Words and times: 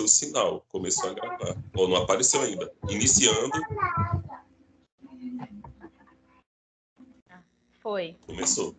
o 0.00 0.08
sinal, 0.08 0.64
começou 0.68 1.10
a 1.10 1.14
gravar. 1.14 1.56
Ou 1.76 1.88
não 1.88 1.96
apareceu 1.96 2.40
ainda. 2.42 2.72
Iniciando. 2.88 3.50
Foi. 7.80 8.16
Começou. 8.26 8.74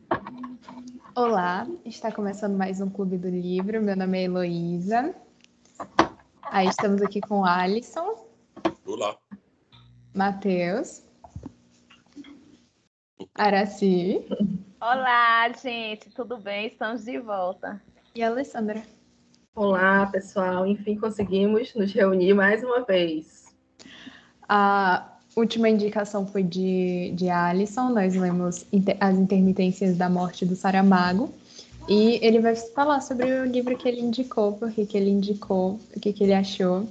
Olá, 1.15 1.67
está 1.85 2.11
começando 2.11 2.57
mais 2.57 2.81
um 2.81 2.89
Clube 2.89 3.17
do 3.17 3.29
Livro. 3.29 3.81
Meu 3.81 3.95
nome 3.95 4.19
é 4.19 4.23
Heloísa. 4.23 5.15
Aí 6.43 6.67
estamos 6.67 7.01
aqui 7.01 7.21
com 7.21 7.45
Alisson. 7.45 8.27
Olá. 8.85 9.17
Matheus. 10.13 11.03
Araci. 13.33 14.25
Olá, 14.81 15.49
gente, 15.53 16.09
tudo 16.09 16.37
bem? 16.37 16.67
Estamos 16.67 17.05
de 17.05 17.19
volta. 17.19 17.81
E 18.13 18.23
a 18.23 18.27
Alessandra. 18.27 18.94
Olá, 19.55 20.05
pessoal. 20.07 20.67
Enfim, 20.67 20.97
conseguimos 20.97 21.73
nos 21.73 21.93
reunir 21.93 22.33
mais 22.33 22.61
uma 22.61 22.81
vez. 22.81 23.45
A 24.49 25.17
última 25.33 25.69
indicação 25.69 26.27
foi 26.27 26.43
de, 26.43 27.13
de 27.15 27.29
Alisson. 27.29 27.87
Nós 27.87 28.13
lemos 28.15 28.65
As 28.99 29.15
Intermitências 29.15 29.95
da 29.95 30.09
Morte 30.09 30.45
do 30.45 30.57
Saramago. 30.57 31.33
E 31.87 32.19
ele 32.21 32.41
vai 32.41 32.53
falar 32.53 32.99
sobre 32.99 33.31
o 33.31 33.45
livro 33.45 33.77
que 33.77 33.87
ele 33.87 34.01
indicou, 34.01 34.57
por 34.57 34.73
que 34.73 34.85
ele 34.93 35.09
indicou, 35.09 35.79
o 35.95 35.99
que, 36.01 36.11
que 36.11 36.25
ele 36.25 36.33
achou. 36.33 36.89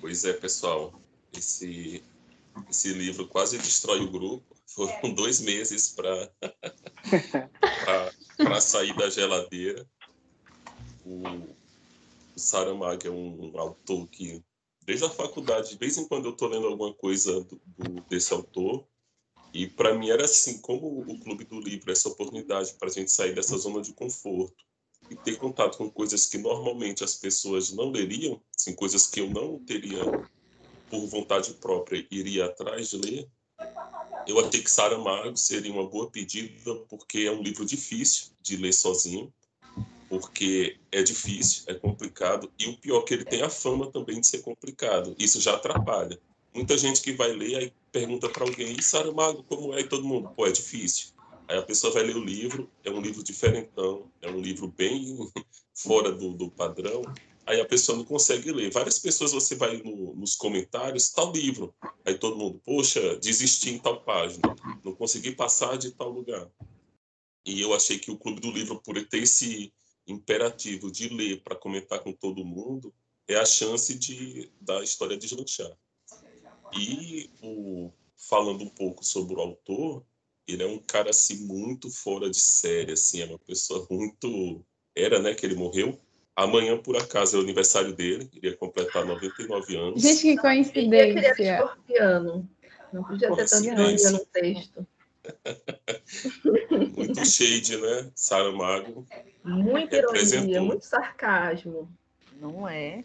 Pois 0.00 0.24
é, 0.24 0.32
pessoal. 0.32 0.94
Esse, 1.36 2.02
esse 2.70 2.94
livro 2.94 3.28
quase 3.28 3.58
destrói 3.58 4.00
o 4.00 4.10
grupo. 4.10 4.57
Foram 4.68 5.14
dois 5.14 5.40
meses 5.40 5.88
para 5.88 6.30
sair 8.60 8.94
da 8.96 9.08
geladeira. 9.08 9.86
O, 11.04 11.22
o 12.36 12.38
Saramago 12.38 13.06
é 13.06 13.10
um, 13.10 13.50
um, 13.50 13.58
autor 13.58 14.06
que, 14.08 14.42
desde 14.84 15.06
a 15.06 15.10
faculdade, 15.10 15.70
de 15.70 15.78
vez 15.78 15.96
em 15.96 16.06
quando 16.06 16.26
eu 16.26 16.32
estou 16.32 16.48
lendo 16.48 16.66
alguma 16.66 16.92
coisa 16.92 17.40
do, 17.44 17.60
do, 17.78 18.00
desse 18.02 18.32
autor. 18.32 18.86
E 19.54 19.66
para 19.66 19.94
mim 19.94 20.10
era 20.10 20.26
assim, 20.26 20.58
como 20.58 21.00
o 21.00 21.18
Clube 21.18 21.44
do 21.44 21.58
Livro, 21.58 21.90
essa 21.90 22.08
oportunidade 22.08 22.74
para 22.74 22.88
a 22.88 22.92
gente 22.92 23.10
sair 23.10 23.34
dessa 23.34 23.56
zona 23.56 23.80
de 23.80 23.94
conforto 23.94 24.62
e 25.08 25.16
ter 25.16 25.38
contato 25.38 25.78
com 25.78 25.90
coisas 25.90 26.26
que 26.26 26.36
normalmente 26.36 27.02
as 27.02 27.14
pessoas 27.14 27.72
não 27.72 27.90
leriam, 27.90 28.40
assim, 28.54 28.74
coisas 28.74 29.06
que 29.06 29.20
eu 29.20 29.30
não 29.30 29.58
teria 29.64 30.04
por 30.90 31.06
vontade 31.06 31.54
própria 31.54 32.06
iria 32.10 32.46
atrás 32.46 32.90
de 32.90 32.98
ler, 32.98 33.28
eu 34.28 34.38
achei 34.38 34.62
que 34.62 34.70
Saramago 34.70 35.36
seria 35.36 35.72
uma 35.72 35.88
boa 35.88 36.10
pedida, 36.10 36.74
porque 36.88 37.20
é 37.20 37.32
um 37.32 37.42
livro 37.42 37.64
difícil 37.64 38.26
de 38.42 38.56
ler 38.58 38.74
sozinho, 38.74 39.32
porque 40.08 40.76
é 40.92 41.02
difícil, 41.02 41.64
é 41.66 41.74
complicado, 41.74 42.52
e 42.58 42.66
o 42.66 42.76
pior 42.76 43.00
é 43.00 43.02
que 43.04 43.14
ele 43.14 43.24
tem 43.24 43.42
a 43.42 43.48
fama 43.48 43.90
também 43.90 44.20
de 44.20 44.26
ser 44.26 44.42
complicado. 44.42 45.16
Isso 45.18 45.40
já 45.40 45.54
atrapalha. 45.54 46.20
Muita 46.54 46.76
gente 46.76 47.00
que 47.00 47.12
vai 47.12 47.32
ler 47.32 47.56
aí 47.56 47.72
pergunta 47.90 48.28
para 48.28 48.44
alguém, 48.44 48.76
e 48.78 48.82
Saramago, 48.82 49.42
como 49.44 49.74
é? 49.74 49.80
E 49.80 49.88
todo 49.88 50.04
mundo, 50.04 50.28
pô, 50.36 50.46
é 50.46 50.52
difícil. 50.52 51.08
Aí 51.48 51.56
a 51.56 51.62
pessoa 51.62 51.92
vai 51.92 52.02
ler 52.02 52.16
o 52.16 52.24
livro, 52.24 52.70
é 52.84 52.90
um 52.90 53.00
livro 53.00 53.24
diferentão, 53.24 54.10
é 54.20 54.28
um 54.28 54.40
livro 54.40 54.68
bem 54.68 55.16
fora 55.74 56.12
do, 56.12 56.34
do 56.34 56.50
padrão, 56.50 57.00
aí 57.48 57.60
a 57.60 57.64
pessoa 57.64 57.96
não 57.96 58.04
consegue 58.04 58.52
ler. 58.52 58.70
Várias 58.70 58.98
pessoas 58.98 59.32
você 59.32 59.54
vai 59.54 59.78
no, 59.78 60.14
nos 60.14 60.36
comentários, 60.36 61.08
tal 61.10 61.32
livro, 61.32 61.74
aí 62.04 62.16
todo 62.16 62.36
mundo, 62.36 62.60
poxa, 62.62 63.16
desisti 63.16 63.70
em 63.70 63.78
tal 63.78 64.04
página, 64.04 64.54
não 64.84 64.94
consegui 64.94 65.32
passar 65.32 65.78
de 65.78 65.90
tal 65.92 66.10
lugar. 66.10 66.46
E 67.46 67.60
eu 67.62 67.74
achei 67.74 67.98
que 67.98 68.10
o 68.10 68.18
Clube 68.18 68.40
do 68.40 68.50
Livro, 68.50 68.80
por 68.82 69.02
ter 69.06 69.22
esse 69.22 69.72
imperativo 70.06 70.90
de 70.90 71.08
ler 71.08 71.42
para 71.42 71.56
comentar 71.56 72.00
com 72.00 72.12
todo 72.12 72.44
mundo, 72.44 72.94
é 73.26 73.36
a 73.36 73.46
chance 73.46 73.94
de 73.94 74.52
da 74.60 74.82
história 74.82 75.16
deslanchar. 75.16 75.72
E 76.74 77.30
o, 77.42 77.90
falando 78.14 78.62
um 78.62 78.68
pouco 78.68 79.02
sobre 79.02 79.34
o 79.34 79.40
autor, 79.40 80.04
ele 80.46 80.62
é 80.62 80.66
um 80.66 80.78
cara 80.78 81.10
assim 81.10 81.46
muito 81.46 81.90
fora 81.90 82.30
de 82.30 82.38
série, 82.38 82.92
assim, 82.92 83.22
é 83.22 83.26
uma 83.26 83.38
pessoa 83.38 83.86
muito 83.90 84.62
era, 84.94 85.20
né, 85.20 85.34
que 85.34 85.46
ele 85.46 85.54
morreu, 85.54 85.98
Amanhã, 86.38 86.78
por 86.78 86.96
acaso, 86.96 87.36
é 87.36 87.40
o 87.40 87.42
aniversário 87.42 87.92
dele, 87.92 88.30
iria 88.32 88.56
completar 88.56 89.04
99 89.04 89.76
anos. 89.76 90.00
Gente, 90.00 90.22
que 90.22 90.36
coincidência. 90.36 91.34
Ele 91.36 91.48
é 91.48 91.54
escorpiano. 91.54 92.48
Não 92.92 93.02
podia 93.02 93.34
ter 93.34 93.48
tanta 93.48 93.66
ironia 93.66 94.10
no 94.12 94.24
texto. 94.26 94.86
muito 96.96 97.26
shade, 97.26 97.76
né? 97.78 98.12
Saramago. 98.14 99.04
Muita 99.42 99.96
ironia, 99.96 100.62
muito 100.62 100.84
sarcasmo. 100.84 101.90
Não 102.40 102.68
é? 102.68 103.02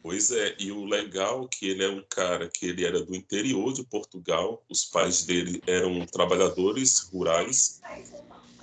Pois 0.00 0.30
é, 0.30 0.54
e 0.56 0.70
o 0.70 0.84
legal 0.84 1.46
é 1.46 1.48
que 1.48 1.68
ele 1.68 1.82
é 1.82 1.88
um 1.88 2.04
cara 2.08 2.48
que 2.48 2.66
ele 2.66 2.84
era 2.84 3.02
do 3.02 3.16
interior 3.16 3.72
de 3.72 3.82
Portugal, 3.82 4.62
os 4.68 4.84
pais 4.84 5.24
dele 5.24 5.60
eram 5.66 6.06
trabalhadores 6.06 7.00
rurais, 7.12 7.80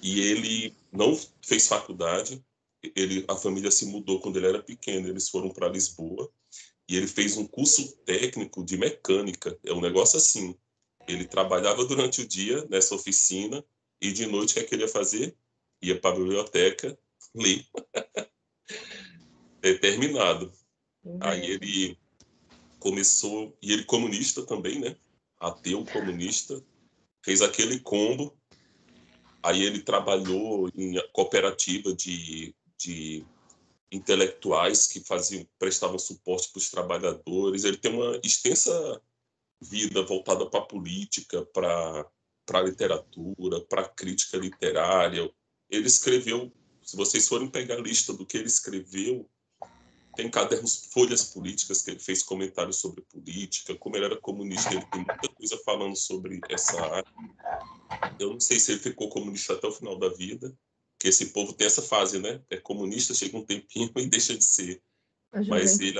e 0.01 0.21
ele 0.21 0.73
não 0.93 1.19
fez 1.41 1.67
faculdade, 1.67 2.41
ele, 2.95 3.25
a 3.27 3.35
família 3.35 3.71
se 3.71 3.85
mudou 3.85 4.19
quando 4.19 4.37
ele 4.37 4.47
era 4.47 4.63
pequeno, 4.63 5.07
eles 5.07 5.29
foram 5.29 5.49
para 5.49 5.69
Lisboa 5.69 6.31
e 6.87 6.97
ele 6.97 7.07
fez 7.07 7.37
um 7.37 7.45
curso 7.45 7.95
técnico 8.05 8.63
de 8.65 8.77
mecânica. 8.77 9.57
É 9.63 9.73
um 9.73 9.81
negócio 9.81 10.17
assim. 10.17 10.55
Ele 11.07 11.25
trabalhava 11.25 11.85
durante 11.85 12.21
o 12.21 12.27
dia 12.27 12.65
nessa 12.69 12.95
oficina 12.95 13.63
e 14.01 14.11
de 14.11 14.25
noite 14.25 14.51
o 14.51 14.53
que, 14.55 14.59
é 14.59 14.63
que 14.63 14.75
ele 14.75 14.83
ia 14.83 14.87
fazer? 14.87 15.35
Ia 15.81 15.99
para 15.99 16.15
a 16.15 16.19
biblioteca 16.19 16.97
ler. 17.33 17.65
Determinado. 19.61 20.51
Uhum. 21.03 21.19
Aí 21.21 21.45
ele 21.45 21.97
começou, 22.79 23.55
e 23.61 23.71
ele 23.71 23.83
comunista 23.83 24.43
também, 24.43 24.79
né? 24.79 24.95
Ateu 25.39 25.85
comunista, 25.85 26.63
fez 27.23 27.41
aquele 27.41 27.79
combo. 27.79 28.35
Aí 29.43 29.63
ele 29.63 29.81
trabalhou 29.81 30.69
em 30.75 30.95
cooperativa 31.13 31.93
de 31.93 32.53
de 32.81 33.25
intelectuais 33.91 34.87
que 34.87 35.01
faziam 35.01 35.45
prestavam 35.59 35.99
suporte 35.99 36.49
para 36.51 36.59
os 36.59 36.69
trabalhadores. 36.69 37.63
Ele 37.63 37.77
tem 37.77 37.93
uma 37.93 38.19
extensa 38.23 39.01
vida 39.61 40.01
voltada 40.03 40.45
para 40.45 40.61
a 40.61 40.65
política, 40.65 41.45
para 41.45 42.09
a 42.53 42.61
literatura, 42.61 43.61
para 43.61 43.81
a 43.81 43.89
crítica 43.89 44.37
literária. 44.37 45.29
Ele 45.69 45.87
escreveu, 45.87 46.51
se 46.81 46.95
vocês 46.95 47.27
forem 47.27 47.49
pegar 47.49 47.75
a 47.75 47.81
lista 47.81 48.13
do 48.13 48.25
que 48.25 48.37
ele 48.37 48.47
escreveu, 48.47 49.29
tem 50.15 50.29
cadernos, 50.29 50.87
folhas 50.91 51.23
políticas 51.25 51.81
que 51.81 51.91
ele 51.91 51.99
fez 51.99 52.21
comentários 52.21 52.77
sobre 52.77 53.01
política, 53.03 53.75
como 53.75 53.95
ele 53.95 54.05
era 54.05 54.17
comunista, 54.17 54.73
ele 54.73 54.85
tem 54.87 55.05
muita 55.05 55.29
coisa 55.29 55.57
falando 55.63 55.95
sobre 55.95 56.39
essa 56.49 56.81
área. 56.81 57.13
Eu 58.19 58.31
não 58.31 58.39
sei 58.39 58.59
se 58.59 58.73
ele 58.73 58.81
ficou 58.81 59.09
comunista 59.09 59.53
até 59.53 59.67
o 59.67 59.71
final 59.71 59.97
da 59.97 60.09
vida, 60.09 60.53
que 61.01 61.07
esse 61.07 61.31
povo 61.31 61.51
tem 61.51 61.65
essa 61.65 61.81
fase, 61.81 62.19
né? 62.19 62.39
É 62.47 62.57
comunista, 62.57 63.15
chega 63.15 63.35
um 63.35 63.43
tempinho 63.43 63.91
e 63.97 64.05
deixa 64.05 64.37
de 64.37 64.45
ser. 64.45 64.83
Mas 65.47 65.79
ele, 65.79 65.99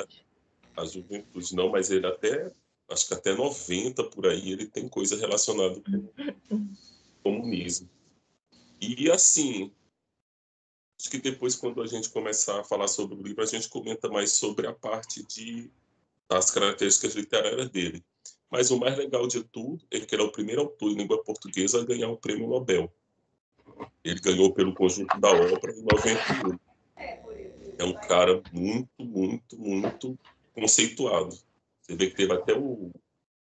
a 0.78 0.86
juventude 0.86 1.56
não, 1.56 1.70
mas 1.70 1.90
ele 1.90 2.06
até, 2.06 2.52
acho 2.88 3.08
que 3.08 3.14
até 3.16 3.34
90 3.34 4.04
por 4.04 4.28
aí, 4.28 4.52
ele 4.52 4.68
tem 4.68 4.88
coisa 4.88 5.18
relacionada 5.18 5.82
com 5.82 6.14
comunismo. 7.24 7.90
E 8.80 9.10
assim, 9.10 9.72
acho 11.00 11.10
que 11.10 11.18
depois, 11.18 11.56
quando 11.56 11.82
a 11.82 11.88
gente 11.88 12.10
começar 12.10 12.60
a 12.60 12.64
falar 12.64 12.88
sobre 12.88 13.16
o 13.16 13.24
livro, 13.24 13.42
a 13.42 13.48
gente 13.48 13.70
comenta 13.70 14.08
mais 14.08 14.34
sobre 14.34 14.68
a 14.68 14.74
parte 14.74 15.26
de, 15.26 15.72
das 16.30 16.52
características 16.52 17.16
literárias 17.16 17.70
dele. 17.70 18.06
Mas 18.52 18.70
o 18.70 18.78
mais 18.78 18.96
legal 18.96 19.26
de 19.26 19.44
tudo 19.46 19.84
é 19.90 20.00
que 20.00 20.14
ele 20.14 20.22
é 20.22 20.26
o 20.26 20.32
primeiro 20.32 20.62
autor 20.62 20.92
em 20.92 20.96
língua 20.96 21.24
portuguesa 21.24 21.82
a 21.82 21.86
ganhar 21.86 22.10
o 22.10 22.18
prêmio 22.18 22.48
Nobel. 22.48 22.94
Ele 24.04 24.20
ganhou 24.20 24.54
pelo 24.54 24.74
conjunto 24.74 25.20
da 25.20 25.30
obra 25.30 25.72
em 25.72 25.82
91. 25.84 26.60
É 27.78 27.84
um 27.84 27.94
cara 27.94 28.42
muito, 28.52 28.90
muito, 29.00 29.58
muito 29.58 30.20
conceituado. 30.54 31.38
Você 31.82 31.96
vê 31.96 32.08
que 32.08 32.16
teve 32.16 32.34
até 32.34 32.54
o, 32.54 32.92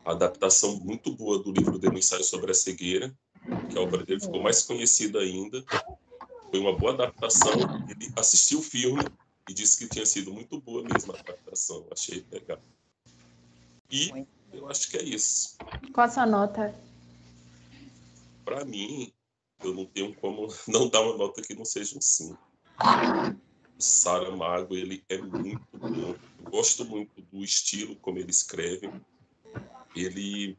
a 0.05 0.13
adaptação 0.13 0.79
muito 0.81 1.15
boa 1.15 1.39
do 1.39 1.53
livro 1.53 1.79
dele, 1.79 1.99
Ensaio 1.99 2.25
sobre 2.25 2.51
a 2.51 2.55
Cegueira, 2.55 3.15
que 3.71 3.79
a 3.79 3.81
obra 3.81 4.05
dele 4.05 4.21
ficou 4.21 4.43
mais 4.43 4.63
conhecida 4.63 5.21
ainda. 5.21 5.65
Foi 6.51 6.61
uma 6.61 6.77
boa 6.77 6.93
adaptação. 6.93 7.53
Ele 7.89 8.13
assistiu 8.17 8.61
o 8.61 8.63
filme 8.63 9.03
e 9.49 9.55
disse 9.55 9.79
que 9.79 9.89
tinha 9.89 10.07
sido 10.07 10.33
muito 10.33 10.61
boa 10.61 10.83
mesmo 10.83 11.13
a 11.13 11.21
adaptação. 11.21 11.87
Achei 11.93 12.25
legal. 12.31 12.61
E 13.91 14.27
eu 14.53 14.69
acho 14.69 14.91
que 14.91 14.97
é 14.97 15.03
isso. 15.03 15.57
Qual 15.93 16.07
a 16.07 16.11
sua 16.11 16.27
nota? 16.27 16.75
Para 18.45 18.65
mim, 18.65 19.13
eu 19.63 19.75
não 19.75 19.87
tenho 19.87 20.15
como 20.15 20.49
não 20.67 20.89
dar 20.89 21.03
uma 21.03 21.17
nota 21.17 21.43
que 21.43 21.55
não 21.55 21.65
seja 21.65 21.97
um 21.97 22.01
5. 22.01 22.39
O 23.79 23.83
Saramago, 23.83 24.75
ele 24.75 25.05
é 25.09 25.19
muito 25.19 25.67
bom. 25.75 25.89
Eu 25.89 26.51
gosto 26.51 26.85
muito 26.85 27.21
do 27.23 27.45
estilo 27.45 27.97
como 27.97 28.19
ele 28.19 28.31
escreve. 28.31 28.91
Ele 29.95 30.57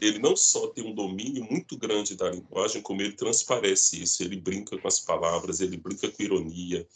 ele 0.00 0.18
não 0.18 0.34
só 0.34 0.66
tem 0.66 0.84
um 0.84 0.92
domínio 0.92 1.44
muito 1.44 1.76
grande 1.78 2.16
da 2.16 2.28
linguagem, 2.28 2.82
como 2.82 3.00
ele 3.00 3.12
transparece 3.12 4.02
isso. 4.02 4.20
Ele 4.24 4.34
brinca 4.34 4.76
com 4.76 4.88
as 4.88 4.98
palavras, 4.98 5.60
ele 5.60 5.76
brinca 5.76 6.10
com 6.10 6.22
ironia. 6.22 6.86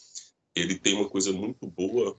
ele 0.55 0.77
tem 0.77 0.95
uma 0.95 1.09
coisa 1.09 1.33
muito 1.33 1.69
boa, 1.69 2.19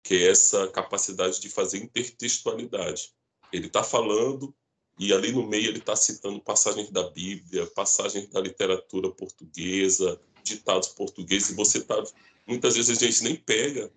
que 0.00 0.14
é 0.14 0.30
essa 0.30 0.68
capacidade 0.68 1.40
de 1.40 1.48
fazer 1.48 1.78
intertextualidade. 1.78 3.12
Ele 3.52 3.66
está 3.66 3.82
falando 3.82 4.54
e 4.98 5.12
ali 5.12 5.32
no 5.32 5.46
meio 5.46 5.68
ele 5.68 5.78
está 5.78 5.94
citando 5.94 6.40
passagens 6.40 6.90
da 6.90 7.08
Bíblia, 7.10 7.66
passagens 7.68 8.28
da 8.28 8.40
literatura 8.40 9.10
portuguesa, 9.10 10.20
ditados 10.42 10.88
portugueses, 10.88 11.50
e 11.50 11.54
você 11.54 11.78
está 11.78 12.02
muitas 12.46 12.74
vezes 12.76 13.00
a 13.00 13.06
gente 13.06 13.24
nem 13.24 13.36
pega, 13.36 13.90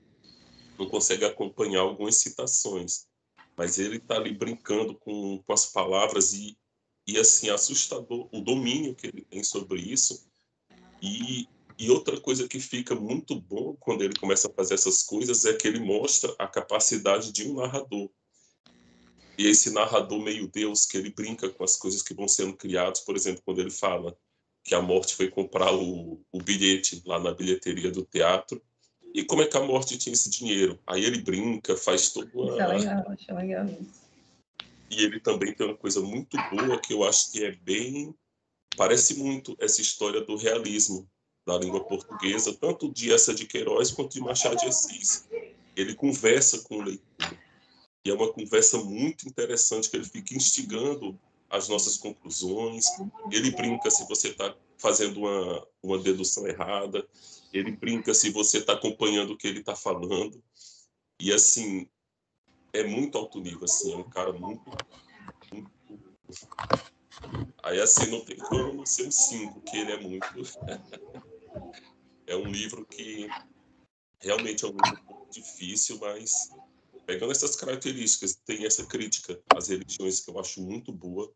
não 0.77 0.88
consegue 0.88 1.25
acompanhar 1.25 1.81
algumas 1.81 2.15
citações, 2.15 3.07
mas 3.56 3.80
ele 3.80 3.98
está 3.98 4.15
ali 4.15 4.33
brincando 4.33 4.95
com, 4.95 5.42
com 5.45 5.53
as 5.53 5.65
palavras 5.68 6.33
e 6.33 6.57
e 7.07 7.18
assim 7.18 7.50
assustador 7.50 8.30
o 8.31 8.42
domínio 8.42 8.94
que 8.94 9.07
ele 9.07 9.21
tem 9.24 9.44
sobre 9.44 9.81
isso 9.81 10.24
e 11.01 11.47
e 11.81 11.89
outra 11.89 12.19
coisa 12.21 12.47
que 12.47 12.59
fica 12.59 12.94
muito 12.94 13.33
bom 13.33 13.75
quando 13.80 14.04
ele 14.04 14.13
começa 14.13 14.47
a 14.47 14.54
fazer 14.54 14.75
essas 14.75 15.01
coisas 15.01 15.45
é 15.45 15.54
que 15.56 15.68
ele 15.68 15.80
mostra 15.80 16.31
a 16.38 16.45
capacidade 16.45 17.31
de 17.31 17.50
um 17.50 17.56
narrador. 17.56 18.07
E 19.42 19.48
esse 19.48 19.72
narrador 19.72 20.20
meio 20.20 20.48
Deus, 20.48 20.86
que 20.86 20.96
ele 20.96 21.10
brinca 21.10 21.50
com 21.50 21.64
as 21.64 21.76
coisas 21.76 22.04
que 22.04 22.14
vão 22.14 22.28
sendo 22.28 22.56
criadas, 22.56 23.00
por 23.00 23.16
exemplo, 23.16 23.42
quando 23.44 23.60
ele 23.60 23.72
fala 23.72 24.16
que 24.64 24.76
a 24.76 24.82
morte 24.84 25.16
foi 25.16 25.30
comprar 25.30 25.74
o, 25.74 26.22
o 26.32 26.44
bilhete 26.44 27.02
lá 27.08 27.20
na 27.20 27.34
bilheteria 27.34 27.90
do 27.90 28.06
teatro, 28.06 28.62
e 29.16 29.24
como 29.24 29.42
é 29.42 29.48
que 29.48 29.58
a 29.58 29.64
morte 29.64 29.98
tinha 29.98 30.14
esse 30.14 30.30
dinheiro? 30.30 30.80
Aí 30.86 31.04
ele 31.04 31.24
brinca, 31.24 31.76
faz 31.76 32.12
todo 32.12 32.30
uma... 32.36 32.52
Isso 32.52 32.62
é 32.62 32.68
legal, 32.68 33.04
acho 33.08 33.34
legal 33.34 33.66
isso. 33.66 34.02
E 34.92 35.04
ele 35.04 35.20
também 35.20 35.56
tem 35.56 35.66
uma 35.66 35.76
coisa 35.76 36.02
muito 36.02 36.38
boa 36.52 36.80
que 36.80 36.94
eu 36.94 37.04
acho 37.04 37.32
que 37.32 37.44
é 37.44 37.52
bem... 37.52 38.14
Parece 38.78 39.16
muito 39.16 39.58
essa 39.60 39.82
história 39.82 40.22
do 40.22 40.36
realismo, 40.36 41.10
da 41.48 41.58
língua 41.58 41.84
portuguesa, 41.84 42.54
tanto 42.54 42.94
de 42.94 43.12
essa 43.12 43.34
de 43.34 43.48
Queiroz 43.48 43.90
quanto 43.90 44.14
de 44.14 44.22
Machado 44.22 44.58
de 44.58 44.68
Assis. 44.68 45.28
Ele 45.76 45.96
conversa 45.96 46.60
com 46.60 46.78
o 46.78 46.84
leitor. 46.84 47.41
E 48.03 48.09
é 48.09 48.13
uma 48.13 48.31
conversa 48.31 48.77
muito 48.80 49.27
interessante, 49.27 49.89
que 49.89 49.95
ele 49.95 50.06
fica 50.06 50.36
instigando 50.36 51.19
as 51.50 51.68
nossas 51.68 51.98
conclusões. 51.98 52.86
Ele 53.31 53.51
brinca 53.51 53.92
se 53.92 54.07
você 54.07 54.30
está 54.30 54.56
fazendo 54.77 55.19
uma, 55.19 55.68
uma 55.83 56.00
dedução 56.00 56.48
errada. 56.48 57.07
Ele 57.53 57.71
brinca 57.71 58.13
se 58.13 58.31
você 58.31 58.57
está 58.57 58.74
acompanhando 58.74 59.33
o 59.33 59.38
que 59.38 59.48
ele 59.48 59.59
está 59.59 59.75
falando. 59.75 60.42
E, 61.19 61.31
assim, 61.31 61.88
é 62.74 62.83
muito 62.83 63.18
alto 63.18 63.39
nível, 63.39 63.65
assim, 63.65 63.94
é 63.94 63.98
um 63.98 64.09
cara 64.09 64.33
muito, 64.33 64.63
muito... 65.51 65.71
Aí, 67.62 67.80
assim, 67.80 68.09
não 68.09 68.25
tem 68.25 68.38
como 68.38 68.88
ser 68.88 69.07
um 69.07 69.12
5, 69.12 69.62
que 69.62 69.77
ele 69.77 69.92
é 69.92 70.00
muito... 70.00 70.25
é 72.25 72.36
um 72.36 72.47
livro 72.47 72.86
que 72.86 73.27
realmente 74.19 74.63
é 74.63 74.68
um 74.68 74.71
livro 74.71 75.27
difícil, 75.30 76.00
mas 76.00 76.50
pegando 77.06 77.31
essas 77.31 77.56
características, 77.56 78.36
tem 78.45 78.65
essa 78.65 78.86
crítica 78.86 79.42
às 79.56 79.68
religiões 79.68 80.19
que 80.19 80.31
eu 80.31 80.39
acho 80.39 80.62
muito 80.62 80.92
boa, 80.92 81.31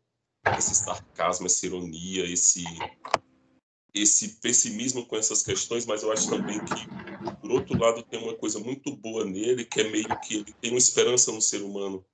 esse 0.56 0.74
sarcasmo, 0.74 1.46
essa 1.46 1.66
ironia, 1.66 2.24
esse 2.24 2.64
esse 3.94 4.40
pessimismo 4.40 5.06
com 5.06 5.16
essas 5.16 5.42
questões, 5.42 5.86
mas 5.86 6.02
eu 6.02 6.12
acho 6.12 6.28
também 6.28 6.62
que, 6.62 6.86
por 7.40 7.50
outro 7.50 7.78
lado, 7.78 8.02
tem 8.02 8.22
uma 8.22 8.34
coisa 8.34 8.58
muito 8.58 8.94
boa 8.94 9.24
nele, 9.24 9.64
que 9.64 9.80
é 9.80 9.90
meio 9.90 10.20
que 10.20 10.34
ele 10.34 10.54
tem 10.60 10.70
uma 10.70 10.78
esperança 10.78 11.32
no 11.32 11.40
ser 11.40 11.62
humano, 11.62 12.04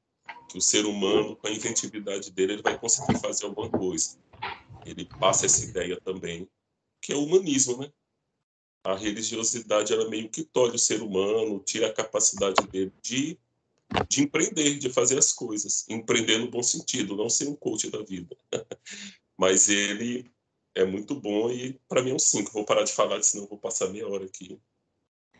que 0.48 0.58
o 0.58 0.60
ser 0.60 0.86
humano, 0.86 1.34
com 1.34 1.48
a 1.48 1.50
inventividade 1.50 2.30
dele, 2.30 2.52
ele 2.52 2.62
vai 2.62 2.78
conseguir 2.78 3.18
fazer 3.18 3.46
alguma 3.46 3.68
coisa. 3.68 4.16
Ele 4.86 5.04
passa 5.18 5.46
essa 5.46 5.64
ideia 5.64 6.00
também, 6.00 6.48
que 7.00 7.12
é 7.12 7.16
o 7.16 7.24
humanismo, 7.24 7.78
né? 7.78 7.92
A 8.84 8.96
religiosidade, 8.96 9.92
ela 9.92 10.08
meio 10.08 10.28
que 10.28 10.42
tolhe 10.42 10.74
o 10.74 10.78
ser 10.78 11.02
humano, 11.02 11.62
tira 11.64 11.86
a 11.86 11.92
capacidade 11.92 12.66
dele 12.66 12.92
de, 13.00 13.38
de 14.08 14.22
empreender, 14.22 14.78
de 14.78 14.90
fazer 14.90 15.18
as 15.18 15.32
coisas. 15.32 15.86
Empreender 15.88 16.38
no 16.38 16.50
bom 16.50 16.62
sentido, 16.62 17.16
não 17.16 17.30
ser 17.30 17.48
um 17.48 17.54
coach 17.54 17.90
da 17.90 18.02
vida. 18.02 18.36
Mas 19.38 19.68
ele 19.68 20.30
é 20.74 20.84
muito 20.84 21.14
bom 21.14 21.50
e 21.50 21.78
para 21.88 22.02
mim 22.02 22.10
é 22.10 22.14
um 22.14 22.18
5. 22.18 22.52
Vou 22.52 22.64
parar 22.64 22.82
de 22.82 22.92
falar, 22.92 23.22
senão 23.22 23.46
vou 23.46 23.58
passar 23.58 23.88
meia 23.88 24.08
hora 24.08 24.24
aqui. 24.24 24.58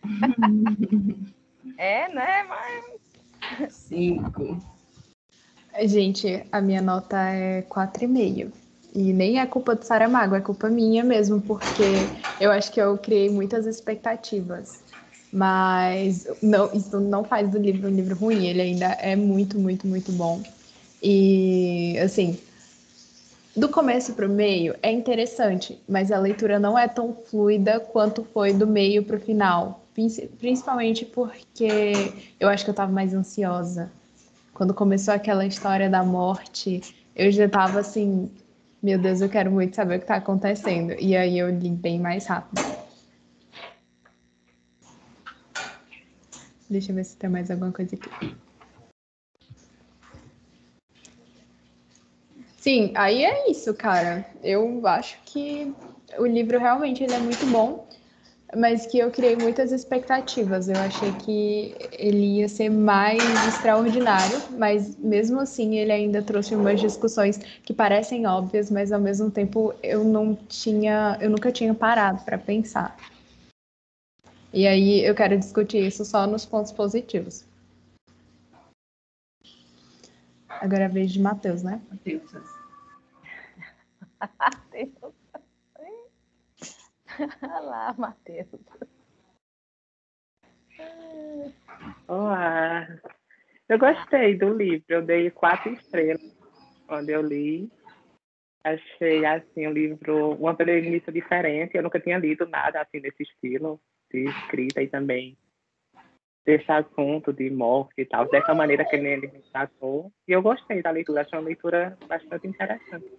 é, 1.79 2.09
né? 2.09 2.45
Mas. 2.45 3.03
5. 3.71 4.73
Gente, 5.85 6.47
a 6.53 6.61
minha 6.61 6.83
nota 6.83 7.17
é 7.17 7.63
4,5. 7.63 8.62
E 8.95 9.13
nem 9.13 9.39
é 9.41 9.47
culpa 9.47 9.75
do 9.75 9.85
Saramago, 9.85 10.35
é 10.35 10.41
culpa 10.41 10.69
minha 10.69 11.03
mesmo, 11.03 11.41
porque 11.41 12.13
eu 12.39 12.51
acho 12.51 12.71
que 12.73 12.81
eu 12.81 12.99
criei 12.99 13.31
muitas 13.31 13.67
expectativas. 13.67 14.85
Mas 15.33 16.27
não, 16.43 16.71
isso 16.75 17.01
não 17.01 17.25
faz 17.25 17.51
do 17.51 17.59
livro 17.59 17.89
um 17.89 17.95
livro 17.95 18.15
ruim, 18.15 18.47
ele 18.47 18.61
ainda 18.61 18.87
é 18.87 19.17
muito, 19.17 19.59
muito, 19.59 19.87
muito 19.87 20.13
bom. 20.13 20.43
E, 21.03 21.99
assim, 21.99 22.39
do 23.55 23.69
começo 23.69 24.15
para 24.15 24.27
o 24.27 24.31
meio 24.31 24.75
é 24.83 24.91
interessante, 24.91 25.83
mas 25.89 26.11
a 26.13 26.19
leitura 26.19 26.59
não 26.59 26.79
é 26.79 26.89
tão 26.89 27.15
fluida 27.15 27.81
quanto 27.81 28.25
foi 28.25 28.53
do 28.53 28.67
meio 28.67 29.05
para 29.05 29.17
o 29.17 29.21
final. 29.21 29.87
Principalmente 30.39 31.05
porque 31.05 32.25
eu 32.41 32.49
acho 32.49 32.65
que 32.65 32.71
eu 32.71 32.73
estava 32.73 32.91
mais 32.93 33.13
ansiosa. 33.15 33.93
Quando 34.55 34.75
começou 34.75 35.13
aquela 35.15 35.47
história 35.47 35.89
da 35.91 36.03
morte, 36.05 36.81
eu 37.15 37.31
já 37.31 37.45
estava 37.47 37.81
assim, 37.81 38.31
meu 38.83 38.99
Deus, 38.99 39.21
eu 39.21 39.29
quero 39.29 39.51
muito 39.51 39.77
saber 39.77 39.97
o 39.97 39.99
que 39.99 40.05
está 40.05 40.17
acontecendo. 40.17 40.95
E 40.99 41.17
aí 41.17 41.39
eu 41.39 41.51
li 41.51 41.71
bem 41.71 42.01
mais 42.01 42.27
rápido. 42.27 42.61
Deixa 46.69 46.91
eu 46.91 46.97
ver 46.97 47.05
se 47.05 47.17
tem 47.17 47.31
mais 47.31 47.51
alguma 47.51 47.71
coisa 47.71 47.95
aqui. 47.95 48.35
Sim, 52.57 52.93
aí 52.97 53.25
é 53.25 53.51
isso, 53.51 53.75
cara. 53.75 54.25
Eu 54.43 54.87
acho 54.87 55.19
que 55.25 55.73
o 56.19 56.27
livro 56.27 56.59
realmente 56.59 57.05
ele 57.05 57.15
é 57.15 57.19
muito 57.19 57.45
bom, 57.47 57.87
mas 58.57 58.87
que 58.87 58.99
eu 58.99 59.11
criei 59.11 59.35
muitas 59.35 59.73
expectativas. 59.73 60.69
Eu 60.69 60.77
achei 60.77 61.11
que 61.13 61.75
ele 61.93 62.39
ia 62.39 62.49
ser 62.49 62.69
mais 62.69 63.23
extraordinário, 63.49 64.39
mas 64.59 64.97
mesmo 64.97 65.41
assim 65.41 65.77
ele 65.77 65.93
ainda 65.93 66.23
trouxe 66.23 66.55
umas 66.55 66.81
discussões 66.81 67.39
que 67.39 67.73
parecem 67.73 68.27
óbvias, 68.27 68.71
mas 68.71 68.93
ao 68.93 69.01
mesmo 69.01 69.31
tempo 69.31 69.75
eu 69.83 70.05
não 70.05 70.35
tinha, 70.35 71.17
eu 71.21 71.31
nunca 71.31 71.51
tinha 71.51 71.73
parado 71.75 72.23
para 72.25 72.37
pensar. 72.39 72.97
E 74.53 74.67
aí 74.67 75.03
eu 75.03 75.15
quero 75.15 75.39
discutir 75.39 75.87
isso 75.87 76.05
só 76.05 76.27
nos 76.27 76.45
pontos 76.45 76.73
positivos. 76.73 77.45
Agora 80.49 80.83
é 80.83 80.87
a 80.87 80.89
vez 80.89 81.11
de 81.11 81.19
Matheus, 81.19 81.63
né? 81.63 81.81
Matheus. 81.91 82.31
Matheus. 87.19 87.37
Olha 87.43 87.61
lá, 87.61 87.95
Matheus. 87.97 88.49
Olá. 92.09 92.89
Eu 93.69 93.79
gostei 93.79 94.37
do 94.37 94.55
livro. 94.55 94.85
Eu 94.89 95.03
dei 95.03 95.31
quatro 95.31 95.73
estrelas 95.73 96.21
quando 96.87 97.11
eu 97.11 97.23
li. 97.23 97.71
Achei 98.65 99.25
assim 99.25 99.67
o 99.67 99.73
livro 99.73 100.33
uma 100.33 100.55
premissa 100.55 101.11
diferente. 101.11 101.77
Eu 101.77 101.83
nunca 101.83 102.01
tinha 102.01 102.19
lido 102.19 102.47
nada 102.47 102.81
assim 102.81 103.01
desse 103.01 103.23
estilo 103.23 103.81
de 104.11 104.29
escrita 104.29 104.83
e 104.83 104.89
também 104.89 105.37
desse 106.45 106.71
assunto 106.71 107.33
de 107.33 107.49
morte 107.51 108.01
e 108.01 108.05
tal, 108.05 108.29
dessa 108.29 108.53
maneira 108.53 108.85
que 108.85 108.97
ele 108.97 109.29
me 109.29 109.43
tratou. 109.53 110.13
E 110.27 110.33
eu 110.33 110.43
gostei 110.43 110.83
da 110.83 110.91
leitura, 110.91 111.21
achei 111.21 111.39
uma 111.39 111.45
leitura 111.45 111.97
bastante 112.09 112.49
interessante. 112.49 113.13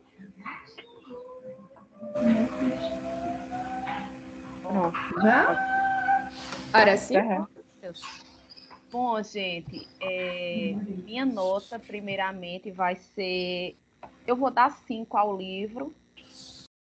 Já? 5.21 6.29
Parece. 6.71 7.15
É. 7.17 7.45
Bom, 8.91 9.21
gente, 9.23 9.87
é, 9.99 10.73
minha 11.03 11.25
nota, 11.25 11.79
primeiramente, 11.79 12.71
vai 12.71 12.95
ser. 12.95 13.75
Eu 14.25 14.35
vou 14.35 14.51
dar 14.51 14.71
cinco 14.71 15.17
ao 15.17 15.35
livro, 15.35 15.93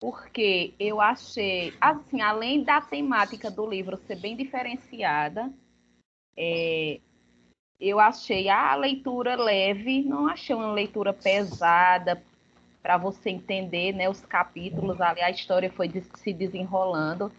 porque 0.00 0.74
eu 0.78 1.00
achei, 1.00 1.72
assim, 1.80 2.20
além 2.20 2.62
da 2.62 2.80
temática 2.80 3.50
do 3.50 3.68
livro 3.68 3.96
ser 3.96 4.16
bem 4.16 4.36
diferenciada, 4.36 5.50
é, 6.36 7.00
eu 7.80 7.98
achei 7.98 8.48
a 8.48 8.74
leitura 8.74 9.34
leve, 9.34 10.02
não 10.02 10.28
achei 10.28 10.54
uma 10.54 10.72
leitura 10.72 11.12
pesada 11.12 12.22
para 12.82 12.98
você 12.98 13.30
entender 13.30 13.92
né, 13.92 14.08
os 14.08 14.20
capítulos 14.20 15.00
ali, 15.00 15.22
a 15.22 15.30
história 15.30 15.70
foi 15.70 15.90
se 16.16 16.32
desenrolando. 16.32 17.32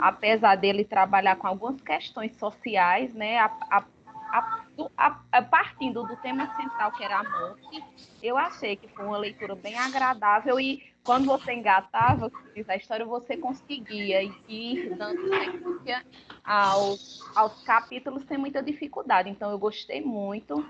Apesar 0.00 0.56
dele 0.56 0.84
trabalhar 0.84 1.36
com 1.36 1.46
algumas 1.46 1.80
questões 1.80 2.36
sociais, 2.36 3.14
né, 3.14 3.38
a, 3.38 3.50
a, 3.70 5.18
a, 5.30 5.42
partindo 5.42 6.02
do 6.04 6.16
tema 6.16 6.46
central, 6.56 6.92
que 6.92 7.04
era 7.04 7.18
a 7.18 7.22
morte, 7.22 7.84
eu 8.22 8.36
achei 8.36 8.76
que 8.76 8.88
foi 8.88 9.04
uma 9.04 9.18
leitura 9.18 9.54
bem 9.54 9.78
agradável 9.78 10.58
e 10.58 10.82
quando 11.04 11.26
você 11.26 11.52
engatava 11.52 12.30
a 12.68 12.76
história, 12.76 13.04
você 13.04 13.36
conseguia 13.36 14.22
ir 14.48 14.94
dando 14.96 15.20
sequência 15.28 16.04
aos, 16.44 17.20
aos 17.34 17.62
capítulos 17.64 18.24
sem 18.26 18.38
muita 18.38 18.62
dificuldade. 18.62 19.28
Então, 19.28 19.50
eu 19.50 19.58
gostei 19.58 20.00
muito 20.00 20.64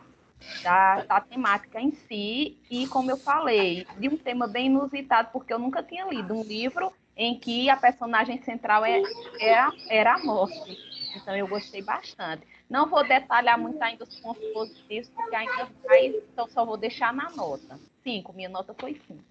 da, 0.62 1.02
da, 1.02 1.20
temática 1.20 1.80
em 1.80 1.92
si 1.92 2.58
e, 2.70 2.86
como 2.88 3.10
eu 3.10 3.16
falei, 3.16 3.86
de 3.98 4.08
um 4.08 4.16
tema 4.16 4.46
bem 4.46 4.66
inusitado, 4.66 5.28
porque 5.32 5.52
eu 5.52 5.58
nunca 5.58 5.82
tinha 5.82 6.06
lido 6.06 6.34
um 6.34 6.42
livro 6.42 6.92
em 7.22 7.38
que 7.38 7.70
a 7.70 7.76
personagem 7.76 8.42
central 8.42 8.84
é, 8.84 9.00
é, 9.40 9.54
era 9.88 10.14
a 10.14 10.18
morte. 10.18 10.76
Então, 11.14 11.36
eu 11.36 11.46
gostei 11.46 11.80
bastante. 11.80 12.44
Não 12.68 12.88
vou 12.88 13.06
detalhar 13.06 13.56
muito 13.56 13.80
ainda 13.80 14.02
os 14.02 14.18
pontos 14.18 14.42
positivos, 14.52 15.08
porque 15.10 15.36
ainda 15.36 15.68
vai, 15.86 16.06
então 16.06 16.48
só 16.48 16.64
vou 16.64 16.76
deixar 16.76 17.14
na 17.14 17.30
nota. 17.30 17.78
Cinco, 18.02 18.32
minha 18.32 18.48
nota 18.48 18.74
foi 18.74 19.00
cinco. 19.06 19.22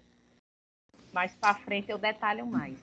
Mais 1.12 1.34
para 1.34 1.54
frente 1.56 1.90
eu 1.90 1.98
detalho 1.98 2.46
mais. 2.46 2.78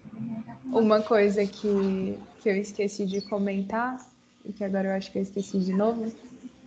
Uma 0.65 1.01
coisa 1.01 1.47
que, 1.47 2.19
que 2.41 2.49
eu 2.49 2.55
esqueci 2.55 3.05
de 3.05 3.21
comentar, 3.21 4.05
e 4.45 4.53
que 4.53 4.63
agora 4.63 4.89
eu 4.89 4.95
acho 4.95 5.11
que 5.11 5.17
eu 5.17 5.23
esqueci 5.23 5.59
de 5.59 5.73
novo. 5.73 6.13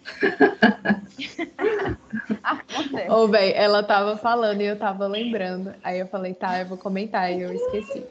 Ô, 3.08 3.24
oh, 3.24 3.28
bem, 3.28 3.52
ela 3.54 3.84
tava 3.84 4.16
falando 4.16 4.60
e 4.60 4.66
eu 4.66 4.76
tava 4.76 5.06
lembrando. 5.06 5.72
Aí 5.84 6.00
eu 6.00 6.08
falei, 6.08 6.34
tá, 6.34 6.60
eu 6.60 6.66
vou 6.66 6.78
comentar 6.78 7.32
e 7.32 7.42
eu 7.42 7.52
esqueci. 7.52 8.04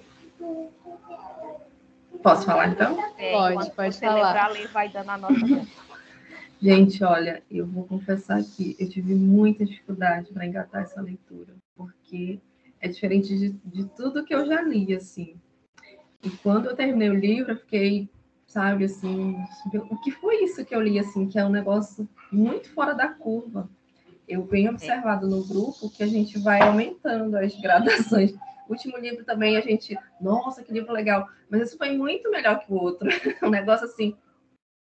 Posso 2.22 2.46
falar 2.46 2.70
então? 2.70 2.98
É, 3.18 3.32
pode, 3.32 3.72
pode 3.72 4.00
falar. 4.00 4.50
Lembrar, 4.50 4.72
vai 4.72 4.90
dando 4.90 5.10
a 5.10 5.18
nota. 5.18 5.34
Gente, 6.62 7.04
olha, 7.04 7.42
eu 7.50 7.66
vou 7.66 7.86
confessar 7.86 8.38
aqui, 8.38 8.76
eu 8.80 8.88
tive 8.88 9.16
muita 9.16 9.66
dificuldade 9.66 10.32
para 10.32 10.46
engatar 10.46 10.84
essa 10.84 11.02
leitura, 11.02 11.56
porque 11.76 12.40
é 12.80 12.88
diferente 12.88 13.36
de, 13.36 13.50
de 13.66 13.86
tudo 13.96 14.24
que 14.24 14.34
eu 14.34 14.46
já 14.46 14.62
li, 14.62 14.94
assim. 14.94 15.36
E 16.24 16.30
quando 16.30 16.68
eu 16.68 16.76
terminei 16.76 17.10
o 17.10 17.16
livro, 17.16 17.54
eu 17.54 17.58
fiquei, 17.58 18.08
sabe, 18.46 18.86
assim, 18.86 19.36
o 19.90 19.98
que 20.02 20.12
foi 20.12 20.44
isso 20.44 20.64
que 20.64 20.76
eu 20.76 20.82
li, 20.82 21.00
assim, 21.00 21.28
que 21.28 21.40
é 21.40 21.44
um 21.44 21.50
negócio 21.50 22.08
muito 22.32 22.70
fora 22.70 22.94
da 22.94 23.08
curva. 23.08 23.68
Eu 24.28 24.44
venho 24.46 24.68
é. 24.68 24.72
observado 24.72 25.28
no 25.28 25.44
grupo 25.44 25.90
que 25.90 26.04
a 26.04 26.08
gente 26.08 26.38
vai 26.38 26.62
aumentando 26.62 27.38
as 27.38 27.60
gradações. 27.60 28.36
O 28.68 28.74
último 28.74 28.98
livro 28.98 29.24
também 29.26 29.58
a 29.58 29.62
gente, 29.62 29.98
nossa, 30.20 30.64
que 30.64 30.72
livro 30.72 30.94
legal, 30.94 31.28
mas 31.50 31.62
esse 31.62 31.78
foi 31.78 31.96
muito 31.96 32.30
melhor 32.30 32.60
que 32.60 32.72
o 32.72 32.76
outro. 32.76 33.10
um 33.44 33.50
negócio 33.50 33.86
assim 33.86 34.16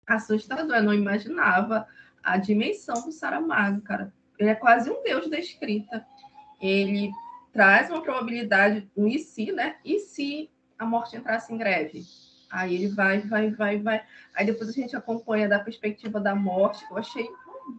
assustador, 0.07 0.77
eu 0.77 0.83
não 0.83 0.95
imaginava 0.95 1.87
a 2.23 2.37
dimensão 2.37 3.03
do 3.03 3.13
Saramago, 3.13 3.81
cara. 3.83 4.13
Ele 4.39 4.51
é 4.51 4.55
quase 4.55 4.91
um 4.91 5.03
deus 5.03 5.29
da 5.29 5.39
escrita. 5.39 6.05
Ele 6.61 7.11
traz 7.53 7.91
uma 7.91 8.03
probabilidade, 8.03 8.91
um 8.97 9.07
e 9.07 9.19
se, 9.19 9.53
né? 9.53 9.77
E 9.85 9.99
se 10.01 10.51
a 10.79 10.85
morte 10.85 11.17
entrasse 11.17 11.53
em 11.53 11.59
greve? 11.59 12.03
Aí 12.51 12.75
ele 12.75 12.89
vai, 12.89 13.21
vai, 13.21 13.51
vai, 13.51 13.79
vai. 13.79 14.05
Aí 14.35 14.47
depois 14.47 14.69
a 14.69 14.73
gente 14.73 14.95
acompanha 14.95 15.49
da 15.49 15.59
perspectiva 15.59 16.21
da 16.21 16.35
morte. 16.35 16.85
Eu 16.91 16.99
achei 16.99 17.27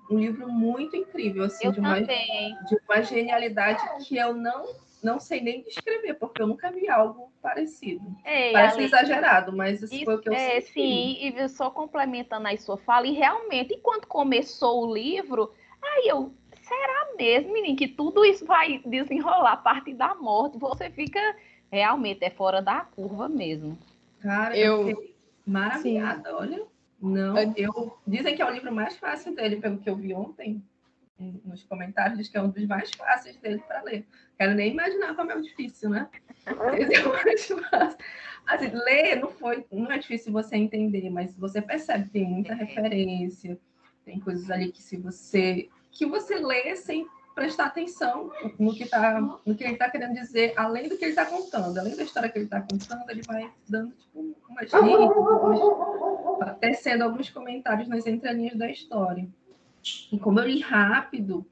um 0.10 0.18
livro 0.18 0.50
muito 0.50 0.96
incrível, 0.96 1.44
assim, 1.44 1.70
de 1.72 1.80
uma, 1.80 2.02
de 2.02 2.78
uma 2.88 3.02
genialidade 3.02 3.82
que 4.06 4.18
eu 4.18 4.34
não 4.34 4.66
não 5.03 5.19
sei 5.19 5.41
nem 5.41 5.62
descrever, 5.62 6.13
porque 6.15 6.41
eu 6.41 6.48
nunca 6.48 6.72
vi 6.72 6.89
algo 6.89 7.31
parecido. 7.41 8.03
É, 8.24 8.51
Parece 8.51 8.75
Ale... 8.77 8.86
exagerado, 8.86 9.55
mas 9.55 9.81
isso, 9.81 9.93
isso, 9.93 10.05
foi 10.05 10.15
o 10.15 10.19
que 10.19 10.29
eu 10.29 10.33
é, 10.33 10.62
senti. 10.62 10.74
Sim, 10.74 11.17
e 11.22 11.50
só 11.50 11.69
complementando 11.69 12.48
aí 12.48 12.57
sua 12.57 12.77
fala, 12.77 13.07
e 13.07 13.12
realmente, 13.12 13.74
enquanto 13.74 14.07
começou 14.07 14.88
o 14.88 14.93
livro, 14.93 15.51
aí 15.81 16.07
eu, 16.07 16.33
será 16.62 17.10
mesmo, 17.17 17.51
menino, 17.51 17.75
que 17.75 17.88
tudo 17.88 18.24
isso 18.24 18.45
vai 18.45 18.81
desenrolar 18.86 19.53
a 19.53 19.57
partir 19.57 19.93
da 19.93 20.15
morte? 20.15 20.57
Você 20.57 20.89
fica 20.89 21.19
realmente 21.72 22.24
é 22.24 22.29
fora 22.29 22.62
da 22.62 22.81
curva 22.81 23.27
mesmo. 23.27 23.77
Cara, 24.22 24.55
eu, 24.55 24.89
eu 24.89 24.95
fiquei 24.95 25.15
maravilhada, 25.45 26.29
Sim. 26.29 26.36
olha. 26.36 26.63
Não, 27.01 27.36
eu 27.57 27.98
dizem 28.07 28.33
que 28.33 28.41
é 28.41 28.45
o 28.45 28.50
livro 28.50 28.74
mais 28.74 28.95
fácil 28.95 29.36
dele, 29.36 29.57
pelo 29.57 29.77
que 29.77 29.89
eu 29.89 29.95
vi 29.95 30.13
ontem 30.13 30.63
nos 31.46 31.63
comentários, 31.63 32.18
diz 32.18 32.30
que 32.30 32.38
é 32.38 32.42
um 32.42 32.50
dos 32.50 32.65
mais 32.65 32.89
fáceis 32.92 33.38
dele 33.38 33.63
para 33.68 33.82
ler. 33.84 34.06
Quero 34.38 34.53
nem 34.53 34.72
imaginar 34.72 35.15
como 35.15 35.32
é 35.32 35.39
difícil, 35.39 35.89
né? 35.89 36.10
Esse 36.77 36.96
é 36.96 37.06
o 37.06 37.10
mais 37.10 37.46
fácil. 37.46 37.98
Assim, 38.46 38.72
ler 38.74 39.15
não 39.15 39.30
foi, 39.30 39.65
não 39.72 39.92
é 39.92 39.98
difícil 39.98 40.32
você 40.32 40.56
entender, 40.58 41.10
mas 41.10 41.36
você 41.38 41.62
percebe 41.62 42.06
que 42.06 42.12
tem 42.12 42.25
muita 42.25 42.53
referência, 42.53 43.58
tem 44.03 44.20
coisas 44.20 44.50
ali 44.51 44.72
que 44.72 44.82
se 44.82 44.98
você 44.98 45.70
que 45.92 46.06
você 46.06 46.36
lê 46.39 46.75
sem 46.75 47.08
prestar 47.34 47.65
atenção 47.65 48.32
no 48.60 48.74
que, 48.74 48.86
tá, 48.86 49.20
no 49.46 49.56
que 49.56 49.63
ele 49.63 49.74
está 49.74 49.89
querendo 49.89 50.13
dizer, 50.13 50.53
além 50.56 50.88
do 50.88 50.98
que 50.98 51.06
ele 51.06 51.12
está 51.12 51.25
contando, 51.25 51.77
além 51.77 51.96
da 51.96 52.03
história 52.03 52.30
que 52.30 52.38
ele 52.38 52.46
está 52.46 52.62
contando, 52.62 53.10
ele 53.10 53.22
vai 53.24 53.51
dando 53.68 53.92
tipo, 53.96 54.36
umas 54.50 54.70
dicas, 54.70 54.80
tecendo 56.60 57.03
alguns 57.03 57.30
comentários 57.30 57.88
nas 57.88 58.06
entrelinhas 58.06 58.58
da 58.58 58.70
história. 58.70 59.27
E 60.12 60.18
como 60.20 60.40
eu 60.40 60.48
li 60.48 60.62
rápido, 60.62 61.46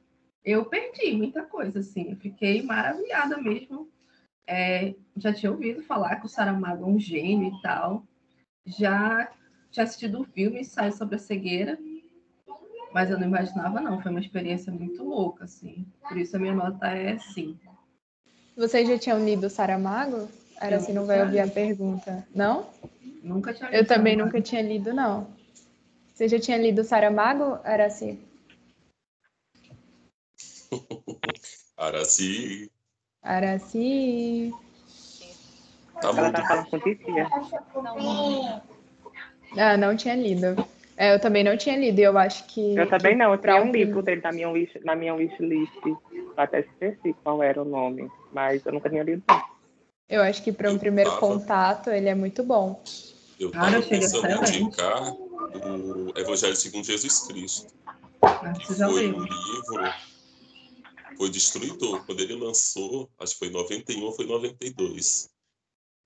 eu 0.44 0.66
perdi 0.66 1.14
muita 1.14 1.44
coisa, 1.44 1.80
assim. 1.80 2.12
Eu 2.12 2.18
fiquei 2.18 2.62
maravilhada 2.62 3.38
mesmo. 3.38 3.90
É, 4.48 4.96
já 5.18 5.34
tinha 5.34 5.52
ouvido 5.52 5.84
falar 5.84 6.16
que 6.18 6.26
o 6.26 6.30
Saramago 6.30 6.84
é 6.84 6.88
um 6.88 7.00
gênio 7.00 7.54
e 7.54 7.62
tal. 7.62 8.04
Já 8.66 9.30
tinha 9.70 9.84
assistido 9.84 10.22
o 10.22 10.26
filme 10.26 10.64
Sai 10.64 10.92
sobre 10.92 11.16
a 11.16 11.20
Cegueira, 11.20 11.78
mas 12.94 13.10
eu 13.10 13.20
não 13.20 13.28
imaginava, 13.28 13.80
não. 13.80 14.02
Foi 14.02 14.12
uma 14.12 14.20
experiência 14.20 14.72
muito 14.72 15.04
louca, 15.04 15.46
assim. 15.46 15.86
Por 16.08 16.18
isso 16.18 16.36
a 16.36 16.40
minha 16.40 16.54
nota 16.54 16.88
é 16.88 17.18
5. 17.18 17.60
Vocês 18.58 18.88
já 18.88 18.98
tinham 18.98 19.24
lido 19.24 19.50
Saramago? 19.50 20.28
Era 20.60 20.76
assim, 20.78 20.94
não 20.94 21.06
vai 21.06 21.22
ouvir 21.22 21.40
a 21.40 21.48
pergunta. 21.48 22.28
Não? 22.36 22.68
Nunca 23.24 23.54
tinha 23.54 23.70
lido. 23.70 23.78
Eu 23.80 23.88
também 23.88 24.14
Saramago. 24.14 24.38
nunca 24.38 24.42
tinha 24.42 24.62
lido, 24.62 24.94
não. 24.94 25.28
Você 26.22 26.28
já 26.28 26.40
tinha 26.40 26.58
lido 26.60 26.84
Saramago, 26.84 27.58
Araci? 27.64 28.20
Araci. 31.76 32.72
Araci. 33.24 34.54
Tá 36.00 36.10
Ela 36.10 36.32
tá 36.32 36.46
falando 36.46 36.70
com 36.70 36.80
titia. 36.82 37.28
Ah, 39.58 39.76
não 39.76 39.98
tinha 39.98 40.14
lido. 40.14 40.64
É, 40.96 41.16
eu 41.16 41.20
também 41.20 41.44
não 41.44 41.58
tinha 41.58 41.76
lido, 41.76 41.98
e 41.98 42.04
eu 42.04 42.16
acho 42.16 42.46
que. 42.46 42.78
Eu 42.78 42.88
também 42.88 43.18
não, 43.18 43.32
eu 43.32 43.40
tinha 43.40 43.60
um 43.60 43.72
livro 43.72 44.04
dele 44.04 44.22
na 44.22 44.32
minha, 44.32 44.50
wish, 44.52 44.80
na 44.86 44.96
minha 44.96 45.16
wishlist. 45.16 45.74
Eu 45.84 46.34
até 46.38 46.60
esqueci 46.60 47.16
qual 47.24 47.42
era 47.42 47.60
o 47.60 47.66
nome, 47.66 48.08
mas 48.32 48.64
eu 48.64 48.74
nunca 48.74 48.92
tinha 48.92 49.02
lido. 49.02 49.24
Eu 50.08 50.22
acho 50.22 50.44
que 50.44 50.52
para 50.52 50.70
um 50.70 50.78
primeiro 50.78 51.18
contato 51.18 51.90
ele 51.90 52.10
é 52.10 52.14
muito 52.14 52.44
bom. 52.44 52.80
Eu 53.40 53.48
estava 53.48 53.82
pensando 53.82 54.46
em 54.46 54.60
indicar 54.60 55.16
o 55.58 56.18
Evangelho 56.18 56.56
segundo 56.56 56.86
Jesus 56.86 57.20
Cristo, 57.28 57.74
que 58.66 58.74
foi 58.74 59.12
um 59.12 59.24
livro, 59.24 59.94
foi 61.18 61.30
destruidor. 61.30 62.06
Quando 62.06 62.22
ele 62.22 62.36
lançou, 62.36 63.10
acho 63.20 63.34
que 63.34 63.40
foi 63.40 63.48
em 63.50 63.52
91 63.52 64.04
ou 64.04 64.12
foi 64.14 64.26
em 64.26 64.30
92. 64.30 65.30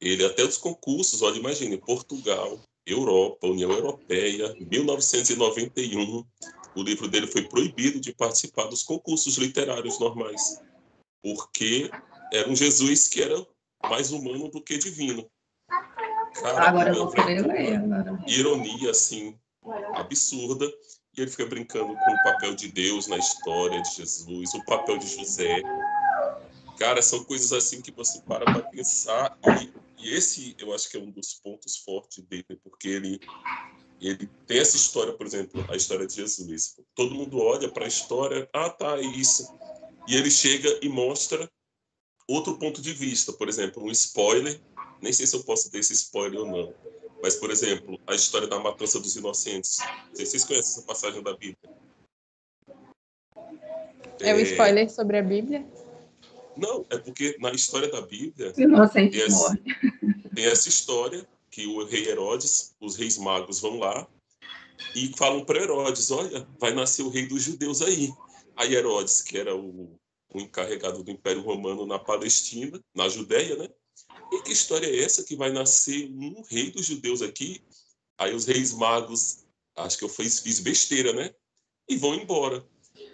Ele 0.01 0.25
até 0.25 0.43
os 0.43 0.57
concursos, 0.57 1.21
olha, 1.21 1.37
imagine, 1.37 1.77
Portugal, 1.77 2.59
Europa, 2.85 3.47
União 3.47 3.71
Europeia, 3.71 4.55
1991, 4.59 6.25
o 6.75 6.83
livro 6.83 7.07
dele 7.07 7.27
foi 7.27 7.47
proibido 7.47 7.99
de 7.99 8.13
participar 8.13 8.65
dos 8.65 8.83
concursos 8.83 9.37
literários 9.37 9.97
normais, 9.99 10.61
porque 11.23 11.89
era 12.31 12.49
um 12.49 12.55
Jesus 12.55 13.07
que 13.07 13.21
era 13.21 13.45
mais 13.87 14.11
humano 14.11 14.49
do 14.49 14.61
que 14.61 14.77
divino. 14.77 15.29
Cara, 16.41 16.69
agora 16.69 16.89
eu 16.89 16.95
vou 16.95 17.11
querer 17.11 17.45
ler. 17.45 17.75
Agora. 17.75 18.23
Ironia, 18.27 18.91
assim, 18.91 19.37
absurda. 19.93 20.65
E 21.17 21.21
ele 21.21 21.31
fica 21.31 21.45
brincando 21.45 21.95
com 21.95 22.11
o 22.11 22.23
papel 22.23 22.55
de 22.55 22.67
Deus 22.67 23.07
na 23.07 23.17
história 23.17 23.81
de 23.81 23.95
Jesus, 23.95 24.53
o 24.53 24.65
papel 24.65 24.97
de 24.97 25.07
José. 25.07 25.61
Cara, 26.77 27.01
são 27.01 27.23
coisas 27.23 27.53
assim 27.53 27.81
que 27.81 27.91
você 27.91 28.19
para 28.21 28.43
para 28.43 28.61
pensar. 28.63 29.37
E, 29.61 29.71
e, 29.97 30.13
esse, 30.13 30.55
eu 30.59 30.73
acho 30.73 30.89
que 30.89 30.97
é 30.97 30.99
um 30.99 31.09
dos 31.09 31.35
pontos 31.35 31.77
fortes 31.77 32.21
dele, 32.25 32.59
porque 32.61 32.89
ele, 32.89 33.19
ele 34.01 34.29
tem 34.45 34.59
essa 34.59 34.75
história, 34.75 35.13
por 35.13 35.25
exemplo, 35.25 35.65
a 35.69 35.75
história 35.77 36.05
de 36.05 36.15
Jesus. 36.15 36.75
Todo 36.93 37.15
mundo 37.15 37.39
olha 37.39 37.69
para 37.69 37.85
a 37.85 37.87
história, 37.87 38.49
ah, 38.53 38.69
tá, 38.69 38.97
é 38.97 39.05
isso. 39.05 39.57
E 40.05 40.17
ele 40.17 40.29
chega 40.29 40.79
e 40.81 40.89
mostra 40.89 41.49
outro 42.27 42.57
ponto 42.57 42.81
de 42.81 42.91
vista, 42.91 43.31
por 43.31 43.47
exemplo, 43.47 43.81
um 43.83 43.91
spoiler 43.91 44.59
nem 45.05 45.13
sei 45.13 45.27
se 45.27 45.35
eu 45.35 45.43
posso 45.43 45.69
ter 45.69 45.77
esse 45.77 45.93
spoiler 45.93 46.39
ou 46.39 46.47
não. 46.47 46.73
Mas, 47.21 47.35
por 47.35 47.51
exemplo, 47.51 47.99
a 48.07 48.15
história 48.15 48.47
da 48.47 48.59
matança 48.59 48.99
dos 48.99 49.15
inocentes. 49.15 49.77
Não 49.77 50.15
sei 50.15 50.25
se 50.25 50.31
vocês 50.31 50.45
conhecem 50.45 50.71
essa 50.71 50.81
passagem 50.81 51.21
da 51.21 51.33
Bíblia. 51.33 51.57
É, 54.19 54.31
é 54.31 54.35
um 54.35 54.39
spoiler 54.39 54.89
sobre 54.89 55.19
a 55.19 55.21
Bíblia? 55.21 55.63
Não, 56.57 56.85
é 56.89 56.97
porque 56.97 57.37
na 57.39 57.51
história 57.51 57.87
da 57.87 58.01
Bíblia 58.01 58.51
tem 58.51 59.21
essa, 59.21 59.59
tem 60.33 60.45
essa 60.45 60.69
história 60.69 61.27
que 61.51 61.67
o 61.67 61.85
rei 61.85 62.07
Herodes, 62.07 62.73
os 62.81 62.95
reis 62.95 63.17
magos 63.17 63.59
vão 63.59 63.77
lá 63.77 64.07
e 64.95 65.11
falam 65.15 65.45
para 65.45 65.61
Herodes: 65.61 66.09
Olha, 66.09 66.47
vai 66.59 66.73
nascer 66.73 67.03
o 67.03 67.09
rei 67.09 67.27
dos 67.27 67.43
judeus 67.43 67.81
aí. 67.81 68.11
Aí 68.55 68.73
Herodes, 68.73 69.21
que 69.21 69.37
era 69.37 69.55
o 69.55 69.95
o 70.35 70.41
encarregado 70.41 71.01
do 71.01 71.09
Império 71.09 71.41
Romano 71.41 71.85
na 71.85 71.97
Palestina, 71.97 72.77
na 72.93 73.07
Judéia, 73.07 73.55
né? 73.55 73.69
E 74.31 74.41
que 74.41 74.51
história 74.51 74.87
é 74.87 75.03
essa 75.03 75.23
que 75.23 75.35
vai 75.35 75.51
nascer 75.51 76.09
um 76.11 76.41
rei 76.49 76.71
dos 76.71 76.85
judeus 76.85 77.21
aqui? 77.21 77.61
Aí 78.17 78.33
os 78.33 78.45
reis 78.45 78.73
magos, 78.73 79.45
acho 79.75 79.97
que 79.97 80.03
eu 80.03 80.09
fiz, 80.09 80.39
fiz 80.39 80.59
besteira, 80.59 81.13
né? 81.13 81.33
E 81.87 81.97
vão 81.97 82.15
embora. 82.15 82.65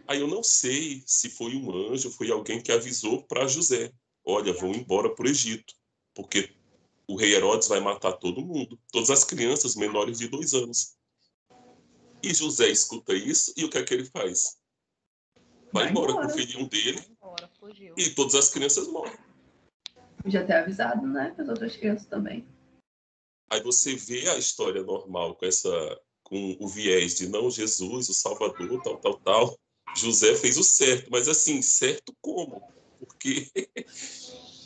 Aí 0.08 0.20
eu 0.20 0.28
não 0.28 0.44
sei 0.44 1.04
se 1.06 1.30
foi 1.30 1.56
um 1.56 1.92
anjo, 1.92 2.12
foi 2.12 2.32
alguém 2.32 2.62
que 2.62 2.72
avisou 2.72 3.24
para 3.24 3.48
José: 3.48 3.92
olha, 4.24 4.54
vão 4.54 4.72
embora 4.72 5.14
para 5.14 5.26
o 5.26 5.30
Egito, 5.30 5.74
porque 6.14 6.54
o 7.08 7.16
rei 7.16 7.34
Herodes 7.34 7.68
vai 7.68 7.80
matar 7.80 8.14
todo 8.14 8.46
mundo, 8.46 8.80
todas 8.92 9.10
as 9.10 9.24
crianças 9.24 9.76
menores 9.76 10.20
de 10.20 10.28
dois 10.28 10.54
anos. 10.54 10.96
E 12.24 12.34
José 12.34 12.70
escuta 12.70 13.14
isso 13.14 13.52
e 13.58 13.66
o 13.66 13.70
que 13.70 13.78
é 13.78 13.84
que 13.84 13.94
ele 13.94 14.06
faz? 14.06 14.58
Vai, 15.74 15.84
vai 15.84 15.90
embora, 15.92 16.12
embora 16.12 16.28
com 16.28 16.34
o 16.34 16.38
filhinho 16.38 16.70
dele 16.70 17.02
embora, 17.10 17.50
e 17.98 18.10
todas 18.12 18.36
as 18.36 18.50
crianças 18.50 18.88
morrem. 18.88 19.18
Já 20.26 20.46
ter 20.46 20.54
avisado, 20.54 21.06
né? 21.08 21.32
Para 21.36 21.44
as 21.44 21.50
outras 21.50 21.76
crianças 21.76 22.06
também. 22.06 22.46
Aí 23.50 23.62
você 23.62 23.96
vê 23.96 24.30
a 24.30 24.38
história 24.38 24.82
normal 24.84 25.36
com 25.36 25.46
essa 25.46 26.00
com 26.24 26.56
o 26.62 26.68
viés 26.68 27.16
de 27.18 27.28
não 27.28 27.52
Jesus, 27.52 28.08
o 28.08 28.14
Salvador, 28.14 28.82
tal, 28.82 28.98
tal, 28.98 29.20
tal. 29.20 29.60
José 29.98 30.34
fez 30.36 30.58
o 30.58 30.64
certo, 30.64 31.10
mas 31.12 31.28
assim, 31.28 31.62
certo 31.62 32.16
como? 32.22 32.62
Porque 32.98 33.52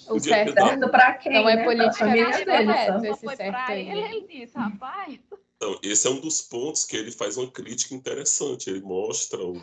o 0.07 0.19
certo 0.19 0.53
dado... 0.53 0.89
para 0.91 1.13
quem? 1.15 1.33
Não 1.33 1.49
é 1.49 1.55
né? 1.55 1.63
politicamente 1.63 2.45
correto 2.45 3.05
esse 3.05 3.35
certo. 3.35 3.71
Ele, 3.71 3.99
ele 3.99 4.27
disse, 4.27 4.55
rapaz. 4.55 5.19
Então, 5.55 5.79
esse 5.81 6.05
é 6.05 6.09
um 6.09 6.19
dos 6.19 6.41
pontos 6.41 6.85
que 6.85 6.95
ele 6.95 7.11
faz 7.11 7.37
uma 7.37 7.49
crítica 7.49 7.95
interessante. 7.95 8.69
Ele 8.69 8.81
mostra 8.81 9.41
o, 9.43 9.59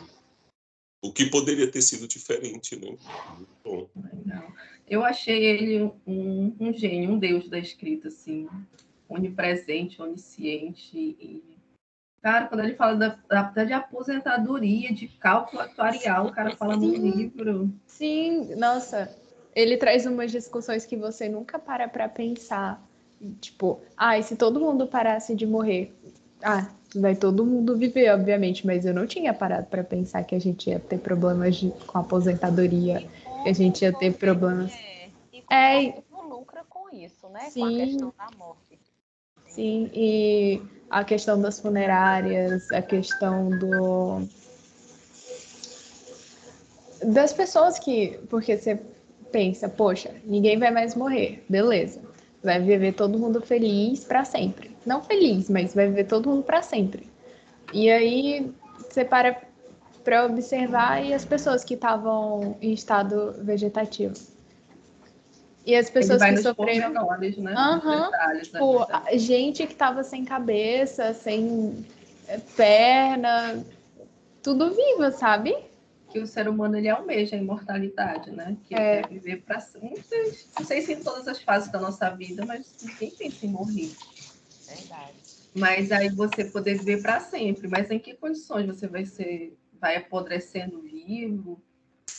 o 1.01 1.13
que 1.13 1.27
poderia 1.27 1.71
ter 1.71 1.81
sido 1.81 2.07
diferente, 2.07 2.75
né? 2.75 2.97
Muito 3.37 3.55
bom. 3.63 3.89
Eu 4.89 5.03
achei 5.03 5.45
ele 5.45 5.91
um, 6.05 6.55
um 6.59 6.73
gênio, 6.73 7.11
um 7.11 7.19
deus 7.19 7.49
da 7.49 7.57
escrita, 7.57 8.09
assim, 8.09 8.47
onipresente, 9.09 10.01
onisciente 10.01 10.97
e 10.97 11.53
Cara, 12.23 12.47
quando 12.47 12.61
ele 12.61 12.73
fala 12.75 12.95
da, 12.95 13.43
da, 13.43 13.65
de 13.65 13.73
aposentadoria, 13.73 14.93
de 14.93 15.09
cálculo 15.09 15.61
atuarial, 15.61 16.27
o 16.27 16.31
cara 16.31 16.55
fala 16.55 16.79
Sim. 16.79 16.97
no 16.97 17.15
livro. 17.17 17.73
Sim, 17.85 18.55
nossa. 18.55 19.13
Ele 19.53 19.75
traz 19.75 20.05
umas 20.05 20.31
discussões 20.31 20.85
que 20.85 20.95
você 20.95 21.27
nunca 21.27 21.59
para 21.59 21.85
para 21.85 22.07
pensar. 22.07 22.81
Tipo, 23.41 23.81
ah, 23.97 24.17
e 24.17 24.23
se 24.23 24.37
todo 24.37 24.57
mundo 24.57 24.87
parasse 24.87 25.35
de 25.35 25.45
morrer? 25.45 25.93
Ah, 26.41 26.69
vai 26.95 27.13
todo 27.13 27.45
mundo 27.45 27.77
viver, 27.77 28.09
obviamente, 28.13 28.65
mas 28.65 28.85
eu 28.85 28.93
não 28.93 29.05
tinha 29.05 29.33
parado 29.33 29.67
para 29.67 29.83
pensar 29.83 30.23
que 30.23 30.33
a 30.33 30.39
gente 30.39 30.69
ia 30.69 30.79
ter 30.79 30.99
problemas 30.99 31.57
de, 31.57 31.71
com 31.85 31.97
aposentadoria, 31.97 33.05
que 33.43 33.49
a 33.49 33.53
gente 33.53 33.81
ia 33.83 33.93
ter 33.93 34.13
problemas. 34.13 34.73
É, 34.73 35.09
e 35.31 35.41
como 35.41 35.53
é, 35.53 36.35
lucra 36.35 36.63
com 36.67 36.89
isso, 36.95 37.27
né? 37.29 37.49
Sim. 37.49 37.59
Com 37.59 37.65
a 37.65 37.85
questão 37.85 38.13
da 38.17 38.37
morte. 38.37 38.79
Sim, 39.47 39.91
e 39.93 40.61
a 40.89 41.03
questão 41.03 41.39
das 41.39 41.59
funerárias, 41.59 42.71
a 42.71 42.81
questão 42.81 43.49
do 43.49 44.27
das 47.05 47.33
pessoas 47.33 47.77
que, 47.77 48.19
porque 48.29 48.57
você 48.57 48.79
pensa, 49.31 49.67
poxa, 49.67 50.15
ninguém 50.23 50.57
vai 50.57 50.71
mais 50.71 50.95
morrer, 50.95 51.43
beleza? 51.49 52.01
Vai 52.41 52.61
viver 52.61 52.93
todo 52.93 53.19
mundo 53.19 53.41
feliz 53.41 54.03
para 54.05 54.23
sempre. 54.23 54.71
Não 54.85 55.01
feliz, 55.01 55.49
mas 55.49 55.73
vai 55.73 55.87
viver 55.87 56.05
todo 56.05 56.29
mundo 56.29 56.43
para 56.43 56.61
sempre. 56.61 57.09
E 57.73 57.89
aí 57.89 58.51
você 58.77 59.03
para 59.03 59.41
para 60.03 60.25
observar 60.25 61.03
e 61.03 61.13
as 61.13 61.23
pessoas 61.25 61.63
que 61.63 61.75
estavam 61.75 62.57
em 62.61 62.73
estado 62.73 63.35
vegetativo 63.39 64.15
e 65.65 65.75
as 65.75 65.89
pessoas 65.89 66.21
que 66.21 66.37
sofreram. 66.37 66.89
Menores, 66.89 67.37
né? 67.37 67.53
Uhum. 67.55 68.11
Detalhes, 68.11 68.47
tipo, 68.49 68.79
né? 68.87 69.17
gente 69.17 69.65
que 69.65 69.75
tava 69.75 70.03
sem 70.03 70.25
cabeça, 70.25 71.13
sem 71.13 71.85
eh, 72.27 72.39
perna, 72.55 73.63
tudo 74.41 74.73
viva, 74.73 75.11
sabe? 75.11 75.55
Que 76.09 76.19
o 76.19 76.27
ser 76.27 76.47
humano 76.47 76.77
ele 76.77 76.89
almeja 76.89 77.35
a 77.35 77.39
imortalidade, 77.39 78.29
né? 78.29 78.57
Que 78.65 78.75
é. 78.75 79.01
quer 79.01 79.09
viver 79.09 79.41
para 79.41 79.59
sempre. 79.59 80.03
Não 80.57 80.65
sei 80.65 80.81
se 80.81 80.93
em 80.93 81.01
todas 81.01 81.27
as 81.27 81.41
fases 81.41 81.71
da 81.71 81.79
nossa 81.79 82.09
vida, 82.09 82.45
mas 82.45 82.75
ninguém 82.81 83.11
pensa 83.11 83.45
em 83.45 83.49
morrer. 83.49 83.89
Verdade. 84.67 85.13
Mas 85.55 85.91
aí 85.91 86.09
você 86.09 86.45
poder 86.45 86.77
viver 86.79 87.01
para 87.01 87.19
sempre. 87.19 87.67
Mas 87.67 87.89
em 87.89 87.99
que 87.99 88.13
condições 88.15 88.67
você 88.67 88.87
vai 88.87 89.05
ser, 89.05 89.57
vai 89.83 89.97
apodrecendo 89.97 90.81
vivo? 90.81 91.61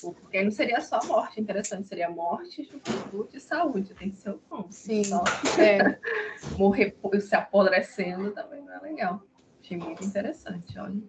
Porque 0.03 0.37
aí 0.37 0.44
não 0.44 0.50
seria 0.50 0.83
só 0.83 1.03
morte, 1.07 1.40
interessante, 1.40 1.88
seria 1.88 2.11
morte, 2.11 2.62
juventude 2.62 3.38
e 3.38 3.40
saúde, 3.40 3.94
tem 3.94 4.11
que 4.11 4.18
ser 4.18 4.31
o 4.31 4.38
combo. 4.50 4.68
Sim. 4.70 5.03
Só 5.03 5.24
é. 5.59 5.98
morrer 6.59 6.94
se 7.20 7.35
apodrecendo 7.35 8.33
também 8.33 8.61
não 8.61 8.74
é 8.74 8.81
legal. 8.81 9.22
Achei 9.62 9.79
muito 9.79 10.05
interessante, 10.05 10.79
olha. 10.79 11.03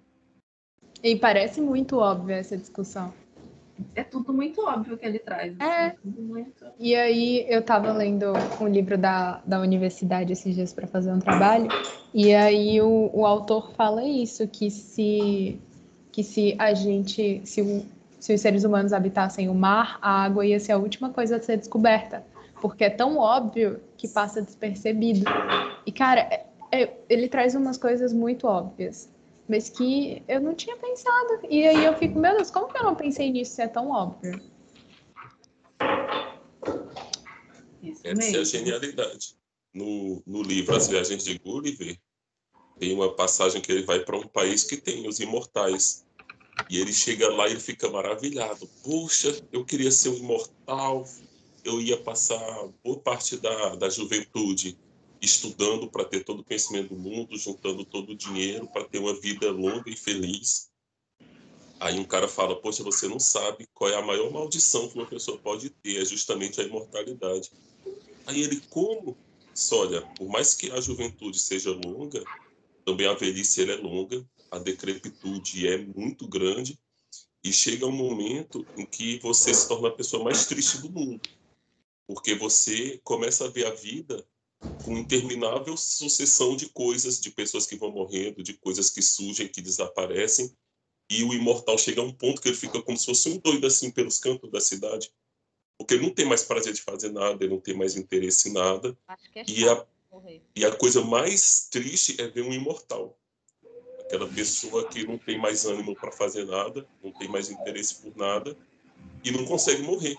E 1.03 1.17
parece 1.17 1.59
muito 1.59 1.97
óbvia 1.97 2.35
essa 2.35 2.55
discussão. 2.55 3.13
É 3.93 4.01
tudo 4.01 4.31
muito 4.31 4.61
óbvio 4.61 4.97
que 4.97 5.05
ele 5.05 5.19
traz. 5.19 5.59
É. 5.59 5.87
Assim, 5.87 6.09
muito... 6.21 6.65
E 6.79 6.95
aí 6.95 7.45
eu 7.49 7.59
estava 7.59 7.91
lendo 7.91 8.31
um 8.61 8.67
livro 8.67 8.97
da, 8.97 9.41
da 9.45 9.59
universidade 9.59 10.31
esses 10.31 10.55
dias 10.55 10.71
para 10.71 10.87
fazer 10.87 11.11
um 11.11 11.19
trabalho, 11.19 11.67
e 12.13 12.33
aí 12.33 12.81
o, 12.81 13.09
o 13.13 13.25
autor 13.25 13.73
fala 13.73 14.05
isso, 14.05 14.47
que 14.47 14.71
se 14.71 15.59
que 16.15 16.23
se 16.23 16.55
a 16.57 16.73
gente, 16.73 17.41
se 17.43 17.61
o, 17.61 17.85
se 18.21 18.33
os 18.33 18.39
seres 18.39 18.63
humanos 18.63 18.93
habitassem 18.93 19.49
o 19.49 19.53
mar, 19.53 19.99
a 20.01 20.23
água 20.23 20.45
ia 20.45 20.57
ser 20.61 20.71
a 20.71 20.77
última 20.77 21.09
coisa 21.09 21.35
a 21.35 21.41
ser 21.41 21.57
descoberta, 21.57 22.25
porque 22.61 22.85
é 22.85 22.89
tão 22.89 23.17
óbvio 23.17 23.81
que 23.97 24.07
passa 24.07 24.41
despercebido. 24.41 25.25
E, 25.85 25.91
cara, 25.91 26.21
é, 26.21 26.45
é, 26.71 26.97
ele 27.09 27.27
traz 27.27 27.53
umas 27.53 27.77
coisas 27.77 28.13
muito 28.13 28.47
óbvias, 28.47 29.09
mas 29.45 29.67
que 29.67 30.23
eu 30.25 30.39
não 30.39 30.55
tinha 30.55 30.77
pensado. 30.77 31.41
E 31.49 31.67
aí 31.67 31.83
eu 31.83 31.93
fico, 31.97 32.17
meu 32.17 32.33
Deus, 32.33 32.49
como 32.49 32.71
que 32.71 32.77
eu 32.77 32.83
não 32.83 32.95
pensei 32.95 33.29
nisso 33.29 33.53
se 33.53 33.63
é 33.63 33.67
tão 33.67 33.89
óbvio? 33.89 34.39
Essa 38.05 38.37
é 38.37 38.39
a 38.39 38.43
genialidade. 38.45 39.35
No, 39.73 40.23
no 40.25 40.41
livro 40.41 40.77
As 40.77 40.87
Viagens 40.87 41.25
de 41.25 41.37
Gulliver, 41.39 41.97
tem 42.79 42.93
uma 42.93 43.13
passagem 43.13 43.61
que 43.61 43.71
ele 43.71 43.83
vai 43.83 43.99
para 43.99 44.17
um 44.17 44.27
país 44.27 44.63
que 44.63 44.77
tem 44.77 45.07
os 45.07 45.19
imortais. 45.19 46.05
E 46.69 46.79
ele 46.79 46.93
chega 46.93 47.29
lá 47.29 47.47
e 47.47 47.51
ele 47.51 47.59
fica 47.59 47.89
maravilhado. 47.89 48.67
Puxa, 48.83 49.37
eu 49.51 49.65
queria 49.65 49.91
ser 49.91 50.09
um 50.09 50.17
imortal. 50.17 51.07
Eu 51.63 51.81
ia 51.81 51.97
passar 51.97 52.39
boa 52.83 52.99
parte 52.99 53.37
da, 53.37 53.75
da 53.75 53.89
juventude 53.89 54.77
estudando 55.21 55.89
para 55.89 56.05
ter 56.05 56.23
todo 56.23 56.39
o 56.39 56.43
conhecimento 56.43 56.93
do 56.93 56.99
mundo, 56.99 57.37
juntando 57.37 57.83
todo 57.83 58.11
o 58.11 58.15
dinheiro 58.15 58.67
para 58.67 58.85
ter 58.85 58.99
uma 58.99 59.19
vida 59.19 59.51
longa 59.51 59.89
e 59.89 59.95
feliz. 59.95 60.69
Aí 61.79 61.99
um 61.99 62.03
cara 62.03 62.27
fala: 62.27 62.55
Poxa, 62.55 62.83
você 62.83 63.07
não 63.07 63.19
sabe 63.19 63.67
qual 63.73 63.89
é 63.89 63.95
a 63.95 64.01
maior 64.01 64.31
maldição 64.31 64.87
que 64.87 64.95
uma 64.95 65.05
pessoa 65.05 65.37
pode 65.37 65.69
ter, 65.69 66.01
é 66.01 66.05
justamente 66.05 66.61
a 66.61 66.63
imortalidade. 66.63 67.51
Aí 68.25 68.41
ele, 68.41 68.61
como? 68.69 69.17
Olha, 69.71 70.01
por 70.17 70.27
mais 70.27 70.53
que 70.53 70.71
a 70.71 70.81
juventude 70.81 71.39
seja 71.39 71.71
longa, 71.71 72.23
também 72.85 73.07
a 73.07 73.13
velhice 73.13 73.69
é 73.69 73.75
longa 73.75 74.25
a 74.55 74.59
decrepitude 74.59 75.67
é 75.67 75.77
muito 75.77 76.27
grande 76.27 76.79
e 77.43 77.51
chega 77.51 77.85
um 77.85 77.91
momento 77.91 78.67
em 78.75 78.85
que 78.85 79.19
você 79.19 79.53
se 79.53 79.67
torna 79.67 79.89
a 79.89 79.95
pessoa 79.95 80.23
mais 80.23 80.45
triste 80.45 80.81
do 80.81 80.89
mundo, 80.89 81.21
porque 82.07 82.33
você 82.33 82.99
começa 83.03 83.45
a 83.45 83.49
ver 83.49 83.67
a 83.67 83.71
vida 83.71 84.25
com 84.81 84.97
interminável 84.97 85.75
sucessão 85.75 86.55
de 86.55 86.69
coisas, 86.69 87.19
de 87.19 87.31
pessoas 87.31 87.67
que 87.67 87.75
vão 87.75 87.91
morrendo, 87.91 88.41
de 88.41 88.53
coisas 88.53 88.89
que 88.89 89.01
surgem, 89.01 89.47
que 89.47 89.61
desaparecem, 89.61 90.55
e 91.09 91.23
o 91.23 91.33
imortal 91.33 91.77
chega 91.77 92.01
a 92.01 92.03
um 92.03 92.13
ponto 92.13 92.41
que 92.41 92.47
ele 92.47 92.57
fica 92.57 92.81
como 92.81 92.97
se 92.97 93.05
fosse 93.05 93.29
um 93.29 93.37
doido 93.37 93.67
assim 93.67 93.91
pelos 93.91 94.17
cantos 94.17 94.49
da 94.49 94.59
cidade, 94.59 95.11
porque 95.77 95.95
ele 95.95 96.03
não 96.03 96.13
tem 96.13 96.25
mais 96.25 96.43
prazer 96.43 96.73
de 96.73 96.81
fazer 96.81 97.11
nada, 97.11 97.43
ele 97.43 97.53
não 97.53 97.61
tem 97.61 97.75
mais 97.75 97.95
interesse 97.95 98.49
em 98.49 98.53
nada. 98.53 98.97
É 99.35 99.43
e, 99.47 99.67
a, 99.67 99.85
e 100.55 100.65
a 100.65 100.75
coisa 100.75 101.03
mais 101.03 101.67
triste 101.69 102.21
é 102.21 102.27
ver 102.27 102.41
um 102.41 102.53
imortal 102.53 103.17
aquela 104.05 104.27
pessoa 104.27 104.87
que 104.87 105.05
não 105.05 105.17
tem 105.17 105.37
mais 105.37 105.65
ânimo 105.65 105.95
para 105.95 106.11
fazer 106.11 106.45
nada, 106.45 106.85
não 107.03 107.11
tem 107.11 107.27
mais 107.27 107.49
interesse 107.49 108.01
por 108.01 108.15
nada 108.15 108.55
e 109.23 109.31
não 109.31 109.45
consegue 109.45 109.81
morrer. 109.81 110.15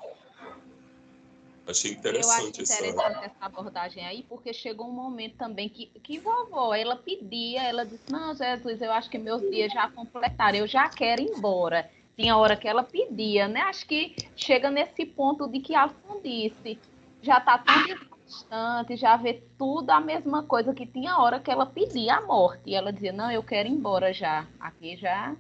Achei 1.69 1.93
interessante, 1.93 2.63
acho 2.63 2.73
interessante 2.73 3.17
essa... 3.17 3.25
essa 3.25 3.45
abordagem 3.45 4.05
aí, 4.05 4.25
porque 4.29 4.53
chegou 4.53 4.87
um 4.87 4.93
momento 4.93 5.37
também 5.37 5.69
que, 5.69 5.87
que 6.01 6.19
vovó, 6.19 6.75
ela 6.75 6.97
pedia, 6.97 7.63
ela 7.63 7.85
disse, 7.85 8.11
não, 8.11 8.35
Jesus, 8.35 8.81
eu 8.81 8.93
acho 8.93 9.11
que 9.11 9.19
meus 9.19 9.41
dias 9.51 9.73
já 9.73 9.91
completaram, 9.91 10.59
eu 10.59 10.69
já 10.69 10.89
quero 10.89 11.23
ir 11.23 11.31
embora. 11.31 11.91
Tinha 12.17 12.37
hora 12.37 12.57
que 12.57 12.69
ela 12.69 12.83
pedia, 12.83 13.47
né? 13.49 13.61
Acho 13.63 13.87
que 13.87 14.15
chega 14.37 14.71
nesse 14.71 15.05
ponto 15.05 15.49
de 15.49 15.61
que 15.61 15.75
a 15.75 15.91
disse, 16.23 16.79
já 17.21 17.39
está 17.39 17.59
tudo 17.59 18.16
distante, 18.27 18.97
já 18.97 19.17
vê 19.17 19.43
tudo 19.57 19.91
a 19.91 20.01
mesma 20.01 20.43
coisa 20.43 20.75
que 20.75 20.87
tinha 20.87 21.19
hora 21.19 21.41
que 21.41 21.51
ela 21.51 21.65
pedia 21.65 22.17
a 22.17 22.21
morte. 22.21 22.63
E 22.67 22.75
ela 22.75 22.93
dizia, 22.93 23.13
não, 23.13 23.31
eu 23.31 23.43
quero 23.43 23.69
ir 23.69 23.73
embora 23.73 24.13
já. 24.13 24.47
Aqui 24.61 24.97
já. 24.97 25.35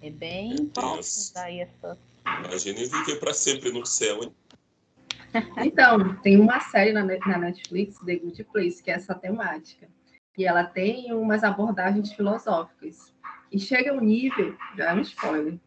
É 0.00 0.10
bem 0.10 0.66
próximo 0.66 1.38
aí 1.38 1.60
essa. 1.60 1.98
Imagine 2.26 2.86
viver 2.86 3.20
para 3.20 3.32
sempre 3.32 3.72
no 3.72 3.86
céu, 3.86 4.22
hein? 4.22 4.34
Então, 5.58 6.16
tem 6.22 6.40
uma 6.40 6.60
série 6.60 6.92
na, 6.92 7.04
na 7.04 7.38
Netflix, 7.38 7.98
The 8.00 8.16
Good 8.16 8.44
Place, 8.44 8.82
que 8.82 8.90
é 8.90 8.94
essa 8.94 9.14
temática. 9.14 9.88
E 10.36 10.44
ela 10.44 10.64
tem 10.64 11.12
umas 11.12 11.44
abordagens 11.44 12.12
filosóficas. 12.12 13.12
E 13.50 13.58
chega 13.58 13.92
um 13.92 14.00
nível, 14.00 14.56
já 14.76 14.90
é 14.90 14.94
um 14.94 15.00
spoiler, 15.00 15.58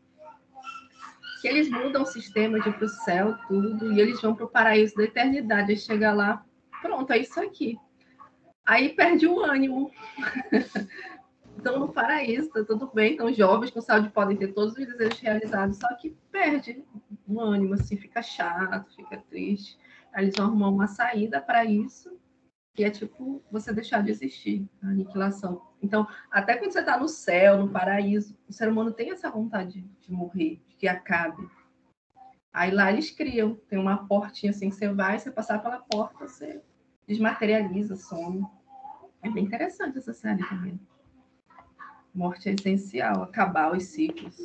que 1.39 1.47
eles 1.47 1.69
mudam 1.69 2.03
o 2.03 2.05
sistema 2.05 2.59
de 2.59 2.69
ir 2.69 2.73
para 2.73 2.85
o 2.85 2.89
céu, 2.89 3.37
tudo, 3.47 3.93
e 3.93 3.99
eles 3.99 4.21
vão 4.21 4.35
para 4.35 4.45
o 4.45 4.49
paraíso 4.49 4.95
da 4.95 5.03
eternidade. 5.03 5.71
Aí 5.71 5.77
chega 5.77 6.11
lá, 6.11 6.45
pronto, 6.81 7.11
é 7.11 7.19
isso 7.19 7.39
aqui. 7.39 7.77
Aí 8.65 8.89
perde 8.89 9.27
o 9.27 9.39
ânimo. 9.39 9.91
Estão 11.57 11.79
no 11.79 11.89
paraíso, 11.89 12.49
tá 12.51 12.63
tudo 12.63 12.89
bem, 12.93 13.11
estão 13.11 13.33
jovens, 13.33 13.69
com 13.69 13.81
saúde, 13.81 14.09
podem 14.09 14.37
ter 14.37 14.53
todos 14.53 14.77
os 14.77 14.85
desejos 14.85 15.19
realizados, 15.19 15.77
só 15.77 15.93
que 15.95 16.15
perde 16.31 16.85
o 17.27 17.41
ânimo, 17.41 17.73
assim, 17.73 17.97
fica 17.97 18.21
chato, 18.21 18.95
fica 18.95 19.21
triste. 19.29 19.77
Aí 20.13 20.23
eles 20.23 20.35
vão 20.37 20.45
arrumar 20.45 20.69
uma 20.69 20.87
saída 20.87 21.41
para 21.41 21.65
isso, 21.65 22.17
que 22.79 22.85
é 22.85 22.89
tipo 22.89 23.43
você 23.51 23.73
deixar 23.73 24.01
de 24.01 24.09
existir, 24.09 24.65
a 24.81 24.87
aniquilação. 24.87 25.61
Então, 25.83 26.07
até 26.31 26.55
quando 26.55 26.71
você 26.71 26.79
está 26.79 26.97
no 26.97 27.09
céu, 27.09 27.57
no 27.57 27.67
paraíso, 27.67 28.37
o 28.47 28.53
ser 28.53 28.69
humano 28.69 28.93
tem 28.93 29.11
essa 29.11 29.29
vontade 29.29 29.81
de 29.99 30.13
morrer, 30.13 30.61
de 30.65 30.75
que 30.75 30.87
acabe. 30.87 31.45
Aí 32.53 32.71
lá 32.71 32.89
eles 32.89 33.11
criam, 33.11 33.55
tem 33.67 33.77
uma 33.77 34.07
portinha 34.07 34.51
assim, 34.51 34.71
você 34.71 34.87
vai, 34.87 35.19
você 35.19 35.29
passar 35.29 35.61
pela 35.61 35.79
porta, 35.79 36.25
você 36.25 36.61
desmaterializa, 37.05 37.97
some. 37.97 38.47
É 39.21 39.29
bem 39.29 39.43
interessante 39.43 39.97
essa 39.97 40.13
série 40.13 40.47
também. 40.47 40.79
Morte 42.15 42.47
é 42.47 42.53
essencial, 42.53 43.23
acabar 43.23 43.75
os 43.75 43.83
ciclos. 43.87 44.41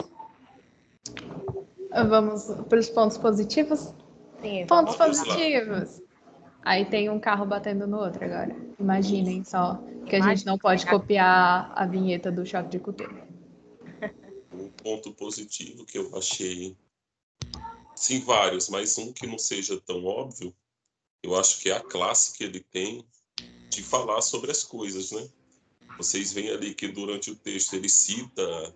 Vamos 2.08 2.50
para 2.68 2.80
os 2.80 2.90
pontos 2.90 3.16
positivos? 3.16 3.94
Sim, 4.40 4.66
Pontos 4.66 4.96
positivos. 4.96 6.02
Aí 6.64 6.86
tem 6.86 7.10
um 7.10 7.20
carro 7.20 7.44
batendo 7.44 7.86
no 7.86 7.98
outro 7.98 8.24
agora. 8.24 8.56
Imaginem 8.80 9.44
só 9.44 9.74
que 10.06 10.16
a 10.16 10.20
gente 10.20 10.46
não 10.46 10.56
pode 10.56 10.86
copiar 10.86 11.70
a 11.74 11.86
vinheta 11.86 12.32
do 12.32 12.46
Choque 12.46 12.70
de 12.70 12.78
Cultura. 12.78 13.28
Um 14.52 14.70
ponto 14.70 15.12
positivo 15.12 15.84
que 15.84 15.98
eu 15.98 16.16
achei, 16.16 16.76
sim, 17.96 18.20
vários, 18.20 18.68
mas 18.68 18.96
um 18.98 19.12
que 19.12 19.26
não 19.26 19.36
seja 19.36 19.80
tão 19.80 20.04
óbvio, 20.04 20.54
eu 21.24 21.34
acho 21.34 21.58
que 21.60 21.70
é 21.70 21.76
a 21.76 21.80
classe 21.80 22.38
que 22.38 22.44
ele 22.44 22.60
tem 22.60 23.04
de 23.68 23.82
falar 23.82 24.22
sobre 24.22 24.52
as 24.52 24.62
coisas, 24.62 25.10
né? 25.10 25.28
Vocês 25.98 26.32
veem 26.32 26.50
ali 26.50 26.72
que 26.72 26.86
durante 26.86 27.32
o 27.32 27.34
texto 27.34 27.74
ele 27.74 27.88
cita 27.88 28.72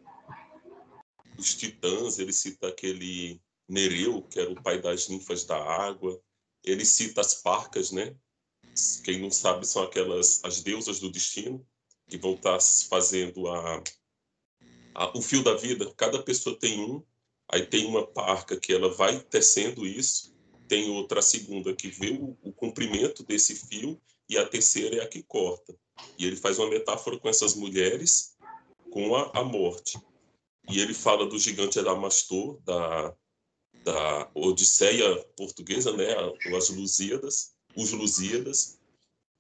os 1.38 1.55
titãs, 1.55 2.18
ele 2.18 2.33
cita 2.33 2.66
aquele 2.66 3.40
Nereu, 3.68 4.22
que 4.22 4.40
era 4.40 4.51
o 4.51 4.61
pai 4.61 4.81
das 4.81 5.09
ninfas 5.09 5.44
da 5.44 5.57
água, 5.57 6.20
ele 6.64 6.85
cita 6.85 7.21
as 7.21 7.35
parcas, 7.35 7.90
né? 7.90 8.14
Quem 9.05 9.21
não 9.21 9.31
sabe 9.31 9.66
são 9.66 9.83
aquelas 9.83 10.40
as 10.44 10.61
deusas 10.62 11.01
do 11.01 11.11
destino 11.11 11.66
que 12.09 12.16
vão 12.16 12.35
estar 12.35 12.59
fazendo 12.88 13.49
a, 13.49 13.83
a, 14.94 15.18
o 15.18 15.23
fio 15.23 15.42
da 15.42 15.55
vida. 15.55 15.92
Cada 15.97 16.23
pessoa 16.23 16.59
tem 16.59 16.81
um, 16.81 17.03
aí 17.51 17.66
tem 17.66 17.87
uma 17.87 18.07
parca 18.07 18.59
que 18.59 18.73
ela 18.73 18.94
vai 18.94 19.21
tecendo 19.21 19.87
isso, 19.87 20.35
tem 20.68 20.90
outra 20.90 21.21
a 21.21 21.23
segunda 21.23 21.75
que 21.75 21.88
vê 21.88 22.11
o, 22.12 22.37
o 22.42 22.53
comprimento 22.53 23.23
desse 23.23 23.55
fio 23.55 24.01
e 24.29 24.37
a 24.37 24.47
terceira 24.47 24.97
é 24.97 25.01
a 25.01 25.09
que 25.09 25.23
corta. 25.23 25.75
E 26.18 26.27
ele 26.27 26.37
faz 26.37 26.59
uma 26.59 26.68
metáfora 26.68 27.18
com 27.18 27.29
essas 27.29 27.55
mulheres 27.55 28.37
com 28.90 29.16
a, 29.16 29.31
a 29.35 29.44
morte. 29.44 29.99
E 30.71 30.81
ele 30.81 30.94
fala 30.94 31.27
do 31.27 31.38
gigante 31.38 31.79
Adamastor, 31.79 32.61
da, 32.62 33.14
da 33.85 34.29
Odisseia 34.35 35.25
portuguesa, 35.37 35.93
né, 35.97 36.14
as 36.57 36.69
Lusíadas, 36.71 37.55
os 37.77 37.93
Lusíadas. 37.93 38.79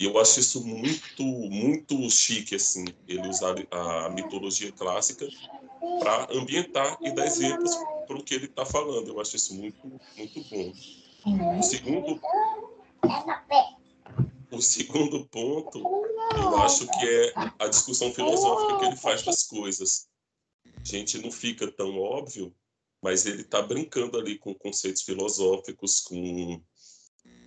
E 0.00 0.04
eu 0.04 0.16
acho 0.18 0.38
isso 0.38 0.64
muito, 0.64 1.24
muito 1.24 2.08
chique, 2.08 2.54
assim, 2.54 2.84
ele 3.06 3.28
usar 3.28 3.56
a 3.70 4.08
mitologia 4.10 4.70
clássica 4.70 5.28
para 5.98 6.28
ambientar 6.32 6.96
e 7.02 7.10
dar 7.10 7.26
exemplos 7.26 7.74
para 8.06 8.16
o 8.16 8.22
que 8.22 8.34
ele 8.34 8.46
está 8.46 8.64
falando. 8.64 9.08
Eu 9.08 9.20
acho 9.20 9.34
isso 9.36 9.54
muito, 9.54 10.00
muito 10.16 10.40
bom. 10.48 10.72
O 11.58 11.62
segundo, 11.62 12.20
o 14.52 14.60
segundo 14.62 15.26
ponto, 15.26 15.82
eu 16.36 16.56
acho 16.58 16.86
que 16.86 17.06
é 17.06 17.32
a 17.58 17.66
discussão 17.66 18.12
filosófica 18.12 18.78
que 18.78 18.84
ele 18.86 18.96
faz 18.96 19.22
das 19.22 19.42
coisas. 19.44 20.08
A 20.76 20.84
gente 20.84 21.18
não 21.18 21.32
fica 21.32 21.70
tão 21.72 21.98
óbvio, 21.98 22.54
mas 23.02 23.26
ele 23.26 23.42
está 23.42 23.62
brincando 23.62 24.18
ali 24.18 24.38
com 24.38 24.54
conceitos 24.54 25.02
filosóficos, 25.02 26.00
com, 26.00 26.62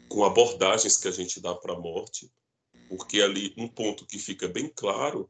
com 0.09 0.23
abordagens 0.23 0.97
que 0.97 1.07
a 1.07 1.11
gente 1.11 1.39
dá 1.39 1.53
para 1.53 1.73
a 1.73 1.79
morte, 1.79 2.31
porque 2.89 3.21
ali 3.21 3.53
um 3.57 3.67
ponto 3.67 4.05
que 4.05 4.17
fica 4.17 4.47
bem 4.47 4.67
claro, 4.67 5.29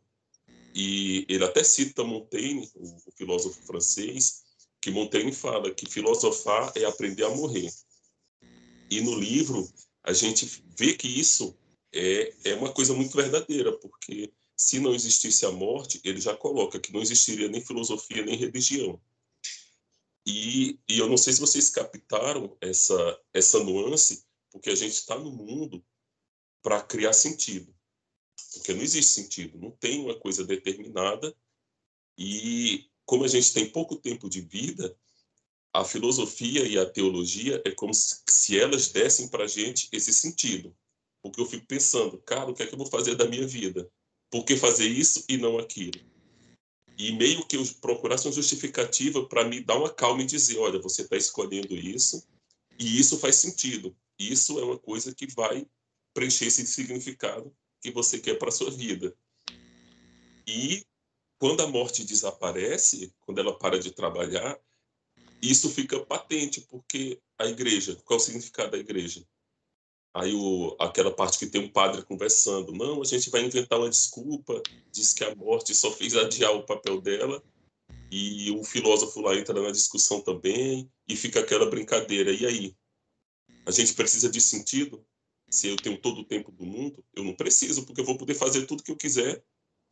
e 0.73 1.25
ele 1.27 1.43
até 1.43 1.63
cita 1.63 2.03
Montaigne, 2.03 2.69
o, 2.75 3.11
filósofo 3.17 3.61
francês, 3.65 4.43
que 4.79 4.89
Montaigne 4.89 5.33
fala 5.33 5.73
que 5.73 5.89
filosofar 5.89 6.71
é 6.75 6.85
aprender 6.85 7.25
a 7.25 7.29
morrer. 7.29 7.69
E 8.89 9.01
no 9.01 9.15
livro 9.15 9.69
a 10.03 10.13
gente 10.13 10.63
vê 10.77 10.93
que 10.93 11.07
isso 11.07 11.55
é, 11.93 12.33
é 12.45 12.55
uma 12.55 12.71
coisa 12.71 12.93
muito 12.93 13.15
verdadeira, 13.15 13.71
porque 13.77 14.31
se 14.55 14.79
não 14.79 14.93
existisse 14.93 15.45
a 15.45 15.51
morte, 15.51 15.99
ele 16.03 16.21
já 16.21 16.35
coloca 16.35 16.79
que 16.79 16.93
não 16.93 17.01
existiria 17.01 17.47
nem 17.49 17.61
filosofia 17.61 18.23
nem 18.23 18.37
religião. 18.37 18.99
E, 20.25 20.79
e 20.87 20.99
eu 20.99 21.09
não 21.09 21.17
sei 21.17 21.33
se 21.33 21.39
vocês 21.39 21.69
captaram 21.69 22.55
essa, 22.61 23.19
essa 23.33 23.63
nuance, 23.63 24.23
porque 24.51 24.69
a 24.69 24.75
gente 24.75 24.93
está 24.93 25.17
no 25.17 25.31
mundo 25.31 25.83
para 26.61 26.81
criar 26.81 27.13
sentido. 27.13 27.73
Porque 28.53 28.73
não 28.73 28.81
existe 28.81 29.11
sentido, 29.11 29.57
não 29.57 29.71
tem 29.71 29.99
uma 29.99 30.19
coisa 30.19 30.43
determinada. 30.43 31.35
E 32.17 32.89
como 33.05 33.23
a 33.23 33.27
gente 33.27 33.53
tem 33.53 33.69
pouco 33.69 33.95
tempo 33.95 34.29
de 34.29 34.41
vida, 34.41 34.95
a 35.73 35.83
filosofia 35.85 36.67
e 36.67 36.77
a 36.77 36.89
teologia 36.89 37.61
é 37.65 37.71
como 37.71 37.93
se 37.93 38.59
elas 38.59 38.89
dessem 38.89 39.27
para 39.27 39.45
a 39.45 39.47
gente 39.47 39.87
esse 39.91 40.13
sentido. 40.13 40.75
Porque 41.21 41.39
eu 41.39 41.45
fico 41.45 41.65
pensando, 41.65 42.17
cara, 42.19 42.49
o 42.49 42.53
que 42.53 42.63
é 42.63 42.67
que 42.67 42.73
eu 42.73 42.77
vou 42.77 42.87
fazer 42.87 43.15
da 43.15 43.27
minha 43.27 43.47
vida? 43.47 43.89
Por 44.29 44.43
que 44.43 44.57
fazer 44.57 44.87
isso 44.87 45.23
e 45.29 45.37
não 45.37 45.57
aquilo? 45.57 45.99
E 47.01 47.11
meio 47.13 47.43
que 47.47 47.57
procurasse 47.81 48.27
uma 48.27 48.31
justificativa 48.31 49.25
para 49.25 49.43
me 49.43 49.59
dar 49.59 49.75
uma 49.75 49.89
calma 49.89 50.21
e 50.21 50.25
dizer, 50.25 50.59
olha, 50.59 50.79
você 50.79 51.01
está 51.01 51.17
escolhendo 51.17 51.75
isso 51.75 52.23
e 52.77 52.99
isso 52.99 53.17
faz 53.17 53.37
sentido. 53.37 53.97
Isso 54.19 54.59
é 54.59 54.63
uma 54.63 54.77
coisa 54.77 55.11
que 55.11 55.25
vai 55.25 55.65
preencher 56.13 56.45
esse 56.45 56.63
significado 56.67 57.51
que 57.81 57.89
você 57.89 58.19
quer 58.19 58.37
para 58.37 58.51
sua 58.51 58.69
vida. 58.69 59.17
E 60.45 60.85
quando 61.39 61.61
a 61.61 61.67
morte 61.67 62.03
desaparece, 62.03 63.11
quando 63.21 63.39
ela 63.39 63.57
para 63.57 63.79
de 63.79 63.89
trabalhar, 63.89 64.59
isso 65.41 65.71
fica 65.71 66.05
patente, 66.05 66.61
porque 66.61 67.19
a 67.35 67.47
igreja, 67.47 67.95
qual 68.05 68.19
é 68.19 68.21
o 68.21 68.23
significado 68.23 68.73
da 68.73 68.77
igreja? 68.77 69.25
Aí 70.13 70.33
o, 70.33 70.75
aquela 70.79 71.11
parte 71.11 71.39
que 71.39 71.47
tem 71.47 71.61
um 71.61 71.71
padre 71.71 72.03
conversando, 72.03 72.73
não, 72.73 73.01
a 73.01 73.05
gente 73.05 73.29
vai 73.29 73.41
inventar 73.43 73.79
uma 73.79 73.89
desculpa, 73.89 74.61
diz 74.91 75.13
que 75.13 75.23
a 75.23 75.33
morte 75.35 75.73
só 75.73 75.89
fez 75.91 76.15
adiar 76.15 76.53
o 76.53 76.65
papel 76.65 76.99
dela, 76.99 77.41
e 78.11 78.51
o 78.51 78.63
filósofo 78.63 79.21
lá 79.21 79.35
entra 79.35 79.61
na 79.61 79.71
discussão 79.71 80.19
também, 80.19 80.91
e 81.07 81.15
fica 81.15 81.39
aquela 81.39 81.69
brincadeira. 81.69 82.31
E 82.31 82.45
aí? 82.45 82.75
A 83.65 83.71
gente 83.71 83.93
precisa 83.93 84.29
de 84.29 84.41
sentido? 84.41 85.05
Se 85.49 85.67
eu 85.67 85.77
tenho 85.77 85.97
todo 85.97 86.21
o 86.21 86.25
tempo 86.25 86.51
do 86.51 86.65
mundo, 86.65 87.03
eu 87.15 87.23
não 87.23 87.33
preciso, 87.33 87.85
porque 87.85 88.01
eu 88.01 88.05
vou 88.05 88.17
poder 88.17 88.35
fazer 88.35 88.65
tudo 88.65 88.83
que 88.83 88.91
eu 88.91 88.97
quiser, 88.97 89.41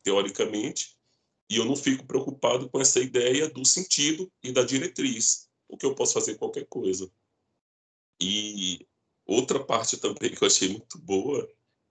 teoricamente, 0.02 0.98
e 1.50 1.56
eu 1.56 1.64
não 1.64 1.76
fico 1.76 2.06
preocupado 2.06 2.68
com 2.68 2.78
essa 2.78 3.00
ideia 3.00 3.48
do 3.48 3.64
sentido 3.64 4.30
e 4.42 4.52
da 4.52 4.62
diretriz, 4.64 5.48
porque 5.66 5.86
eu 5.86 5.94
posso 5.94 6.12
fazer 6.12 6.36
qualquer 6.36 6.66
coisa. 6.66 7.10
E 8.20 8.86
Outra 9.30 9.60
parte 9.60 9.96
também 9.96 10.34
que 10.34 10.42
eu 10.42 10.48
achei 10.48 10.70
muito 10.70 10.98
boa 10.98 11.48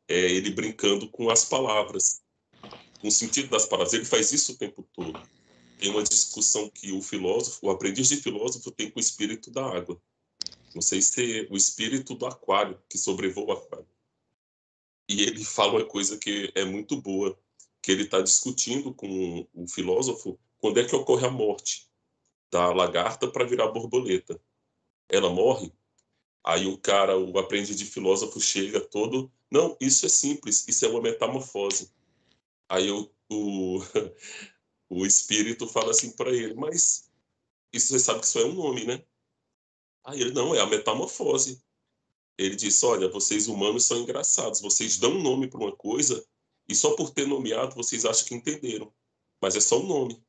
é 0.10 0.20
ele 0.20 0.50
brincando 0.50 1.10
com 1.10 1.30
as 1.30 1.46
palavras, 1.46 2.22
com 3.00 3.08
o 3.08 3.12
sentido 3.12 3.48
das 3.48 3.66
palavras. 3.66 3.94
Ele 3.94 4.04
faz 4.04 4.34
isso 4.34 4.52
o 4.52 4.58
tempo 4.58 4.86
todo. 4.92 5.18
Tem 5.80 5.90
uma 5.90 6.04
discussão 6.04 6.70
que 6.70 6.92
o 6.92 7.02
filósofo, 7.02 7.66
o 7.66 7.70
aprendiz 7.70 8.10
de 8.10 8.18
filósofo, 8.18 8.70
tem 8.72 8.92
com 8.92 9.00
o 9.00 9.02
espírito 9.02 9.50
da 9.52 9.66
água. 9.66 9.98
Não 10.76 10.82
sei 10.82 11.02
se 11.02 11.40
é 11.40 11.48
o 11.50 11.56
espírito 11.56 12.14
do 12.14 12.26
aquário, 12.26 12.78
que 12.90 12.98
sobrevoa 12.98 13.46
o 13.46 13.52
aquário. 13.54 13.88
E 15.08 15.22
ele 15.22 15.46
fala 15.46 15.76
uma 15.76 15.86
coisa 15.86 16.18
que 16.18 16.52
é 16.54 16.66
muito 16.66 17.02
boa, 17.02 17.40
que 17.82 17.90
ele 17.90 18.04
está 18.04 18.20
discutindo 18.20 18.94
com 18.94 19.48
o 19.54 19.66
filósofo 19.66 20.38
quando 20.58 20.82
é 20.82 20.84
que 20.84 20.94
ocorre 20.94 21.26
a 21.26 21.32
morte 21.32 21.90
da 22.52 22.74
lagarta 22.74 23.30
para 23.32 23.46
virar 23.46 23.70
borboleta. 23.70 24.38
Ela 25.08 25.30
morre 25.30 25.72
Aí 26.44 26.66
o 26.68 26.78
cara, 26.78 27.18
o 27.18 27.38
aprendiz 27.38 27.78
de 27.78 27.86
filósofo, 27.86 28.40
chega 28.40 28.80
todo. 28.80 29.32
Não, 29.52 29.78
isso 29.80 30.06
é 30.06 30.10
simples, 30.10 30.68
isso 30.68 30.86
é 30.86 30.90
uma 30.90 31.02
metamorfose. 31.02 31.92
Aí 32.68 32.90
o, 32.92 33.10
o, 33.30 33.80
o 34.90 35.06
espírito 35.06 35.68
fala 35.68 35.92
assim 35.92 36.12
para 36.12 36.32
ele: 36.32 36.54
Mas 36.54 37.10
isso 37.74 37.88
você 37.88 38.00
sabe 38.00 38.20
que 38.22 38.26
isso 38.26 38.40
é 38.40 38.46
um 38.46 38.54
nome, 38.54 38.86
né? 38.86 39.04
Aí 40.04 40.22
ele, 40.22 40.32
não, 40.32 40.56
é 40.56 40.60
a 40.60 40.66
metamorfose. 40.66 41.62
Ele 42.38 42.56
disse, 42.56 42.86
olha, 42.86 43.10
vocês 43.10 43.48
humanos 43.48 43.86
são 43.86 44.00
engraçados, 44.00 44.62
vocês 44.62 44.98
dão 44.98 45.12
um 45.12 45.22
nome 45.22 45.48
para 45.50 45.60
uma 45.60 45.76
coisa 45.76 46.26
e 46.68 46.74
só 46.74 46.96
por 46.96 47.12
ter 47.12 47.28
nomeado 47.28 47.76
vocês 47.76 48.06
acham 48.06 48.26
que 48.26 48.34
entenderam, 48.34 48.94
mas 49.42 49.56
é 49.56 49.60
só 49.60 49.80
um 49.80 49.86
nome. 49.86 50.24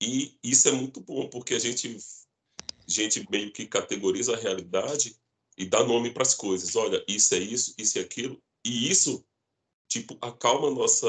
E 0.00 0.38
isso 0.42 0.68
é 0.68 0.72
muito 0.72 1.00
bom, 1.00 1.28
porque 1.28 1.54
a 1.54 1.58
gente, 1.58 1.98
a 2.58 2.90
gente 2.90 3.28
meio 3.30 3.52
que 3.52 3.66
categoriza 3.66 4.34
a 4.34 4.38
realidade 4.38 5.18
e 5.56 5.64
dá 5.66 5.84
nome 5.84 6.10
para 6.10 6.22
as 6.22 6.34
coisas. 6.34 6.74
Olha, 6.76 7.04
isso 7.08 7.34
é 7.34 7.38
isso, 7.38 7.74
isso 7.78 7.98
é 7.98 8.02
aquilo. 8.02 8.42
E 8.64 8.90
isso, 8.90 9.24
tipo, 9.88 10.16
acalma 10.20 10.70
nossa 10.70 11.08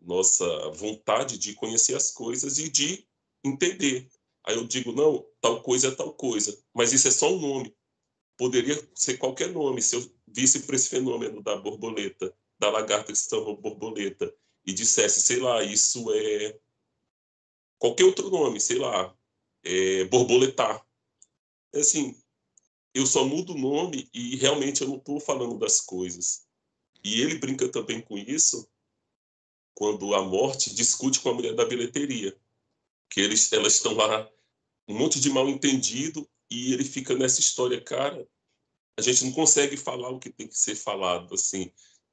nossa 0.00 0.70
vontade 0.70 1.38
de 1.38 1.54
conhecer 1.54 1.94
as 1.96 2.10
coisas 2.10 2.58
e 2.58 2.68
de 2.68 3.06
entender. 3.44 4.08
Aí 4.44 4.54
eu 4.54 4.66
digo, 4.66 4.92
não, 4.92 5.26
tal 5.40 5.62
coisa 5.62 5.88
é 5.88 5.90
tal 5.90 6.12
coisa, 6.14 6.56
mas 6.72 6.92
isso 6.92 7.08
é 7.08 7.10
só 7.10 7.32
um 7.32 7.40
nome. 7.40 7.74
Poderia 8.36 8.76
ser 8.94 9.16
qualquer 9.18 9.50
nome. 9.50 9.82
Se 9.82 9.96
eu 9.96 10.12
visse 10.28 10.60
para 10.60 10.76
esse 10.76 10.88
fenômeno 10.88 11.42
da 11.42 11.56
borboleta, 11.56 12.32
da 12.58 12.70
lagarta 12.70 13.12
que 13.12 13.18
se 13.18 13.28
tornou 13.28 13.56
borboleta, 13.56 14.32
e 14.66 14.72
dissesse, 14.72 15.22
sei 15.22 15.38
lá, 15.38 15.62
isso 15.62 16.12
é 16.12 16.58
qualquer 17.78 18.04
outro 18.04 18.28
nome, 18.28 18.60
sei 18.60 18.78
lá, 18.78 19.16
é 19.62 20.04
borboletar. 20.04 20.84
É 21.72 21.80
assim, 21.80 22.20
eu 22.96 23.06
só 23.06 23.24
mudo 23.24 23.52
o 23.52 23.58
nome 23.58 24.08
e 24.14 24.36
realmente 24.36 24.80
eu 24.80 24.88
não 24.88 24.96
estou 24.96 25.20
falando 25.20 25.58
das 25.58 25.80
coisas. 25.80 26.46
E 27.04 27.20
ele 27.20 27.38
brinca 27.38 27.68
também 27.68 28.00
com 28.00 28.16
isso 28.16 28.66
quando 29.74 30.14
a 30.14 30.22
morte 30.22 30.74
discute 30.74 31.20
com 31.20 31.28
a 31.28 31.34
mulher 31.34 31.54
da 31.54 31.66
bilheteria, 31.66 32.34
que 33.10 33.20
eles, 33.20 33.52
elas 33.52 33.74
estão 33.74 33.92
lá 33.92 34.30
um 34.88 34.96
monte 34.96 35.20
de 35.20 35.28
mal 35.28 35.46
entendido 35.48 36.26
e 36.50 36.72
ele 36.72 36.84
fica 36.84 37.14
nessa 37.14 37.38
história, 37.38 37.78
cara. 37.80 38.26
A 38.98 39.02
gente 39.02 39.26
não 39.26 39.32
consegue 39.32 39.76
falar 39.76 40.08
o 40.08 40.18
que 40.18 40.30
tem 40.30 40.48
que 40.48 40.56
ser 40.56 40.74
falado, 40.74 41.34
assim. 41.34 41.70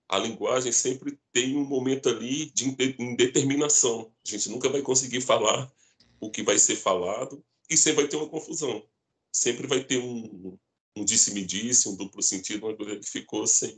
A 0.10 0.17
linguagem 0.17 0.74
sempre 0.74 1.17
tem 1.32 1.56
um 1.56 1.63
momento 1.63 2.10
ali 2.10 2.52
de 2.52 2.65
indeterminação. 3.00 4.13
A 4.26 4.30
gente 4.30 4.50
nunca 4.50 4.67
vai 4.67 4.82
conseguir 4.82 5.22
falar 5.22 5.72
o 6.19 6.30
que 6.30 6.43
vai 6.43 6.60
ser 6.60 6.76
falado 6.76 7.41
e 7.69 7.78
sempre 7.78 8.02
vai 8.02 8.10
ter 8.10 8.17
uma 8.17 8.28
confusão. 8.28 8.86
Sempre 9.32 9.65
vai 9.65 9.82
ter 9.82 9.98
um, 9.98 10.60
um 10.95 11.03
disse-me-disse, 11.03 11.89
um 11.89 11.95
duplo 11.95 12.21
sentido, 12.21 12.67
uma 12.67 12.75
coisa 12.75 12.99
que 12.99 13.10
ficou 13.10 13.47
sem, 13.47 13.75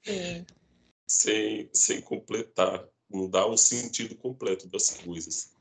sem, 1.06 1.70
sem 1.72 2.00
completar 2.00 2.88
não 3.10 3.28
dá 3.28 3.46
o 3.46 3.56
sentido 3.56 4.14
completo 4.16 4.68
das 4.68 4.90
coisas. 4.90 5.52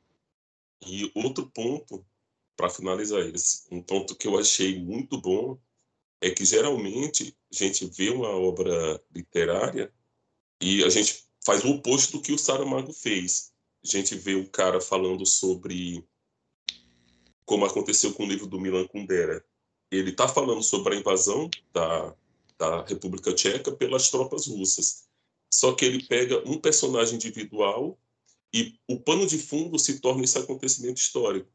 E 0.86 1.10
outro 1.16 1.50
ponto, 1.50 2.06
para 2.56 2.70
finalizar 2.70 3.22
esse, 3.22 3.64
um 3.72 3.82
ponto 3.82 4.16
que 4.16 4.28
eu 4.28 4.38
achei 4.38 4.80
muito 4.80 5.20
bom 5.20 5.60
é 6.22 6.30
que 6.30 6.44
geralmente 6.44 7.36
a 7.52 7.56
gente 7.56 7.86
vê 7.86 8.10
uma 8.10 8.30
obra 8.30 9.02
literária 9.14 9.94
e 10.62 10.84
a 10.84 10.90
gente 10.90 11.26
faz 11.46 11.64
o 11.64 11.70
oposto 11.70 12.18
do 12.18 12.22
que 12.22 12.34
o 12.34 12.38
Saramago 12.38 12.92
fez. 12.92 13.54
A 13.84 13.88
gente 13.88 14.16
vê 14.16 14.36
o 14.36 14.50
cara 14.50 14.82
falando 14.82 15.26
sobre 15.26 16.04
como 17.46 17.66
aconteceu 17.66 18.14
com 18.14 18.24
o 18.24 18.28
livro 18.28 18.48
do 18.48 18.60
Milan 18.60 18.88
Kundera. 18.88 19.46
Ele 19.92 20.12
está 20.12 20.28
falando 20.28 20.62
sobre 20.62 20.96
a 20.96 21.00
invasão 21.00 21.50
da, 21.74 22.16
da 22.58 22.84
República 22.84 23.34
Tcheca 23.34 23.72
pelas 23.72 24.10
tropas 24.10 24.48
russas. 24.48 25.08
Só 25.52 25.74
que 25.74 25.86
ele 25.86 26.04
pega 26.04 26.44
um 26.46 26.60
personagem 26.60 27.16
individual 27.16 27.98
e 28.54 28.78
o 28.88 29.00
pano 29.00 29.26
de 29.26 29.38
fundo 29.38 29.80
se 29.80 30.00
torna 30.00 30.24
esse 30.24 30.38
acontecimento 30.38 30.98
histórico. 30.98 31.50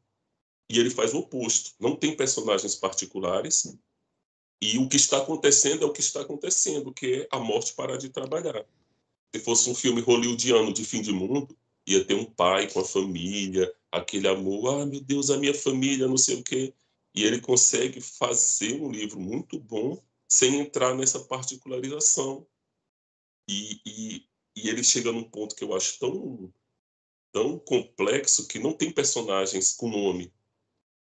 E 0.71 0.79
ele 0.79 0.91
faz 0.91 1.13
o 1.13 1.19
oposto. 1.19 1.73
Não 1.79 1.95
tem 1.95 2.17
personagens 2.17 2.75
particulares 2.75 3.77
e 4.63 4.79
o 4.79 4.89
que 4.89 4.97
está 4.97 5.19
acontecendo 5.19 5.83
é 5.83 5.87
o 5.87 5.93
que 5.93 6.01
está 6.01 6.21
acontecendo, 6.21 6.95
que 6.95 7.23
é 7.23 7.29
a 7.33 7.41
morte 7.41 7.75
parar 7.75 7.97
de 7.97 8.09
trabalhar. 8.09 8.65
Se 9.35 9.43
fosse 9.43 9.69
um 9.69 9.75
filme 9.75 10.01
hollywoodiano 10.01 10.73
de 10.73 10.85
fim 10.85 11.03
de 11.03 11.11
mundo, 11.11 11.49
ia 11.85 12.05
ter 12.05 12.15
um 12.15 12.25
pai 12.25 12.71
com 12.71 12.79
a 12.79 12.85
família, 12.85 13.75
aquele 13.91 14.29
amor, 14.29 14.83
ah, 14.83 14.87
meu 14.87 15.01
Deus, 15.01 15.31
a 15.31 15.37
minha 15.37 15.53
família, 15.53 16.07
não 16.07 16.17
sei 16.17 16.37
o 16.37 16.45
quê. 16.45 16.73
E 17.15 17.25
ele 17.25 17.41
consegue 17.41 18.01
fazer 18.01 18.81
um 18.81 18.91
livro 18.91 19.21
muito 19.21 19.59
bom 19.59 20.03
sem 20.29 20.61
entrar 20.61 20.95
nessa 20.95 21.21
particularização 21.25 22.47
e, 23.49 23.81
e, 23.85 24.29
e 24.57 24.69
ele 24.69 24.83
chega 24.83 25.13
num 25.13 25.29
ponto 25.29 25.55
que 25.55 25.65
eu 25.65 25.75
acho 25.75 25.99
tão, 25.99 26.53
tão 27.33 27.59
complexo 27.59 28.47
que 28.47 28.59
não 28.59 28.73
tem 28.73 28.93
personagens 28.93 29.73
com 29.75 29.91
nome. 29.91 30.33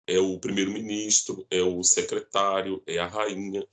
É 0.07 0.19
o 0.19 0.39
primeiro-ministro, 0.39 1.45
é 1.49 1.61
o 1.61 1.83
secretário, 1.83 2.83
é 2.85 2.97
a 2.97 3.07
rainha. 3.07 3.65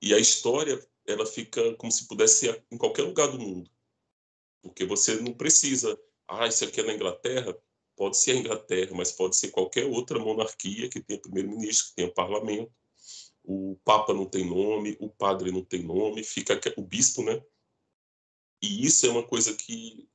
E 0.00 0.14
a 0.14 0.18
história, 0.18 0.78
ela 1.06 1.26
fica 1.26 1.74
como 1.76 1.90
se 1.90 2.06
pudesse 2.06 2.46
ser 2.46 2.64
em 2.70 2.76
qualquer 2.76 3.02
lugar 3.02 3.28
do 3.28 3.38
mundo. 3.38 3.70
Porque 4.62 4.84
você 4.84 5.16
não 5.16 5.32
precisa, 5.32 5.98
ah, 6.28 6.46
isso 6.46 6.64
aqui 6.64 6.80
é 6.80 6.84
na 6.84 6.92
Inglaterra, 6.92 7.56
pode 7.96 8.18
ser 8.18 8.32
a 8.32 8.36
Inglaterra, 8.36 8.90
mas 8.94 9.12
pode 9.12 9.36
ser 9.36 9.50
qualquer 9.50 9.86
outra 9.86 10.18
monarquia 10.18 10.88
que 10.88 11.00
tenha 11.00 11.20
primeiro-ministro, 11.20 11.88
que 11.88 11.96
tenha 11.96 12.12
parlamento. 12.12 12.72
O 13.42 13.78
Papa 13.84 14.12
não 14.12 14.26
tem 14.26 14.44
nome, 14.44 14.96
o 15.00 15.08
padre 15.08 15.50
não 15.50 15.64
tem 15.64 15.82
nome, 15.82 16.22
fica 16.22 16.60
o 16.76 16.82
bispo, 16.82 17.22
né? 17.22 17.42
E 18.62 18.84
isso 18.84 19.06
é 19.06 19.10
uma 19.10 19.22
coisa 19.22 19.54
que 19.54 20.08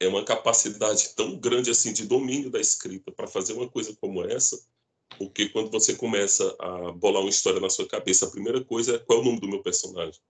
é 0.00 0.08
uma 0.08 0.24
capacidade 0.24 1.14
tão 1.14 1.38
grande 1.38 1.70
assim 1.70 1.92
de 1.92 2.06
domínio 2.06 2.50
da 2.50 2.60
escrita 2.60 3.12
para 3.12 3.26
fazer 3.26 3.52
uma 3.52 3.68
coisa 3.68 3.94
como 3.96 4.24
essa, 4.24 4.58
porque 5.18 5.48
quando 5.50 5.70
você 5.70 5.94
começa 5.94 6.56
a 6.58 6.92
bolar 6.92 7.20
uma 7.20 7.30
história 7.30 7.60
na 7.60 7.68
sua 7.68 7.86
cabeça, 7.86 8.26
a 8.26 8.30
primeira 8.30 8.64
coisa 8.64 8.96
é 8.96 8.98
qual 8.98 9.18
é 9.18 9.22
o 9.22 9.24
nome 9.24 9.40
do 9.40 9.48
meu 9.48 9.62
personagem. 9.62 10.20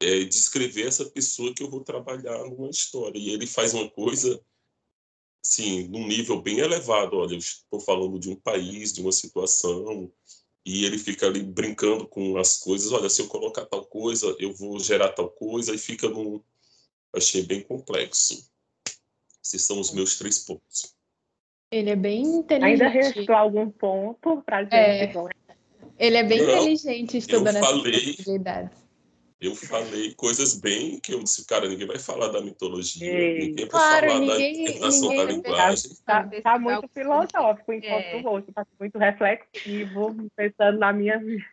É 0.00 0.24
descrever 0.24 0.86
essa 0.86 1.04
pessoa 1.06 1.52
que 1.54 1.62
eu 1.62 1.70
vou 1.70 1.82
trabalhar 1.82 2.38
numa 2.44 2.68
história. 2.68 3.18
E 3.18 3.30
ele 3.30 3.46
faz 3.46 3.74
uma 3.74 3.88
coisa, 3.90 4.40
assim, 5.48 5.88
num 5.88 6.06
nível 6.06 6.40
bem 6.40 6.58
elevado. 6.58 7.16
Olha, 7.16 7.32
eu 7.32 7.38
estou 7.38 7.80
falando 7.80 8.18
de 8.18 8.28
um 8.28 8.36
país, 8.36 8.92
de 8.92 9.00
uma 9.00 9.12
situação, 9.12 10.12
e 10.64 10.84
ele 10.84 10.98
fica 10.98 11.26
ali 11.26 11.42
brincando 11.42 12.06
com 12.06 12.36
as 12.36 12.58
coisas. 12.58 12.92
Olha, 12.92 13.08
se 13.08 13.22
eu 13.22 13.28
colocar 13.28 13.64
tal 13.64 13.86
coisa, 13.86 14.36
eu 14.38 14.52
vou 14.52 14.78
gerar 14.78 15.08
tal 15.10 15.30
coisa, 15.30 15.74
e 15.74 15.78
fica 15.78 16.08
num. 16.08 16.40
Achei 17.14 17.42
bem 17.42 17.62
complexo. 17.62 18.50
Esses 19.42 19.62
são 19.62 19.80
os 19.80 19.90
meus 19.92 20.18
três 20.18 20.40
pontos. 20.40 20.94
Ele 21.70 21.90
é 21.90 21.96
bem 21.96 22.22
inteligente. 22.22 22.82
Ainda 22.82 22.88
restou 22.88 23.34
algum 23.34 23.70
ponto 23.70 24.42
para 24.42 24.62
gente? 24.64 24.74
É. 24.74 25.12
Ele 25.98 26.16
é 26.16 26.22
bem 26.22 26.38
Não, 26.42 26.52
inteligente 26.52 27.16
estudando 27.16 27.56
essas 27.56 27.82
possibilidades. 27.82 28.87
Eu 29.40 29.54
falei 29.54 30.14
coisas 30.14 30.54
bem 30.54 30.98
que 30.98 31.14
eu 31.14 31.22
disse, 31.22 31.46
cara, 31.46 31.68
ninguém 31.68 31.86
vai 31.86 31.98
falar 31.98 32.28
da 32.28 32.40
mitologia, 32.40 33.06
Ei, 33.06 33.38
ninguém 33.38 33.66
vai 33.66 33.68
claro, 33.68 34.08
falar 34.08 34.20
ninguém, 34.20 34.52
da 34.52 34.60
interpretação 34.62 35.16
da 35.16 35.24
linguagem. 35.24 35.90
Está 35.92 36.30
tá 36.42 36.58
muito 36.58 36.88
filosófico 36.88 37.72
enquanto 37.72 38.04
é. 38.04 38.16
o 38.16 38.22
rosto, 38.22 38.48
está 38.48 38.66
muito 38.80 38.98
reflexivo, 38.98 40.30
pensando 40.34 40.78
na 40.78 40.92
minha 40.92 41.18
vida. 41.18 41.44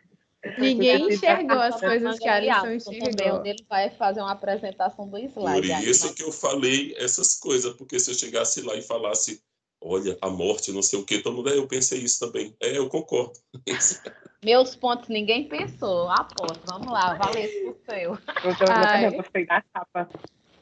Ninguém 0.58 1.08
enxergou 1.08 1.58
as 1.58 1.78
coisas 1.78 2.18
que 2.18 2.28
a 2.28 2.36
Alisson 2.36 2.72
enxergou. 2.72 3.44
Ele 3.44 3.64
vai 3.68 3.90
fazer 3.90 4.20
uma 4.20 4.32
apresentação 4.32 5.08
do 5.08 5.18
slide. 5.18 5.68
Por 5.68 5.88
isso 5.88 6.14
que 6.14 6.22
eu 6.22 6.32
falei 6.32 6.94
essas 6.98 7.34
coisas, 7.38 7.74
porque 7.74 7.98
se 7.98 8.10
eu 8.10 8.14
chegasse 8.14 8.62
lá 8.62 8.74
e 8.74 8.82
falasse, 8.82 9.40
olha, 9.80 10.16
a 10.20 10.28
morte, 10.28 10.72
não 10.72 10.82
sei 10.82 10.98
o 10.98 11.04
que, 11.04 11.18
todo 11.18 11.36
mundo, 11.36 11.50
é, 11.50 11.56
eu 11.56 11.66
pensei 11.66 12.00
isso 12.00 12.18
também. 12.18 12.54
É, 12.60 12.76
eu 12.76 12.88
concordo. 12.88 13.38
Meus 14.46 14.76
pontos 14.76 15.08
ninguém 15.08 15.48
pensou. 15.48 16.08
Aposto. 16.08 16.62
Vamos 16.66 16.86
lá, 16.86 17.14
valeu 17.14 17.70
o 17.70 17.76
seu. 17.84 17.98
Eu, 17.98 19.16
gostei 19.16 19.44
da 19.44 19.60
capa. 19.74 20.08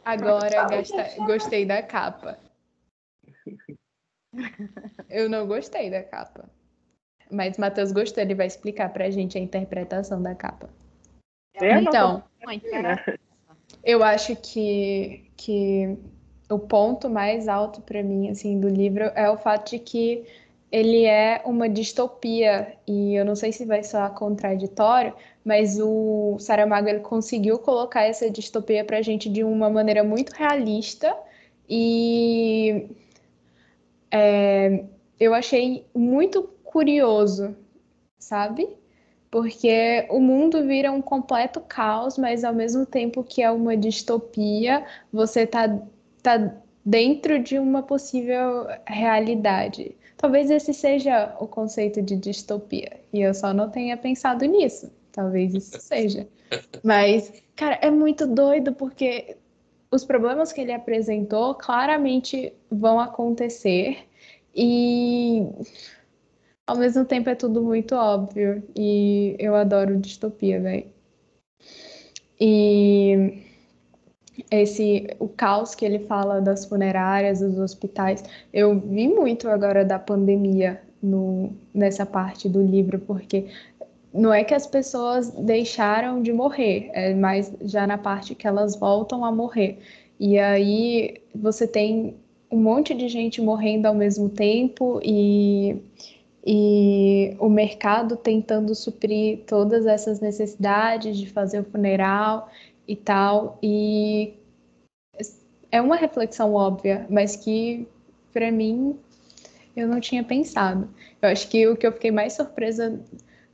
Agora 0.03 0.65
gasta... 0.69 1.25
gostei 1.27 1.67
da 1.67 1.83
capa. 1.83 2.39
Eu 5.11 5.29
não 5.29 5.47
gostei 5.47 5.91
da 5.91 6.03
capa. 6.03 6.49
Mas 7.31 7.59
Matheus 7.59 7.93
gostou, 7.93 8.23
ele 8.23 8.35
vai 8.35 8.47
explicar 8.47 8.91
pra 8.91 9.11
gente 9.11 9.37
a 9.37 9.41
interpretação 9.41 10.23
da 10.23 10.35
capa. 10.35 10.71
Eu 11.53 11.73
então, 11.73 12.25
eu 13.85 14.03
acho 14.03 14.35
que, 14.37 15.31
que 15.37 15.99
o 16.51 16.59
ponto 16.59 17.11
mais 17.11 17.49
alto 17.49 17.83
para 17.83 18.03
mim 18.03 18.31
assim 18.31 18.59
do 18.59 18.69
livro 18.69 19.05
é 19.15 19.29
o 19.29 19.37
fato 19.37 19.73
de 19.73 19.79
que 19.79 20.27
ele 20.75 21.05
é 21.05 21.41
uma 21.45 21.69
distopia 21.69 22.77
e 22.85 23.15
eu 23.15 23.25
não 23.25 23.37
sei 23.37 23.53
se 23.53 23.65
vai 23.65 23.85
soar 23.85 24.13
contraditório, 24.13 25.15
mas 25.45 25.79
o 25.81 26.37
Saramago 26.41 26.89
ele 26.89 26.99
conseguiu 26.99 27.61
colocar 27.61 28.03
essa 28.03 28.29
distopia 28.29 28.85
para 28.85 28.99
a 28.99 29.03
gente 29.03 29.29
de 29.29 29.45
uma 29.45 29.71
maneira 29.71 30.03
muito 30.03 30.31
realista 30.31 31.17
e 31.71 32.89
é, 34.11 34.85
eu 35.21 35.33
achei 35.33 35.87
muito 35.95 36.43
curioso, 36.65 37.57
sabe? 38.19 38.69
Porque 39.31 40.09
o 40.11 40.19
mundo 40.19 40.67
vira 40.67 40.91
um 40.91 41.01
completo 41.01 41.61
caos, 41.61 42.19
mas 42.19 42.43
ao 42.43 42.53
mesmo 42.53 42.85
tempo 42.85 43.23
que 43.23 43.41
é 43.41 43.51
uma 43.51 43.77
distopia, 43.77 44.85
você 45.13 45.47
tá, 45.47 45.69
tá 46.21 46.53
dentro 46.85 47.39
de 47.39 47.61
uma 47.61 47.81
possível 47.81 48.67
realidade 48.89 49.95
talvez 50.25 50.51
esse 50.51 50.73
seja 50.73 51.37
o 51.39 51.47
conceito 51.47 52.01
de 52.01 52.17
distopia. 52.17 52.99
E 53.13 53.21
eu 53.21 53.35
só 53.35 53.53
não 53.53 53.69
tenha 53.69 53.95
pensado 53.95 54.47
nisso. 54.47 54.91
Talvez 55.13 55.53
isso 55.53 55.79
seja. 55.79 56.27
Mas, 56.83 57.31
cara, 57.55 57.79
é 57.83 57.91
muito 57.91 58.27
doido 58.27 58.73
porque 58.73 59.37
os 59.91 60.03
problemas 60.03 60.51
que 60.51 60.63
ele 60.63 60.73
apresentou 60.73 61.55
claramente 61.55 62.55
vão 62.71 62.99
acontecer 62.99 63.99
e 64.57 65.47
ao 66.67 66.79
mesmo 66.79 67.05
tempo 67.05 67.29
é 67.29 67.35
tudo 67.35 67.63
muito 67.63 67.95
óbvio 67.95 68.63
e 68.75 69.37
eu 69.39 69.55
adoro 69.55 70.01
distopia, 70.01 70.59
velho. 70.59 70.87
E 72.41 73.43
esse 74.63 75.07
o 75.19 75.29
caos 75.29 75.75
que 75.75 75.85
ele 75.85 76.01
fala 76.01 76.41
das 76.41 76.65
funerárias, 76.65 77.41
dos 77.41 77.59
hospitais, 77.59 78.23
eu 78.53 78.79
vi 78.79 79.09
muito 79.09 79.49
agora 79.49 79.85
da 79.85 79.99
pandemia 79.99 80.81
no, 81.03 81.53
nessa 81.73 82.07
parte 82.07 82.49
do 82.49 82.63
livro, 82.63 82.99
porque 82.99 83.47
não 84.13 84.33
é 84.33 84.45
que 84.45 84.55
as 84.55 84.67
pessoas 84.67 85.31
deixaram 85.31 86.23
de 86.23 86.33
morrer, 86.33 86.91
é 86.93 87.13
mais 87.15 87.53
já 87.63 87.87
na 87.87 87.99
parte 87.99 88.35
que 88.35 88.47
elas 88.47 88.77
voltam 88.77 89.25
a 89.25 89.33
morrer. 89.33 89.79
E 90.21 90.39
aí 90.39 91.21
você 91.35 91.67
tem 91.67 92.15
um 92.51 92.59
monte 92.59 92.95
de 92.95 93.09
gente 93.09 93.43
morrendo 93.43 93.87
ao 93.87 93.95
mesmo 93.95 94.29
tempo 94.29 95.01
e, 95.03 95.77
e 96.47 97.37
o 97.41 97.49
mercado 97.49 98.17
tentando 98.17 98.73
suprir 98.75 99.41
todas 99.47 99.87
essas 99.87 100.21
necessidades 100.21 101.19
de 101.19 101.29
fazer 101.29 101.61
o 101.61 101.65
funeral 101.65 102.49
e 102.87 102.95
tal. 102.95 103.59
E 103.61 104.35
é 105.75 105.81
uma 105.81 105.97
reflexão 105.97 106.55
óbvia, 106.55 107.05
mas 107.11 107.35
que 107.35 107.85
para 108.33 108.53
mim 108.53 108.97
eu 109.77 109.89
não 109.89 109.99
tinha 109.99 110.23
pensado. 110.23 110.89
Eu 111.21 111.29
acho 111.29 111.49
que 111.49 111.67
o 111.67 111.77
que 111.77 111.85
eu 111.85 111.91
fiquei 111.91 112.13
mais 112.13 112.35
surpresa 112.35 113.01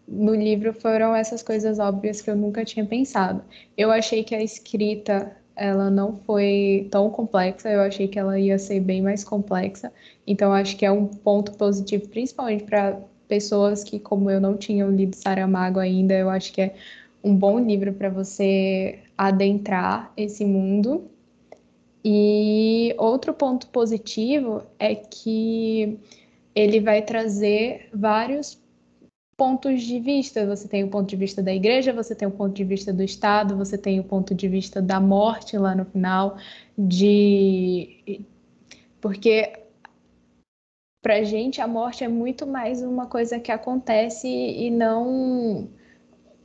no 0.07 0.35
livro 0.35 0.75
foram 0.75 1.17
essas 1.17 1.43
coisas 1.43 1.79
óbvias 1.79 2.21
que 2.21 2.29
eu 2.29 2.37
nunca 2.37 2.63
tinha 2.63 2.85
pensado. 2.85 3.43
Eu 3.75 3.91
achei 3.91 4.23
que 4.23 4.35
a 4.35 4.43
escrita 4.43 5.35
ela 5.57 5.91
não 5.91 6.21
foi 6.27 6.89
tão 6.91 7.09
complexa, 7.09 7.71
eu 7.71 7.81
achei 7.81 8.07
que 8.07 8.19
ela 8.19 8.39
ia 8.39 8.59
ser 8.59 8.81
bem 8.81 9.01
mais 9.01 9.25
complexa. 9.25 9.91
Então 10.27 10.53
acho 10.53 10.77
que 10.77 10.85
é 10.85 10.93
um 10.93 11.07
ponto 11.07 11.53
positivo, 11.53 12.07
principalmente 12.09 12.65
para 12.65 13.01
pessoas 13.29 13.83
que, 13.83 13.99
como 13.99 14.31
eu, 14.31 14.43
não 14.43 14.59
tinham 14.59 14.91
lido 14.91 15.17
Saramago 15.17 15.79
ainda. 15.79 16.13
Eu 16.13 16.29
acho 16.29 16.53
que 16.53 16.61
é 16.61 16.75
um 17.25 17.35
bom 17.35 17.59
livro 17.59 17.95
para 17.95 18.11
você 18.11 18.99
adentrar 19.17 20.13
esse 20.19 20.45
mundo. 20.45 21.10
E 22.05 22.95
outro 22.99 23.35
ponto 23.35 23.67
positivo 23.69 24.63
é 24.79 24.95
que 24.95 25.99
ele 26.55 26.81
vai 26.81 27.03
trazer 27.03 27.89
vários 27.93 28.59
pontos 29.37 29.83
de 29.83 29.99
vista. 29.99 30.47
Você 30.47 30.69
tem 30.69 30.85
o 30.85 30.89
ponto 30.89 31.09
de 31.09 31.17
vista 31.17 31.43
da 31.43 31.55
igreja, 31.55 31.93
você 31.93 32.15
tem 32.15 32.29
o 32.29 32.31
ponto 32.31 32.55
de 32.55 32.65
vista 32.65 32.93
do 32.93 33.03
Estado, 33.03 33.57
você 33.57 33.79
tem 33.79 33.99
o 34.01 34.05
ponto 34.05 34.35
de 34.35 34.49
vista 34.49 34.83
da 34.83 35.01
morte 35.01 35.57
lá 35.57 35.75
no 35.75 35.85
final, 35.85 36.37
de 36.77 38.27
porque 39.01 39.53
para 41.03 41.23
gente 41.25 41.61
a 41.61 41.67
morte 41.67 42.05
é 42.05 42.09
muito 42.09 42.47
mais 42.47 42.83
uma 42.83 43.07
coisa 43.07 43.41
que 43.41 43.51
acontece 43.51 44.29
e 44.29 44.71
não 44.71 45.69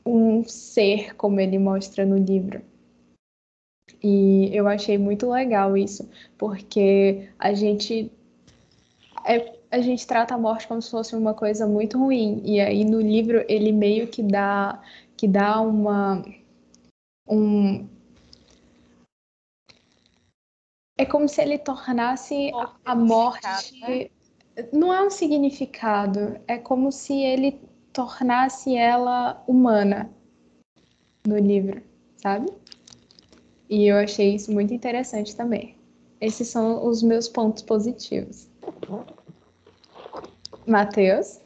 um 0.06 0.44
ser 0.46 1.16
como 1.16 1.40
ele 1.40 1.60
mostra 1.60 2.06
no 2.06 2.18
livro. 2.18 2.62
E 4.08 4.56
eu 4.56 4.68
achei 4.68 5.00
muito 5.00 5.28
legal 5.32 5.76
isso, 5.76 6.08
porque 6.38 7.28
a 7.40 7.56
gente 7.56 8.12
é, 9.26 9.58
a 9.72 9.82
gente 9.82 10.06
trata 10.06 10.36
a 10.36 10.38
morte 10.38 10.68
como 10.68 10.80
se 10.80 10.92
fosse 10.92 11.16
uma 11.16 11.34
coisa 11.34 11.66
muito 11.66 11.98
ruim. 11.98 12.40
E 12.46 12.60
aí 12.60 12.86
no 12.86 13.02
livro 13.02 13.44
ele 13.50 13.72
meio 13.72 14.08
que 14.08 14.22
dá 14.22 14.80
que 15.18 15.28
dá 15.28 15.60
uma 15.60 16.24
um 17.28 17.88
é 21.00 21.06
como 21.06 21.28
se 21.28 21.42
ele 21.42 21.58
tornasse 21.58 22.52
a 22.86 22.94
morte 22.94 23.80
né? 23.80 24.10
não 24.72 24.94
é 24.94 25.02
um 25.02 25.10
significado, 25.10 26.40
é 26.48 26.60
como 26.60 26.92
se 26.92 27.14
ele 27.24 27.60
tornasse 27.92 28.76
ela 28.76 29.44
humana 29.48 30.12
no 31.26 31.40
livro, 31.40 31.82
sabe? 32.18 32.52
E 33.70 33.88
eu 33.88 33.98
achei 33.98 34.36
isso 34.36 34.52
muito 34.52 34.74
interessante 34.74 35.36
também. 35.36 35.76
Esses 36.22 36.48
são 36.48 36.86
os 36.86 37.02
meus 37.02 37.28
pontos 37.28 37.64
positivos. 37.64 38.48
Matheus? 40.68 41.40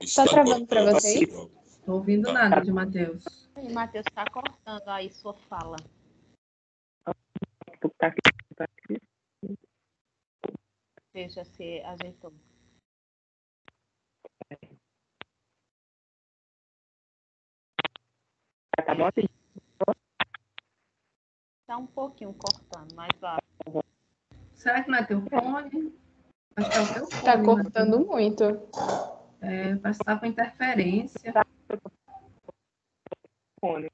Está 0.00 0.24
travando 0.26 0.66
para 0.66 0.92
vocês? 0.92 1.28
Estou 1.66 1.96
ouvindo 1.96 2.32
nada 2.32 2.60
de 2.60 2.70
Matheus. 2.70 3.24
Matheus 3.72 4.04
está 4.08 4.24
cortando 4.30 4.88
aí 4.88 5.10
sua 5.10 5.34
fala. 5.34 5.76
Veja 11.14 11.44
se 11.44 11.80
ajeitou. 11.82 12.32
Tá 18.84 18.94
bom 18.96 19.06
assim? 19.06 19.28
Tá 21.68 21.76
um 21.78 21.86
pouquinho 21.86 22.34
cortando, 22.34 22.92
mas 22.96 23.16
vai. 23.20 23.38
Será 24.54 24.82
que 24.82 24.90
não 24.90 24.98
é 24.98 25.06
teu 25.06 25.22
fone? 25.22 25.96
Acho 26.56 26.70
que 26.70 26.76
é 26.76 26.82
o 26.82 26.94
teu 26.94 27.06
fone. 27.06 27.24
Tá 27.24 27.44
cortando 27.44 28.04
muito. 28.04 28.44
É, 29.40 29.76
parece 29.76 30.00
que 30.00 30.04
tá 30.04 30.18
com 30.18 30.26
interferência. 30.26 31.32
Fone. 33.60 33.88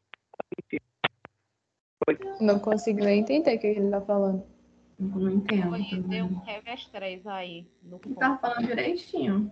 Não 2.41 2.59
consigo 2.59 3.01
nem 3.01 3.21
entender 3.21 3.57
o 3.57 3.61
que 3.61 3.67
ele 3.67 3.91
tá 3.91 4.01
falando. 4.01 4.60
Não 5.01 5.31
entendo. 5.31 5.71
Foi, 5.71 6.03
deu 6.03 6.27
um 6.27 6.39
revestrez 6.41 7.27
aí 7.27 7.67
no 7.83 7.99
ponto. 7.99 8.19
tava 8.19 8.37
falando 8.37 8.67
direitinho. 8.67 9.51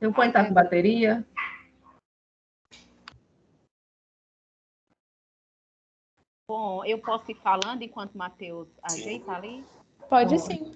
Teu 0.00 0.12
fone 0.12 0.32
tá 0.32 0.44
com 0.44 0.52
bateria? 0.52 1.24
Bom, 6.48 6.84
eu 6.84 6.98
posso 6.98 7.30
ir 7.30 7.36
falando 7.36 7.82
enquanto 7.82 8.18
Matheus 8.18 8.68
ajeita 8.82 9.30
ali? 9.30 9.64
Pode 10.08 10.36
sim. 10.40 10.74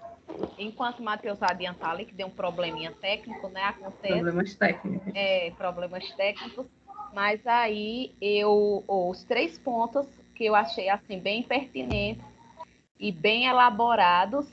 Enquanto 0.56 1.02
Matheus 1.02 1.42
adianta 1.42 1.88
ali, 1.88 2.06
que 2.06 2.14
deu 2.14 2.28
um 2.28 2.30
probleminha 2.30 2.92
técnico, 2.92 3.48
né? 3.48 3.64
Acontece. 3.64 4.14
Problemas 4.14 4.54
técnicos. 4.54 5.12
é, 5.12 5.50
problemas 5.50 6.08
técnicos, 6.12 6.66
mas 7.12 7.44
aí 7.44 8.14
eu 8.20 8.84
os 8.86 9.24
três 9.24 9.58
pontos 9.58 10.06
que 10.36 10.44
eu 10.44 10.54
achei 10.54 10.88
assim 10.88 11.18
bem 11.18 11.42
pertinentes 11.42 12.33
e 12.98 13.10
bem 13.12 13.46
elaborados 13.46 14.46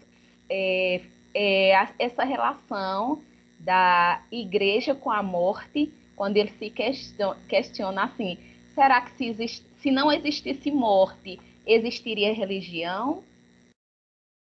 é, 0.50 1.02
é 1.34 1.76
a- 1.76 1.94
essa 2.00 2.24
relação 2.24 3.22
da 3.60 4.22
igreja 4.32 4.96
com 4.96 5.12
a 5.12 5.22
morte, 5.22 5.92
quando 6.16 6.38
ele 6.38 6.52
se 6.52 6.70
question- 6.70 7.36
questiona 7.48 8.06
assim, 8.06 8.38
será 8.74 9.02
que 9.02 9.12
se, 9.12 9.26
exist- 9.28 9.66
se 9.80 9.92
não 9.92 10.12
existisse 10.12 10.72
morte, 10.72 11.40
existiria 11.66 12.34
religião? 12.34 13.24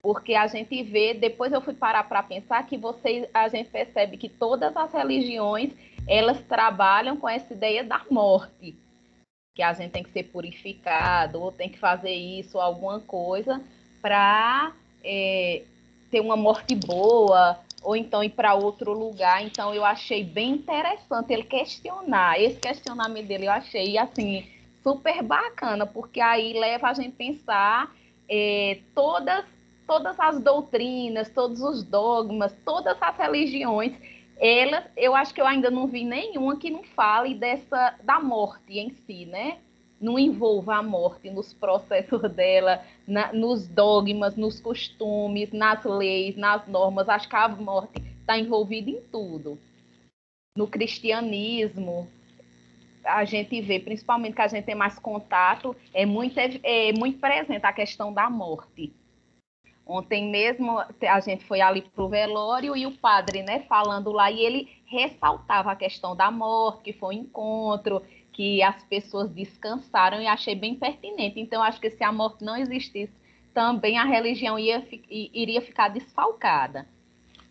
Porque 0.02 0.36
a 0.36 0.48
gente 0.48 0.82
vê, 0.84 1.14
depois 1.14 1.52
eu 1.52 1.60
fui 1.62 1.74
parar 1.74 2.04
para 2.04 2.24
pensar 2.24 2.66
que 2.66 2.78
você, 2.78 3.30
a 3.34 3.48
gente 3.50 3.70
percebe 3.70 4.16
que 4.18 4.30
todas 4.30 4.76
as 4.78 4.94
religiões 4.94 5.74
elas 6.08 6.40
trabalham 6.44 7.18
com 7.18 7.28
essa 7.28 7.54
ideia 7.54 7.84
da 7.84 8.06
morte, 8.10 8.76
que 9.54 9.62
a 9.62 9.74
gente 9.74 9.92
tem 9.92 10.04
que 10.04 10.12
ser 10.12 10.24
purificado, 10.24 11.42
ou 11.42 11.52
tem 11.52 11.68
que 11.68 11.80
fazer 11.80 12.14
isso, 12.14 12.60
alguma 12.60 13.00
coisa, 13.02 13.62
para 14.08 14.72
ter 16.10 16.22
uma 16.22 16.38
morte 16.38 16.74
boa, 16.74 17.60
ou 17.84 17.94
então 17.94 18.24
ir 18.24 18.30
para 18.30 18.54
outro 18.54 18.94
lugar. 18.94 19.44
Então 19.44 19.74
eu 19.74 19.84
achei 19.84 20.24
bem 20.24 20.52
interessante 20.52 21.34
ele 21.34 21.44
questionar. 21.44 22.40
Esse 22.40 22.58
questionamento 22.58 23.28
dele 23.28 23.48
eu 23.48 23.52
achei 23.52 23.98
assim 23.98 24.48
super 24.82 25.22
bacana, 25.22 25.86
porque 25.86 26.22
aí 26.22 26.54
leva 26.54 26.88
a 26.88 26.94
gente 26.94 27.16
pensar 27.18 27.94
eh, 28.30 28.80
todas 28.96 29.44
todas 29.86 30.18
as 30.20 30.40
doutrinas, 30.42 31.30
todos 31.30 31.62
os 31.62 31.84
dogmas, 31.84 32.54
todas 32.66 32.98
as 33.02 33.18
religiões, 33.18 33.94
elas, 34.38 34.84
eu 34.98 35.16
acho 35.16 35.34
que 35.34 35.40
eu 35.40 35.48
ainda 35.48 35.72
não 35.72 35.88
vi 35.88 36.04
nenhuma 36.04 36.58
que 36.58 36.70
não 36.70 36.84
fale 36.84 37.34
dessa 37.34 37.96
da 38.04 38.20
morte 38.20 38.80
em 38.80 38.90
si, 39.06 39.26
né? 39.26 39.58
Não 40.00 40.20
envolva 40.20 40.76
a 40.76 40.84
morte 40.84 41.30
nos 41.30 41.54
processos 41.54 42.22
dela, 42.32 42.84
na- 43.08 43.34
nos 43.34 43.68
dogmas, 43.68 44.36
nos 44.36 44.60
costumes, 44.60 45.52
nas 45.52 45.84
leis, 45.84 46.36
nas 46.36 46.68
normas. 46.68 47.10
Acho 47.10 47.28
que 47.28 47.36
a 47.36 47.48
morte 47.48 48.02
está 48.22 48.38
envolvida 48.38 48.90
em 48.92 49.02
tudo. 49.02 49.58
No 50.56 50.68
cristianismo, 50.68 52.08
a 53.04 53.24
gente 53.24 53.60
vê, 53.62 53.80
principalmente 53.80 54.36
que 54.36 54.42
a 54.42 54.48
gente 54.48 54.66
tem 54.66 54.76
mais 54.76 55.00
contato, 55.00 55.76
é 55.94 56.06
muito, 56.06 56.38
é 56.38 56.92
muito 56.94 57.20
presente 57.20 57.66
a 57.66 57.74
questão 57.74 58.14
da 58.14 58.30
morte. 58.30 58.94
Ontem 59.86 60.30
mesmo 60.30 60.80
a 60.80 61.20
gente 61.22 61.46
foi 61.46 61.62
ali 61.62 61.82
para 61.82 62.04
o 62.04 62.10
velório 62.10 62.76
e 62.76 62.86
o 62.86 62.92
padre, 62.92 63.42
né, 63.42 63.62
falando 63.70 64.12
lá, 64.12 64.30
e 64.30 64.42
ele 64.42 64.70
ressaltava 64.86 65.72
a 65.72 65.76
questão 65.78 66.14
da 66.14 66.30
morte, 66.30 66.84
que 66.84 66.94
foi 66.94 67.16
um 67.16 67.20
encontro, 67.20 68.04
que 68.38 68.62
as 68.62 68.84
pessoas 68.84 69.32
descansaram 69.32 70.22
e 70.22 70.28
achei 70.28 70.54
bem 70.54 70.76
pertinente. 70.76 71.40
Então, 71.40 71.64
acho 71.64 71.82
que 71.82 71.90
se 71.90 72.04
a 72.04 72.12
morte 72.12 72.46
não 72.46 72.56
existisse, 72.56 73.12
também 73.52 73.98
a 73.98 74.04
religião 74.04 74.60
ia, 74.60 74.88
iria 75.10 75.60
ficar 75.60 75.88
desfalcada. 75.88 76.88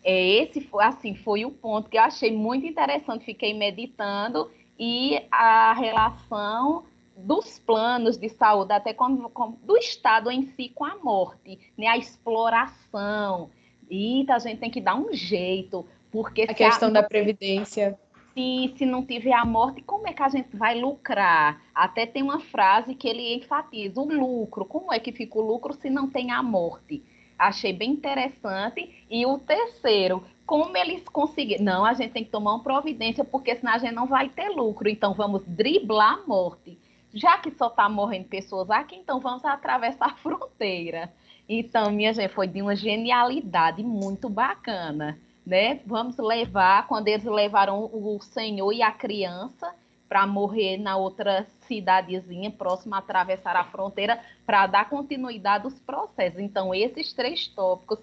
É, 0.04 0.24
esse 0.24 0.60
foi, 0.60 0.84
assim, 0.84 1.16
foi 1.16 1.44
o 1.44 1.50
ponto 1.50 1.90
que 1.90 1.98
eu 1.98 2.02
achei 2.02 2.30
muito 2.30 2.64
interessante, 2.64 3.24
fiquei 3.24 3.52
meditando, 3.52 4.48
e 4.78 5.20
a 5.28 5.72
relação 5.72 6.84
dos 7.16 7.58
planos 7.58 8.16
de 8.16 8.28
saúde, 8.28 8.72
até 8.72 8.94
como, 8.94 9.28
do 9.64 9.76
Estado 9.76 10.30
em 10.30 10.46
si 10.54 10.70
com 10.72 10.84
a 10.84 10.94
morte, 10.94 11.58
né? 11.76 11.88
a 11.88 11.96
exploração. 11.96 13.50
E 13.90 14.24
a 14.30 14.38
gente 14.38 14.60
tem 14.60 14.70
que 14.70 14.80
dar 14.80 14.94
um 14.94 15.12
jeito, 15.12 15.84
porque... 16.12 16.42
A 16.42 16.54
questão 16.54 16.90
a... 16.90 16.92
da 16.92 17.02
previdência 17.02 17.98
se, 18.36 18.74
se 18.76 18.84
não 18.84 19.02
tiver 19.02 19.32
a 19.32 19.46
morte, 19.46 19.80
como 19.80 20.06
é 20.06 20.12
que 20.12 20.22
a 20.22 20.28
gente 20.28 20.54
vai 20.54 20.78
lucrar? 20.78 21.62
Até 21.74 22.04
tem 22.04 22.22
uma 22.22 22.38
frase 22.38 22.94
que 22.94 23.08
ele 23.08 23.34
enfatiza: 23.34 23.98
o 23.98 24.04
lucro. 24.04 24.66
Como 24.66 24.92
é 24.92 25.00
que 25.00 25.10
fica 25.10 25.38
o 25.38 25.40
lucro 25.40 25.72
se 25.72 25.88
não 25.88 26.06
tem 26.06 26.30
a 26.30 26.42
morte? 26.42 27.02
Achei 27.38 27.72
bem 27.72 27.92
interessante. 27.92 29.06
E 29.10 29.24
o 29.24 29.38
terceiro, 29.38 30.22
como 30.44 30.76
eles 30.76 31.02
conseguiram. 31.08 31.64
Não, 31.64 31.84
a 31.84 31.94
gente 31.94 32.12
tem 32.12 32.24
que 32.24 32.30
tomar 32.30 32.52
uma 32.52 32.62
providência, 32.62 33.24
porque 33.24 33.56
senão 33.56 33.72
a 33.72 33.78
gente 33.78 33.94
não 33.94 34.06
vai 34.06 34.28
ter 34.28 34.50
lucro. 34.50 34.86
Então 34.86 35.14
vamos 35.14 35.42
driblar 35.46 36.18
a 36.18 36.26
morte. 36.26 36.78
Já 37.14 37.38
que 37.38 37.50
só 37.52 37.68
está 37.68 37.88
morrendo 37.88 38.28
pessoas 38.28 38.68
aqui, 38.70 38.96
então 38.96 39.18
vamos 39.18 39.44
atravessar 39.46 40.06
a 40.06 40.16
fronteira. 40.16 41.10
Então, 41.48 41.90
minha 41.90 42.12
gente, 42.12 42.34
foi 42.34 42.46
de 42.46 42.60
uma 42.60 42.76
genialidade 42.76 43.82
muito 43.82 44.28
bacana 44.28 45.18
né? 45.46 45.80
Vamos 45.86 46.16
levar, 46.18 46.88
quando 46.88 47.06
eles 47.06 47.24
levaram 47.24 47.88
o 47.92 48.18
senhor 48.20 48.72
e 48.72 48.82
a 48.82 48.90
criança 48.90 49.72
para 50.08 50.26
morrer 50.26 50.76
na 50.76 50.96
outra 50.96 51.46
cidadezinha 51.66 52.50
próxima 52.50 52.96
a 52.96 52.98
atravessar 52.98 53.56
a 53.56 53.64
fronteira 53.64 54.20
para 54.44 54.66
dar 54.66 54.88
continuidade 54.88 55.64
aos 55.64 55.78
processos. 55.78 56.40
Então, 56.40 56.74
esses 56.74 57.12
três 57.12 57.46
tópicos, 57.48 57.98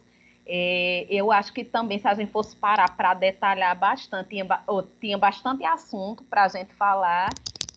é, 0.45 1.05
eu 1.09 1.31
acho 1.31 1.53
que 1.53 1.63
também, 1.63 1.99
se 1.99 2.07
a 2.07 2.13
gente 2.13 2.31
fosse 2.31 2.55
parar 2.55 2.95
para 2.95 3.13
detalhar 3.13 3.77
bastante, 3.77 4.29
tinha, 4.29 4.45
tinha 4.99 5.17
bastante 5.17 5.65
assunto 5.65 6.23
para 6.25 6.43
a 6.43 6.47
gente 6.47 6.73
falar. 6.73 7.29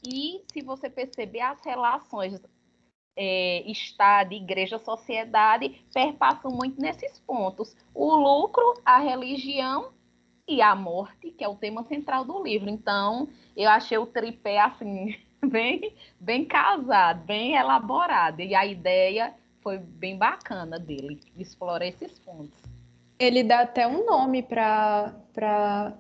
E 0.05 0.43
se 0.53 0.63
você 0.63 0.89
perceber 0.89 1.41
as 1.41 1.61
relações 1.65 2.41
é, 3.17 3.63
Estado, 3.71 4.35
igreja, 4.35 4.79
sociedade, 4.79 5.83
perpassam 5.93 6.51
muito 6.51 6.81
nesses 6.81 7.19
pontos. 7.21 7.75
O 7.95 8.15
lucro, 8.15 8.75
a 8.85 8.99
religião 8.99 9.91
e 10.47 10.61
a 10.61 10.75
morte, 10.75 11.31
que 11.31 11.43
é 11.43 11.49
o 11.49 11.57
tema 11.57 11.83
central 11.85 12.25
do 12.25 12.43
livro. 12.43 12.69
Então, 12.69 13.29
eu 13.57 13.71
achei 13.71 13.99
o 13.99 14.07
tripé 14.07 14.61
assim, 14.61 15.17
bem, 15.45 15.95
bem 16.21 16.45
casado, 16.45 17.25
bem 17.25 17.55
elaborado. 17.57 18.41
E 18.41 18.55
a 18.55 18.67
ideia 18.67 19.35
foi 19.61 19.79
bem 19.79 20.17
bacana 20.17 20.79
dele, 20.79 21.21
de 21.35 21.43
explorar 21.43 21.87
esses 21.87 22.19
pontos. 22.19 22.63
Ele 23.19 23.43
dá 23.43 23.61
até 23.61 23.89
um 23.89 24.05
nome 24.05 24.43
para 24.43 25.97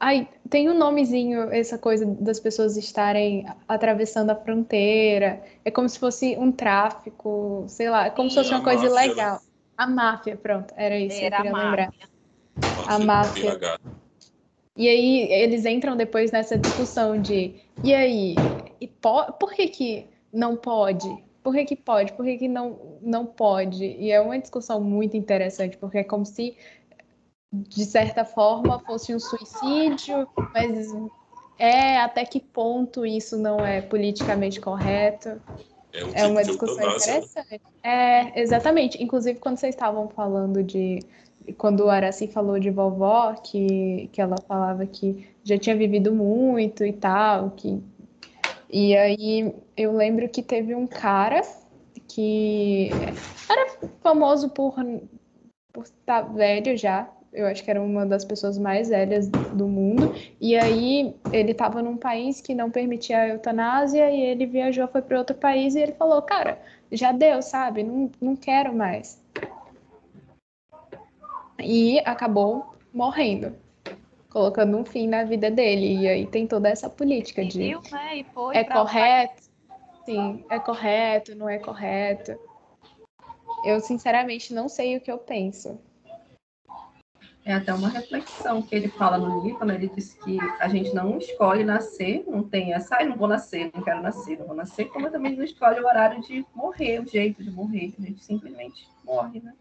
Ai, 0.00 0.28
tem 0.48 0.70
um 0.70 0.78
nomezinho, 0.78 1.50
essa 1.52 1.76
coisa 1.76 2.06
das 2.06 2.38
pessoas 2.38 2.76
estarem 2.76 3.44
atravessando 3.66 4.30
a 4.30 4.36
fronteira. 4.36 5.42
É 5.64 5.70
como 5.70 5.88
se 5.88 5.98
fosse 5.98 6.36
um 6.38 6.52
tráfico, 6.52 7.64
sei 7.68 7.90
lá, 7.90 8.06
é 8.06 8.10
como 8.10 8.28
Sim, 8.28 8.30
se 8.30 8.36
fosse 8.36 8.54
uma 8.54 8.62
coisa 8.62 8.84
máfia, 8.84 8.86
ilegal. 8.86 9.34
Né? 9.34 9.40
A 9.76 9.86
máfia, 9.86 10.36
pronto, 10.36 10.72
era 10.76 10.98
isso 10.98 11.16
era 11.16 11.30
que 11.36 11.42
eu 11.42 11.44
queria 11.44 11.52
lembrar. 11.64 11.90
A 12.86 12.98
máfia. 12.98 13.58
E 14.76 14.88
aí 14.88 15.32
eles 15.32 15.64
entram 15.66 15.96
depois 15.96 16.30
nessa 16.30 16.56
discussão 16.56 17.20
de 17.20 17.60
e 17.82 17.92
aí, 17.94 18.34
e 18.80 18.86
po 18.86 19.32
por 19.32 19.52
que, 19.52 19.68
que 19.68 20.06
não 20.32 20.56
pode? 20.56 21.06
Por 21.42 21.54
que, 21.54 21.64
que 21.64 21.76
pode? 21.76 22.12
Por 22.12 22.24
que, 22.24 22.36
que 22.38 22.48
não, 22.48 22.98
não 23.00 23.26
pode? 23.26 23.84
E 23.84 24.10
é 24.10 24.20
uma 24.20 24.38
discussão 24.38 24.80
muito 24.80 25.16
interessante, 25.16 25.76
porque 25.78 25.98
é 25.98 26.04
como 26.04 26.24
se 26.24 26.56
de 27.52 27.84
certa 27.84 28.24
forma 28.24 28.78
fosse 28.80 29.14
um 29.14 29.18
suicídio, 29.18 30.28
mas 30.52 30.92
é 31.58 31.98
até 31.98 32.24
que 32.24 32.40
ponto 32.40 33.04
isso 33.04 33.36
não 33.36 33.58
é 33.64 33.80
politicamente 33.80 34.60
correto? 34.60 35.40
É, 35.92 36.04
um 36.04 36.14
é 36.14 36.26
uma 36.26 36.44
discussão 36.44 36.76
né? 36.76 36.96
interessante. 36.96 37.60
É, 37.82 38.40
exatamente. 38.40 39.02
Inclusive, 39.02 39.38
quando 39.38 39.58
vocês 39.58 39.74
estavam 39.74 40.08
falando 40.08 40.62
de. 40.62 41.00
Quando 41.56 41.80
o 41.80 41.88
Araci 41.88 42.28
falou 42.28 42.58
de 42.58 42.70
vovó, 42.70 43.32
que, 43.32 44.10
que 44.12 44.20
ela 44.20 44.36
falava 44.46 44.84
que 44.84 45.26
já 45.42 45.56
tinha 45.56 45.74
vivido 45.74 46.12
muito 46.12 46.84
e 46.84 46.92
tal, 46.92 47.50
que. 47.50 47.82
E 48.70 48.94
aí 48.94 49.54
eu 49.74 49.96
lembro 49.96 50.28
que 50.28 50.42
teve 50.42 50.74
um 50.74 50.86
cara 50.86 51.40
que 52.06 52.90
era 53.48 53.78
famoso 54.02 54.50
por, 54.50 54.74
por 55.72 55.84
estar 55.84 56.20
velho 56.20 56.76
já, 56.76 57.10
eu 57.32 57.46
acho 57.46 57.62
que 57.62 57.70
era 57.70 57.80
uma 57.80 58.06
das 58.06 58.24
pessoas 58.24 58.58
mais 58.58 58.88
velhas 58.88 59.28
do 59.28 59.66
mundo. 59.66 60.12
E 60.40 60.56
aí 60.56 61.14
ele 61.32 61.52
estava 61.52 61.82
num 61.82 61.96
país 61.96 62.40
que 62.40 62.54
não 62.54 62.70
permitia 62.70 63.18
a 63.18 63.28
eutanásia 63.28 64.10
e 64.10 64.20
ele 64.20 64.46
viajou, 64.46 64.88
foi 64.88 65.02
para 65.02 65.18
outro 65.18 65.36
país 65.36 65.74
e 65.74 65.80
ele 65.80 65.92
falou: 65.92 66.22
Cara, 66.22 66.60
já 66.90 67.12
deu, 67.12 67.42
sabe? 67.42 67.82
Não, 67.82 68.10
não 68.20 68.36
quero 68.36 68.74
mais. 68.74 69.22
E 71.60 71.98
acabou 72.00 72.74
morrendo, 72.94 73.54
colocando 74.30 74.76
um 74.76 74.84
fim 74.84 75.06
na 75.06 75.24
vida 75.24 75.50
dele. 75.50 76.02
E 76.02 76.08
aí 76.08 76.26
tem 76.26 76.46
toda 76.46 76.68
essa 76.68 76.88
política 76.88 77.44
de. 77.44 77.58
Viu, 77.58 77.80
né? 77.92 78.24
é 78.54 78.64
correto? 78.64 79.48
Sim, 80.06 80.44
é 80.48 80.58
correto, 80.58 81.34
não 81.34 81.48
é 81.48 81.58
correto. 81.58 82.38
Eu, 83.64 83.80
sinceramente, 83.80 84.54
não 84.54 84.68
sei 84.68 84.96
o 84.96 85.00
que 85.00 85.10
eu 85.10 85.18
penso 85.18 85.78
é 87.48 87.54
até 87.54 87.72
uma 87.72 87.88
reflexão 87.88 88.60
que 88.60 88.74
ele 88.74 88.88
fala 88.88 89.16
no 89.16 89.42
livro, 89.42 89.64
né? 89.64 89.74
ele 89.74 89.88
diz 89.88 90.12
que 90.12 90.38
a 90.60 90.68
gente 90.68 90.94
não 90.94 91.16
escolhe 91.16 91.64
nascer, 91.64 92.22
não 92.26 92.46
tem 92.46 92.74
essa, 92.74 92.96
ah, 93.00 93.04
não 93.04 93.16
vou 93.16 93.26
nascer, 93.26 93.70
não 93.74 93.82
quero 93.82 94.02
nascer, 94.02 94.38
não 94.38 94.46
vou 94.46 94.54
nascer, 94.54 94.84
como 94.90 95.10
também 95.10 95.34
não 95.34 95.42
escolhe 95.42 95.80
o 95.80 95.86
horário 95.86 96.20
de 96.20 96.44
morrer, 96.54 97.00
o 97.00 97.08
jeito 97.08 97.42
de 97.42 97.50
morrer, 97.50 97.94
a 97.98 98.02
gente 98.02 98.22
simplesmente 98.22 98.86
morre, 99.02 99.40
né? 99.40 99.54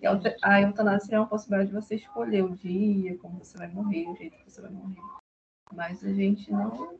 E 0.00 0.06
a 0.06 0.60
eutanásia 0.62 1.16
é 1.16 1.18
uma 1.18 1.26
possibilidade 1.26 1.68
de 1.68 1.74
você 1.74 1.96
escolher 1.96 2.42
o 2.42 2.56
dia, 2.56 3.18
como 3.18 3.38
você 3.38 3.58
vai 3.58 3.68
morrer, 3.68 4.08
o 4.08 4.16
jeito 4.16 4.38
que 4.38 4.50
você 4.50 4.62
vai 4.62 4.70
morrer. 4.70 5.02
Mas 5.74 6.02
a 6.02 6.12
gente 6.12 6.50
não, 6.50 6.98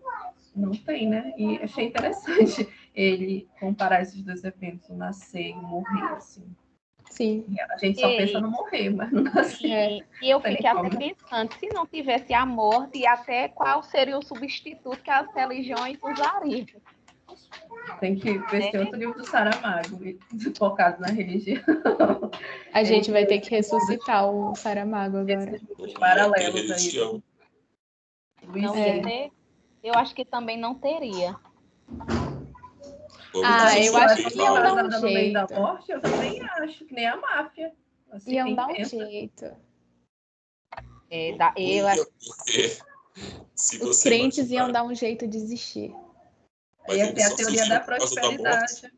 não 0.54 0.72
tem, 0.72 1.08
né? 1.08 1.32
E 1.38 1.56
achei 1.62 1.86
interessante 1.86 2.68
ele 2.94 3.48
comparar 3.58 4.02
esses 4.02 4.20
dois 4.20 4.44
eventos, 4.44 4.90
o 4.90 4.94
nascer 4.94 5.48
e 5.48 5.52
o 5.52 5.62
morrer, 5.62 6.12
assim. 6.12 6.44
Sim. 7.14 7.44
A 7.70 7.78
gente 7.78 8.00
só 8.00 8.10
e... 8.10 8.16
pensa 8.16 8.40
no 8.40 8.50
morrer, 8.50 8.90
mas 8.90 9.12
não 9.12 9.22
nascer. 9.22 9.70
É. 9.70 9.98
E 10.20 10.30
eu 10.30 10.40
fiquei 10.40 10.66
até 10.66 10.90
pensando, 10.90 11.54
se 11.54 11.68
não 11.68 11.86
tivesse 11.86 12.34
a 12.34 12.44
morte, 12.44 13.06
até 13.06 13.46
qual 13.46 13.84
seria 13.84 14.18
o 14.18 14.22
substituto 14.22 15.00
que 15.00 15.10
as 15.10 15.32
religiões 15.32 15.96
usariam? 16.02 16.66
Tem 18.00 18.16
que 18.16 18.38
ver 18.38 18.62
se 18.62 18.76
é. 18.76 18.80
outro 18.80 18.98
livro 18.98 19.14
do 19.16 19.24
Saramago, 19.24 20.00
focado 20.58 21.00
na 21.00 21.06
religião. 21.06 21.62
A 22.72 22.82
gente 22.82 23.12
vai 23.12 23.24
ter 23.26 23.38
que 23.38 23.50
ressuscitar 23.50 24.28
o 24.28 24.56
Saramago 24.56 25.18
agora. 25.18 25.60
Os 25.78 25.92
paralelos 25.92 26.70
aí. 26.72 27.22
Não 28.60 28.74
é. 28.74 29.30
Eu 29.84 29.94
acho 29.94 30.14
que 30.16 30.24
também 30.24 30.58
não 30.58 30.74
teria. 30.74 31.36
Ah, 33.42 33.78
eu 33.80 33.96
acho 33.96 34.28
que 34.28 34.38
iam 34.38 34.54
dar 34.54 34.84
um 34.84 35.08
jeito. 35.08 35.32
Da 35.32 35.60
morte, 35.60 35.90
eu 35.90 36.00
também 36.00 36.40
acho, 36.42 36.84
que 36.84 36.94
nem 36.94 37.06
a 37.06 37.16
máfia. 37.16 37.72
Assim, 38.10 38.34
iam 38.34 38.54
dar 38.54 38.68
um 38.68 38.84
jeito. 38.84 39.56
É, 41.10 41.36
da, 41.36 41.52
eu 41.56 41.86
acho... 41.86 42.06
Os 43.82 44.02
crentes 44.02 44.50
iam 44.50 44.70
dar 44.70 44.84
um 44.84 44.94
jeito 44.94 45.26
de 45.26 45.36
existir. 45.36 45.94
Mas 46.86 46.96
Ia 46.96 47.14
ter 47.14 47.22
a 47.22 47.36
teoria 47.36 47.68
da 47.68 47.80
prosperidade. 47.80 48.82
Da 48.82 48.90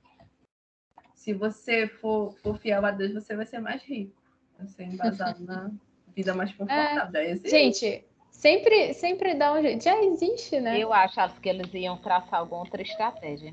Se 1.15 1.33
você 1.33 1.87
for, 1.87 2.35
for 2.43 2.59
fiel 2.59 2.85
a 2.85 2.91
Deus, 2.91 3.13
você 3.13 3.37
vai 3.37 3.47
ser 3.47 3.61
mais 3.61 3.83
rico. 3.83 4.21
Vai 4.59 4.67
ser 4.67 4.85
embasado 4.85 5.45
na 5.45 5.71
vida 6.15 6.35
mais 6.35 6.53
confortável. 6.57 7.21
É, 7.21 7.37
gente, 7.49 8.05
sempre, 8.31 8.95
sempre 8.95 9.35
dá 9.35 9.53
um 9.53 9.63
jeito. 9.63 9.85
Já 9.85 10.03
existe, 10.03 10.61
né? 10.61 10.79
Eu 10.79 10.93
achava 10.93 11.39
que 11.41 11.49
eles 11.49 11.73
iam 11.75 11.99
traçar 11.99 12.41
alguma 12.41 12.63
outra 12.63 12.83
estratégia. 12.83 13.51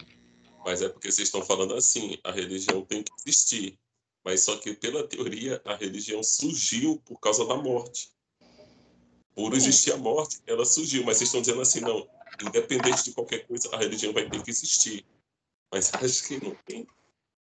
Mas 0.65 0.81
é 0.81 0.89
porque 0.89 1.11
vocês 1.11 1.27
estão 1.27 1.41
falando 1.41 1.73
assim, 1.73 2.17
a 2.23 2.31
religião 2.31 2.83
tem 2.85 3.03
que 3.03 3.11
existir. 3.25 3.77
Mas 4.23 4.45
só 4.45 4.55
que, 4.57 4.73
pela 4.73 5.05
teoria, 5.05 5.61
a 5.65 5.75
religião 5.75 6.23
surgiu 6.23 7.01
por 7.05 7.19
causa 7.19 7.45
da 7.45 7.55
morte. 7.55 8.09
Por 9.35 9.53
existir 9.53 9.91
a 9.91 9.97
morte, 9.97 10.39
ela 10.47 10.63
surgiu. 10.63 11.03
Mas 11.03 11.17
vocês 11.17 11.27
estão 11.27 11.41
dizendo 11.41 11.61
assim, 11.61 11.81
não, 11.81 12.07
independente 12.41 13.03
de 13.03 13.11
qualquer 13.11 13.45
coisa, 13.45 13.69
a 13.73 13.77
religião 13.77 14.13
vai 14.13 14.29
ter 14.29 14.41
que 14.41 14.49
existir. 14.49 15.05
Mas 15.71 15.91
acho 15.95 16.27
que 16.27 16.43
não 16.43 16.55
tem, 16.65 16.87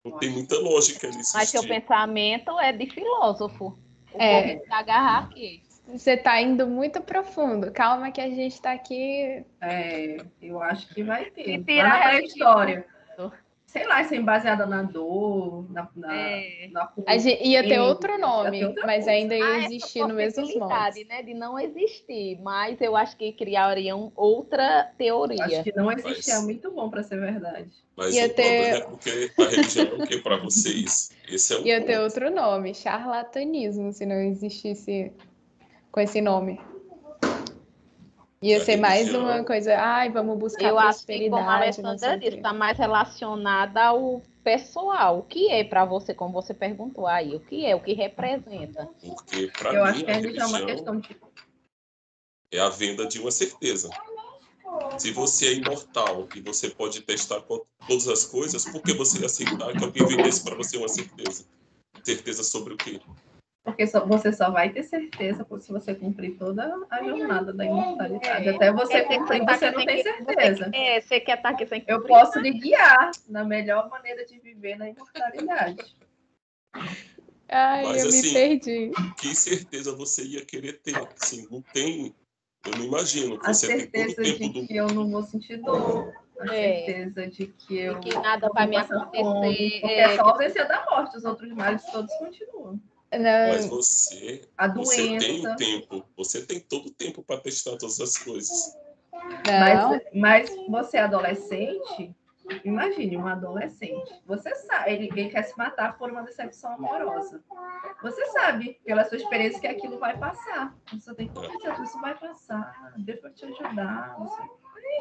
não 0.04 0.18
tem 0.18 0.30
muita 0.30 0.58
lógica 0.58 1.08
nisso. 1.08 1.32
Mas 1.34 1.50
seu 1.50 1.62
pensamento 1.62 2.58
é 2.58 2.72
de 2.72 2.86
filósofo. 2.88 3.78
O 4.14 4.22
É. 4.22 4.62
agarrar 4.70 5.24
aqui. 5.24 5.62
Você 5.88 6.16
tá 6.16 6.40
indo 6.40 6.66
muito 6.66 7.02
profundo. 7.02 7.72
Calma 7.72 8.12
que 8.12 8.20
a 8.20 8.30
gente 8.30 8.60
tá 8.62 8.72
aqui. 8.72 9.44
É, 9.60 10.24
eu 10.40 10.62
acho 10.62 10.88
que 10.94 11.02
vai 11.02 11.30
ter. 11.30 11.44
Se 11.44 11.58
Lá 11.58 11.64
tirar 11.64 11.88
na 11.88 11.96
a 11.96 12.08
pré-história. 12.08 12.91
Sei 13.64 13.86
lá, 13.86 14.04
sem 14.04 14.20
baseada 14.22 14.66
na 14.66 14.82
dor, 14.82 15.64
na, 15.72 15.88
na, 15.96 16.14
É. 16.14 16.68
na 16.70 16.92
A 17.06 17.16
gente 17.16 17.42
ia 17.42 17.62
ter 17.66 17.80
outro 17.80 18.18
nome, 18.18 18.58
ter 18.60 18.82
mas 18.84 19.04
coisa. 19.04 19.10
ainda 19.12 19.34
ia 19.34 19.56
essa 19.56 19.64
existir 19.74 20.00
no 20.06 20.12
mesmo 20.14 20.42
possibilidade, 20.42 20.96
moldes. 20.96 21.08
né, 21.08 21.22
de 21.22 21.32
não 21.32 21.58
existir, 21.58 22.38
mas 22.42 22.78
eu 22.82 22.94
acho 22.94 23.16
que 23.16 23.32
criariam 23.32 24.12
outra 24.14 24.90
teoria. 24.98 25.42
Acho 25.42 25.62
que 25.64 25.72
não 25.74 25.90
existe, 25.90 26.30
é 26.30 26.34
Mas- 26.34 26.44
muito 26.44 26.70
bom 26.70 26.90
para 26.90 27.02
ser 27.02 27.18
verdade. 27.18 27.70
Mas 27.96 28.14
Ia 28.14 28.26
o 28.26 28.28
ter- 28.28 28.42
é 28.42 28.80
porque 28.82 29.30
a 29.38 29.44
religião 29.44 29.86
é 29.86 29.94
o 29.94 30.06
que 30.06 30.18
para 30.18 30.36
vocês? 30.36 31.10
Esse 31.26 31.54
é 31.54 31.56
o 31.58 31.66
Ia 31.66 31.80
ter 31.80 31.94
ponto. 31.94 32.02
outro 32.04 32.30
nome, 32.30 32.74
charlatanismo, 32.74 33.90
se 33.90 34.04
não 34.04 34.16
existisse 34.16 35.10
com 35.90 35.98
esse 36.00 36.20
nome. 36.20 36.60
Ia 38.42 38.64
ser 38.64 38.76
mais 38.76 39.14
uma 39.14 39.44
coisa, 39.44 39.78
ai, 39.78 40.10
vamos 40.10 40.36
buscar 40.36 40.68
Eu 40.68 40.76
acho 40.76 41.06
que, 41.06 41.30
como 41.30 41.48
a 41.48 41.56
Alessandra 41.56 42.18
disse, 42.18 42.36
está 42.38 42.52
mais 42.52 42.76
relacionada 42.76 43.84
ao 43.84 44.20
pessoal. 44.42 45.20
O 45.20 45.22
que 45.22 45.48
é 45.48 45.62
para 45.62 45.84
você, 45.84 46.12
como 46.12 46.32
você 46.32 46.52
perguntou 46.52 47.06
aí, 47.06 47.36
o 47.36 47.40
que 47.40 47.64
é, 47.64 47.76
o 47.76 47.80
que 47.80 47.92
representa? 47.92 48.90
Porque 49.00 49.46
para 49.56 49.72
eu 49.72 49.84
mim 49.84 49.90
acho 49.90 50.04
que 50.04 50.10
a 50.10 50.14
religião 50.14 50.46
é 50.46 50.50
uma 50.50 50.66
questão 50.66 50.98
de. 50.98 51.16
é 52.52 52.58
a 52.58 52.68
venda 52.68 53.06
de 53.06 53.20
uma 53.20 53.30
certeza. 53.30 53.90
Se 54.98 55.12
você 55.12 55.46
é 55.46 55.52
imortal 55.54 56.28
e 56.34 56.40
você 56.40 56.68
pode 56.68 57.00
testar 57.02 57.42
todas 57.42 58.08
as 58.08 58.24
coisas, 58.24 58.64
por 58.64 58.82
que 58.82 58.92
você 58.92 59.20
ia 59.20 59.26
aceitar 59.26 59.72
que 59.76 59.84
alguém 59.84 60.04
vendesse 60.04 60.42
para 60.42 60.56
você 60.56 60.76
uma 60.76 60.88
certeza? 60.88 61.44
Certeza 62.02 62.42
sobre 62.42 62.74
o 62.74 62.76
quê? 62.76 63.00
Porque 63.64 63.86
só- 63.86 64.04
você 64.04 64.32
só 64.32 64.50
vai 64.50 64.70
ter 64.70 64.82
certeza 64.82 65.46
se 65.60 65.70
você 65.72 65.94
cumprir 65.94 66.36
toda 66.36 66.68
a 66.90 67.02
jornada 67.04 67.52
da 67.52 67.64
imortalidade. 67.64 68.48
É, 68.48 68.54
Até 68.56 68.72
você 68.72 69.04
que 69.04 69.16
cumprir, 69.18 69.44
tá 69.46 69.56
você 69.56 69.70
não 69.70 69.84
tem 69.84 69.96
que- 69.96 70.02
certeza. 70.02 70.70
É, 70.74 71.00
você 71.00 71.20
quer 71.20 71.36
estar 71.36 71.50
aqui 71.50 71.66
sem 71.66 71.84
Eu 71.86 72.02
posso 72.04 72.40
lhe 72.40 72.50
guiar 72.50 73.12
na 73.28 73.44
melhor 73.44 73.88
maneira 73.88 74.26
de 74.26 74.40
viver 74.40 74.76
na 74.76 74.88
imortalidade. 74.88 75.94
Ai, 77.48 77.84
Mas 77.84 78.02
eu 78.02 78.08
assim, 78.08 78.22
me 78.28 78.32
perdi. 78.32 78.90
Que 79.18 79.34
certeza 79.34 79.94
você 79.94 80.24
ia 80.24 80.44
querer 80.44 80.80
ter? 80.80 80.96
Assim, 81.20 81.46
não 81.50 81.60
tem. 81.62 82.14
Eu 82.64 82.78
não 82.78 82.84
imagino. 82.86 83.38
A 83.44 83.52
Você 83.52 83.66
tem 83.68 83.86
todo 83.86 84.10
o 84.10 84.14
certeza 84.14 84.38
tempo 84.38 84.52
de 84.54 84.60
do 84.62 84.66
que 84.66 84.76
eu 84.76 84.86
não 84.88 85.10
vou 85.10 85.22
sentir 85.22 85.58
dor. 85.58 86.12
A 86.40 86.46
É. 86.56 86.84
certeza 86.86 87.26
de 87.28 87.46
que 87.46 87.78
eu 87.78 88.00
que 88.00 88.12
nada 88.14 88.48
vai 88.52 88.66
me 88.66 88.76
acontecer. 88.76 89.22
Porque 89.22 89.80
é, 89.84 90.00
é 90.00 90.16
só 90.16 90.22
a 90.22 90.30
ausência 90.32 90.64
da 90.64 90.84
morte, 90.90 91.16
os 91.16 91.24
outros 91.24 91.52
males 91.52 91.84
todos 91.84 92.12
continuam. 92.14 92.80
Mas 93.12 93.66
Não, 93.66 93.68
você, 93.76 94.42
A 94.56 94.68
você 94.68 95.18
tem 95.18 95.46
o 95.46 95.56
tempo. 95.56 96.04
Você 96.16 96.46
tem 96.46 96.60
todo 96.60 96.86
o 96.86 96.90
tempo 96.90 97.22
para 97.22 97.40
testar 97.40 97.76
todas 97.76 98.00
as 98.00 98.16
coisas. 98.18 98.74
não. 99.46 100.00
Mas, 100.14 100.50
mas 100.50 100.50
você 100.68 100.96
é 100.96 101.00
adolescente, 101.00 102.14
imagine 102.64 103.16
um 103.16 103.26
adolescente. 103.26 104.12
Você 104.26 104.54
sabe, 104.54 104.92
ele, 104.92 105.08
ele 105.08 105.28
quer 105.30 105.42
se 105.42 105.56
matar 105.58 105.96
por 105.98 106.10
uma 106.10 106.22
decepção 106.22 106.72
amorosa. 106.72 107.42
Você 108.02 108.24
sabe, 108.26 108.80
pela 108.84 109.04
sua 109.04 109.18
experiência, 109.18 109.60
que 109.60 109.66
aquilo 109.66 109.98
vai 109.98 110.16
passar. 110.18 110.74
Você 110.92 111.14
tem 111.14 111.28
que 111.28 111.34
convencer, 111.34 111.80
isso 111.82 112.00
vai 112.00 112.18
passar, 112.18 112.94
Deus 112.96 113.20
vai 113.20 113.32
te 113.32 113.44
ajudar. 113.44 114.16
Você... 114.18 114.42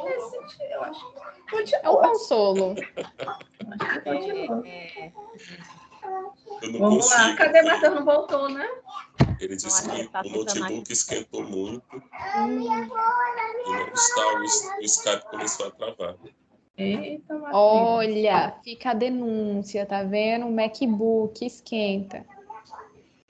Nesse 0.04 0.30
sentido, 0.30 0.64
eu 0.72 0.84
acho 0.84 1.12
que 1.12 1.18
É 1.18 1.90
um 1.90 1.94
continua. 1.96 2.02
consolo. 2.10 2.76
Acho 3.80 3.94
que 3.94 4.00
continua. 4.02 4.68
é, 4.68 5.12
Eu 6.62 6.72
não 6.72 6.80
Vamos 6.80 7.06
consigo. 7.06 7.22
lá, 7.30 7.36
cadê 7.36 7.62
ver. 7.62 7.72
Matheus? 7.72 7.96
Não 7.96 8.06
voltou, 8.06 8.50
né? 8.50 8.68
Ele 9.40 9.56
disse 9.56 9.88
Não, 9.88 9.96
a 9.96 9.98
que 10.00 10.08
tá 10.10 10.22
o 10.22 10.30
notebook 10.30 10.82
aqui. 10.82 10.94
esquentou 10.94 11.44
muito 11.44 11.84
e 11.96 12.40
não 12.40 13.88
está, 13.94 14.22
o, 14.36 14.80
o 14.80 14.84
Skype 14.84 15.26
começou 15.30 15.68
a 15.68 15.72
travar. 15.72 16.16
Eita, 16.78 17.34
Matheus. 17.34 17.56
Olha, 17.56 18.56
fica 18.64 18.92
a 18.92 18.94
denúncia, 18.94 19.86
tá 19.86 20.04
vendo? 20.04 20.46
O 20.48 20.52
MacBook 20.52 21.46
esquenta. 21.46 22.26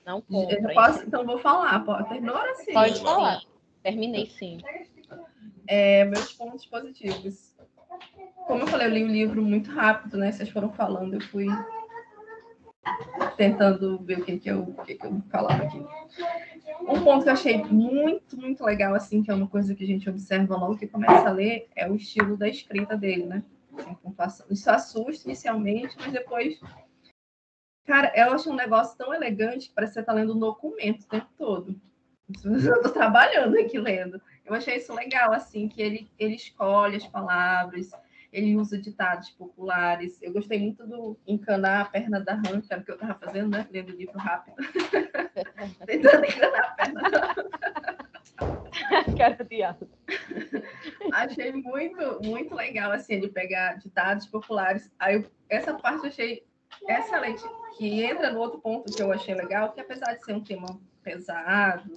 não 0.04 0.18
Eu 0.18 0.22
compra. 0.22 0.60
não 0.60 0.74
posso, 0.74 1.02
então 1.04 1.24
vou 1.24 1.38
falar. 1.38 1.84
Pode, 1.84 2.08
terminou 2.08 2.36
agora 2.36 2.54
sim. 2.56 2.72
Pode 2.72 3.00
falar. 3.00 3.42
Terminei 3.82 4.26
sim. 4.26 4.58
É, 5.66 6.04
meus 6.04 6.32
pontos 6.32 6.66
positivos. 6.66 7.52
Como 8.46 8.60
eu 8.62 8.66
falei, 8.66 8.88
eu 8.88 8.92
li 8.92 9.04
o 9.04 9.08
livro 9.08 9.42
muito 9.42 9.70
rápido, 9.70 10.16
né? 10.18 10.32
Vocês 10.32 10.48
foram 10.50 10.72
falando, 10.72 11.14
eu 11.14 11.20
fui 11.20 11.46
tentando 13.36 13.98
ver 13.98 14.18
o 14.18 14.24
que, 14.24 14.38
que, 14.38 14.50
eu, 14.50 14.60
o 14.60 14.84
que, 14.84 14.94
que 14.94 15.06
eu 15.06 15.22
falava 15.30 15.62
aqui. 15.62 15.84
Um 16.80 17.02
ponto 17.02 17.22
que 17.22 17.28
eu 17.28 17.32
achei 17.32 17.62
muito, 17.64 18.36
muito 18.36 18.64
legal, 18.64 18.94
assim, 18.94 19.22
que 19.22 19.30
é 19.30 19.34
uma 19.34 19.46
coisa 19.46 19.74
que 19.74 19.84
a 19.84 19.86
gente 19.86 20.08
observa 20.08 20.56
logo 20.56 20.78
que 20.78 20.86
começa 20.86 21.28
a 21.28 21.32
ler, 21.32 21.68
é 21.76 21.88
o 21.88 21.94
estilo 21.94 22.36
da 22.36 22.48
escrita 22.48 22.96
dele, 22.96 23.26
né? 23.26 23.42
Pontuação. 24.02 24.46
Isso 24.50 24.70
assusta 24.70 25.26
inicialmente, 25.26 25.96
mas 25.98 26.12
depois. 26.12 26.60
Cara, 27.86 28.12
eu 28.14 28.32
achei 28.32 28.52
um 28.52 28.56
negócio 28.56 28.96
tão 28.96 29.14
elegante 29.14 29.68
que 29.68 29.74
parece 29.74 29.92
que 29.92 29.94
você 29.94 30.00
está 30.00 30.12
lendo 30.12 30.34
um 30.36 30.38
documento 30.38 31.02
o 31.02 31.08
tempo 31.08 31.28
todo. 31.36 31.80
Eu 32.44 32.76
estou 32.76 32.92
trabalhando 32.92 33.58
aqui 33.58 33.78
lendo. 33.78 34.20
Eu 34.44 34.54
achei 34.54 34.76
isso 34.76 34.94
legal, 34.94 35.32
assim, 35.32 35.68
que 35.68 35.82
ele, 35.82 36.10
ele 36.18 36.34
escolhe 36.34 36.96
as 36.96 37.06
palavras, 37.06 37.90
ele 38.32 38.56
usa 38.56 38.78
ditados 38.78 39.30
populares. 39.30 40.18
Eu 40.22 40.32
gostei 40.32 40.58
muito 40.58 40.86
do 40.86 41.18
encanar 41.26 41.82
a 41.82 41.84
perna 41.84 42.18
da 42.20 42.34
rã, 42.34 42.60
que 42.60 42.72
era 42.72 42.80
o 42.80 42.84
que 42.84 42.90
eu 42.90 42.94
estava 42.94 43.14
fazendo, 43.18 43.50
né? 43.50 43.68
Lendo 43.70 43.90
o 43.92 43.96
livro 43.96 44.18
rápido. 44.18 44.56
Tentando 45.86 46.24
encanar 46.24 46.60
a 46.64 46.68
perna 46.70 47.10
da 47.10 47.18
rã. 47.18 47.34
Cara 49.16 49.44
de. 49.44 49.62
Achei 51.12 51.52
muito, 51.52 52.20
muito 52.24 52.54
legal, 52.54 52.90
assim, 52.92 53.14
ele 53.14 53.28
pegar 53.28 53.74
ditados 53.74 54.26
populares. 54.26 54.90
Aí, 54.98 55.16
eu- 55.16 55.30
essa 55.48 55.74
parte 55.74 56.04
eu 56.04 56.08
achei 56.08 56.42
excelente, 56.88 57.42
que 57.76 58.02
entra 58.02 58.30
no 58.32 58.40
outro 58.40 58.58
ponto 58.60 58.90
que 58.90 59.02
eu 59.02 59.12
achei 59.12 59.34
legal, 59.34 59.72
que 59.72 59.80
apesar 59.80 60.14
de 60.14 60.24
ser 60.24 60.32
um 60.34 60.42
tema 60.42 60.80
pesado, 61.02 61.92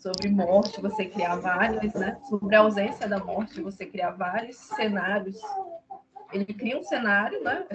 sobre 0.00 0.28
morte, 0.28 0.80
você 0.80 1.06
criar 1.06 1.36
vários, 1.36 1.92
né? 1.94 2.18
Sobre 2.28 2.54
a 2.54 2.60
ausência 2.60 3.08
da 3.08 3.18
morte, 3.18 3.60
você 3.60 3.84
criar 3.86 4.12
vários 4.12 4.56
cenários. 4.56 5.40
Ele 6.32 6.44
cria 6.46 6.78
um 6.78 6.82
cenário, 6.82 7.42
né? 7.42 7.66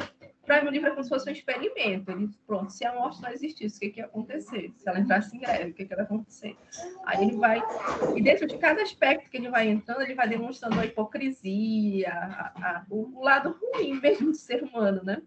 Para 0.46 0.66
o 0.66 0.70
livro 0.70 0.88
é 0.88 0.92
como 0.92 1.04
se 1.04 1.10
fosse 1.10 1.30
um 1.30 1.34
experimento. 1.34 2.12
Ele, 2.12 2.30
pronto, 2.46 2.70
se 2.72 2.86
a 2.86 2.94
morte 2.94 3.22
não 3.22 3.30
existisse, 3.32 3.78
o 3.78 3.80
que, 3.80 3.90
que 3.90 4.00
ia 4.02 4.06
acontecer? 4.06 4.74
Se 4.76 4.88
ela 4.90 5.00
entrasse 5.00 5.36
em 5.36 5.40
greve, 5.40 5.72
o 5.72 5.74
que, 5.74 5.86
que 5.86 5.94
ia 5.94 6.02
acontecer? 6.02 6.58
Aí 7.06 7.24
ele 7.24 7.38
vai. 7.38 7.62
E 8.16 8.22
dentro 8.22 8.46
de 8.46 8.58
cada 8.58 8.82
aspecto 8.82 9.30
que 9.30 9.38
ele 9.38 9.50
vai 9.50 9.70
entrando, 9.70 10.02
ele 10.02 10.16
vai 10.16 10.28
demonstrando 10.28 10.80
a 10.80 10.86
hipocrisia, 10.86 12.12
a- 12.12 12.54
a- 12.58 12.86
o 12.90 13.24
lado 13.24 13.58
ruim 13.74 14.00
mesmo 14.02 14.32
do 14.32 14.38
ser 14.38 14.64
humano, 14.64 15.02
né? 15.04 15.22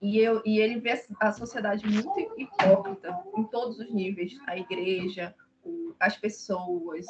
E, 0.00 0.18
eu, 0.18 0.40
e 0.46 0.58
ele 0.58 0.80
vê 0.80 0.98
a 1.20 1.32
sociedade 1.32 1.86
muito 1.86 2.18
hipócrita 2.38 3.22
em 3.36 3.44
todos 3.44 3.78
os 3.78 3.92
níveis. 3.92 4.34
A 4.46 4.56
igreja, 4.56 5.34
as 5.98 6.16
pessoas, 6.16 7.06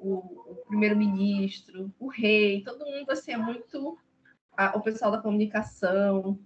o, 0.00 0.14
o 0.52 0.64
primeiro-ministro, 0.68 1.92
o 1.98 2.08
rei, 2.08 2.62
todo 2.62 2.84
mundo 2.84 3.10
assim 3.10 3.32
é 3.32 3.36
muito 3.36 3.98
a- 4.56 4.76
o 4.76 4.80
pessoal 4.80 5.10
da 5.10 5.20
comunicação. 5.22 6.38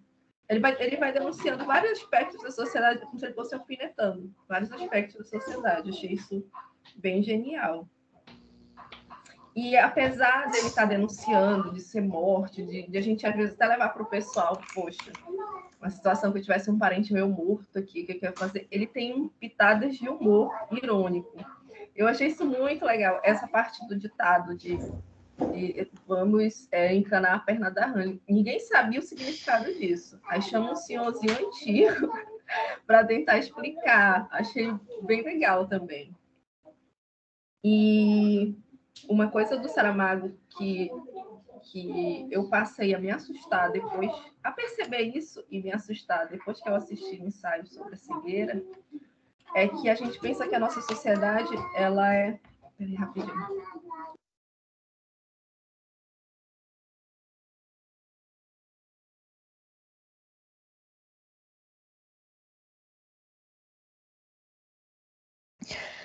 Ele 0.49 0.61
vai, 0.61 0.77
ele 0.83 0.97
vai 0.97 1.13
denunciando 1.13 1.65
vários 1.65 1.99
aspectos 1.99 2.43
da 2.43 2.51
sociedade, 2.51 3.01
como 3.01 3.19
se 3.19 3.25
ele 3.27 3.35
fosse 3.35 3.55
alfinetando 3.55 4.33
vários 4.49 4.71
aspectos 4.73 5.17
da 5.17 5.25
sociedade. 5.25 5.89
Eu 5.89 5.95
achei 5.95 6.13
isso 6.13 6.47
bem 6.97 7.23
genial. 7.23 7.89
E 9.55 9.77
apesar 9.77 10.51
dele 10.51 10.69
estar 10.69 10.87
denunciando, 10.87 11.73
de 11.73 11.81
ser 11.81 12.01
morte, 12.01 12.63
de, 12.63 12.89
de 12.89 12.99
a 12.99 13.03
gente 13.03 13.27
às 13.27 13.37
vezes 13.37 13.55
até 13.55 13.67
levar 13.67 13.91
para 13.91 14.03
o 14.03 14.07
pessoal, 14.07 14.59
poxa, 14.73 15.13
uma 15.79 15.91
situação 15.91 16.33
que 16.33 16.39
eu 16.39 16.43
tivesse 16.43 16.71
um 16.71 16.79
parente 16.79 17.13
meu 17.13 17.29
morto 17.29 17.79
aqui, 17.79 18.03
o 18.03 18.07
que, 18.07 18.13
eu 18.13 18.31
ia 18.31 18.37
fazer? 18.37 18.67
Ele 18.71 18.87
tem 18.87 19.29
pitadas 19.41 19.97
de 19.97 20.09
humor 20.09 20.51
irônico. 20.71 21.37
Eu 21.95 22.09
achei 22.09 22.29
isso 22.29 22.45
muito 22.47 22.85
legal, 22.85 23.21
essa 23.23 23.47
parte 23.47 23.87
do 23.87 23.99
ditado 23.99 24.57
de, 24.57 24.79
de 25.53 25.91
vamos 26.07 26.67
é, 26.73 26.95
encanar 26.95 27.35
a 27.35 27.41
perna 27.41 27.71
da 27.71 27.87
rã. 27.87 28.17
Ninguém 28.27 28.59
sabia 28.61 29.01
o 29.01 29.03
significado 29.03 29.67
disso. 29.75 30.19
Aí 30.27 30.41
chama 30.41 30.73
um 30.73 30.77
senhorzinho 30.77 31.49
antigo 31.49 32.11
para 32.87 33.05
tentar 33.05 33.37
explicar. 33.39 34.27
Achei 34.31 34.73
bem 35.03 35.23
legal 35.23 35.67
também. 35.67 36.15
E 37.63 38.57
uma 39.09 39.31
coisa 39.31 39.57
do 39.57 39.69
Saramago 39.69 40.37
que, 40.57 40.91
que 41.71 42.29
eu 42.31 42.49
passei 42.49 42.95
a 42.95 42.99
me 42.99 43.11
assustar 43.11 43.71
depois, 43.71 44.11
a 44.43 44.51
perceber 44.51 45.03
isso 45.03 45.45
e 45.51 45.63
me 45.63 45.73
assustar 45.73 46.29
depois 46.29 46.61
que 46.61 46.69
eu 46.69 46.75
assisti 46.75 47.21
o 47.21 47.27
ensaio 47.27 47.67
sobre 47.67 47.95
a 47.95 47.99
cegueira, 47.99 48.63
é 49.55 49.69
que 49.69 49.89
a 49.89 49.95
gente 49.95 50.19
pensa 50.19 50.49
que 50.49 50.55
a 50.55 50.61
nossa 50.61 50.81
sociedade 50.81 51.51
ela 51.77 52.15
é. 52.15 52.39
Peraí, 52.79 52.95
rapidinho. 52.95 53.63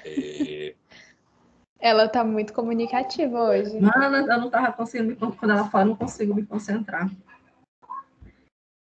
É, 0.03 0.56
é... 1.79 1.89
Ela 1.89 2.07
tá 2.07 2.23
muito 2.23 2.53
comunicativa 2.53 3.39
hoje. 3.39 3.79
Mano, 3.79 4.17
eu 4.17 4.39
não 4.39 4.49
tava 4.49 4.71
conseguindo, 4.73 5.15
quando 5.15 5.51
ela 5.51 5.69
fala, 5.69 5.85
não 5.85 5.95
consigo 5.95 6.33
me 6.33 6.45
concentrar. 6.45 7.09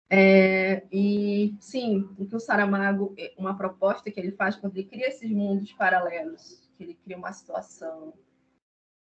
É, 0.10 0.86
e 0.90 1.56
sim, 1.60 2.10
o 2.18 2.26
que 2.26 2.36
o 2.36 2.40
Saramago, 2.40 3.14
é, 3.18 3.34
uma 3.38 3.58
proposta 3.58 4.10
que 4.10 4.20
ele 4.20 4.32
faz 4.32 4.56
quando 4.56 4.78
ele 4.78 4.88
cria 4.88 5.08
esses 5.08 5.30
mundos 5.30 5.74
paralelos, 5.74 6.62
que 6.78 6.84
ele 6.84 6.94
cria 7.04 7.18
uma 7.18 7.34
situação 7.34 8.14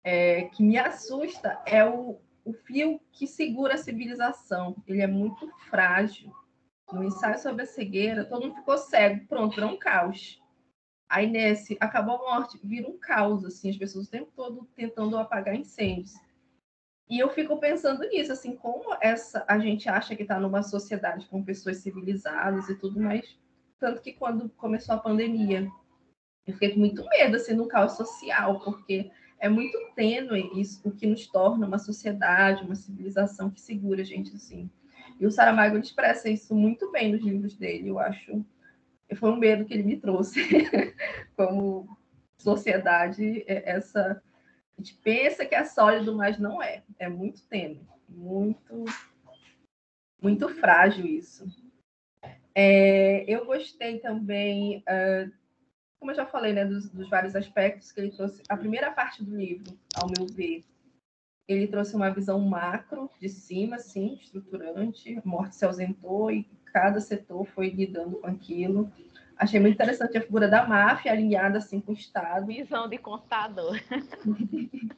é, 0.05 0.45
que 0.47 0.63
me 0.63 0.77
assusta, 0.77 1.61
é 1.65 1.85
o, 1.85 2.21
o 2.45 2.53
fio 2.53 3.01
que 3.13 3.27
segura 3.27 3.75
a 3.75 3.79
civilização. 3.79 4.77
Ele 4.87 5.01
é 5.01 5.07
muito 5.07 5.49
frágil. 5.71 6.33
No 6.93 7.03
ensaio 7.05 7.39
sobre 7.39 7.63
a 7.63 7.67
cegueira, 7.67 8.25
todo 8.25 8.43
mundo 8.43 8.57
ficou 8.57 8.77
cego, 8.77 9.27
pronto, 9.27 9.59
era 9.59 9.67
um 9.67 9.79
caos. 9.79 10.42
Aí 11.13 11.27
nesse, 11.27 11.77
acabou 11.79 12.15
a 12.15 12.19
morte, 12.39 12.59
vira 12.65 12.89
um 12.89 12.97
caos, 12.97 13.45
assim, 13.45 13.69
as 13.69 13.77
pessoas 13.77 14.07
o 14.07 14.11
tempo 14.11 14.33
todo 14.35 14.67
tentando 14.75 15.19
apagar 15.19 15.55
incêndios. 15.55 16.15
E 17.07 17.19
eu 17.19 17.29
fico 17.29 17.59
pensando 17.59 18.03
nisso, 18.09 18.33
assim, 18.33 18.57
como 18.57 18.97
essa 18.99 19.45
a 19.47 19.59
gente 19.59 19.91
acha 19.91 20.17
que 20.17 20.23
está 20.23 20.41
numa 20.41 20.63
sociedade 20.63 21.27
com 21.27 21.45
pessoas 21.45 21.77
civilizadas 21.77 22.67
e 22.71 22.75
tudo 22.77 22.99
mais, 22.99 23.39
tanto 23.79 24.01
que 24.01 24.15
quando 24.15 24.49
começou 24.57 24.95
a 24.95 24.99
pandemia, 24.99 25.71
eu 26.47 26.55
fiquei 26.55 26.71
com 26.71 26.81
muito 26.81 27.07
medo, 27.11 27.37
assim, 27.37 27.53
no 27.53 27.69
caos 27.69 27.93
social, 27.93 28.61
porque 28.61 29.11
é 29.39 29.51
muito 29.51 29.77
tênue 29.95 30.51
isso, 30.59 30.81
o 30.89 30.93
que 30.93 31.07
nos 31.07 31.27
torna 31.27 31.67
uma 31.67 31.79
sociedade, 31.79 32.65
uma 32.65 32.75
civilização 32.75 33.51
que 33.51 33.61
segura 33.61 34.01
a 34.01 34.05
gente, 34.05 34.35
assim. 34.35 34.71
E 35.21 35.27
o 35.27 35.31
Saramago 35.31 35.77
expressa 35.77 36.31
isso 36.31 36.55
muito 36.55 36.91
bem 36.91 37.13
nos 37.13 37.23
livros 37.23 37.55
dele, 37.55 37.89
eu 37.89 37.99
acho. 37.99 38.43
Foi 39.15 39.31
um 39.31 39.37
medo 39.37 39.65
que 39.65 39.75
ele 39.75 39.83
me 39.83 39.97
trouxe 39.97 40.41
como 41.37 41.97
sociedade, 42.39 43.45
é, 43.47 43.71
essa 43.71 44.23
a 44.77 44.81
gente 44.81 44.95
pensa 44.95 45.45
que 45.45 45.55
é 45.55 45.65
sólido, 45.65 46.17
mas 46.17 46.39
não 46.39 46.63
é. 46.63 46.83
É 46.99 47.09
muito 47.09 47.43
tênue, 47.47 47.87
muito, 48.09 48.85
muito 50.21 50.49
frágil 50.49 51.07
isso. 51.07 51.47
É, 52.55 53.25
eu 53.31 53.45
gostei 53.47 53.99
também, 53.99 54.79
uh, 54.79 55.33
como 55.99 56.11
eu 56.11 56.17
já 56.17 56.27
falei, 56.27 56.53
né, 56.53 56.65
dos, 56.65 56.91
dos, 56.91 57.09
vários 57.09 57.37
aspectos 57.37 57.93
que 57.93 58.01
ele 58.01 58.11
trouxe. 58.11 58.43
A 58.49 58.57
primeira 58.57 58.91
parte 58.91 59.23
do 59.23 59.37
livro, 59.37 59.79
ao 59.95 60.09
meu 60.09 60.27
ver, 60.27 60.65
ele 61.47 61.67
trouxe 61.67 61.95
uma 61.95 62.11
visão 62.11 62.39
macro, 62.41 63.11
de 63.21 63.29
cima, 63.29 63.77
assim, 63.77 64.19
estruturante. 64.21 65.19
A 65.19 65.23
morte 65.25 65.57
se 65.57 65.65
ausentou 65.65 66.31
e 66.31 66.49
cada 66.73 67.01
setor 67.01 67.45
foi 67.47 67.71
lidando 67.71 68.19
com 68.19 68.27
aquilo. 68.27 68.91
Achei 69.37 69.59
muito 69.59 69.75
interessante 69.75 70.17
a 70.17 70.21
figura 70.21 70.47
da 70.47 70.67
máfia 70.67 71.11
alinhada 71.11 71.59
assim 71.59 71.81
com 71.81 71.93
o 71.93 71.95
Estado. 71.95 72.47
Visão 72.47 72.89
de 72.89 72.99
contador. 72.99 73.77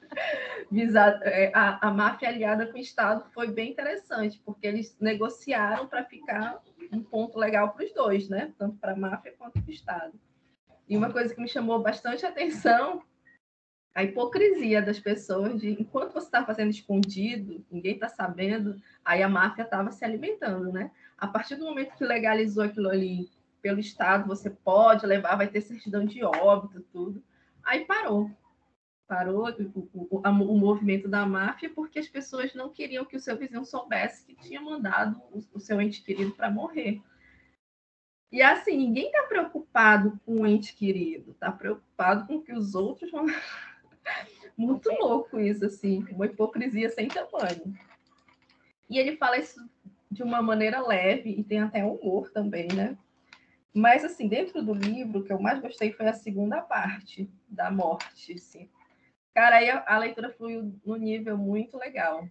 É, 1.23 1.53
a, 1.55 1.89
a 1.89 1.91
máfia 1.91 2.29
aliada 2.29 2.67
com 2.67 2.79
o 2.79 2.81
Estado 2.81 3.25
foi 3.33 3.49
bem 3.49 3.71
interessante, 3.71 4.41
porque 4.45 4.67
eles 4.67 4.97
negociaram 4.99 5.87
para 5.87 6.05
ficar 6.05 6.61
um 6.93 7.01
ponto 7.01 7.39
legal 7.39 7.73
para 7.73 7.85
os 7.85 7.93
dois, 7.93 8.29
né? 8.29 8.53
Tanto 8.59 8.77
para 8.79 8.93
a 8.93 8.97
máfia 8.97 9.35
quanto 9.39 9.61
para 9.61 9.69
o 9.69 9.73
Estado. 9.73 10.13
E 10.89 10.97
uma 10.97 11.13
coisa 11.13 11.33
que 11.35 11.41
me 11.41 11.49
chamou 11.49 11.81
bastante 11.81 12.27
atenção 12.27 13.03
a 13.95 14.03
hipocrisia 14.03 14.83
das 14.83 14.99
pessoas 14.99 15.61
de 15.61 15.71
enquanto 15.71 16.13
você 16.13 16.27
está 16.27 16.45
fazendo 16.45 16.71
escondido, 16.71 17.65
ninguém 17.71 17.95
está 17.95 18.09
sabendo, 18.09 18.81
aí 19.05 19.23
a 19.23 19.29
máfia 19.29 19.63
estava 19.63 19.93
se 19.93 20.05
alimentando, 20.05 20.73
né? 20.73 20.91
A 21.17 21.29
partir 21.29 21.55
do 21.55 21.65
momento 21.65 21.95
que 21.95 22.05
legalizou 22.05 22.65
aquilo 22.65 22.89
ali 22.89 23.31
pelo 23.63 23.79
Estado, 23.79 24.27
você 24.27 24.51
pode 24.51 25.07
levar, 25.07 25.37
vai 25.37 25.47
ter 25.47 25.61
certidão 25.61 26.05
de 26.05 26.25
óbito, 26.25 26.85
tudo. 26.93 27.23
Aí 27.63 27.85
parou. 27.85 28.31
Parou 29.07 29.49
o, 29.49 29.89
o, 29.95 30.21
o, 30.21 30.59
movimento 30.59 31.09
da 31.09 31.25
máfia 31.25 31.71
porque 31.71 31.99
as 31.99 32.09
pessoas 32.09 32.55
não 32.55 32.71
queriam 32.71 33.05
que 33.05 33.17
o 33.17 33.21
seu 33.21 33.37
vizinho 33.37 33.65
soubesse 33.65 34.27
que 34.27 34.35
tinha 34.35 34.61
mandado 34.61 35.23
o, 35.31 35.39
o 35.53 35.61
seu 35.61 35.81
ente 35.81 36.03
querido 36.03 36.33
para 36.33 36.51
morrer. 36.51 37.01
E 38.33 38.43
assim, 38.43 38.77
ninguém 38.77 39.07
está 39.07 39.23
preocupado 39.23 40.19
com 40.27 40.41
o 40.41 40.47
ente 40.47 40.75
querido, 40.75 41.31
está 41.31 41.53
preocupado 41.53 42.27
com 42.27 42.37
o 42.37 42.43
que 42.43 42.53
os 42.53 42.75
outros 42.75 43.11
vão. 43.11 43.27
Muito 44.57 44.91
louco 44.93 45.39
isso, 45.41 45.65
assim, 45.65 46.05
uma 46.11 46.27
hipocrisia 46.27 46.89
sem 46.91 47.09
tamanho. 47.09 47.75
E 48.89 48.99
ele 48.99 49.17
fala 49.17 49.39
isso 49.39 49.61
de 50.11 50.23
uma 50.23 50.41
maneira 50.41 50.87
leve 50.87 51.31
e 51.31 51.43
tem 51.43 51.61
até 51.61 51.85
humor 51.85 52.31
também, 52.31 52.69
né? 52.69 52.97
Mas, 53.75 54.05
assim, 54.05 54.29
dentro 54.29 54.63
do 54.63 54.73
livro, 54.73 55.19
o 55.19 55.25
que 55.25 55.33
eu 55.33 55.41
mais 55.41 55.59
gostei 55.59 55.93
foi 55.93 56.07
a 56.07 56.13
segunda 56.13 56.63
parte 56.63 57.29
da 57.49 57.73
morte. 57.73 58.35
Assim. 58.35 58.71
Cara, 59.35 59.57
aí 59.57 59.69
a, 59.69 59.99
leitura 59.99 60.31
fluiu 60.31 60.73
num 60.87 60.95
nível 60.95 61.37
muito 61.37 61.77
legal. 61.77 62.29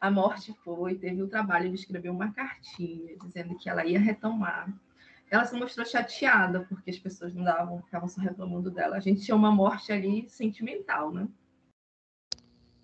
A 0.00 0.10
morte 0.10 0.52
foi, 0.64 0.96
teve 0.96 1.22
o 1.22 1.28
trabalho 1.28 1.68
de 1.68 1.76
escrever 1.76 2.10
uma 2.10 2.32
cartinha 2.32 3.16
dizendo 3.18 3.56
que 3.56 3.70
ela 3.70 3.86
ia 3.86 4.00
retomar. 4.00 4.74
Ela 5.32 5.46
se 5.46 5.56
mostrou 5.56 5.86
chateada 5.86 6.60
porque 6.68 6.90
as 6.90 6.98
pessoas 6.98 7.34
não 7.34 7.42
davam, 7.42 7.80
ficavam 7.80 8.06
só 8.06 8.20
reclamando 8.20 8.70
dela. 8.70 8.96
A 8.96 9.00
gente 9.00 9.22
tinha 9.22 9.34
uma 9.34 9.50
morte 9.50 9.90
ali 9.90 10.28
sentimental, 10.28 11.10
né? 11.10 11.26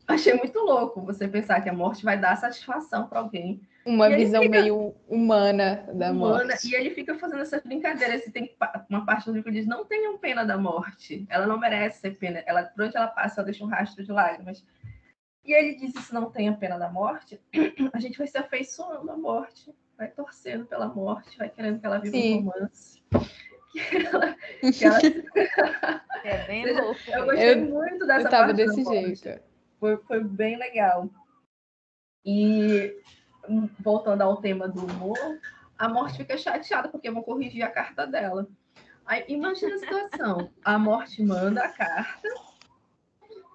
Achei 0.06 0.32
muito 0.32 0.58
louco 0.60 1.02
você 1.02 1.28
pensar 1.28 1.60
que 1.60 1.68
a 1.68 1.74
morte 1.74 2.02
vai 2.02 2.18
dar 2.18 2.34
satisfação 2.36 3.06
para 3.06 3.18
alguém 3.18 3.60
uma 3.84 4.08
visão 4.08 4.40
fica... 4.40 4.62
meio 4.62 4.94
humana 5.06 5.86
da 5.92 6.10
humana, 6.10 6.44
morte. 6.46 6.70
E 6.70 6.74
ele 6.74 6.90
fica 6.90 7.18
fazendo 7.18 7.42
essas 7.42 7.62
brincadeiras. 7.62 8.26
E 8.26 8.30
tem 8.30 8.56
uma 8.88 9.04
parte 9.04 9.26
do 9.26 9.32
livro 9.32 9.52
que 9.52 9.58
diz: 9.58 9.66
não 9.66 9.84
tenham 9.84 10.16
pena 10.16 10.42
da 10.42 10.56
morte. 10.56 11.26
Ela 11.28 11.46
não 11.46 11.58
merece 11.58 12.00
ser 12.00 12.12
pena. 12.12 12.42
Ela, 12.46 12.62
por 12.62 12.86
onde 12.86 12.96
ela 12.96 13.08
passa, 13.08 13.42
ela 13.42 13.44
deixa 13.44 13.62
um 13.62 13.68
rastro 13.68 14.02
de 14.02 14.10
lágrimas. 14.10 14.64
E 15.44 15.52
ele 15.52 15.74
diz: 15.74 15.92
se 15.92 16.14
não 16.14 16.30
tenha 16.30 16.54
pena 16.54 16.78
da 16.78 16.90
morte, 16.90 17.38
a 17.92 18.00
gente 18.00 18.16
vai 18.16 18.26
se 18.26 18.38
afeiçoando 18.38 19.10
à 19.10 19.16
morte, 19.18 19.74
vai 19.98 20.08
torcendo 20.08 20.64
pela 20.64 20.86
morte, 20.86 21.36
vai 21.36 21.50
querendo 21.50 21.80
que 21.80 21.86
ela 21.86 21.98
viva 21.98 22.16
Sim. 22.16 22.38
um 22.38 22.40
romance. 22.42 23.02
Que 23.70 24.06
ela, 24.06 24.34
que 24.72 24.84
ela... 24.84 24.98
É 26.24 26.46
bem 26.46 26.74
louco. 26.74 26.98
Eu 27.06 27.26
gostei 27.26 27.52
eu, 27.52 27.64
muito 27.66 28.06
dessa 28.06 28.26
eu 28.26 28.30
tava 28.30 28.52
desse 28.52 28.82
jeito. 28.82 29.40
Foi, 29.78 29.96
foi 29.98 30.24
bem 30.24 30.56
legal. 30.56 31.08
E 32.24 32.96
voltando 33.78 34.22
ao 34.22 34.38
tema 34.38 34.66
do 34.66 34.84
humor, 34.84 35.18
a 35.78 35.88
morte 35.88 36.16
fica 36.16 36.36
chateada 36.36 36.88
porque 36.88 37.10
vão 37.10 37.22
corrigir 37.22 37.62
a 37.62 37.70
carta 37.70 38.06
dela. 38.06 38.48
Aí, 39.06 39.24
imagina 39.28 39.76
a 39.76 39.78
situação: 39.78 40.50
a 40.64 40.78
morte 40.78 41.22
manda 41.22 41.62
a 41.62 41.68
carta 41.68 42.28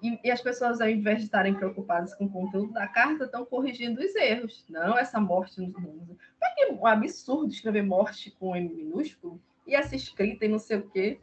e, 0.04 0.20
e, 0.22 0.30
as 0.30 0.42
pessoas, 0.42 0.80
ao 0.82 0.88
invés 0.88 1.18
de 1.18 1.24
estarem 1.24 1.54
preocupadas 1.54 2.14
com 2.14 2.26
o 2.26 2.30
conteúdo 2.30 2.74
da 2.74 2.86
carta, 2.86 3.24
estão 3.24 3.44
corrigindo 3.46 4.00
os 4.00 4.14
erros. 4.14 4.64
Não, 4.68 4.98
essa 4.98 5.18
morte 5.18 5.58
nos 5.60 5.72
mundos. 5.72 6.16
É 6.58 6.70
um 6.70 6.86
absurdo 6.86 7.50
escrever 7.50 7.82
morte 7.82 8.30
com 8.32 8.54
M 8.54 8.68
minúsculo 8.68 9.40
e 9.66 9.74
essa 9.74 9.96
escrita 9.96 10.44
e 10.44 10.48
não 10.48 10.58
sei 10.58 10.76
o 10.76 10.90
quê. 10.90 11.18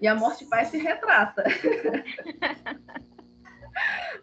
E 0.00 0.08
a 0.08 0.14
morte 0.14 0.44
pai 0.46 0.64
se 0.64 0.78
retrata. 0.78 1.44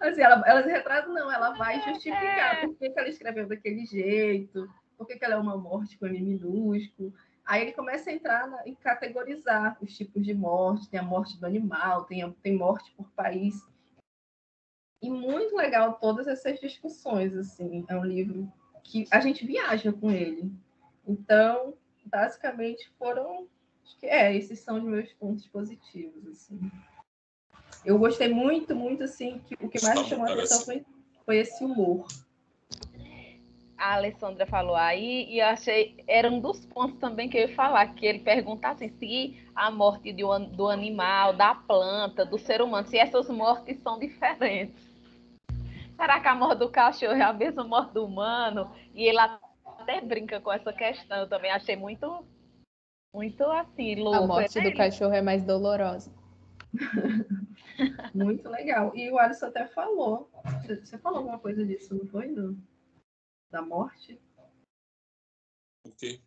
Assim, 0.01 0.21
ela, 0.21 0.43
ela 0.45 0.61
se 0.61 0.69
retrata, 0.69 1.07
não, 1.07 1.31
ela 1.31 1.51
vai 1.53 1.81
justificar 1.81 2.57
é. 2.57 2.65
por 2.65 2.75
que, 2.75 2.89
que 2.89 2.99
ela 2.99 3.07
escreveu 3.07 3.47
daquele 3.47 3.85
jeito, 3.85 4.69
por 4.97 5.07
que, 5.07 5.17
que 5.17 5.23
ela 5.23 5.35
é 5.35 5.37
uma 5.37 5.57
morte 5.57 5.97
com 5.97 6.05
M 6.05 6.21
minúsculo. 6.21 7.13
Aí 7.45 7.61
ele 7.61 7.71
começa 7.71 8.09
a 8.09 8.13
entrar 8.13 8.47
na, 8.47 8.67
em 8.67 8.75
categorizar 8.75 9.77
os 9.81 9.95
tipos 9.95 10.25
de 10.25 10.33
morte, 10.33 10.89
tem 10.89 10.99
a 10.99 11.03
morte 11.03 11.39
do 11.39 11.45
animal, 11.45 12.03
tem, 12.03 12.23
a, 12.23 12.31
tem 12.41 12.57
morte 12.57 12.91
por 12.97 13.09
país. 13.11 13.55
E 15.01 15.09
muito 15.09 15.55
legal 15.55 15.95
todas 15.95 16.27
essas 16.27 16.59
discussões, 16.59 17.35
assim, 17.35 17.85
é 17.87 17.95
um 17.95 18.05
livro 18.05 18.51
que 18.83 19.05
a 19.11 19.19
gente 19.19 19.45
viaja 19.45 19.91
com 19.91 20.11
ele. 20.11 20.51
Então, 21.07 21.73
basicamente 22.05 22.89
foram, 22.97 23.47
acho 23.83 23.99
que 23.99 24.05
é, 24.07 24.35
esses 24.35 24.59
são 24.59 24.77
os 24.77 24.83
meus 24.83 25.11
pontos 25.13 25.47
positivos, 25.47 26.27
assim 26.27 26.71
eu 27.85 27.99
gostei 27.99 28.27
muito, 28.27 28.75
muito, 28.75 29.03
assim, 29.03 29.39
que 29.47 29.53
o 29.63 29.69
que 29.69 29.81
mais 29.83 29.99
me 30.01 30.07
chamou 30.07 30.25
a 30.25 30.33
atenção 30.33 30.61
foi, 30.61 30.83
foi 31.23 31.37
esse 31.37 31.63
humor. 31.63 32.07
A 33.85 33.93
Alessandra 33.93 34.47
falou 34.47 34.75
aí, 34.75 35.27
e 35.29 35.39
eu 35.39 35.45
achei, 35.45 36.03
era 36.07 36.27
um 36.27 36.39
dos 36.39 36.65
pontos 36.65 36.97
também 36.97 37.29
que 37.29 37.37
eu 37.37 37.41
ia 37.41 37.55
falar, 37.55 37.85
que 37.93 38.03
ele 38.03 38.17
perguntasse 38.17 38.89
se 38.97 39.39
a 39.55 39.69
morte 39.69 40.11
do, 40.11 40.39
do 40.39 40.67
animal, 40.67 41.33
da 41.33 41.53
planta, 41.53 42.25
do 42.25 42.39
ser 42.39 42.63
humano, 42.63 42.87
se 42.87 42.97
essas 42.97 43.29
mortes 43.29 43.79
são 43.83 43.99
diferentes. 43.99 44.73
Será 45.95 46.19
que 46.19 46.27
a 46.27 46.33
morte 46.33 46.57
do 46.57 46.69
cachorro 46.69 47.13
é 47.13 47.21
a 47.21 47.31
mesma 47.31 47.63
morte 47.63 47.93
do 47.93 48.03
humano? 48.03 48.71
E 48.91 49.03
ele 49.03 49.19
até 49.19 50.01
brinca 50.01 50.41
com 50.41 50.51
essa 50.51 50.73
questão, 50.73 51.17
eu 51.17 51.29
também 51.29 51.51
achei 51.51 51.75
muito, 51.75 52.25
muito 53.13 53.43
assim, 53.43 54.01
louco. 54.01 54.23
A 54.23 54.25
morte 54.25 54.61
do 54.61 54.73
cachorro 54.73 55.13
é 55.13 55.21
mais 55.21 55.43
dolorosa. 55.43 56.11
Muito 58.13 58.47
legal. 58.49 58.95
E 58.95 59.09
o 59.11 59.19
Alisson 59.19 59.47
até 59.47 59.67
falou. 59.67 60.29
Você 60.65 60.97
falou 60.97 61.19
alguma 61.19 61.39
coisa 61.39 61.65
disso, 61.65 61.93
não 61.93 62.05
foi? 62.07 62.29
Do, 62.29 62.57
da 63.55 63.61
morte? 63.61 64.19
O 65.85 65.91
quê? 65.91 66.21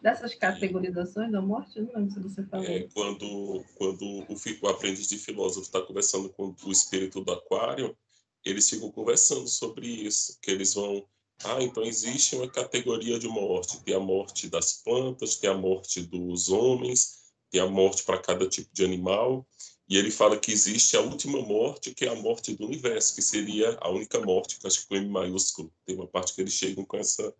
dessas 0.00 0.34
categorizações 0.34 1.30
da 1.30 1.40
morte? 1.40 1.80
Não 1.80 1.92
lembro 1.94 2.10
se 2.10 2.20
você 2.20 2.44
falou. 2.46 2.66
É, 2.66 2.88
quando, 2.92 3.64
quando 3.76 4.02
o, 4.02 4.36
o 4.62 4.68
aprendiz 4.68 5.08
de 5.08 5.16
filósofo 5.16 5.62
está 5.62 5.80
conversando 5.80 6.28
com 6.30 6.54
o 6.64 6.72
espírito 6.72 7.20
do 7.20 7.32
aquário, 7.32 7.96
eles 8.44 8.68
ficam 8.68 8.90
conversando 8.90 9.46
sobre 9.48 9.86
isso, 9.86 10.38
que 10.40 10.50
eles 10.50 10.74
vão 10.74 11.06
ah, 11.44 11.60
então 11.60 11.82
existe 11.82 12.36
uma 12.36 12.48
categoria 12.48 13.18
de 13.18 13.26
morte. 13.26 13.82
Tem 13.82 13.96
a 13.96 14.00
morte 14.00 14.48
das 14.48 14.74
plantas, 14.74 15.36
tem 15.36 15.50
a 15.50 15.54
morte 15.54 16.00
dos 16.00 16.48
homens, 16.48 17.32
tem 17.50 17.60
a 17.60 17.66
morte 17.66 18.04
para 18.04 18.18
cada 18.18 18.48
tipo 18.48 18.72
de 18.72 18.84
animal. 18.84 19.44
E 19.92 19.96
ele 19.98 20.10
fala 20.10 20.38
que 20.38 20.50
existe 20.50 20.96
a 20.96 21.02
última 21.02 21.42
morte, 21.42 21.94
que 21.94 22.06
é 22.06 22.08
a 22.08 22.14
morte 22.14 22.56
do 22.56 22.64
universo, 22.64 23.14
que 23.14 23.20
seria 23.20 23.76
a 23.78 23.90
única 23.90 24.18
morte, 24.20 24.58
que 24.58 24.66
acho 24.66 24.80
que 24.80 24.88
com 24.88 24.96
M 24.96 25.06
maiúsculo. 25.10 25.70
Tem 25.84 25.94
uma 25.94 26.06
parte 26.06 26.34
que 26.34 26.40
eles 26.40 26.54
chegam 26.54 26.82
com 26.82 26.96
essa, 26.96 27.34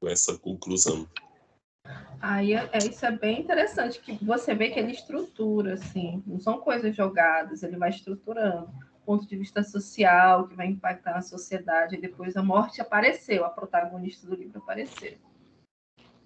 com 0.00 0.08
essa 0.08 0.38
conclusão. 0.38 1.08
Aí 2.20 2.54
é, 2.54 2.70
é, 2.72 2.78
isso 2.78 3.04
é 3.04 3.10
bem 3.10 3.40
interessante, 3.40 4.00
que 4.00 4.24
você 4.24 4.54
vê 4.54 4.70
que 4.70 4.78
ele 4.78 4.92
estrutura, 4.92 5.74
assim, 5.74 6.22
não 6.24 6.38
são 6.38 6.60
coisas 6.60 6.94
jogadas, 6.94 7.64
ele 7.64 7.76
vai 7.76 7.90
estruturando 7.90 8.72
ponto 9.04 9.26
de 9.26 9.36
vista 9.36 9.64
social, 9.64 10.46
que 10.46 10.54
vai 10.54 10.68
impactar 10.68 11.14
na 11.14 11.22
sociedade. 11.22 11.96
E 11.96 12.00
depois 12.00 12.36
a 12.36 12.44
morte 12.44 12.80
apareceu, 12.80 13.44
a 13.44 13.50
protagonista 13.50 14.24
do 14.28 14.36
livro 14.36 14.60
apareceu. 14.60 15.18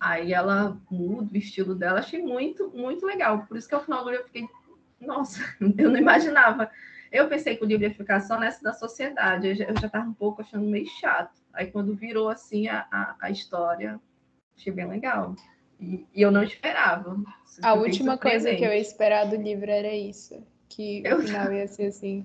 Aí 0.00 0.32
ela 0.32 0.80
muda 0.90 1.34
o 1.34 1.36
estilo 1.36 1.74
dela, 1.74 2.00
achei 2.00 2.22
muito, 2.22 2.70
muito 2.70 3.04
legal. 3.04 3.46
Por 3.46 3.58
isso 3.58 3.68
que 3.68 3.74
ao 3.74 3.84
final 3.84 4.02
do 4.02 4.10
livro 4.10 4.24
eu 4.24 4.26
fiquei, 4.26 4.48
nossa, 5.00 5.40
eu 5.78 5.90
não 5.90 5.98
imaginava. 5.98 6.70
Eu 7.10 7.28
pensei 7.28 7.56
que 7.56 7.64
o 7.64 7.66
livro 7.66 7.84
ia 7.84 7.94
ficar 7.94 8.20
só 8.20 8.38
nessa 8.38 8.62
da 8.62 8.72
sociedade, 8.72 9.48
eu 9.48 9.54
já 9.54 9.86
estava 9.86 10.08
um 10.08 10.14
pouco 10.14 10.42
achando 10.42 10.66
meio 10.66 10.86
chato. 10.86 11.40
Aí 11.52 11.66
quando 11.66 11.96
virou 11.96 12.28
assim 12.28 12.68
a, 12.68 12.86
a, 12.90 13.16
a 13.20 13.30
história, 13.30 14.00
achei 14.56 14.72
bem 14.72 14.86
legal. 14.86 15.34
E, 15.80 16.06
e 16.14 16.22
eu 16.22 16.30
não 16.30 16.42
esperava. 16.42 17.16
A 17.62 17.74
última 17.74 18.16
coisa 18.16 18.54
que 18.54 18.64
eu 18.64 18.70
ia 18.70 18.78
esperar 18.78 19.26
do 19.26 19.36
livro 19.36 19.70
era 19.70 19.92
isso. 19.92 20.46
Que 20.68 21.02
eu... 21.04 21.18
o 21.18 21.22
final 21.22 21.52
ia 21.52 21.66
ser 21.66 21.86
assim. 21.86 22.24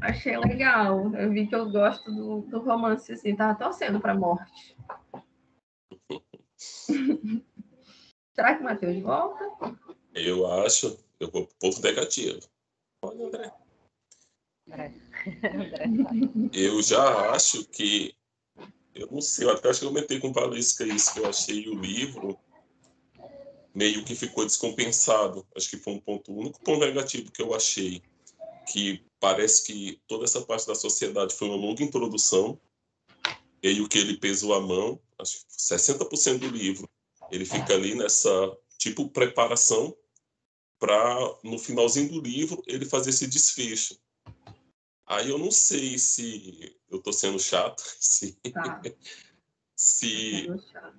Achei 0.00 0.36
legal. 0.36 1.12
Eu 1.14 1.30
vi 1.30 1.46
que 1.46 1.54
eu 1.54 1.70
gosto 1.70 2.12
do, 2.12 2.42
do 2.42 2.60
romance, 2.60 3.12
assim, 3.12 3.34
tava 3.34 3.58
torcendo 3.58 3.98
pra 3.98 4.14
morte. 4.14 4.76
Será 8.34 8.54
que 8.54 8.60
o 8.60 8.64
Matheus 8.64 9.00
volta? 9.00 9.44
Eu 10.14 10.46
acho. 10.46 11.09
Eu 11.20 11.30
vou 11.30 11.46
pro 11.46 11.56
ponto 11.60 11.82
negativo. 11.82 12.40
Olha, 13.04 13.26
André. 13.26 13.52
André. 14.66 14.94
eu 16.52 16.82
já 16.82 17.30
acho 17.32 17.64
que. 17.66 18.14
Eu 18.94 19.08
não 19.10 19.20
sei, 19.20 19.44
eu 19.44 19.50
até 19.50 19.68
acho 19.68 19.80
que 19.80 19.86
eu 19.86 19.90
comentei 19.90 20.18
com 20.18 20.28
o 20.28 20.32
Valesca 20.32 20.84
isso, 20.84 21.14
que 21.14 21.20
eu 21.20 21.26
achei 21.26 21.68
o 21.68 21.78
livro 21.78 22.38
meio 23.74 24.04
que 24.04 24.16
ficou 24.16 24.44
descompensado. 24.44 25.46
Acho 25.56 25.70
que 25.70 25.76
foi 25.76 25.92
um 25.92 26.00
ponto, 26.00 26.32
o 26.32 26.38
único 26.38 26.60
ponto 26.60 26.84
negativo 26.84 27.30
que 27.30 27.40
eu 27.40 27.54
achei 27.54 28.02
que 28.72 29.04
parece 29.20 29.64
que 29.64 30.00
toda 30.06 30.24
essa 30.24 30.40
parte 30.42 30.66
da 30.66 30.74
sociedade 30.74 31.34
foi 31.34 31.48
uma 31.48 31.56
longa 31.56 31.82
introdução, 31.82 32.58
e 33.62 33.80
o 33.80 33.88
que 33.88 33.98
ele 33.98 34.16
pesou 34.16 34.54
a 34.54 34.60
mão, 34.60 34.98
acho 35.18 35.44
que 35.46 35.52
60% 35.52 36.38
do 36.38 36.48
livro, 36.48 36.88
ele 37.30 37.44
fica 37.44 37.74
ali 37.74 37.94
nessa, 37.94 38.30
tipo, 38.78 39.08
preparação 39.10 39.94
para, 40.80 41.36
no 41.44 41.58
finalzinho 41.58 42.08
do 42.08 42.20
livro, 42.20 42.62
ele 42.66 42.86
fazer 42.86 43.10
esse 43.10 43.26
desfecho. 43.26 43.96
Aí 45.06 45.28
eu 45.28 45.38
não 45.38 45.50
sei 45.50 45.98
se 45.98 46.74
eu 46.90 46.98
estou 46.98 47.12
sendo 47.12 47.38
chato, 47.38 47.82
se... 48.00 48.32
Tá. 48.52 48.82
se... 49.76 50.48
Tá 50.72 50.92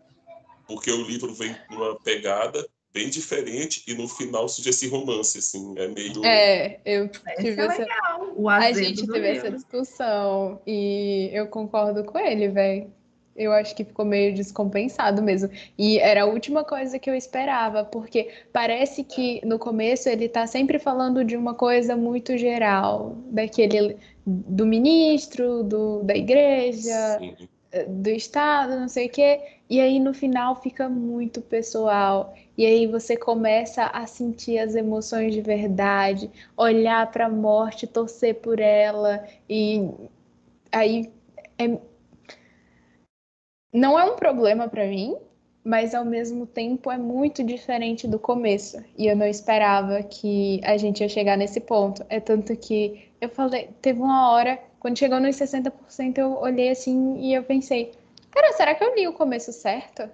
porque 0.68 0.90
o 0.90 1.04
livro 1.04 1.34
vem 1.34 1.54
com 1.68 1.76
uma 1.76 2.00
pegada 2.00 2.66
bem 2.94 3.10
diferente 3.10 3.84
e 3.88 3.94
no 3.94 4.08
final 4.08 4.48
surge 4.48 4.70
esse 4.70 4.88
romance, 4.88 5.38
assim, 5.38 5.74
é 5.78 5.88
meio... 5.88 6.26
É, 6.26 6.80
eu 6.86 7.10
tive 7.10 7.62
é 7.62 7.66
essa... 7.66 7.80
Legal, 7.80 8.50
a 8.50 8.72
gente 8.72 9.08
teve 9.08 9.28
essa 9.28 9.52
discussão 9.52 10.62
e 10.66 11.30
eu 11.34 11.48
concordo 11.48 12.06
com 12.06 12.18
ele, 12.18 12.50
velho. 12.50 12.94
Eu 13.36 13.52
acho 13.54 13.76
que 13.76 13.84
ficou 13.84 14.06
meio 14.06 14.36
descompensado 14.36 15.22
mesmo. 15.22 15.50
E 15.78 15.98
era 16.00 16.24
a 16.24 16.26
última 16.26 16.64
coisa 16.64 17.00
que 17.00 17.10
eu 17.10 17.16
esperava, 17.16 17.84
porque 17.84 18.30
parece 18.52 19.04
que 19.04 19.40
no 19.46 19.58
começo 19.58 20.10
ele 20.10 20.28
tá 20.28 20.46
sempre 20.46 20.78
falando 20.78 21.24
de 21.24 21.36
uma 21.38 21.54
coisa 21.54 21.96
muito 21.96 22.38
geral, 22.38 23.16
daquele 23.32 23.98
do 24.26 24.66
ministro, 24.66 25.64
do, 25.64 26.04
da 26.04 26.16
igreja, 26.16 27.18
Sim. 27.20 27.36
do 27.88 28.10
Estado, 28.10 28.80
não 28.80 28.88
sei 28.88 29.08
o 29.08 29.10
quê. 29.10 29.40
E 29.70 29.80
aí 29.80 30.00
no 30.00 30.14
final 30.14 30.62
fica 30.62 30.90
muito 30.90 31.42
pessoal. 31.42 32.36
E 32.58 32.66
aí 32.66 32.86
você 32.86 33.16
começa 33.16 33.86
a 33.86 34.06
sentir 34.06 34.60
as 34.60 34.76
emoções 34.76 35.34
de 35.34 35.42
verdade, 35.42 36.30
olhar 36.58 37.10
para 37.12 37.28
a 37.28 37.30
morte, 37.30 37.88
torcer 37.88 38.36
por 38.36 38.60
ela 38.60 39.26
e 39.50 39.90
aí 40.72 41.10
é... 41.58 41.91
não 43.74 43.98
é 43.98 44.04
um 44.04 44.16
problema 44.16 44.68
para 44.68 44.86
mim, 44.86 45.16
mas 45.64 45.94
ao 45.94 46.04
mesmo 46.04 46.46
tempo 46.46 46.92
é 46.92 46.98
muito 46.98 47.44
diferente 47.44 48.08
do 48.08 48.20
começo. 48.20 48.84
E 48.98 49.08
eu 49.08 49.16
não 49.16 49.26
esperava 49.26 50.02
que 50.04 50.60
a 50.64 50.78
gente 50.78 51.02
ia 51.02 51.10
chegar 51.10 51.38
nesse 51.38 51.60
ponto. 51.60 52.04
É 52.10 52.20
tanto 52.20 52.56
que 52.58 53.10
eu 53.20 53.30
falei, 53.30 53.70
teve 53.82 54.00
uma 54.00 54.32
hora, 54.32 54.62
quando 54.80 54.98
chegou 54.98 55.20
nos 55.20 55.36
60%, 55.36 56.18
eu 56.18 56.38
olhei 56.38 56.70
assim 56.70 57.20
e 57.20 57.34
eu 57.34 57.44
pensei, 57.44 57.92
cara, 58.32 58.52
será 58.54 58.74
que 58.76 58.84
eu 58.84 58.96
li 58.96 59.08
o 59.08 59.14
começo 59.14 59.54
certo? 59.54 60.10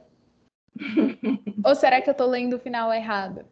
Ou 1.65 1.75
será 1.75 2.01
que 2.01 2.09
eu 2.09 2.13
tô 2.13 2.25
lendo 2.25 2.57
o 2.57 2.59
final 2.59 2.93
errado? 2.93 3.45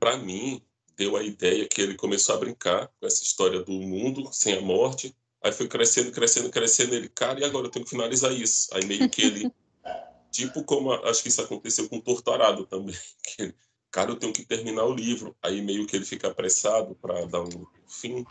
Para 0.00 0.16
mim, 0.16 0.60
deu 0.96 1.16
a 1.16 1.22
ideia 1.22 1.66
que 1.68 1.80
ele 1.80 1.94
começou 1.94 2.34
a 2.34 2.38
brincar 2.38 2.88
com 3.00 3.06
essa 3.06 3.22
história 3.22 3.62
do 3.62 3.72
mundo 3.72 4.28
sem 4.32 4.58
a 4.58 4.60
morte. 4.60 5.14
Aí 5.42 5.52
foi 5.52 5.68
crescendo, 5.68 6.10
crescendo, 6.10 6.50
crescendo. 6.50 6.94
Ele, 6.94 7.08
cara, 7.08 7.40
e 7.40 7.44
agora 7.44 7.66
eu 7.66 7.70
tenho 7.70 7.84
que 7.84 7.90
finalizar 7.90 8.32
isso. 8.32 8.68
Aí 8.74 8.84
meio 8.84 9.08
que 9.08 9.22
ele, 9.22 9.52
tipo 10.30 10.64
como 10.64 10.92
acho 10.92 11.22
que 11.22 11.28
isso 11.28 11.42
aconteceu 11.42 11.88
com 11.88 11.96
o 11.96 12.02
Torturado 12.02 12.66
também. 12.66 12.94
Que 13.22 13.42
ele, 13.42 13.54
cara, 13.90 14.10
eu 14.10 14.16
tenho 14.16 14.32
que 14.32 14.44
terminar 14.44 14.84
o 14.84 14.94
livro. 14.94 15.36
Aí 15.42 15.62
meio 15.62 15.86
que 15.86 15.96
ele 15.96 16.04
fica 16.04 16.28
apressado 16.28 16.94
para 16.96 17.26
dar 17.26 17.42
um 17.42 17.66
fim. 17.88 18.24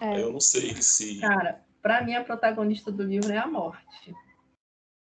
É. 0.00 0.22
Eu 0.22 0.32
não 0.32 0.40
sei 0.40 0.74
se. 0.82 1.20
Cara, 1.20 1.64
para 1.82 2.02
mim 2.02 2.14
a 2.14 2.24
protagonista 2.24 2.90
do 2.92 3.02
livro 3.02 3.32
é 3.32 3.38
a 3.38 3.46
morte. 3.46 4.14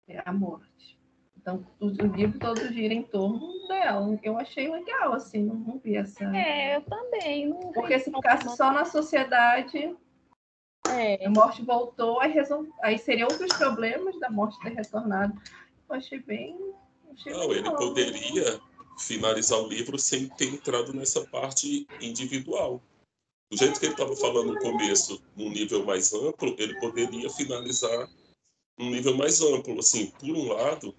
É 0.08 0.22
a 0.24 0.32
morte. 0.32 0.98
Então, 1.36 1.64
o, 1.78 1.86
o 1.86 2.06
livro 2.16 2.40
todo 2.40 2.72
gira 2.72 2.92
em 2.92 3.04
torno 3.04 3.68
dela. 3.68 4.18
Eu 4.20 4.36
achei 4.36 4.68
legal, 4.68 5.12
assim, 5.12 5.44
não, 5.44 5.54
não 5.54 5.78
vi 5.78 5.96
essa. 5.96 6.24
É, 6.36 6.76
eu 6.76 6.82
também. 6.82 7.48
Não 7.48 7.72
Porque 7.72 7.98
se 8.00 8.10
ficasse 8.10 8.56
só 8.56 8.72
na 8.72 8.84
sociedade, 8.84 9.94
é. 10.90 11.24
a 11.24 11.30
morte 11.30 11.62
voltou, 11.62 12.20
aí, 12.20 12.32
resol... 12.32 12.66
aí 12.82 12.98
seriam 12.98 13.28
outros 13.28 13.52
problemas 13.56 14.18
da 14.20 14.30
morte 14.30 14.58
ter 14.60 14.74
retornado. 14.74 15.40
Eu 15.88 15.96
achei 15.96 16.18
bem. 16.18 16.58
Achei 17.12 17.32
não, 17.32 17.48
legal. 17.48 17.72
ele 17.72 17.76
poderia 17.76 18.60
finalizar 18.98 19.58
o 19.58 19.68
livro 19.68 19.98
sem 19.98 20.28
ter 20.28 20.46
entrado 20.46 20.92
nessa 20.92 21.24
parte 21.26 21.86
individual. 22.00 22.82
Do 23.50 23.56
jeito 23.56 23.78
que 23.78 23.86
ele 23.86 23.92
estava 23.94 24.16
falando 24.16 24.54
no 24.54 24.60
começo, 24.60 25.22
num 25.36 25.50
nível 25.50 25.84
mais 25.84 26.12
amplo, 26.12 26.54
ele 26.58 26.78
poderia 26.80 27.30
finalizar 27.30 28.10
num 28.78 28.90
nível 28.90 29.16
mais 29.16 29.40
amplo. 29.40 29.78
Assim, 29.78 30.06
por 30.18 30.30
um 30.30 30.52
lado, 30.52 30.94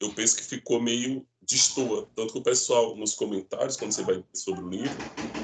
eu 0.00 0.12
penso 0.14 0.36
que 0.36 0.44
ficou 0.44 0.80
meio 0.80 1.26
destoa. 1.42 2.08
Tanto 2.14 2.34
que 2.34 2.38
o 2.38 2.42
pessoal, 2.42 2.94
nos 2.94 3.14
comentários, 3.14 3.76
quando 3.76 3.92
você 3.92 4.02
vai 4.04 4.22
sobre 4.32 4.62
o 4.62 4.68
livro, 4.68 4.96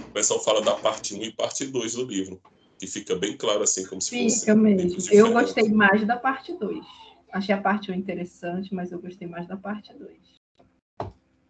o 0.08 0.12
pessoal 0.12 0.40
fala 0.40 0.62
da 0.62 0.76
parte 0.76 1.14
1 1.14 1.22
e 1.22 1.32
parte 1.32 1.66
2 1.66 1.94
do 1.94 2.04
livro. 2.04 2.40
Que 2.78 2.86
fica 2.86 3.14
bem 3.16 3.36
claro, 3.36 3.62
assim, 3.62 3.86
como 3.86 4.00
se 4.00 4.10
fica 4.10 4.22
fosse. 4.24 4.40
Fica 4.40 4.54
mesmo. 4.54 4.96
Eu 5.12 5.32
gostei 5.32 5.68
mais 5.68 6.06
da 6.06 6.16
parte 6.16 6.52
2. 6.52 6.84
Achei 7.32 7.54
a 7.54 7.60
parte 7.60 7.90
1 7.90 7.94
interessante, 7.94 8.74
mas 8.74 8.92
eu 8.92 9.00
gostei 9.00 9.26
mais 9.26 9.46
da 9.46 9.56
parte 9.56 9.92
2. 9.92 10.18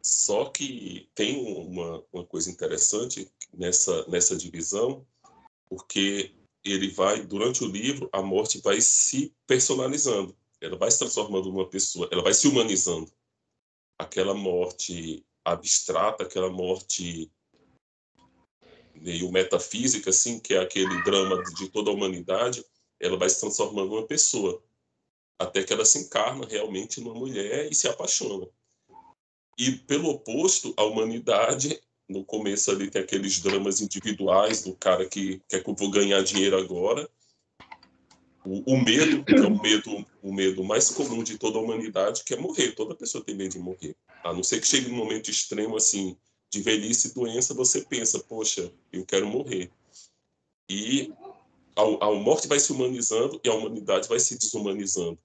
Só 0.03 0.47
que 0.47 1.09
tem 1.15 1.39
uma, 1.67 2.03
uma 2.13 2.25
coisa 2.25 2.51
interessante 2.51 3.31
nessa, 3.53 4.07
nessa 4.09 4.37
divisão, 4.37 5.07
porque 5.69 6.33
ele 6.63 6.89
vai, 6.89 7.25
durante 7.25 7.65
o 7.65 7.67
livro, 7.67 8.09
a 8.13 8.23
morte 8.23 8.61
vai 8.63 8.81
se 8.81 9.35
personalizando 9.47 10.35
ela 10.65 10.77
vai 10.77 10.91
se 10.91 10.99
transformando 10.99 11.51
numa 11.51 11.69
pessoa, 11.69 12.09
ela 12.11 12.23
vai 12.23 12.33
se 12.33 12.49
humanizando. 12.49 13.11
Aquela 13.99 14.35
morte 14.35 15.25
abstrata, 15.45 16.25
aquela 16.25 16.51
morte 16.51 17.31
meio 18.95 19.31
metafísica, 19.31 20.11
assim, 20.11 20.39
que 20.39 20.55
é 20.55 20.59
aquele 20.59 21.03
drama 21.03 21.43
de 21.57 21.69
toda 21.69 21.91
a 21.91 21.95
humanidade, 21.95 22.65
ela 23.01 23.17
vai 23.17 23.29
se 23.29 23.41
transformando 23.41 23.91
numa 23.91 24.07
pessoa, 24.07 24.63
até 25.39 25.63
que 25.63 25.73
ela 25.73 25.85
se 25.85 25.99
encarna 25.99 26.47
realmente 26.47 27.01
numa 27.01 27.15
mulher 27.15 27.71
e 27.71 27.75
se 27.75 27.89
apaixona. 27.89 28.47
E 29.59 29.73
pelo 29.73 30.09
oposto, 30.09 30.75
a 30.77 30.85
humanidade, 30.85 31.81
no 32.09 32.25
começo 32.25 32.71
ali 32.71 32.91
tem 32.91 33.03
aqueles 33.03 33.41
dramas 33.41 33.81
individuais 33.81 34.63
do 34.63 34.75
cara 34.75 35.07
que 35.07 35.41
quer 35.49 35.63
que 35.63 35.71
eu 35.71 35.75
vou 35.75 35.91
ganhar 35.91 36.23
dinheiro 36.23 36.57
agora, 36.57 37.09
o, 38.45 38.75
o, 38.75 38.85
medo, 38.85 39.25
que 39.25 39.35
é 39.35 39.41
o 39.41 39.61
medo, 39.61 40.07
o 40.23 40.33
medo 40.33 40.63
mais 40.63 40.91
comum 40.91 41.23
de 41.23 41.39
toda 41.39 41.59
a 41.59 41.63
humanidade, 41.63 42.23
que 42.25 42.35
é 42.35 42.37
morrer. 42.37 42.73
Toda 42.73 42.95
pessoa 42.95 43.25
tem 43.25 43.35
medo 43.35 43.53
de 43.53 43.59
morrer. 43.59 43.97
A 44.23 44.35
não 44.35 44.43
ser 44.43 44.61
que 44.61 44.67
chegue 44.67 44.91
num 44.91 44.97
momento 44.97 45.31
extremo 45.31 45.77
assim, 45.77 46.15
de 46.55 46.63
velhice 46.63 47.09
e 47.09 47.15
doença, 47.15 47.53
você 47.53 47.81
pensa, 47.81 48.21
poxa, 48.21 48.73
eu 48.93 49.05
quero 49.05 49.27
morrer. 49.27 49.73
E 50.71 51.13
a, 51.75 52.07
a 52.07 52.15
morte 52.15 52.47
vai 52.47 52.61
se 52.61 52.73
humanizando 52.73 53.41
e 53.43 53.49
a 53.49 53.55
humanidade 53.55 54.09
vai 54.09 54.21
se 54.21 54.39
desumanizando. 54.39 55.19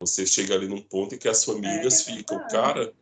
Você 0.00 0.24
chega 0.24 0.54
ali 0.54 0.68
num 0.68 0.80
ponto 0.80 1.16
em 1.16 1.18
que 1.18 1.28
as 1.28 1.44
famílias 1.44 2.06
é, 2.06 2.12
ficam, 2.12 2.38
cara, 2.48 2.94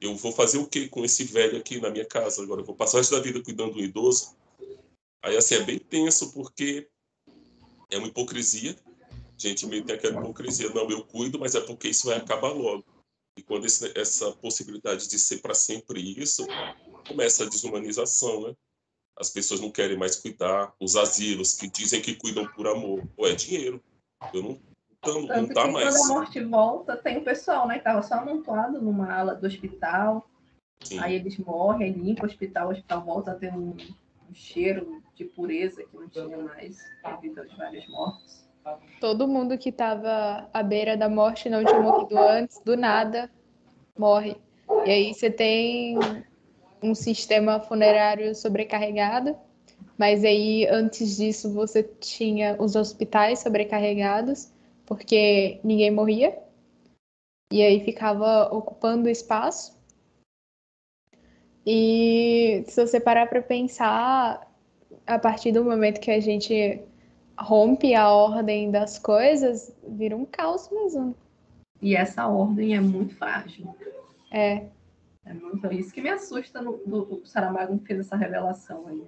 eu 0.00 0.16
vou 0.16 0.32
fazer 0.32 0.58
o 0.58 0.66
que 0.66 0.88
com 0.88 1.04
esse 1.04 1.22
velho 1.22 1.56
aqui 1.56 1.80
na 1.80 1.90
minha 1.90 2.04
casa? 2.04 2.42
Agora 2.42 2.60
eu 2.60 2.64
vou 2.64 2.74
passar 2.74 2.96
o 2.96 3.00
resto 3.00 3.14
da 3.14 3.20
vida 3.20 3.40
cuidando 3.40 3.74
do 3.74 3.80
idoso? 3.80 4.34
Aí, 5.22 5.36
assim, 5.36 5.54
é 5.54 5.62
bem 5.62 5.78
tenso, 5.78 6.32
porque 6.32 6.88
é 7.88 7.98
uma 7.98 8.08
hipocrisia. 8.08 8.76
A 9.08 9.48
gente 9.48 9.64
meio 9.66 9.84
tem 9.84 9.94
aquela 9.94 10.18
hipocrisia, 10.18 10.70
não, 10.70 10.90
eu 10.90 11.04
cuido, 11.04 11.38
mas 11.38 11.54
é 11.54 11.60
porque 11.60 11.88
isso 11.88 12.08
vai 12.08 12.16
acabar 12.16 12.50
logo. 12.52 12.84
E 13.38 13.42
quando 13.42 13.64
esse, 13.64 13.96
essa 13.96 14.32
possibilidade 14.32 15.08
de 15.08 15.18
ser 15.20 15.38
para 15.38 15.54
sempre 15.54 16.00
isso, 16.20 16.44
começa 17.12 17.44
a 17.44 17.48
desumanização, 17.48 18.48
né? 18.48 18.54
As 19.18 19.30
pessoas 19.30 19.60
não 19.60 19.70
querem 19.70 19.96
mais 19.96 20.16
cuidar. 20.16 20.74
Os 20.80 20.96
asilos 20.96 21.54
que 21.54 21.68
dizem 21.68 22.00
que 22.00 22.14
cuidam 22.14 22.46
por 22.48 22.66
amor. 22.66 23.02
Ou 23.16 23.28
é 23.28 23.34
dinheiro. 23.34 23.82
Eu 24.32 24.42
não, 24.42 24.60
então, 24.98 25.22
não 25.22 25.48
tá 25.48 25.68
mais. 25.68 25.96
Quando 25.96 26.10
a 26.10 26.14
morte 26.14 26.44
volta, 26.44 26.96
tem 26.96 27.18
o 27.18 27.24
pessoal, 27.24 27.68
né? 27.68 27.78
Que 27.78 27.84
tava 27.84 28.02
só 28.02 28.14
amontoado 28.14 28.80
numa 28.80 29.12
ala 29.12 29.34
do 29.34 29.46
hospital. 29.46 30.28
Sim. 30.82 30.98
Aí 30.98 31.14
eles 31.14 31.36
morrem, 31.38 31.92
limpa 31.92 32.24
o 32.24 32.26
hospital, 32.26 32.68
o 32.68 32.72
hospital 32.72 33.04
volta 33.04 33.32
a 33.32 33.34
ter 33.34 33.52
um, 33.52 33.76
um 34.28 34.34
cheiro 34.34 35.02
de 35.14 35.24
pureza 35.24 35.84
que 35.84 35.96
não 35.96 36.08
tinha 36.08 36.38
mais 36.38 36.78
devido 37.04 37.40
aos 37.40 37.56
vários 37.56 37.86
mortos. 37.88 38.42
Todo 39.00 39.28
mundo 39.28 39.58
que 39.58 39.68
estava 39.68 40.48
à 40.52 40.62
beira 40.62 40.96
da 40.96 41.08
morte 41.08 41.50
não 41.50 41.64
tinha 41.64 41.80
morrido 41.80 42.18
antes, 42.18 42.60
do 42.64 42.76
nada 42.76 43.30
morre. 43.96 44.36
E 44.86 44.90
aí 44.90 45.14
você 45.14 45.30
tem 45.30 45.98
um 46.82 46.94
sistema 46.94 47.60
funerário 47.60 48.34
sobrecarregado, 48.34 49.36
mas 49.96 50.24
aí 50.24 50.66
antes 50.68 51.16
disso 51.16 51.52
você 51.52 51.82
tinha 51.82 52.56
os 52.58 52.74
hospitais 52.74 53.38
sobrecarregados 53.38 54.50
porque 54.86 55.60
ninguém 55.64 55.90
morria. 55.90 56.38
E 57.50 57.62
aí 57.62 57.80
ficava 57.80 58.48
ocupando 58.54 59.08
espaço. 59.08 59.78
E 61.64 62.64
se 62.66 62.84
você 62.84 62.98
parar 62.98 63.26
para 63.26 63.42
pensar, 63.42 64.50
a 65.06 65.18
partir 65.18 65.52
do 65.52 65.64
momento 65.64 66.00
que 66.00 66.10
a 66.10 66.20
gente 66.20 66.80
rompe 67.38 67.94
a 67.94 68.10
ordem 68.10 68.70
das 68.70 68.98
coisas, 68.98 69.74
vira 69.86 70.16
um 70.16 70.24
caos 70.24 70.68
mesmo. 70.70 71.14
E 71.80 71.94
essa 71.94 72.26
ordem 72.26 72.74
é 72.74 72.80
muito 72.80 73.14
frágil. 73.16 73.74
É. 74.30 74.66
É 75.24 75.32
muito 75.32 75.72
isso 75.72 75.92
que 75.92 76.02
me 76.02 76.08
assusta 76.08 76.60
no, 76.60 76.80
no, 76.86 77.20
o 77.20 77.26
Saramago 77.26 77.78
fez 77.84 78.00
essa 78.00 78.16
revelação 78.16 78.86
aí. 78.88 79.06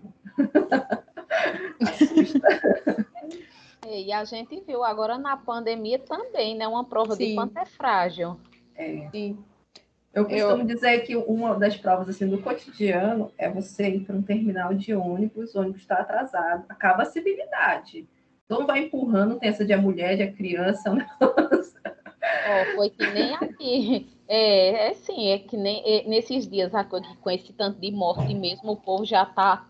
assusta. 1.81 2.49
E 3.87 4.11
a 4.13 4.25
gente 4.25 4.61
viu 4.61 4.83
agora 4.83 5.19
na 5.19 5.37
pandemia 5.37 5.99
também, 5.99 6.57
né? 6.57 6.67
Uma 6.67 6.85
prova 6.85 7.15
Sim. 7.15 7.29
de 7.29 7.35
quanto 7.35 7.59
é 7.59 7.67
frágil. 7.67 8.41
É. 8.75 9.09
Sim. 9.11 9.39
Eu 10.13 10.25
costumo 10.25 10.63
eu... 10.63 10.65
dizer 10.65 11.01
que 11.01 11.17
uma 11.17 11.59
das 11.59 11.77
provas 11.77 12.09
assim, 12.09 12.29
do 12.29 12.41
cotidiano 12.41 13.33
é 13.37 13.51
você 13.51 13.89
ir 13.89 14.01
para 14.05 14.17
um 14.17 14.23
terminal 14.23 14.73
de 14.73 14.95
ônibus, 14.95 15.55
o 15.55 15.61
ônibus 15.61 15.83
está 15.83 15.97
atrasado, 15.97 16.65
acaba 16.69 17.03
a 17.03 17.07
civilidade. 17.07 18.09
Todo 18.47 18.67
vai 18.67 18.81
empurrando, 18.81 19.39
tem 19.39 19.49
essa 19.49 19.65
de 19.65 19.73
a 19.73 19.79
mulher, 19.79 20.17
de 20.17 20.23
a 20.23 20.33
criança, 20.33 20.89
um 20.93 20.95
negócio. 20.95 21.75
Oh, 22.47 22.77
foi 22.77 22.91
que 22.91 23.07
nem 23.07 23.35
aqui. 23.35 24.09
É, 24.27 24.89
é 24.89 24.95
sim, 24.95 25.29
é 25.29 25.39
que 25.39 25.57
nem 25.57 25.83
é, 25.85 26.09
nesses 26.09 26.49
dias 26.49 26.73
com 27.21 27.31
esse 27.31 27.53
tanto 27.53 27.79
de 27.79 27.91
morte 27.91 28.33
mesmo, 28.35 28.73
o 28.73 28.77
povo 28.77 29.05
já 29.05 29.23
está 29.23 29.69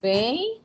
bem 0.00 0.60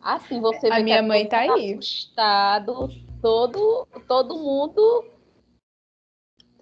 Assim, 0.00 0.40
você 0.40 0.68
A 0.68 0.80
minha 0.80 1.02
mãe 1.02 1.28
tá 1.28 1.40
aí. 1.40 1.74
Assustado, 1.74 2.88
todo, 3.20 3.86
todo 4.08 4.38
mundo 4.38 5.04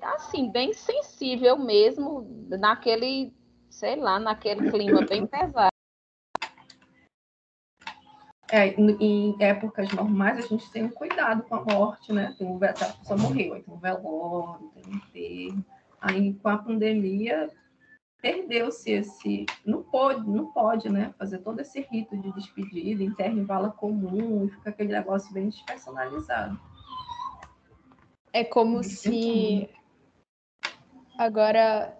assim, 0.01 0.51
bem 0.51 0.73
sensível 0.73 1.59
mesmo, 1.59 2.27
naquele, 2.49 3.33
sei 3.69 3.97
lá, 3.97 4.19
naquele 4.19 4.71
clima 4.71 5.03
bem 5.03 5.27
pesado. 5.27 5.78
É, 8.51 8.69
em 8.69 9.37
épocas 9.41 9.93
normais 9.93 10.39
a 10.39 10.49
gente 10.49 10.71
tem 10.71 10.85
um 10.85 10.91
cuidado 10.91 11.43
com 11.43 11.55
a 11.57 11.65
morte, 11.65 12.13
né? 12.13 12.35
Tem 12.39 12.47
um, 12.47 12.57
a 12.57 12.73
pessoa 12.73 13.19
morreu, 13.19 13.55
aí 13.55 13.63
tem 13.63 13.75
um 13.75 13.79
velório, 13.79 14.71
tem 14.75 14.85
um 14.87 14.97
enterro. 14.97 15.65
Aí 16.01 16.33
com 16.35 16.49
a 16.49 16.59
pandemia 16.59 17.51
perdeu-se 18.23 18.91
esse. 18.91 19.47
Não 19.67 19.83
pode, 19.83 20.29
não 20.29 20.47
pode, 20.47 20.89
né? 20.89 21.13
Fazer 21.19 21.39
todo 21.39 21.61
esse 21.61 21.81
rito 21.91 22.17
de 22.17 22.33
despedida, 22.33 23.03
enterro 23.03 23.39
em 23.39 23.45
vala 23.45 23.71
comum, 23.71 24.49
fica 24.49 24.71
aquele 24.71 24.93
negócio 24.93 25.33
bem 25.33 25.49
despersonalizado. 25.49 26.59
É 28.33 28.45
como 28.45 28.83
se. 28.83 29.69
Agora. 31.19 31.98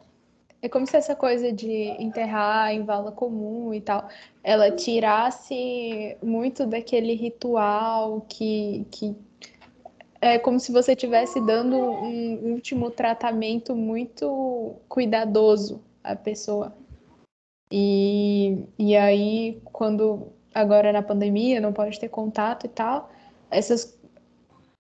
É 0.61 0.69
como 0.69 0.87
se 0.87 0.97
essa 0.97 1.15
coisa 1.15 1.53
de 1.53 1.95
enterrar 2.03 2.73
em 2.73 2.85
vala 2.85 3.13
comum 3.13 3.73
e 3.73 3.81
tal, 3.81 4.09
ela 4.43 4.73
tirasse 4.73 6.17
muito 6.23 6.67
daquele 6.67 7.15
ritual 7.15 8.23
que, 8.29 8.85
que 8.91 9.17
é 10.21 10.39
como 10.39 10.59
se 10.59 10.73
você 10.73 10.93
estivesse 10.93 11.41
dando 11.41 11.77
um 11.77 12.53
último 12.53 12.91
tratamento 12.91 13.77
muito 13.77 14.75
cuidadoso 14.89 15.81
a 16.03 16.17
pessoa. 16.17 16.75
E, 17.71 18.65
e 18.79 18.97
aí, 18.97 19.61
quando 19.73 20.33
agora 20.53 20.93
na 20.93 21.03
pandemia 21.03 21.61
não 21.61 21.73
pode 21.73 22.01
ter 22.01 22.09
contato 22.09 22.67
e 22.67 22.69
tal, 22.69 23.11
essas 23.51 23.97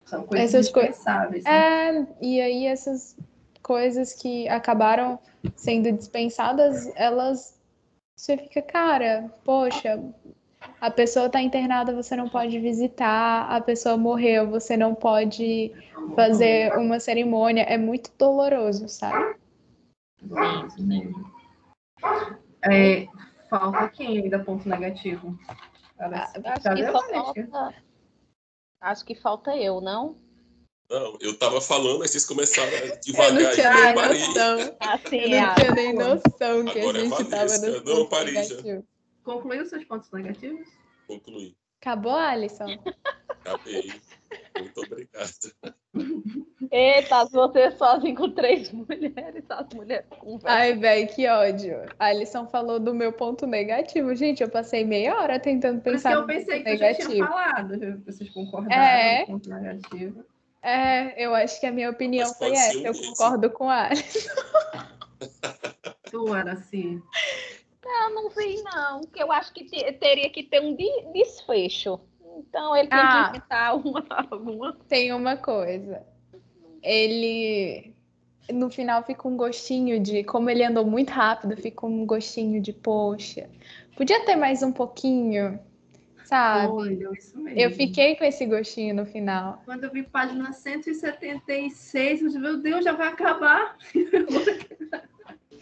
são 0.04 0.24
coisas 0.24 0.54
essas 0.54 0.66
dispensáveis. 0.66 1.44
Co 1.44 1.50
né? 1.50 1.98
É, 1.98 2.06
e 2.20 2.40
aí 2.40 2.66
essas 2.66 3.16
coisas 3.68 4.14
que 4.14 4.48
acabaram 4.48 5.18
sendo 5.54 5.92
dispensadas, 5.92 6.90
elas 6.96 7.60
você 8.16 8.36
fica, 8.36 8.62
cara, 8.62 9.30
poxa, 9.44 10.02
a 10.80 10.90
pessoa 10.90 11.26
está 11.26 11.40
internada, 11.40 11.94
você 11.94 12.16
não 12.16 12.28
pode 12.28 12.58
visitar, 12.58 13.46
a 13.48 13.60
pessoa 13.60 13.96
morreu, 13.96 14.48
você 14.48 14.76
não 14.76 14.94
pode 14.94 15.70
fazer 16.16 16.72
uma 16.76 16.98
cerimônia, 16.98 17.62
é 17.62 17.76
muito 17.76 18.10
doloroso, 18.18 18.88
sabe? 18.88 19.36
É, 22.62 23.06
falta 23.48 23.88
quem 23.90 24.18
ainda 24.18 24.38
ponto 24.42 24.68
negativo? 24.68 25.38
Ah, 26.00 26.32
acho, 26.44 26.74
que 26.74 26.92
falta, 26.92 27.74
acho 28.80 29.04
que 29.04 29.14
falta 29.14 29.56
eu, 29.56 29.80
não? 29.80 30.16
Não, 30.90 31.18
eu 31.20 31.36
tava 31.38 31.60
falando, 31.60 32.02
aí 32.02 32.08
vocês 32.08 32.24
começaram 32.24 32.72
a 32.74 32.96
devagar. 32.96 33.38
Eu 33.38 33.44
não 33.44 33.54
tinha 33.54 33.74
nem 33.74 33.94
noção. 33.94 34.76
Assim, 34.80 35.16
eu 35.18 35.40
não 35.40 35.54
tinha 35.54 35.70
nem 35.74 35.92
noção 35.92 36.64
que 36.64 36.80
Agora 36.80 36.98
a 36.98 37.04
gente 37.04 37.20
é 37.20 37.24
tava 37.24 37.58
no 37.58 37.84
Não, 37.84 38.08
parei 38.08 38.42
já. 38.42 38.82
Concluiu 39.22 39.66
seus 39.66 39.84
pontos 39.84 40.10
negativos? 40.10 40.66
Concluí. 41.06 41.54
Acabou, 41.80 42.14
Alisson? 42.14 42.78
Acabei. 43.28 43.92
Muito 44.58 44.80
obrigado. 44.80 45.30
Eita, 46.70 47.24
você 47.26 47.70
sozinho 47.72 48.16
com 48.16 48.30
três 48.30 48.72
mulheres, 48.72 49.44
as 49.48 49.66
mulheres 49.74 50.06
conversam. 50.18 50.50
Ai, 50.50 50.74
velho, 50.74 51.08
que 51.08 51.28
ódio. 51.28 51.82
A 51.98 52.06
Alisson 52.06 52.46
falou 52.46 52.80
do 52.80 52.94
meu 52.94 53.12
ponto 53.12 53.46
negativo. 53.46 54.14
Gente, 54.14 54.42
eu 54.42 54.48
passei 54.48 54.84
meia 54.84 55.20
hora 55.20 55.38
tentando 55.38 55.80
pensar 55.82 56.16
no 56.16 56.22
ponto 56.22 56.28
negativo. 56.28 56.50
eu 56.50 56.58
pensei 56.58 56.64
que 56.64 56.70
negativo. 56.70 57.10
já 57.10 57.14
tinha 57.14 57.26
falado, 57.26 58.04
vocês 58.04 58.30
concordaram 58.30 58.82
é... 58.82 59.26
com 59.26 59.32
o 59.32 59.34
ponto 59.34 59.50
negativo. 59.50 60.24
É, 60.62 61.24
eu 61.24 61.34
acho 61.34 61.60
que 61.60 61.66
a 61.66 61.72
minha 61.72 61.90
opinião 61.90 62.32
foi 62.34 62.52
essa. 62.52 62.78
Eu 62.78 62.92
concordo 62.94 63.50
com 63.50 63.68
a 63.68 63.86
Alisson. 63.86 64.30
tu 66.10 66.34
era 66.34 66.52
assim. 66.52 67.00
Não, 67.84 68.14
não 68.14 68.30
vi, 68.30 68.62
não. 68.62 69.00
Que 69.02 69.22
eu 69.22 69.30
acho 69.30 69.52
que 69.52 69.64
teria 69.64 70.28
que 70.30 70.42
ter 70.42 70.60
um 70.60 70.76
desfecho. 71.12 72.00
Então 72.38 72.76
ele 72.76 72.88
tem 72.88 72.98
ah, 72.98 73.30
que 73.32 73.38
inventar 73.38 73.76
uma, 73.76 74.04
alguma. 74.30 74.76
Tem 74.88 75.12
uma 75.12 75.36
coisa. 75.36 76.04
Ele 76.82 77.94
no 78.52 78.70
final 78.70 79.02
fica 79.04 79.28
um 79.28 79.36
gostinho 79.36 80.00
de, 80.00 80.24
como 80.24 80.48
ele 80.48 80.64
andou 80.64 80.84
muito 80.84 81.10
rápido, 81.10 81.56
fica 81.56 81.84
um 81.86 82.06
gostinho 82.06 82.60
de, 82.60 82.72
poxa, 82.72 83.48
podia 83.96 84.24
ter 84.24 84.36
mais 84.36 84.62
um 84.62 84.72
pouquinho, 84.72 85.58
sabe? 86.28 86.72
Olha, 86.72 87.10
isso 87.14 87.38
mesmo. 87.38 87.58
Eu 87.58 87.70
fiquei 87.70 88.14
com 88.16 88.24
esse 88.24 88.44
gostinho 88.44 88.94
no 88.94 89.06
final. 89.06 89.62
Quando 89.64 89.84
eu 89.84 89.90
vi 89.90 90.02
página 90.02 90.52
176, 90.52 92.20
eu 92.20 92.26
disse, 92.28 92.38
meu 92.38 92.58
Deus, 92.60 92.84
já 92.84 92.92
vai 92.92 93.08
acabar. 93.08 93.76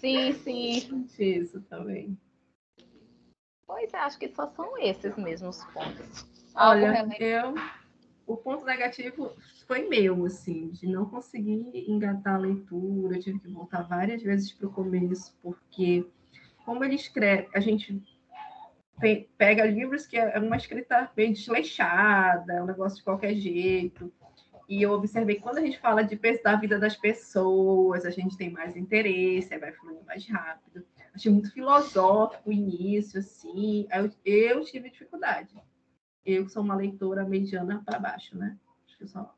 sim, 0.01 0.33
sim. 0.33 1.07
Isso 1.19 1.61
também. 1.63 2.19
Pois 3.67 3.93
é, 3.95 3.99
acho 3.99 4.19
que 4.19 4.29
só 4.29 4.49
são 4.49 4.77
esses 4.79 5.17
mesmos 5.17 5.65
pontos. 5.67 6.27
Olha, 6.55 7.07
eu, 7.19 7.55
o 8.27 8.37
ponto 8.37 8.65
negativo 8.65 9.33
foi 9.67 9.89
meu, 9.89 10.25
assim, 10.25 10.69
de 10.71 10.87
não 10.87 11.07
conseguir 11.07 11.85
engatar 11.89 12.37
a 12.37 12.39
leitura, 12.39 13.17
eu 13.17 13.23
tive 13.23 13.41
que 13.41 13.49
voltar 13.49 13.83
várias 13.83 14.23
vezes 14.23 14.53
para 14.53 14.69
o 14.69 14.73
começo, 14.73 15.37
porque 15.43 16.07
como 16.65 16.85
ele 16.85 16.95
escreve, 16.95 17.49
a 17.55 17.61
gente 17.61 18.03
pega 19.37 19.65
livros 19.65 20.07
que 20.07 20.17
é 20.17 20.39
uma 20.39 20.57
escrita 20.57 21.11
bem 21.15 21.33
desleixada, 21.33 22.55
é 22.55 22.63
um 22.63 22.67
negócio 22.67 22.99
de 22.99 23.05
qualquer 23.05 23.35
jeito. 23.35 24.13
E 24.69 24.83
eu 24.83 24.93
observei 24.93 25.37
que 25.37 25.43
quando 25.43 25.59
a 25.59 25.61
gente 25.61 25.79
fala 25.79 26.03
de 26.03 26.19
da 26.43 26.57
vida 26.57 26.79
das 26.79 26.97
pessoas, 26.97 28.05
a 28.05 28.11
gente 28.11 28.37
tem 28.37 28.51
mais 28.51 28.77
interesse, 28.77 29.55
aí 29.55 29.61
vai 29.61 29.73
falando 29.73 30.05
mais 30.05 30.29
rápido. 30.29 30.85
Achei 31.15 31.31
muito 31.31 31.53
filosófico 31.53 32.51
o 32.51 32.53
início, 32.53 33.21
assim. 33.21 33.87
Eu, 33.91 34.11
eu 34.25 34.65
tive 34.65 34.91
dificuldade. 34.91 35.55
Eu 36.25 36.45
que 36.45 36.51
sou 36.51 36.63
uma 36.63 36.75
leitora 36.75 37.25
mediana 37.25 37.83
para 37.87 37.99
baixo, 37.99 38.37
né? 38.37 38.57
Acho 38.87 38.99
que 38.99 39.07
só. 39.07 39.35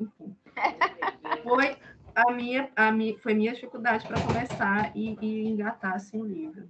Enfim. 0.00 0.36
Foi 1.42 1.76
a 2.14 2.30
minha, 2.32 2.70
a 2.76 2.92
minha, 2.92 3.18
foi 3.18 3.34
minha 3.34 3.52
dificuldade 3.52 4.06
para 4.06 4.20
começar 4.20 4.94
e, 4.94 5.16
e 5.20 5.48
engatar 5.48 5.94
assim, 5.94 6.20
o 6.20 6.24
livro. 6.24 6.68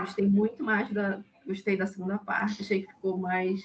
Gostei 0.00 0.28
muito 0.28 0.62
mais 0.62 0.92
da, 0.92 1.22
gostei 1.48 1.76
da 1.76 1.86
segunda 1.86 2.18
parte, 2.18 2.62
achei 2.62 2.82
que 2.82 2.92
ficou 2.92 3.16
mais. 3.16 3.60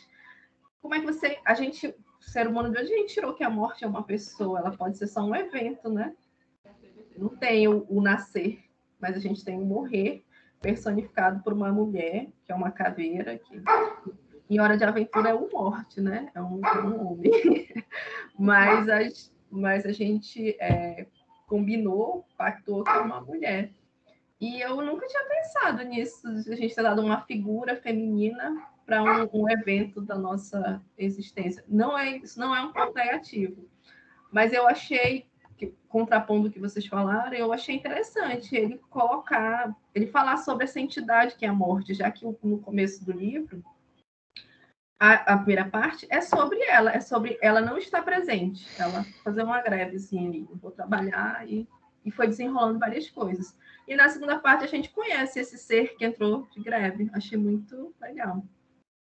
Como 0.81 0.95
é 0.95 0.99
que 0.99 1.05
você. 1.05 1.37
A 1.45 1.53
gente, 1.53 1.87
o 1.87 2.23
ser 2.23 2.47
humano 2.47 2.71
de 2.71 2.79
hoje, 2.79 2.93
a 2.93 2.97
gente 2.97 3.13
tirou 3.13 3.33
que 3.33 3.43
a 3.43 3.49
morte 3.49 3.83
é 3.83 3.87
uma 3.87 4.03
pessoa, 4.03 4.59
ela 4.59 4.71
pode 4.71 4.97
ser 4.97 5.07
só 5.07 5.21
um 5.21 5.35
evento, 5.35 5.89
né? 5.89 6.15
Não 7.17 7.29
tem 7.29 7.67
o, 7.67 7.85
o 7.89 8.01
nascer, 8.01 8.63
mas 8.99 9.15
a 9.15 9.19
gente 9.19 9.43
tem 9.43 9.57
o 9.57 9.65
morrer 9.65 10.23
personificado 10.61 11.43
por 11.43 11.51
uma 11.51 11.71
mulher, 11.71 12.27
que 12.45 12.51
é 12.51 12.55
uma 12.55 12.71
caveira, 12.71 13.37
que 13.37 13.61
em 14.49 14.59
Hora 14.59 14.77
de 14.77 14.83
Aventura 14.83 15.29
é 15.29 15.35
um 15.35 15.49
morte, 15.51 15.99
né? 15.99 16.31
É 16.33 16.41
um, 16.41 16.61
é 16.65 16.81
um 16.81 17.07
homem. 17.07 17.31
mas, 18.39 18.89
a, 18.89 18.99
mas 19.51 19.85
a 19.85 19.91
gente 19.91 20.55
é, 20.59 21.05
combinou, 21.47 22.25
pactou 22.37 22.83
com 22.83 22.99
uma 22.99 23.21
mulher. 23.21 23.71
E 24.43 24.59
eu 24.59 24.75
nunca 24.81 25.07
tinha 25.07 25.23
pensado 25.23 25.83
nisso, 25.83 26.27
a 26.27 26.55
gente 26.57 26.75
ter 26.75 26.83
dado 26.83 27.01
uma 27.01 27.21
figura 27.21 27.77
feminina 27.77 28.61
para 28.85 29.01
um, 29.01 29.43
um, 29.43 29.49
evento 29.49 30.01
da 30.01 30.17
nossa 30.17 30.83
existência. 30.97 31.63
Não 31.65 31.97
é, 31.97 32.17
isso 32.17 32.37
não 32.37 32.53
é 32.53 32.61
um 32.61 32.73
ponto 32.73 32.93
negativo, 32.93 33.65
mas 34.29 34.51
eu 34.51 34.67
achei, 34.67 35.29
que, 35.57 35.73
contrapondo 35.87 36.49
o 36.49 36.51
que 36.51 36.59
vocês 36.59 36.85
falaram, 36.85 37.33
eu 37.33 37.53
achei 37.53 37.73
interessante 37.73 38.53
ele 38.53 38.81
colocar, 38.89 39.73
ele 39.95 40.07
falar 40.07 40.35
sobre 40.35 40.65
essa 40.65 40.77
entidade 40.77 41.35
que 41.37 41.45
é 41.45 41.47
a 41.47 41.53
morte, 41.53 41.93
já 41.93 42.11
que 42.11 42.25
no 42.43 42.59
começo 42.59 43.05
do 43.05 43.13
livro, 43.13 43.63
a, 44.99 45.13
a 45.35 45.37
primeira 45.37 45.69
parte 45.69 46.05
é 46.09 46.19
sobre 46.19 46.61
ela, 46.63 46.91
é 46.91 46.99
sobre 46.99 47.39
ela 47.41 47.61
não 47.61 47.77
estar 47.77 48.03
presente, 48.03 48.67
ela 48.77 49.05
fazer 49.23 49.41
uma 49.41 49.61
greve 49.61 49.95
assim, 49.95 50.27
ali, 50.27 50.47
vou 50.61 50.71
trabalhar 50.71 51.47
e, 51.47 51.65
e 52.05 52.11
foi 52.11 52.27
desenrolando 52.27 52.79
várias 52.79 53.09
coisas. 53.09 53.55
E 53.87 53.95
na 53.95 54.09
segunda 54.09 54.39
parte 54.39 54.63
a 54.63 54.67
gente 54.67 54.89
conhece 54.89 55.39
esse 55.39 55.57
ser 55.57 55.95
que 55.95 56.05
entrou 56.05 56.47
de 56.51 56.61
greve. 56.61 57.09
Achei 57.13 57.37
muito 57.37 57.93
legal. 58.01 58.43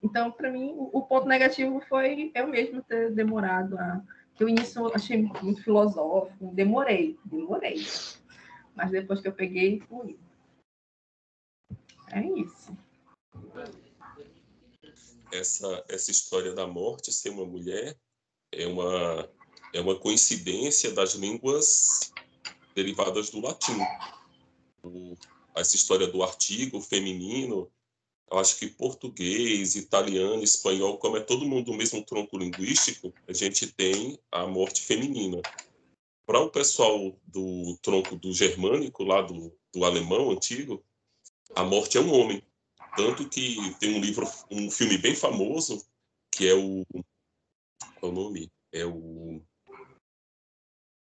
Então, 0.02 0.32
para 0.32 0.50
mim, 0.50 0.74
o, 0.78 1.02
ponto 1.04 1.28
negativo 1.28 1.80
foi 1.82 2.32
eu 2.34 2.48
mesmo 2.48 2.82
ter 2.82 3.12
demorado 3.12 3.78
a. 3.78 4.02
Que 4.34 4.44
o 4.44 4.50
início 4.50 4.80
eu 4.80 4.96
achei 4.96 5.22
muito 5.22 5.62
filosófico, 5.62 6.52
demorei, 6.54 7.20
demorei. 7.26 7.86
Mas 8.74 8.89
depois 8.89 9.22
que 9.22 9.28
eu 9.28 9.34
peguei, 9.34 9.82
fui. 9.82 10.18
É 12.12 12.26
isso. 12.26 12.76
Essa, 15.32 15.86
essa 15.88 16.10
história 16.10 16.54
da 16.54 16.66
morte 16.66 17.12
ser 17.12 17.30
uma 17.30 17.46
mulher 17.46 17.96
é 18.52 18.66
uma, 18.66 19.30
é 19.74 19.80
uma 19.80 20.00
coincidência 20.00 20.92
das 20.92 21.14
línguas 21.14 22.12
derivadas 22.76 23.30
do 23.30 23.41
latim 23.41 23.78
o, 24.84 25.15
essa 25.55 25.76
história 25.76 26.07
do 26.07 26.24
artigo 26.24 26.82
feminino, 26.82 27.72
eu 28.30 28.39
acho 28.39 28.57
que 28.57 28.67
português, 28.67 29.76
italiano, 29.76 30.43
espanhol, 30.43 30.97
como 30.97 31.17
é 31.17 31.19
todo 31.19 31.45
mundo 31.45 31.72
do 31.72 31.78
mesmo 31.78 32.03
tronco 32.03 32.38
linguístico, 32.38 33.13
a 33.28 33.34
gente 33.34 33.67
tem 33.67 34.17
a 34.32 34.47
morte 34.47 34.82
feminina. 34.82 35.41
Para 36.26 36.39
o 36.39 36.49
pessoal 36.49 37.19
do 37.26 37.78
tronco 37.82 38.15
do 38.15 38.32
germânico, 38.32 39.03
lá 39.03 39.22
do, 39.22 39.53
do 39.74 39.84
alemão 39.84 40.32
antigo, 40.32 40.84
a 41.55 41.63
morte 41.63 41.97
é 41.97 42.01
um 42.01 42.13
homem. 42.13 42.41
Tanto 42.95 43.28
que 43.28 43.76
tem 43.80 43.95
um 43.95 44.01
livro, 44.01 44.26
um 44.49 44.72
filme 44.72 44.97
bem 44.97 45.15
famoso, 45.15 45.86
que 46.32 46.47
é 46.47 46.53
o. 46.53 46.86
Qual 47.99 48.03
é 48.03 48.05
o 48.05 48.11
nome? 48.11 48.51
É 48.72 48.86
o. 48.86 49.41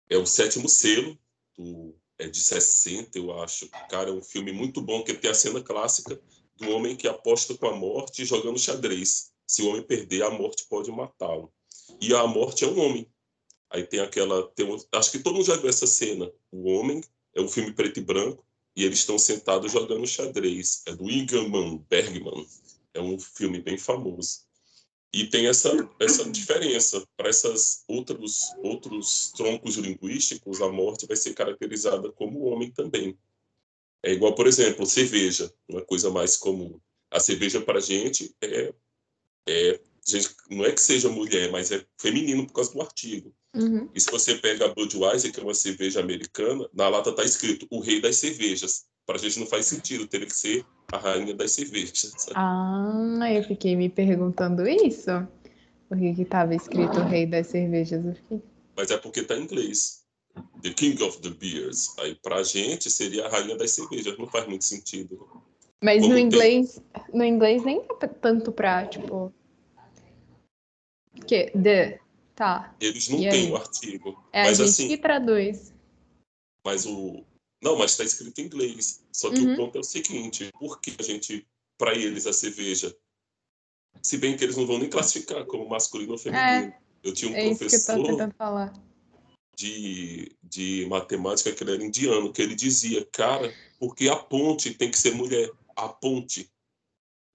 É 0.09 0.17
o 0.17 0.27
Sétimo 0.27 0.69
Selo, 0.69 1.19
do 1.61 1.95
é 2.19 2.29
de 2.29 2.39
60, 2.39 3.19
eu 3.19 3.33
acho. 3.41 3.69
Cara, 3.89 4.11
é 4.11 4.13
um 4.13 4.23
filme 4.23 4.53
muito 4.53 4.81
bom 4.81 5.03
que 5.03 5.15
tem 5.15 5.31
a 5.31 5.35
cena 5.35 5.63
clássica 5.63 6.21
do 6.59 6.71
homem 6.71 6.95
que 6.95 7.09
aposta 7.09 7.55
com 7.55 7.67
a 7.67 7.75
morte 7.75 8.27
jogando 8.27 8.59
xadrez. 8.59 9.33
Se 9.47 9.63
o 9.63 9.71
homem 9.71 9.83
perder, 9.83 10.23
a 10.23 10.31
morte 10.31 10.67
pode 10.69 10.91
matá-lo. 10.93 11.51
E 11.99 12.15
a 12.15 12.27
morte 12.27 12.65
é 12.65 12.69
um 12.69 12.79
homem. 12.79 13.11
Aí 13.71 13.85
tem 13.85 14.01
aquela. 14.01 14.47
Tem 14.49 14.67
um, 14.67 14.77
acho 14.93 15.11
que 15.11 15.21
todo 15.21 15.35
mundo 15.35 15.47
já 15.47 15.57
viu 15.57 15.71
essa 15.71 15.87
cena. 15.87 16.31
O 16.53 16.71
homem 16.71 17.01
é 17.35 17.41
um 17.41 17.49
filme 17.49 17.73
preto 17.73 17.99
e 17.99 18.03
branco 18.03 18.45
e 18.77 18.85
eles 18.85 18.99
estão 18.99 19.19
sentados 19.19 19.73
jogando 19.73 20.07
xadrez. 20.07 20.83
É 20.87 20.95
do 20.95 21.11
Ingman 21.11 21.79
Bergman. 21.89 22.47
É 22.93 23.01
um 23.01 23.19
filme 23.19 23.61
bem 23.61 23.79
famoso. 23.79 24.41
E 25.13 25.27
tem 25.27 25.49
essa, 25.49 25.71
essa 25.99 26.31
diferença. 26.31 27.05
Para 27.17 27.29
esses 27.29 27.85
outros, 27.89 28.53
outros 28.63 29.33
troncos 29.37 29.77
linguísticos, 29.77 30.61
a 30.61 30.69
morte 30.69 31.07
vai 31.07 31.17
ser 31.17 31.35
caracterizada 31.35 32.13
como 32.13 32.45
homem 32.45 32.71
também. 32.71 33.19
É 34.03 34.13
igual, 34.13 34.35
por 34.35 34.47
exemplo, 34.47 34.87
cerveja, 34.87 35.53
uma 35.69 35.83
coisa 35.83 36.11
mais 36.11 36.37
comum. 36.37 36.81
A 37.11 37.19
cerveja 37.19 37.61
para 37.61 37.79
a 37.79 37.83
gente 37.83 38.35
é, 38.41 38.73
é 39.49 39.81
gente, 40.07 40.31
não 40.49 40.65
é 40.65 40.73
que 40.73 40.81
seja 40.81 41.09
mulher, 41.09 41.51
mas 41.51 41.71
é 41.71 41.85
feminino 41.99 42.47
por 42.47 42.55
causa 42.55 42.73
do 42.73 42.81
artigo. 42.81 43.35
Uhum. 43.55 43.91
E 43.95 44.01
se 44.01 44.11
você 44.11 44.37
pega 44.37 44.67
a 44.67 44.75
Budweiser, 44.75 45.33
que 45.33 45.41
é 45.41 45.43
uma 45.43 45.55
cerveja 45.55 46.01
americana, 46.01 46.69
na 46.73 46.89
lata 46.89 47.11
está 47.11 47.25
escrito 47.25 47.67
o 47.71 47.81
rei 47.81 48.01
das 48.01 48.17
cervejas. 48.17 48.87
Para 49.11 49.19
a 49.19 49.23
gente 49.23 49.41
não 49.41 49.47
faz 49.49 49.67
sentido, 49.67 50.07
teria 50.07 50.25
que 50.25 50.37
ser 50.37 50.65
a 50.93 50.97
rainha 50.97 51.35
das 51.35 51.51
cervejas. 51.51 52.15
Ah, 52.33 53.27
eu 53.29 53.43
fiquei 53.43 53.75
me 53.75 53.89
perguntando 53.89 54.69
isso. 54.69 55.11
Por 55.89 55.99
que 55.99 56.23
estava 56.23 56.55
escrito 56.55 57.01
o 57.01 57.03
rei 57.03 57.27
das 57.27 57.49
cervejas? 57.49 58.17
Fiquei... 58.19 58.41
Mas 58.77 58.93
é 58.93 58.97
porque 58.97 59.19
está 59.19 59.35
em 59.37 59.43
inglês. 59.43 60.05
The 60.63 60.73
King 60.75 61.03
of 61.03 61.21
the 61.23 61.31
Beers. 61.31 61.93
Aí 61.99 62.15
pra 62.23 62.45
gente 62.45 62.89
seria 62.89 63.27
a 63.27 63.29
rainha 63.29 63.57
das 63.57 63.73
cervejas. 63.73 64.17
Não 64.17 64.29
faz 64.29 64.47
muito 64.47 64.65
sentido. 64.65 65.29
Mas 65.83 66.03
Como 66.03 66.13
no 66.13 66.19
inglês, 66.21 66.81
tem... 66.95 67.05
no 67.13 67.25
inglês 67.25 67.65
nem 67.65 67.85
é 68.01 68.07
tanto 68.07 68.53
pra, 68.53 68.87
tipo. 68.87 69.35
Que? 71.27 71.51
The. 71.61 71.99
Tá. 72.37 72.73
Eles 72.81 73.09
não 73.09 73.19
têm 73.19 73.51
o 73.51 73.57
artigo. 73.57 74.25
É 74.33 74.45
mas, 74.45 74.61
a 74.61 74.63
gente 74.63 74.73
assim, 74.73 74.87
que 74.87 74.99
traduz. 74.99 75.75
Mas 76.65 76.87
o, 76.87 77.25
não, 77.63 77.77
mas 77.77 77.93
está 77.93 78.05
escrito 78.05 78.41
em 78.41 78.45
inglês. 78.45 79.05
Só 79.13 79.31
que 79.31 79.41
uhum. 79.41 79.53
o 79.53 79.57
ponto 79.57 79.77
é 79.77 79.81
o 79.81 79.85
seguinte: 79.85 80.51
por 80.59 80.81
que 80.81 80.95
a 80.99 81.03
gente, 81.03 81.47
para 81.77 81.95
eles, 81.95 82.27
a 82.27 82.33
cerveja? 82.33 82.97
Se 84.03 84.17
bem 84.17 84.37
que 84.37 84.45
eles 84.45 84.57
não 84.57 84.67
vão 84.67 84.79
nem 84.79 84.89
classificar 84.89 85.45
como 85.47 85.69
masculino 85.69 86.13
ou 86.13 86.19
feminino. 86.19 86.45
É, 86.45 86.79
eu 87.03 87.13
tinha 87.13 87.31
um 87.31 87.35
é 87.35 87.55
professor 87.55 87.99
de, 89.61 90.35
de 90.43 90.87
matemática 90.89 91.53
que 91.53 91.63
ele 91.63 91.75
era 91.75 91.85
indiano, 91.85 92.33
que 92.33 92.41
ele 92.41 92.55
dizia, 92.55 93.07
cara, 93.13 93.55
porque 93.79 94.09
a 94.09 94.17
ponte 94.17 94.73
tem 94.73 94.91
que 94.91 94.99
ser 94.99 95.15
mulher. 95.15 95.51
A 95.77 95.89
ponte. 95.89 96.51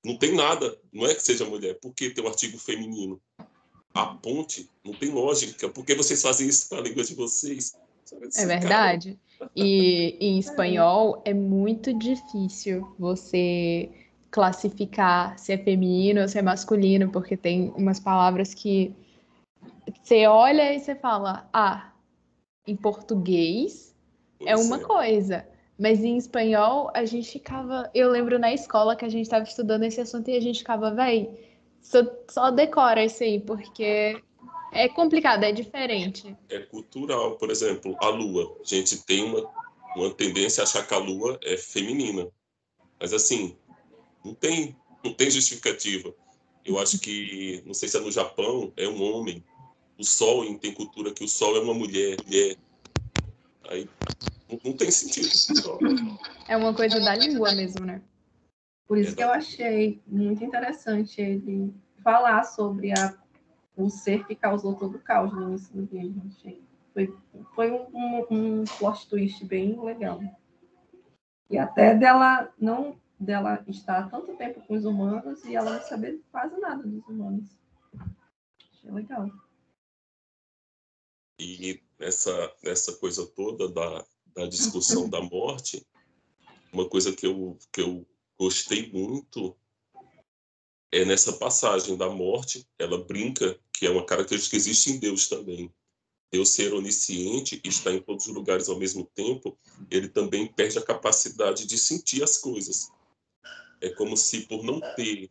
Não 0.03 0.17
tem 0.17 0.34
nada, 0.34 0.80
não 0.91 1.05
é 1.05 1.13
que 1.13 1.21
seja 1.21 1.45
mulher, 1.45 1.80
porque 1.82 2.09
tem 2.09 2.23
um 2.23 2.28
artigo 2.28 2.57
feminino. 2.57 3.21
A 3.93 4.07
ponte 4.07 4.69
não 4.84 4.93
tem 4.93 5.09
lógica. 5.09 5.69
Por 5.69 5.86
que 5.86 5.95
vocês 5.95 6.21
fazem 6.21 6.47
isso 6.47 6.69
com 6.69 6.76
a 6.76 6.82
língua 6.82 7.03
de 7.03 7.15
vocês? 7.15 7.73
É 8.38 8.45
verdade. 8.45 9.20
E 9.56 10.18
em 10.20 10.38
espanhol 10.39 11.22
é 11.26 11.34
muito 11.34 11.93
difícil 11.93 12.93
você 12.97 13.89
classificar 14.32 15.38
se 15.39 15.53
é 15.53 15.58
feminino 15.58 16.22
ou 16.22 16.28
se 16.28 16.38
é 16.38 16.41
masculino, 16.41 17.10
porque 17.10 17.38
tem 17.38 17.72
umas 17.78 17.99
palavras 17.99 18.53
que 18.53 18.93
você 20.03 20.28
olha 20.28 20.74
e 20.74 20.80
você 20.80 20.93
fala, 20.93 21.47
ah, 21.53 21.91
em 22.68 22.76
português 22.76 23.95
é 24.45 24.56
uma 24.56 24.80
coisa, 24.80 25.47
mas 25.80 26.03
em 26.03 26.18
espanhol 26.18 26.91
a 26.93 27.06
gente 27.06 27.32
ficava. 27.32 27.89
Eu 27.93 28.10
lembro 28.10 28.38
na 28.38 28.53
escola 28.53 28.95
que 28.95 29.06
a 29.06 29.10
gente 29.10 29.24
estava 29.24 29.45
estudando 29.45 29.84
esse 29.84 30.01
assunto 30.01 30.30
e 30.30 30.36
a 30.36 30.41
gente 30.41 30.60
ficava, 30.60 30.91
véi, 30.91 31.30
só, 31.82 31.99
só 32.30 32.51
decora 32.51 33.06
isso 33.06 33.24
aí, 33.24 33.39
porque 33.39 34.22
é 34.76 34.89
complicado, 34.89 35.43
é 35.43 35.53
diferente. 35.53 36.36
É 36.49 36.59
cultural, 36.59 37.38
por 37.38 37.49
exemplo, 37.49 37.95
a 38.01 38.09
lua. 38.09 38.57
A 38.59 38.63
gente 38.63 38.97
tem 39.03 39.23
uma, 39.23 39.49
uma 39.95 40.13
tendência 40.13 40.61
a 40.61 40.65
achar 40.65 40.86
que 40.86 40.93
a 40.93 40.97
lua 40.97 41.39
é 41.41 41.55
feminina. 41.55 42.28
Mas 42.99 43.13
assim, 43.13 43.55
não 44.23 44.34
tem, 44.34 44.76
não 45.01 45.13
tem 45.13 45.32
justificativa. 45.32 46.13
Eu 46.65 46.78
acho 46.78 46.99
que, 46.99 47.63
não 47.65 47.73
sei 47.73 47.88
se 47.88 47.95
é 47.95 48.01
no 48.01 48.11
Japão, 48.11 48.73
é 48.76 48.86
um 48.86 49.01
homem. 49.01 49.41
O 49.97 50.03
sol, 50.03 50.43
tem 50.59 50.73
cultura 50.73 51.13
que 51.13 51.23
o 51.23 51.28
sol 51.28 51.55
é 51.55 51.61
uma 51.61 51.73
mulher. 51.73 52.17
mulher. 52.26 52.57
Aí 53.69 53.88
não, 54.49 54.59
não 54.65 54.73
tem 54.73 54.91
sentido. 54.91 55.30
É 56.49 56.57
uma 56.57 56.73
coisa 56.73 56.99
da 56.99 57.15
língua 57.15 57.53
mesmo, 57.53 57.86
né? 57.86 58.01
Por 58.88 58.97
isso 58.97 59.15
que 59.15 59.23
eu 59.23 59.32
achei 59.32 60.01
muito 60.05 60.43
interessante 60.43 61.19
ele 61.21 61.73
falar 62.03 62.43
sobre 62.43 62.91
a, 62.91 63.17
o 63.76 63.89
ser 63.89 64.26
que 64.26 64.36
causou 64.36 64.76
todo 64.76 64.95
o 64.95 65.01
caos 65.01 65.34
no 65.34 65.43
início 65.43 65.73
do 65.73 65.97
livro. 65.97 66.21
Achei. 66.28 66.63
Foi, 66.93 67.17
foi 67.53 67.71
um, 67.71 67.88
um, 67.93 68.26
um 68.61 68.63
plot 68.80 69.07
twist 69.09 69.43
bem 69.45 69.80
legal. 69.82 70.21
E 71.49 71.57
até 71.57 71.93
dela 71.93 72.51
não 72.59 72.97
dela 73.19 73.63
estar 73.67 74.09
tanto 74.09 74.36
tempo 74.36 74.61
com 74.61 74.76
os 74.76 74.86
humanos 74.86 75.43
e 75.45 75.55
ela 75.55 75.78
não 75.78 75.82
saber 75.82 76.21
quase 76.32 76.57
nada 76.59 76.84
dos 76.84 77.05
humanos. 77.07 77.49
Achei 78.73 78.91
legal. 78.91 79.30
E 81.39 81.82
essa, 81.99 82.53
essa 82.63 82.93
coisa 82.93 83.26
toda 83.28 83.69
da, 83.69 84.05
da 84.36 84.47
discussão 84.47 85.09
da 85.09 85.21
morte, 85.21 85.86
uma 86.71 86.88
coisa 86.88 87.13
que 87.13 87.26
eu, 87.26 87.57
que 87.71 87.82
eu 87.82 88.05
gostei 88.38 88.91
muito 88.91 89.55
é 90.96 91.04
nessa 91.04 91.34
passagem 91.34 91.98
da 91.98 92.10
morte, 92.10 92.66
ela 92.80 92.98
brinca 92.98 93.60
que 93.74 93.86
é 93.86 93.89
uma 93.89 94.06
característica 94.06 94.52
que 94.52 94.56
existe 94.56 94.91
em 94.91 94.98
Deus 94.98 95.28
também. 95.28 95.70
Deus 96.32 96.50
ser 96.50 96.74
onisciente 96.74 97.60
e 97.64 97.68
estar 97.68 97.91
em 97.91 98.02
todos 98.02 98.28
os 98.28 98.34
lugares 98.34 98.70
ao 98.70 98.80
mesmo 98.80 99.04
tempo, 99.14 99.58
ele 99.91 100.08
também 100.08 100.48
perde 100.48 100.78
a 100.78 100.82
capacidade 100.82 101.68
de 101.68 101.78
sentir 101.78 102.24
as 102.24 102.38
coisas. 102.38 102.89
É 103.82 103.89
como 103.89 104.16
se 104.16 104.41
por 104.41 104.64
não 104.64 104.80
ter 104.96 105.30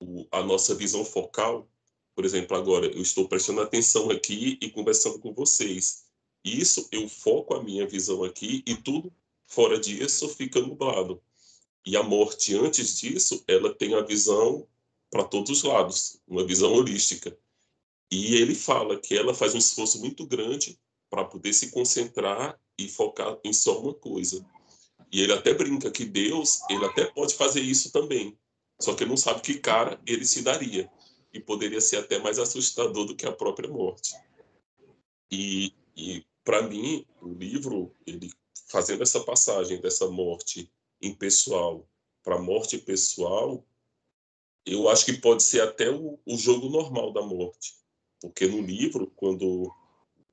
o, 0.00 0.26
a 0.30 0.42
nossa 0.42 0.74
visão 0.74 1.04
focal, 1.04 1.68
por 2.14 2.24
exemplo, 2.24 2.56
agora 2.56 2.86
eu 2.86 3.02
estou 3.02 3.28
prestando 3.28 3.60
atenção 3.60 4.10
aqui 4.10 4.58
e 4.60 4.70
conversando 4.70 5.18
com 5.18 5.34
vocês. 5.34 6.06
Isso 6.42 6.88
eu 6.90 7.06
foco 7.10 7.54
a 7.54 7.62
minha 7.62 7.86
visão 7.86 8.24
aqui 8.24 8.62
e 8.66 8.74
tudo 8.74 9.12
fora 9.46 9.78
disso 9.78 10.30
fica 10.30 10.60
nublado. 10.60 11.22
E 11.84 11.96
a 11.96 12.02
morte, 12.02 12.54
antes 12.54 12.98
disso, 12.98 13.42
ela 13.48 13.74
tem 13.74 13.94
a 13.94 14.02
visão 14.02 14.66
para 15.10 15.24
todos 15.24 15.50
os 15.50 15.62
lados, 15.62 16.20
uma 16.26 16.44
visão 16.46 16.72
holística. 16.72 17.36
E 18.10 18.36
ele 18.36 18.54
fala 18.54 18.98
que 18.98 19.16
ela 19.16 19.34
faz 19.34 19.54
um 19.54 19.58
esforço 19.58 19.98
muito 20.00 20.26
grande 20.26 20.78
para 21.10 21.24
poder 21.24 21.52
se 21.52 21.70
concentrar 21.70 22.58
e 22.78 22.88
focar 22.88 23.38
em 23.44 23.52
só 23.52 23.80
uma 23.80 23.92
coisa. 23.92 24.44
E 25.10 25.20
ele 25.20 25.32
até 25.32 25.52
brinca 25.52 25.90
que 25.90 26.04
Deus, 26.04 26.60
ele 26.70 26.84
até 26.86 27.04
pode 27.04 27.34
fazer 27.34 27.60
isso 27.60 27.92
também, 27.92 28.38
só 28.80 28.94
que 28.94 29.02
ele 29.02 29.10
não 29.10 29.16
sabe 29.16 29.42
que 29.42 29.58
cara 29.58 30.00
ele 30.06 30.24
se 30.24 30.42
daria. 30.42 30.90
E 31.32 31.40
poderia 31.40 31.80
ser 31.80 31.96
até 31.96 32.18
mais 32.18 32.38
assustador 32.38 33.06
do 33.06 33.16
que 33.16 33.26
a 33.26 33.32
própria 33.32 33.68
morte. 33.68 34.14
E, 35.30 35.74
e 35.96 36.24
para 36.44 36.62
mim, 36.62 37.06
o 37.20 37.28
livro, 37.28 37.94
ele 38.06 38.30
fazendo 38.68 39.02
essa 39.02 39.20
passagem 39.20 39.80
dessa 39.80 40.08
morte 40.08 40.70
impessoal 41.02 41.86
para 42.22 42.38
morte 42.38 42.78
pessoal, 42.78 43.64
eu 44.64 44.88
acho 44.88 45.04
que 45.04 45.14
pode 45.14 45.42
ser 45.42 45.60
até 45.60 45.90
o, 45.90 46.18
o, 46.24 46.36
jogo 46.36 46.68
normal 46.68 47.12
da 47.12 47.22
morte. 47.22 47.74
Porque 48.20 48.46
no 48.46 48.62
livro, 48.62 49.10
quando 49.16 49.72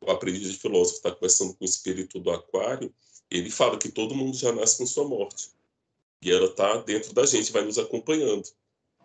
o 0.01 0.11
aprendiz 0.11 0.51
de 0.51 0.57
filósofo 0.57 0.97
está 0.97 1.11
conversando 1.11 1.55
com 1.55 1.65
o 1.65 1.67
espírito 1.67 2.20
do 2.20 2.30
aquário, 2.30 2.93
ele 3.30 3.49
fala 3.49 3.78
que 3.78 3.89
todo 3.89 4.15
mundo 4.15 4.38
já 4.38 4.51
nasce 4.51 4.78
com 4.78 4.86
sua 4.86 5.07
morte. 5.07 5.49
E 6.22 6.32
ela 6.32 6.45
está 6.45 6.78
dentro 6.78 7.13
da 7.13 7.26
gente, 7.26 7.51
vai 7.51 7.63
nos 7.63 7.80
acompanhando. 7.80 8.47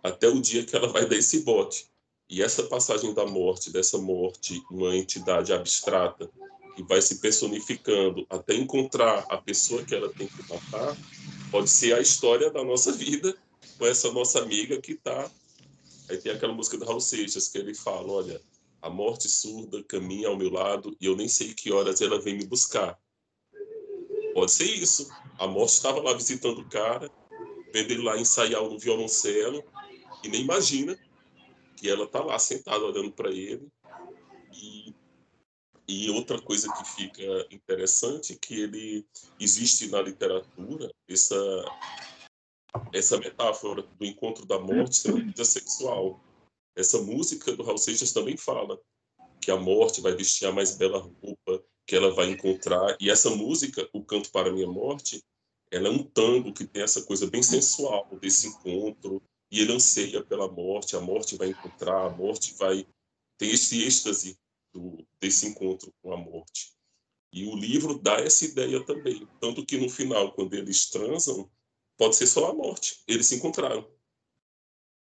Até 0.02 0.28
o 0.28 0.40
dia 0.40 0.64
que 0.64 0.76
ela 0.76 0.88
vai 0.88 1.08
dar 1.08 1.16
esse 1.16 1.40
bote. 1.40 1.88
E 2.28 2.42
essa 2.42 2.64
passagem 2.64 3.14
da 3.14 3.26
morte, 3.26 3.70
dessa 3.70 3.96
morte, 3.98 4.62
uma 4.70 4.94
entidade 4.96 5.52
abstrata, 5.52 6.30
que 6.74 6.82
vai 6.82 7.00
se 7.00 7.20
personificando 7.20 8.26
até 8.28 8.54
encontrar 8.54 9.24
a 9.28 9.38
pessoa 9.38 9.84
que 9.84 9.94
ela 9.94 10.12
tem 10.12 10.26
que 10.26 10.42
matar, 10.48 10.96
pode 11.54 11.70
ser 11.70 11.94
a 11.94 12.00
história 12.00 12.50
da 12.50 12.64
nossa 12.64 12.90
vida 12.90 13.32
com 13.78 13.86
essa 13.86 14.10
nossa 14.10 14.40
amiga 14.40 14.80
que 14.80 14.90
está. 14.90 15.30
Aí 16.10 16.18
tem 16.18 16.32
aquela 16.32 16.52
música 16.52 16.76
do 16.76 16.84
Raul 16.84 17.00
Seixas 17.00 17.46
que 17.46 17.56
ele 17.56 17.72
fala: 17.72 18.10
Olha, 18.10 18.42
a 18.82 18.90
morte 18.90 19.28
surda 19.28 19.80
caminha 19.84 20.26
ao 20.26 20.36
meu 20.36 20.50
lado 20.50 20.96
e 21.00 21.06
eu 21.06 21.14
nem 21.14 21.28
sei 21.28 21.54
que 21.54 21.72
horas 21.72 22.00
ela 22.00 22.20
vem 22.20 22.36
me 22.36 22.44
buscar. 22.44 22.98
Pode 24.34 24.50
ser 24.50 24.64
isso. 24.64 25.08
A 25.38 25.46
morte 25.46 25.74
estava 25.74 26.02
lá 26.02 26.12
visitando 26.12 26.60
o 26.60 26.68
cara, 26.68 27.08
vendo 27.72 27.92
ele 27.92 28.02
lá 28.02 28.18
ensaiar 28.18 28.60
no 28.64 28.76
violoncelo 28.76 29.62
e 30.24 30.28
nem 30.28 30.40
imagina 30.40 30.98
que 31.76 31.88
ela 31.88 32.02
está 32.02 32.20
lá 32.20 32.36
sentada 32.36 32.84
olhando 32.84 33.12
para 33.12 33.30
ele 33.30 33.68
e 34.52 34.92
e 35.86 36.10
outra 36.10 36.40
coisa 36.40 36.72
que 36.72 36.84
fica 36.84 37.46
interessante 37.50 38.32
é 38.32 38.36
que 38.36 38.54
ele 38.60 39.06
existe 39.38 39.88
na 39.88 40.00
literatura 40.00 40.90
essa 41.08 41.36
essa 42.92 43.18
metáfora 43.18 43.82
do 43.82 44.04
encontro 44.04 44.44
da 44.46 44.58
morte 44.58 44.96
sendo 44.96 45.18
vida 45.18 45.44
sexual. 45.44 46.20
Essa 46.76 47.00
música 47.00 47.54
do 47.54 47.62
Raul 47.62 47.78
Seixas 47.78 48.12
também 48.12 48.36
fala 48.36 48.80
que 49.40 49.50
a 49.50 49.56
morte 49.56 50.00
vai 50.00 50.14
vestir 50.14 50.46
a 50.46 50.52
mais 50.52 50.76
bela 50.76 50.98
roupa 50.98 51.64
que 51.86 51.94
ela 51.94 52.12
vai 52.12 52.30
encontrar. 52.30 52.96
E 53.00 53.10
essa 53.10 53.30
música, 53.30 53.88
O 53.92 54.02
Canto 54.02 54.30
para 54.32 54.48
a 54.48 54.52
Minha 54.52 54.66
Morte, 54.66 55.22
ela 55.70 55.88
é 55.88 55.90
um 55.90 56.02
tango 56.02 56.52
que 56.52 56.66
tem 56.66 56.82
essa 56.82 57.02
coisa 57.02 57.26
bem 57.26 57.42
sensual 57.42 58.08
desse 58.20 58.48
encontro. 58.48 59.22
E 59.52 59.60
ele 59.60 59.72
anseia 59.72 60.24
pela 60.24 60.50
morte, 60.50 60.96
a 60.96 61.00
morte 61.00 61.36
vai 61.36 61.48
encontrar, 61.48 62.06
a 62.06 62.10
morte 62.10 62.54
vai 62.54 62.86
ter 63.38 63.46
esse 63.46 63.84
êxtase 63.84 64.36
do, 64.74 65.06
desse 65.20 65.46
encontro 65.46 65.94
com 66.02 66.12
a 66.12 66.16
morte. 66.16 66.74
E 67.32 67.46
o 67.46 67.56
livro 67.56 67.98
dá 67.98 68.16
essa 68.16 68.44
ideia 68.44 68.84
também. 68.84 69.26
Tanto 69.40 69.64
que 69.64 69.78
no 69.78 69.88
final, 69.88 70.32
quando 70.32 70.54
eles 70.54 70.90
transam, 70.90 71.48
pode 71.96 72.16
ser 72.16 72.26
só 72.26 72.50
a 72.50 72.54
morte. 72.54 73.02
Eles 73.08 73.26
se 73.26 73.36
encontraram. 73.36 73.88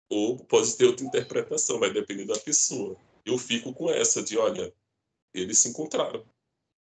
Ou 0.10 0.38
pode 0.38 0.76
ter 0.76 0.86
outra 0.86 1.06
interpretação, 1.06 1.80
vai 1.80 1.94
depender 1.94 2.26
da 2.26 2.40
pessoa. 2.40 2.98
Eu 3.26 3.38
fico 3.38 3.74
com 3.74 3.90
essa 3.90 4.24
de, 4.24 4.38
olha, 4.38 4.74
eles 5.34 5.60
se 5.60 5.70
encontraram. 5.70 6.26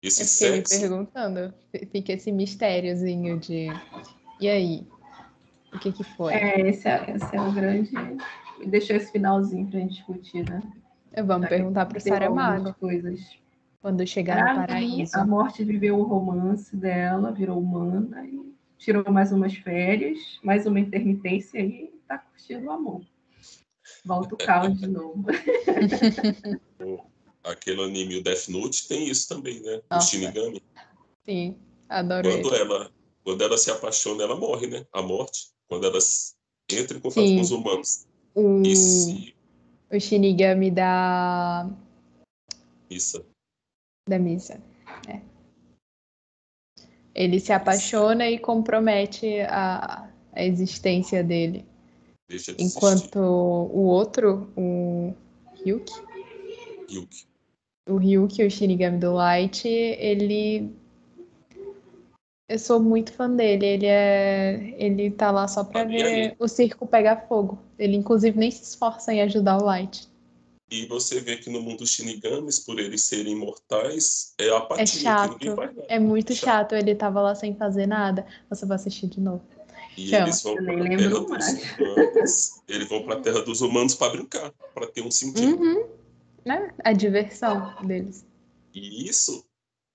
Esse 0.02 0.22
Eu 0.22 0.28
fiquei 0.28 0.64
sexo... 0.64 0.74
me 0.74 0.80
perguntando. 0.80 1.54
Fica 1.92 2.14
esse 2.14 2.32
mistériozinho 2.32 3.40
de. 3.40 3.68
E 4.40 4.48
aí? 4.48 4.88
O 5.74 5.80
que 5.80 5.92
que 5.92 6.04
foi? 6.04 6.34
É, 6.34 6.70
esse 6.70 6.88
é, 6.88 7.16
esse 7.16 7.36
é 7.36 7.42
o 7.42 7.52
grande. 7.52 7.92
Deixou 8.66 8.96
esse 8.96 9.12
finalzinho 9.12 9.70
pra 9.70 9.80
gente 9.80 9.96
discutir, 9.96 10.50
né? 10.50 10.62
Vamos 11.15 11.44
tá 11.44 11.48
perguntar 11.48 11.86
para 11.86 11.98
o 11.98 12.02
Saramago. 12.02 12.73
Coisas. 12.80 13.19
Quando 13.81 14.06
chegar 14.06 14.44
pra 14.44 14.53
no 14.53 14.60
paraíso. 14.68 14.95
Mim, 14.98 15.07
a 15.14 15.26
morte 15.26 15.64
viveu 15.64 15.98
o 15.98 16.03
romance 16.03 16.76
dela, 16.76 17.31
virou 17.31 17.60
humana 17.60 18.26
e 18.26 18.53
tirou 18.77 19.10
mais 19.11 19.31
umas 19.31 19.56
férias, 19.56 20.19
mais 20.44 20.65
uma 20.65 20.80
intermitência 20.80 21.60
e 21.60 21.91
está 22.02 22.18
curtindo 22.18 22.68
o 22.68 22.72
amor. 22.72 23.02
Volta 24.06 24.36
o 24.36 24.38
caos 24.38 24.77
de 24.80 24.88
novo. 24.88 25.26
Aquele 27.44 27.81
anime, 27.84 28.18
o 28.18 28.23
Death 28.23 28.49
Note, 28.49 28.88
tem 28.88 29.07
isso 29.07 29.27
também, 29.30 29.61
né? 29.61 29.81
Nossa. 29.90 30.06
O 30.06 30.10
Shinigami. 30.10 30.61
Sim, 31.26 31.56
adoro 31.88 32.30
quando 32.30 32.56
ela 32.56 32.91
Quando 33.23 33.44
ela 33.44 33.57
se 33.57 33.72
apaixona, 33.72 34.23
ela 34.23 34.36
morre, 34.36 34.68
né? 34.68 34.86
A 34.91 35.02
morte. 35.02 35.52
Quando 35.68 35.86
ela 35.86 35.99
entra 36.69 36.98
em 36.98 36.99
contato 36.99 37.26
Sim. 37.26 37.36
com 37.36 37.41
os 37.41 37.52
humanos. 37.52 38.06
O... 38.36 38.61
E 38.61 38.76
se 38.76 39.34
o 39.91 39.99
Shinigami 39.99 40.72
da. 40.72 41.70
Missa. 42.90 43.26
Da 44.07 44.20
missa. 44.20 44.61
É. 45.07 45.22
Ele 47.14 47.40
se 47.40 47.52
apaixona 47.52 48.30
e 48.30 48.40
compromete 48.40 49.41
a, 49.41 50.10
a 50.34 50.44
existência 50.44 51.24
dele. 51.24 51.66
Deixa 52.30 52.53
de 52.53 52.64
Enquanto 52.64 53.18
o 53.18 53.82
outro, 53.86 54.52
o 54.56 55.14
Ryuki. 55.64 55.94
Ryuki. 56.88 57.28
O 57.88 57.98
Ryuki, 57.98 58.44
o 58.44 58.52
Shinigami 58.52 58.99
do 58.99 59.14
Light, 59.14 59.68
ele 59.68 60.72
eu 62.50 62.58
sou 62.58 62.80
muito 62.80 63.14
fã 63.14 63.30
dele. 63.30 63.66
Ele 63.66 63.86
é. 63.86 64.74
Ele 64.78 65.12
tá 65.12 65.30
lá 65.30 65.48
só 65.48 65.64
pra 65.64 65.84
ver 65.84 66.36
o 66.40 66.48
circo 66.48 66.88
pegar 66.88 67.28
fogo. 67.28 67.60
Ele, 67.78 67.96
inclusive, 67.96 68.38
nem 68.38 68.50
se 68.50 68.64
esforça 68.64 69.14
em 69.14 69.22
ajudar 69.22 69.58
o 69.58 69.64
Light. 69.64 70.10
E 70.72 70.86
você 70.88 71.20
vê 71.20 71.38
que 71.38 71.50
no 71.50 71.62
mundo 71.62 71.80
dos 71.80 71.92
Shinigamis, 71.92 72.60
por 72.60 72.80
eles 72.80 73.02
serem 73.02 73.34
imortais, 73.34 74.34
é 74.40 74.50
apatia. 74.50 74.84
É 74.84 74.86
chato. 74.86 75.38
É 75.88 76.00
muito 76.00 76.34
chato. 76.34 76.72
chato. 76.72 76.76
Ele 76.76 76.96
tava 76.96 77.22
lá 77.22 77.36
sem 77.36 77.56
fazer 77.56 77.86
nada. 77.86 78.26
Você 78.50 78.66
vai 78.66 78.76
assistir 78.76 79.08
de 79.08 79.22
novo. 79.22 79.42
E 79.96 80.08
Chama. 80.08 80.26
eles 80.26 80.42
vão 80.42 80.56
pra 80.56 80.76
terra 80.76 81.10
dos 81.10 81.14
humanos. 81.14 82.62
Eles 82.68 82.88
vão 82.88 83.04
pra 83.04 83.16
terra 83.18 83.42
dos 83.42 83.62
humanos 83.62 83.96
pra 83.96 84.10
brincar, 84.10 84.52
pra 84.74 84.88
ter 84.88 85.02
um 85.02 85.12
sentido. 85.12 85.62
Uhum. 85.62 85.86
É 86.46 86.74
a 86.84 86.94
diversão 86.94 87.76
deles. 87.84 88.26
E 88.74 89.10
isso 89.10 89.44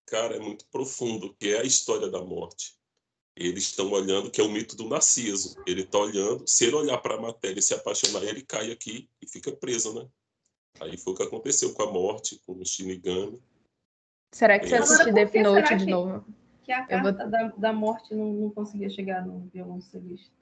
cara, 0.07 0.37
é 0.37 0.41
muito 0.41 0.67
profundo, 0.67 1.35
que 1.39 1.49
é 1.53 1.61
a 1.61 1.65
história 1.65 2.09
da 2.09 2.23
morte. 2.23 2.75
eles 3.37 3.65
estão 3.65 3.91
olhando 3.91 4.31
que 4.31 4.41
é 4.41 4.45
o 4.45 4.51
mito 4.51 4.77
do 4.77 4.89
Narciso. 4.89 5.57
Ele 5.67 5.83
está 5.83 5.99
olhando, 5.99 6.45
se 6.47 6.67
ele 6.67 6.77
olhar 6.77 6.99
para 6.99 7.17
a 7.17 7.21
matéria 7.21 7.59
e 7.59 7.63
se 7.63 7.75
apaixonar, 7.75 8.23
ele 8.23 8.43
cai 8.43 8.71
aqui 8.71 9.09
e 9.21 9.29
fica 9.29 9.51
preso, 9.53 9.93
né? 9.95 10.09
Aí 10.81 10.97
foi 10.97 11.13
o 11.13 11.17
que 11.17 11.23
aconteceu 11.23 11.73
com 11.75 11.83
a 11.83 11.93
morte, 11.93 12.41
com 12.47 12.53
o 12.53 12.65
Shinigami. 12.65 13.41
Será 14.33 14.59
que 14.59 14.67
você 14.67 14.77
assistiu 14.77 15.15
Death 15.15 15.35
Note 15.35 15.77
de 15.77 15.87
novo? 15.87 16.25
Que 16.65 16.73
a 16.73 16.85
carta 16.87 17.03
vou... 17.03 17.31
da, 17.31 17.49
da 17.49 17.73
morte 17.73 18.15
não, 18.15 18.33
não 18.33 18.51
conseguia 18.51 18.91
chegar 18.91 19.25
no 19.25 19.49
violoncelista. 19.53 20.33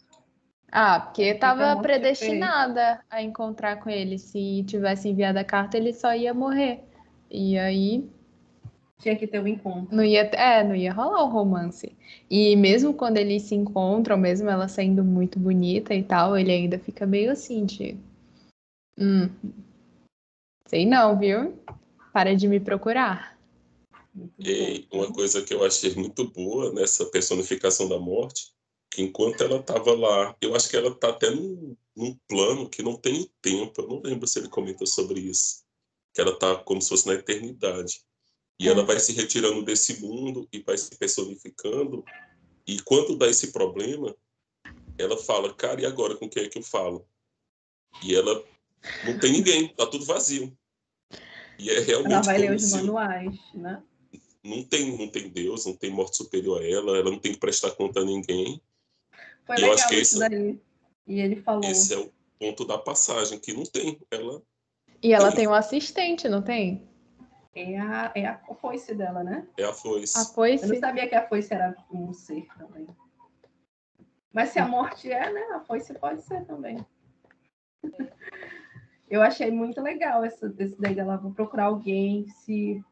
Ah, 0.71 1.01
porque 1.01 1.25
estava 1.25 1.77
predestinada 1.83 3.05
a 3.11 3.23
encontrar 3.23 3.77
com 3.77 3.91
ele. 3.91 4.19
Se 4.19 4.65
tivesse 4.65 5.07
enviado 5.07 5.39
a 5.39 5.45
carta, 5.45 5.77
ele 5.77 5.93
só 5.93 6.15
ia 6.15 6.33
morrer. 6.33 6.83
E 7.31 7.59
aí. 7.59 8.09
Tinha 9.03 9.17
que 9.17 9.27
ter 9.27 9.41
um 9.41 9.49
encontro. 9.49 9.95
Não 9.95 10.05
ia, 10.05 10.23
é, 10.23 10.63
não 10.63 10.77
ia 10.77 10.93
rolar 10.93 11.25
o 11.25 11.29
romance. 11.29 11.93
E 12.31 12.55
mesmo 12.55 12.95
quando 12.95 13.17
eles 13.17 13.43
se 13.43 13.55
encontram, 13.55 14.17
mesmo 14.17 14.49
ela 14.49 14.69
sendo 14.69 15.03
muito 15.03 15.39
bonita 15.39 15.93
e 15.93 16.03
tal, 16.03 16.39
ele 16.39 16.53
ainda 16.53 16.79
fica 16.79 17.05
meio 17.05 17.33
assim 17.33 17.65
de. 17.65 17.97
Hum. 18.97 19.29
Sei 20.69 20.87
não, 20.87 21.19
viu? 21.19 21.59
Para 22.13 22.37
de 22.37 22.47
me 22.47 22.61
procurar. 22.61 23.37
E 24.39 24.87
uma 24.93 25.13
coisa 25.13 25.43
que 25.43 25.53
eu 25.53 25.65
achei 25.65 25.95
muito 25.95 26.31
boa 26.31 26.73
nessa 26.73 27.05
personificação 27.07 27.89
da 27.89 27.99
morte 27.99 28.53
que 28.93 29.03
enquanto 29.03 29.43
ela 29.43 29.57
estava 29.57 29.95
lá, 29.95 30.37
eu 30.41 30.55
acho 30.55 30.69
que 30.69 30.77
ela 30.77 30.91
está 30.91 31.09
até 31.09 31.31
num, 31.31 31.75
num, 31.97 32.15
plano 32.29 32.69
que 32.69 32.83
não 32.83 32.95
tem 32.95 33.29
tempo, 33.41 33.81
eu 33.81 33.89
não 33.89 34.03
lembro 34.03 34.27
se 34.27 34.39
ele 34.39 34.49
comenta 34.49 34.85
sobre 34.85 35.19
isso, 35.19 35.65
que 36.15 36.21
ela 36.21 36.33
está 36.33 36.57
como 36.57 36.81
se 36.81 36.91
fosse 36.91 37.07
na 37.07 37.15
eternidade. 37.15 38.03
E 38.63 38.69
é. 38.69 38.71
ela 38.71 38.85
vai 38.85 39.01
se 39.01 39.13
retirando 39.13 39.65
desse 39.65 40.01
mundo 40.01 40.49
e 40.53 40.61
vai 40.61 40.79
se 40.79 40.97
personificando, 40.97 42.05
e 42.65 42.81
quando 42.83 43.17
dá 43.17 43.27
esse 43.27 43.51
problema, 43.51 44.15
ela 44.97 45.17
fala, 45.17 45.53
cara, 45.53 45.83
e 45.83 45.87
agora 45.87 46.15
com 46.15 46.29
quem 46.29 46.45
é 46.45 46.49
que 46.49 46.59
eu 46.59 46.63
falo? 46.63 47.05
E 48.05 48.15
ela 48.15 48.41
não 49.05 49.19
tem 49.19 49.33
ninguém, 49.33 49.67
tá 49.75 49.85
tudo 49.85 50.05
vazio. 50.05 50.57
E 51.59 51.71
é 51.71 51.81
realmente. 51.81 52.13
Ela 52.13 52.23
vai 52.23 52.39
ler 52.39 52.55
os 52.55 52.71
manuais, 52.71 53.37
né? 53.53 53.83
Não 54.45 54.63
tem, 54.63 54.97
não 54.97 55.09
tem 55.09 55.29
Deus, 55.29 55.67
não 55.67 55.75
tem 55.75 55.91
morte 55.91 56.17
superior 56.17 56.63
a 56.63 56.65
ela, 56.65 56.97
ela 56.97 57.11
não 57.11 57.19
tem 57.19 57.33
que 57.33 57.41
prestar 57.41 57.73
conta 57.73 58.01
a 58.01 58.05
ninguém. 58.05 58.63
Foi 59.45 59.57
e 59.57 59.61
legal 59.61 59.75
isso 59.75 59.95
esse, 59.95 60.19
daí. 60.21 60.61
E 61.07 61.21
ele 61.21 61.43
falou. 61.43 61.69
Esse 61.69 61.95
é 61.95 61.99
o 61.99 62.13
ponto 62.39 62.65
da 62.65 62.79
passagem, 62.79 63.41
que 63.41 63.53
não 63.53 63.65
tem. 63.65 64.01
Ela. 64.09 64.41
E 65.03 65.13
ela 65.13 65.33
tem 65.33 65.49
um 65.49 65.55
assistente, 65.55 66.29
não 66.29 66.43
tem? 66.43 66.92
É 67.55 67.79
a, 67.79 68.13
é 68.15 68.27
a 68.27 68.39
foice 68.55 68.95
dela, 68.95 69.23
né? 69.23 69.47
É 69.59 69.65
a 69.65 69.73
foice. 69.73 70.19
A 70.19 70.25
foice. 70.25 70.65
Eu 70.65 70.71
não 70.71 70.81
sabia 70.81 71.09
que 71.09 71.15
a 71.15 71.29
foice 71.29 71.53
era 71.53 71.77
um 71.91 72.13
ser 72.13 72.47
também. 72.57 72.87
Mas 74.33 74.51
se 74.51 74.59
a 74.59 74.67
morte 74.67 75.13
é, 75.13 75.31
né? 75.31 75.41
A 75.55 75.61
foice 75.61 75.93
pode 75.95 76.23
ser 76.23 76.45
também. 76.47 76.85
Eu 79.11 79.21
achei 79.21 79.51
muito 79.51 79.79
legal 79.83 80.25
essa, 80.25 80.53
esse 80.59 80.81
daí 80.81 80.95
dela. 80.95 81.19
Vou 81.19 81.33
procurar 81.33 81.65
alguém, 81.65 82.27
se. 82.29 82.83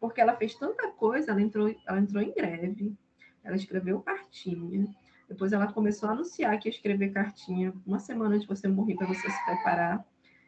Porque 0.00 0.20
ela 0.20 0.36
fez 0.36 0.54
tanta 0.54 0.90
coisa, 0.92 1.32
ela 1.32 1.42
entrou, 1.42 1.74
ela 1.86 2.00
entrou 2.00 2.22
em 2.22 2.32
greve, 2.32 2.96
ela 3.44 3.56
escreveu 3.56 4.00
cartinha, 4.00 4.86
depois 5.28 5.52
ela 5.52 5.72
começou 5.72 6.08
a 6.08 6.12
anunciar 6.12 6.58
que 6.58 6.68
ia 6.68 6.74
escrever 6.74 7.12
cartinha 7.12 7.74
uma 7.86 7.98
semana 7.98 8.34
antes 8.34 8.46
de 8.46 8.54
você 8.54 8.68
morrer 8.68 8.94
para 8.94 9.06
você 9.06 9.28
se 9.28 9.44
preparar. 9.44 10.06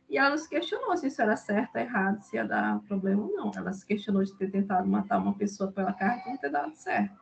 E 0.08 0.16
ela 0.16 0.30
não 0.30 0.38
se 0.38 0.48
questionou 0.48 0.96
se 0.96 1.06
isso 1.08 1.20
era 1.20 1.36
certo 1.36 1.76
ou 1.76 1.80
errado, 1.80 2.22
se 2.22 2.36
ia 2.36 2.44
dar 2.44 2.80
problema 2.88 3.22
ou 3.22 3.32
não. 3.32 3.50
Ela 3.54 3.72
se 3.72 3.84
questionou 3.84 4.24
de 4.24 4.34
ter 4.34 4.50
tentado 4.50 4.88
matar 4.88 5.18
uma 5.18 5.34
pessoa 5.34 5.70
pela 5.70 5.92
carta 5.92 6.26
e 6.26 6.30
não 6.30 6.38
ter 6.38 6.50
dado 6.50 6.74
certo. 6.74 7.20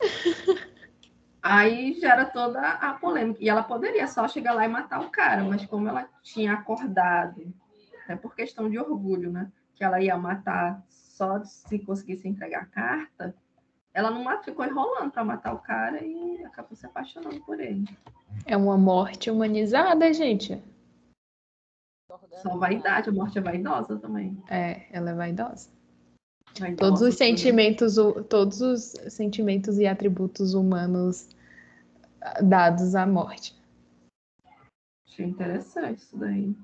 Aí 1.42 1.94
gera 1.94 2.26
toda 2.26 2.60
a 2.60 2.94
polêmica. 2.94 3.42
E 3.42 3.48
ela 3.48 3.62
poderia 3.62 4.06
só 4.06 4.28
chegar 4.28 4.54
lá 4.54 4.64
e 4.64 4.68
matar 4.68 5.00
o 5.00 5.10
cara, 5.10 5.42
mas 5.44 5.64
como 5.66 5.88
ela 5.88 6.08
tinha 6.22 6.52
acordado, 6.52 7.52
até 8.04 8.16
por 8.16 8.34
questão 8.34 8.68
de 8.68 8.78
orgulho, 8.78 9.32
né? 9.32 9.50
Que 9.74 9.82
ela 9.82 10.00
ia 10.00 10.16
matar 10.16 10.82
só 10.88 11.42
se 11.44 11.78
conseguisse 11.80 12.28
entregar 12.28 12.62
a 12.62 12.66
carta, 12.66 13.34
ela 13.92 14.10
não 14.10 14.42
ficou 14.42 14.64
enrolando 14.64 15.10
para 15.10 15.24
matar 15.24 15.52
o 15.52 15.58
cara 15.58 16.04
e 16.04 16.44
acabou 16.44 16.76
se 16.76 16.86
apaixonando 16.86 17.40
por 17.40 17.58
ele. 17.58 17.84
É 18.46 18.56
uma 18.56 18.78
morte 18.78 19.28
humanizada, 19.28 20.12
gente. 20.12 20.62
Só 22.42 22.56
vaidade, 22.56 23.08
a 23.08 23.12
morte 23.12 23.38
é 23.38 23.40
vaidosa 23.40 23.98
também. 23.98 24.40
É, 24.48 24.86
ela 24.90 25.10
é 25.10 25.14
vaidosa. 25.14 25.70
vaidosa 26.58 26.76
todos 26.76 27.02
os 27.02 27.14
sentimentos, 27.16 27.96
todos 28.28 28.60
os 28.60 28.82
sentimentos 29.08 29.78
e 29.78 29.86
atributos 29.86 30.54
humanos 30.54 31.28
dados 32.42 32.94
à 32.94 33.06
morte. 33.06 33.56
Achei 35.06 35.26
interessante 35.26 35.98
isso 35.98 36.16
daí. 36.16 36.54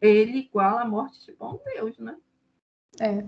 Ele 0.00 0.38
igual 0.38 0.78
a 0.78 0.84
morte, 0.84 1.20
tipo, 1.24 1.46
um 1.46 1.60
deus, 1.64 1.96
né? 1.98 2.16
É. 3.00 3.24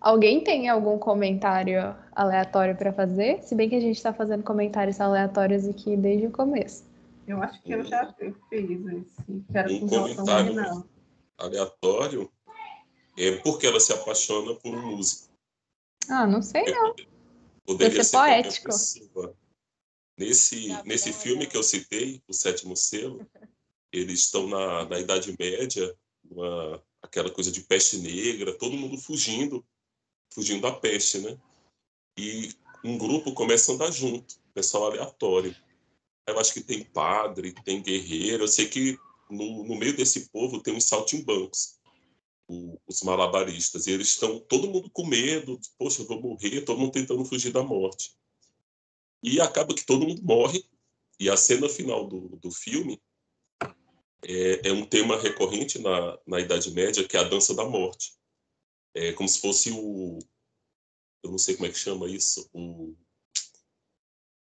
Alguém 0.00 0.42
tem 0.42 0.68
algum 0.68 0.98
comentário 0.98 1.94
aleatório 2.12 2.76
para 2.76 2.92
fazer? 2.92 3.42
Se 3.42 3.54
bem 3.54 3.68
que 3.68 3.74
a 3.74 3.80
gente 3.80 3.96
está 3.96 4.12
fazendo 4.12 4.42
comentários 4.42 5.00
aleatórios 5.00 5.66
aqui 5.66 5.96
desde 5.96 6.26
o 6.26 6.30
começo. 6.30 6.85
Eu 7.26 7.42
acho 7.42 7.62
que 7.62 7.72
eu 7.72 7.84
já 7.84 8.12
fiz 8.14 8.34
esse. 8.50 9.44
Quero 9.52 9.74
um 9.74 9.88
comentário 9.88 10.88
aleatório 11.38 12.32
é 13.18 13.36
porque 13.38 13.66
ela 13.66 13.80
se 13.80 13.92
apaixona 13.92 14.54
por 14.54 14.74
um 14.74 14.96
músico. 14.96 15.28
Ah, 16.08 16.26
não 16.26 16.40
sei 16.42 16.62
é, 16.62 16.70
não. 16.70 16.94
Poderia 17.64 18.04
ser 18.04 18.16
poético. 18.16 18.70
Nesse, 20.18 20.68
nesse 20.84 21.12
filme 21.12 21.46
que 21.46 21.56
eu 21.56 21.62
citei, 21.62 22.22
O 22.26 22.32
Sétimo 22.32 22.76
Selo, 22.76 23.26
eles 23.92 24.20
estão 24.20 24.46
na, 24.46 24.88
na 24.88 24.98
Idade 24.98 25.34
Média, 25.38 25.94
uma, 26.30 26.82
aquela 27.02 27.30
coisa 27.30 27.50
de 27.50 27.60
peste 27.62 27.98
negra, 27.98 28.56
todo 28.56 28.76
mundo 28.76 28.96
fugindo 28.98 29.64
fugindo 30.36 30.60
da 30.60 30.72
peste, 30.72 31.18
né? 31.18 31.38
E 32.18 32.50
um 32.84 32.98
grupo 32.98 33.32
começa 33.32 33.72
a 33.72 33.74
andar 33.74 33.90
junto, 33.90 34.38
pessoal 34.52 34.90
aleatório. 34.90 35.56
Eu 36.26 36.38
acho 36.38 36.52
que 36.52 36.60
tem 36.60 36.84
padre, 36.84 37.54
tem 37.64 37.82
guerreiro. 37.82 38.44
Eu 38.44 38.48
sei 38.48 38.68
que 38.68 38.98
no, 39.30 39.64
no 39.64 39.76
meio 39.76 39.96
desse 39.96 40.28
povo 40.30 40.62
tem 40.62 40.76
os 40.76 40.84
saltimbancos, 40.84 41.78
o, 42.48 42.78
os 42.86 43.02
malabaristas. 43.02 43.86
E 43.86 43.92
eles 43.92 44.08
estão, 44.08 44.40
todo 44.40 44.68
mundo 44.68 44.90
com 44.90 45.06
medo, 45.06 45.58
poxa, 45.78 46.02
eu 46.02 46.06
vou 46.06 46.20
morrer, 46.20 46.62
todo 46.62 46.78
mundo 46.78 46.92
tentando 46.92 47.24
fugir 47.24 47.52
da 47.52 47.62
morte. 47.62 48.14
E 49.22 49.40
acaba 49.40 49.74
que 49.74 49.84
todo 49.84 50.06
mundo 50.06 50.22
morre. 50.22 50.64
E 51.18 51.30
a 51.30 51.36
cena 51.36 51.68
final 51.68 52.06
do, 52.06 52.36
do 52.36 52.50
filme 52.50 53.00
é, 54.22 54.68
é 54.68 54.72
um 54.72 54.84
tema 54.84 55.18
recorrente 55.18 55.78
na, 55.78 56.18
na 56.26 56.40
Idade 56.40 56.70
Média, 56.70 57.06
que 57.06 57.16
é 57.16 57.20
a 57.20 57.24
dança 57.24 57.54
da 57.54 57.64
morte 57.64 58.16
é 58.96 59.12
como 59.12 59.28
se 59.28 59.40
fosse 59.40 59.70
o. 59.70 60.18
Eu 61.22 61.30
não 61.30 61.38
sei 61.38 61.54
como 61.54 61.66
é 61.66 61.70
que 61.70 61.78
chama 61.78 62.08
isso. 62.08 62.48
O, 62.52 62.96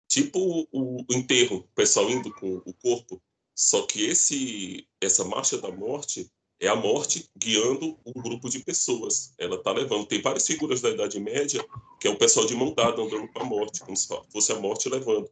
tipo 0.09 0.67
o, 0.71 1.01
o 1.01 1.05
enterro, 1.11 1.57
o 1.57 1.75
pessoal 1.75 2.09
indo 2.09 2.33
com 2.33 2.61
o 2.65 2.73
corpo. 2.73 3.21
Só 3.55 3.83
que 3.83 4.05
esse, 4.05 4.87
essa 4.99 5.23
marcha 5.23 5.57
da 5.57 5.71
morte 5.71 6.29
é 6.59 6.67
a 6.67 6.75
morte 6.75 7.29
guiando 7.37 7.97
um 8.05 8.11
grupo 8.13 8.49
de 8.49 8.59
pessoas. 8.59 9.33
Ela 9.37 9.55
está 9.55 9.71
levando. 9.71 10.07
Tem 10.07 10.21
várias 10.21 10.47
figuras 10.47 10.81
da 10.81 10.89
Idade 10.89 11.19
Média 11.19 11.63
que 11.99 12.07
é 12.07 12.11
o 12.11 12.17
pessoal 12.17 12.45
de 12.45 12.55
mão 12.55 12.73
dada 12.73 13.01
andando 13.01 13.27
com 13.27 13.39
a 13.39 13.45
morte, 13.45 13.81
como 13.81 13.95
se 13.95 14.07
fosse 14.29 14.51
a 14.51 14.59
morte 14.59 14.89
levando. 14.89 15.29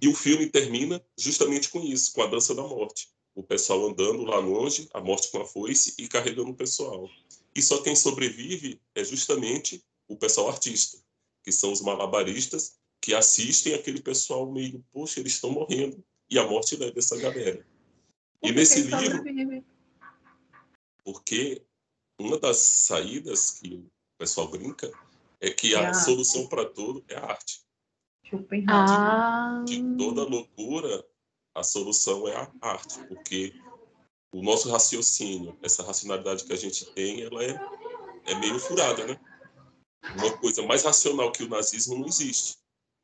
E 0.00 0.08
o 0.08 0.14
filme 0.14 0.46
termina 0.46 1.02
justamente 1.16 1.70
com 1.70 1.80
isso, 1.80 2.12
com 2.12 2.22
a 2.22 2.26
dança 2.26 2.54
da 2.54 2.62
morte. 2.62 3.08
O 3.34 3.42
pessoal 3.42 3.88
andando 3.88 4.24
lá 4.24 4.38
longe, 4.38 4.88
a 4.92 5.00
morte 5.00 5.30
com 5.30 5.40
a 5.40 5.46
foice 5.46 5.94
e 5.98 6.06
carregando 6.08 6.50
o 6.50 6.56
pessoal. 6.56 7.08
E 7.54 7.62
só 7.62 7.82
quem 7.82 7.96
sobrevive 7.96 8.80
é 8.94 9.02
justamente 9.02 9.82
o 10.08 10.16
pessoal 10.16 10.48
artista, 10.48 10.98
que 11.42 11.52
são 11.52 11.72
os 11.72 11.80
malabaristas 11.80 12.79
que 13.00 13.14
assistem 13.14 13.74
aquele 13.74 14.00
pessoal 14.00 14.50
meio, 14.50 14.84
poxa, 14.92 15.20
eles 15.20 15.34
estão 15.34 15.50
morrendo. 15.50 16.02
E 16.28 16.38
a 16.38 16.46
morte 16.46 16.76
leva 16.76 16.98
essa 16.98 17.16
galera. 17.16 17.66
e 18.42 18.52
nesse 18.52 18.82
livro. 18.82 19.64
Porque 21.02 21.62
uma 22.18 22.38
das 22.38 22.58
saídas 22.58 23.52
que 23.52 23.74
o 23.74 23.90
pessoal 24.18 24.48
brinca 24.48 24.92
é 25.40 25.50
que 25.50 25.74
a 25.74 25.94
solução 25.94 26.46
para 26.46 26.66
tudo 26.66 27.02
é 27.08 27.16
a 27.16 27.24
arte. 27.24 27.62
Ah. 28.68 29.64
De 29.66 29.82
toda 29.96 30.22
loucura, 30.22 31.04
a 31.54 31.62
solução 31.64 32.28
é 32.28 32.36
a 32.36 32.52
arte, 32.60 33.02
porque 33.08 33.52
o 34.32 34.42
nosso 34.42 34.70
raciocínio, 34.70 35.58
essa 35.62 35.82
racionalidade 35.82 36.44
que 36.44 36.52
a 36.52 36.56
gente 36.56 36.86
tem, 36.92 37.22
ela 37.22 37.42
é, 37.42 37.58
é 38.26 38.34
meio 38.36 38.58
furada, 38.60 39.06
né? 39.06 39.18
Uma 40.16 40.36
coisa 40.38 40.62
mais 40.62 40.84
racional 40.84 41.32
que 41.32 41.42
o 41.42 41.48
nazismo 41.48 41.98
não 41.98 42.06
existe. 42.06 42.59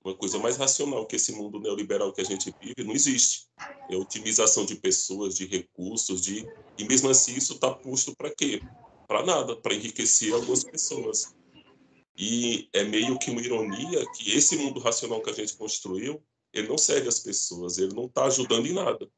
Uma 0.07 0.15
coisa 0.15 0.39
mais 0.39 0.57
racional 0.57 1.05
que 1.05 1.16
esse 1.16 1.33
mundo 1.33 1.59
neoliberal 1.59 2.12
que 2.12 2.20
a 2.20 2.24
gente 2.24 2.55
vive 2.61 2.85
não 2.85 2.95
existe. 2.95 3.49
É 3.91 3.97
otimização 3.97 4.65
de 4.65 4.77
pessoas, 4.77 5.35
de 5.35 5.47
recursos, 5.47 6.23
de 6.23 6.49
e 6.78 6.85
mesmo 6.85 7.11
assim 7.11 7.35
isso 7.35 7.55
está 7.55 7.73
posto 7.73 8.15
para 8.15 8.33
quê? 8.33 8.62
Para 9.09 9.27
nada, 9.27 9.57
para 9.57 9.74
enriquecer 9.74 10.33
algumas 10.33 10.62
pessoas. 10.62 11.35
E 12.16 12.69
é 12.73 12.85
meio 12.85 13.19
que 13.19 13.33
uma 13.33 13.41
ironia 13.41 14.07
que 14.12 14.31
esse 14.31 14.57
mundo 14.57 14.78
racional 14.78 15.20
que 15.20 15.31
a 15.31 15.35
gente 15.35 15.57
construiu, 15.57 16.23
ele 16.53 16.69
não 16.69 16.78
serve 16.78 17.09
as 17.09 17.19
pessoas, 17.19 17.77
ele 17.77 17.93
não 17.93 18.05
está 18.05 18.27
ajudando 18.27 18.65
em 18.65 18.74
nada. 18.74 19.11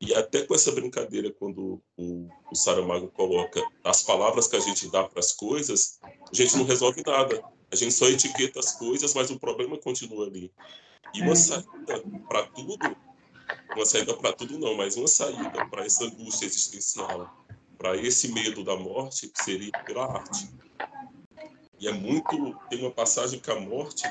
E 0.00 0.14
até 0.14 0.42
com 0.46 0.54
essa 0.54 0.72
brincadeira, 0.72 1.30
quando 1.30 1.82
o, 1.98 2.28
o 2.50 2.54
Saramago 2.54 3.08
coloca 3.08 3.62
as 3.84 4.02
palavras 4.02 4.48
que 4.48 4.56
a 4.56 4.60
gente 4.60 4.90
dá 4.90 5.04
para 5.04 5.20
as 5.20 5.32
coisas, 5.32 5.98
a 6.02 6.34
gente 6.34 6.56
não 6.56 6.64
resolve 6.64 7.02
nada. 7.06 7.44
A 7.74 7.76
gente 7.76 7.92
só 7.92 8.06
etiqueta 8.06 8.60
as 8.60 8.70
coisas, 8.76 9.12
mas 9.14 9.32
o 9.32 9.38
problema 9.40 9.76
continua 9.76 10.28
ali. 10.28 10.48
E 11.12 11.22
uma 11.22 11.32
é. 11.32 11.34
saída 11.34 12.04
para 12.28 12.46
tudo, 12.46 12.96
uma 13.74 13.84
saída 13.84 14.14
para 14.16 14.32
tudo 14.32 14.56
não, 14.60 14.76
mas 14.76 14.96
uma 14.96 15.08
saída 15.08 15.66
para 15.66 15.84
essa 15.84 16.04
angústia 16.04 16.46
existencial, 16.46 17.44
para 17.76 17.96
esse 17.96 18.28
medo 18.28 18.62
da 18.62 18.76
morte, 18.76 19.28
seria 19.42 19.72
pela 19.84 20.06
arte. 20.06 20.48
E 21.80 21.88
é 21.88 21.92
muito. 21.92 22.56
Tem 22.70 22.78
uma 22.80 22.92
passagem 22.92 23.40
que 23.40 23.50
a 23.50 23.58
morte, 23.58 24.04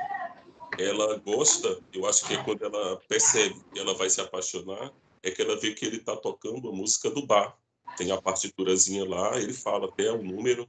ela 0.77 1.15
gosta, 1.19 1.79
eu 1.93 2.05
acho 2.05 2.27
que 2.27 2.33
é 2.33 2.43
quando 2.43 2.65
ela 2.65 2.97
percebe 3.07 3.55
que 3.73 3.79
ela 3.79 3.93
vai 3.93 4.09
se 4.09 4.19
apaixonar, 4.19 4.91
é 5.23 5.31
que 5.31 5.41
ela 5.41 5.57
vê 5.57 5.73
que 5.73 5.85
ele 5.85 5.97
está 5.97 6.17
tocando 6.17 6.67
a 6.67 6.73
música 6.73 7.09
do 7.09 7.25
bar. 7.25 7.57
Tem 7.95 8.11
a 8.11 8.21
partiturazinha 8.21 9.07
lá, 9.07 9.39
ele 9.39 9.53
fala 9.53 9.87
até 9.87 10.11
o 10.11 10.21
número, 10.21 10.67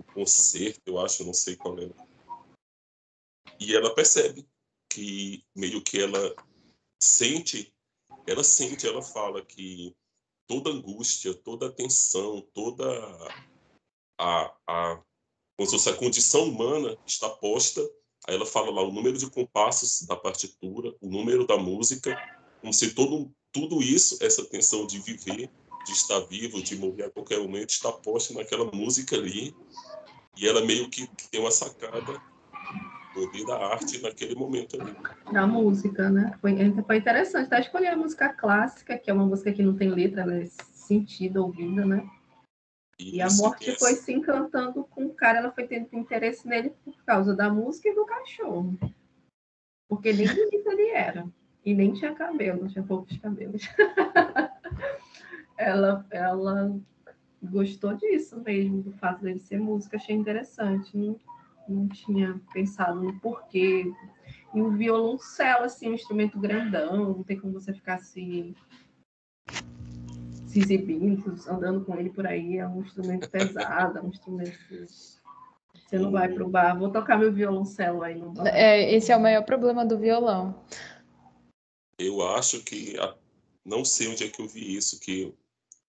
o 0.00 0.12
concerto, 0.14 0.80
eu 0.84 0.98
acho, 0.98 1.24
não 1.24 1.32
sei 1.32 1.54
qual 1.54 1.78
é. 1.78 2.07
E 3.60 3.74
ela 3.74 3.94
percebe 3.94 4.46
que 4.88 5.44
meio 5.54 5.82
que 5.82 6.00
ela 6.00 6.34
sente, 7.00 7.74
ela 8.26 8.44
sente, 8.44 8.86
ela 8.86 9.02
fala 9.02 9.44
que 9.44 9.94
toda 10.46 10.70
angústia, 10.70 11.34
toda 11.34 11.72
tensão, 11.72 12.40
toda 12.54 12.84
a, 14.18 14.54
a 14.66 15.02
como 15.56 15.68
se 15.68 15.76
fosse 15.76 15.88
a 15.90 15.96
condição 15.96 16.44
humana 16.44 16.96
está 17.04 17.28
posta. 17.28 17.80
Aí 18.28 18.34
ela 18.36 18.46
fala 18.46 18.70
lá 18.70 18.82
o 18.82 18.92
número 18.92 19.18
de 19.18 19.28
compassos 19.28 20.06
da 20.06 20.16
partitura, 20.16 20.94
o 21.00 21.08
número 21.08 21.46
da 21.46 21.56
música, 21.56 22.16
como 22.60 22.72
se 22.72 22.94
todo, 22.94 23.32
tudo 23.52 23.82
isso, 23.82 24.18
essa 24.20 24.44
tensão 24.44 24.86
de 24.86 25.00
viver, 25.00 25.50
de 25.84 25.92
estar 25.92 26.20
vivo, 26.20 26.62
de 26.62 26.76
morrer 26.76 27.04
a 27.04 27.10
qualquer 27.10 27.40
momento, 27.40 27.70
está 27.70 27.90
posta 27.90 28.34
naquela 28.34 28.70
música 28.70 29.16
ali. 29.16 29.54
E 30.36 30.46
ela 30.46 30.64
meio 30.64 30.88
que 30.88 31.08
tem 31.30 31.40
uma 31.40 31.50
sacada 31.50 32.22
da 33.46 33.72
arte 33.72 34.02
naquele 34.02 34.34
momento 34.34 34.80
ali. 34.80 34.96
Na 35.32 35.46
música, 35.46 36.08
né? 36.08 36.36
Foi, 36.40 36.54
foi 36.82 36.96
interessante. 36.96 37.50
Tá 37.50 37.60
escolher 37.60 37.88
a 37.88 37.96
música 37.96 38.28
clássica, 38.28 38.98
que 38.98 39.10
é 39.10 39.14
uma 39.14 39.26
música 39.26 39.52
que 39.52 39.62
não 39.62 39.76
tem 39.76 39.90
letra, 39.90 40.22
ela 40.22 40.36
é 40.36 40.46
sentido, 40.46 41.44
ouvida, 41.44 41.84
né? 41.84 42.08
E 42.98 43.22
a 43.22 43.28
morte 43.30 43.78
foi 43.78 43.94
se 43.94 44.12
encantando 44.12 44.82
com 44.84 45.06
o 45.06 45.14
cara, 45.14 45.38
ela 45.38 45.52
foi 45.52 45.66
tendo 45.66 45.88
interesse 45.92 46.48
nele 46.48 46.70
por 46.84 46.96
causa 47.04 47.34
da 47.34 47.48
música 47.48 47.88
e 47.88 47.94
do 47.94 48.04
cachorro. 48.04 48.76
Porque 49.88 50.12
nem 50.12 50.26
bonito 50.26 50.70
ele 50.70 50.90
era. 50.90 51.26
E 51.64 51.74
nem 51.74 51.92
tinha 51.92 52.14
cabelo, 52.14 52.68
tinha 52.68 52.82
poucos 52.82 53.16
cabelos. 53.18 53.62
ela, 55.56 56.04
ela 56.10 56.76
gostou 57.42 57.94
disso 57.94 58.40
mesmo, 58.40 58.82
do 58.82 58.92
fato 58.92 59.22
dele 59.22 59.38
ser 59.38 59.60
música, 59.60 59.96
achei 59.96 60.16
interessante. 60.16 60.96
Não, 60.96 61.20
não 61.72 61.88
tinha 61.88 62.40
pensado 62.52 63.00
no 63.02 63.18
porquê. 63.20 63.92
E 64.54 64.62
o 64.62 64.70
violoncelo, 64.70 65.64
assim, 65.64 65.90
um 65.90 65.94
instrumento 65.94 66.38
grandão, 66.38 67.14
não 67.14 67.22
tem 67.22 67.38
como 67.38 67.52
você 67.52 67.72
ficar 67.72 67.98
se 67.98 68.54
se 70.48 70.60
exibindo, 70.60 71.34
andando 71.46 71.84
com 71.84 71.94
ele 71.96 72.10
por 72.10 72.26
aí, 72.26 72.56
é 72.56 72.66
um 72.66 72.80
instrumento 72.80 73.28
pesado, 73.30 73.98
é 73.98 74.02
um 74.02 74.08
instrumento 74.08 74.58
que 74.66 74.86
você 75.88 75.98
não 75.98 76.10
vai 76.10 76.28
pro 76.28 76.48
bar, 76.48 76.78
vou 76.78 76.90
tocar 76.90 77.18
meu 77.18 77.32
violoncelo 77.32 78.02
aí 78.02 78.14
no 78.14 78.32
bar. 78.32 78.46
É, 78.46 78.94
esse 78.94 79.12
é 79.12 79.16
o 79.16 79.20
maior 79.20 79.44
problema 79.44 79.84
do 79.84 79.98
violão. 79.98 80.64
Eu 81.98 82.26
acho 82.26 82.62
que, 82.62 82.96
não 83.64 83.84
sei 83.84 84.08
onde 84.08 84.24
é 84.24 84.28
que 84.28 84.40
eu 84.40 84.48
vi 84.48 84.76
isso, 84.76 84.98
que 85.00 85.34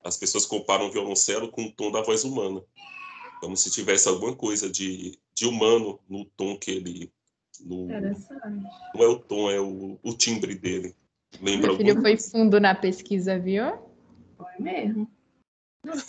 as 0.03 0.17
pessoas 0.17 0.45
comparam 0.45 0.87
o 0.87 0.91
violoncelo 0.91 1.49
com 1.49 1.63
o 1.63 1.71
tom 1.71 1.91
da 1.91 2.01
voz 2.01 2.23
humana, 2.23 2.61
como 3.39 3.55
se 3.55 3.71
tivesse 3.71 4.09
alguma 4.09 4.35
coisa 4.35 4.69
de, 4.69 5.17
de 5.39 5.47
humano 5.47 5.99
no 6.09 6.25
tom 6.25 6.57
que 6.57 6.71
ele... 6.71 7.11
No, 7.61 7.85
Interessante. 7.85 8.65
Não 8.93 9.03
é 9.03 9.07
o 9.07 9.19
tom, 9.19 9.49
é 9.51 9.59
o, 9.59 9.99
o 10.01 10.13
timbre 10.13 10.55
dele. 10.55 10.95
Lembra 11.41 11.67
Meu 11.67 11.77
filho 11.77 12.01
foi 12.01 12.17
fundo 12.17 12.59
na 12.59 12.73
pesquisa, 12.73 13.37
viu? 13.37 13.77
Foi 14.37 14.51
mesmo. 14.59 15.09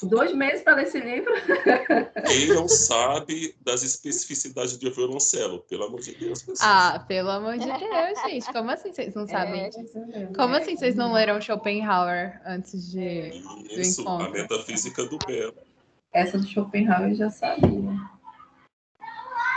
Dois 0.03 0.35
meses 0.35 0.63
para 0.63 0.75
ler 0.75 0.85
esse 0.85 0.99
livro. 0.99 1.33
Quem 2.27 2.49
não 2.49 2.69
sabe 2.69 3.55
das 3.61 3.83
especificidades 3.85 4.77
de 4.77 4.91
violoncelo, 4.91 5.61
pelo 5.61 5.85
amor 5.85 6.01
de 6.01 6.13
Deus. 6.15 6.41
Pessoas. 6.43 6.61
Ah, 6.61 7.05
pelo 7.07 7.31
amor 7.31 7.57
de 7.57 7.67
Deus, 7.67 8.23
gente. 8.27 8.53
Como 8.53 8.71
assim 8.71 8.93
vocês 8.93 9.15
não 9.15 9.29
sabem? 9.29 9.71
É, 10.13 10.27
Como 10.35 10.57
assim 10.57 10.77
vocês 10.77 10.97
não 10.97 11.13
leram 11.13 11.41
Schopenhauer 11.41 12.41
antes 12.45 12.91
de, 12.91 13.29
Isso, 13.71 14.03
do 14.03 14.03
encontro? 14.03 14.27
a 14.27 14.31
metafísica 14.31 15.05
do 15.05 15.19
belo. 15.25 15.55
Essa 16.13 16.39
do 16.39 16.47
Schopenhauer 16.47 17.11
eu 17.11 17.15
já 17.15 17.31
sabia. 17.31 18.20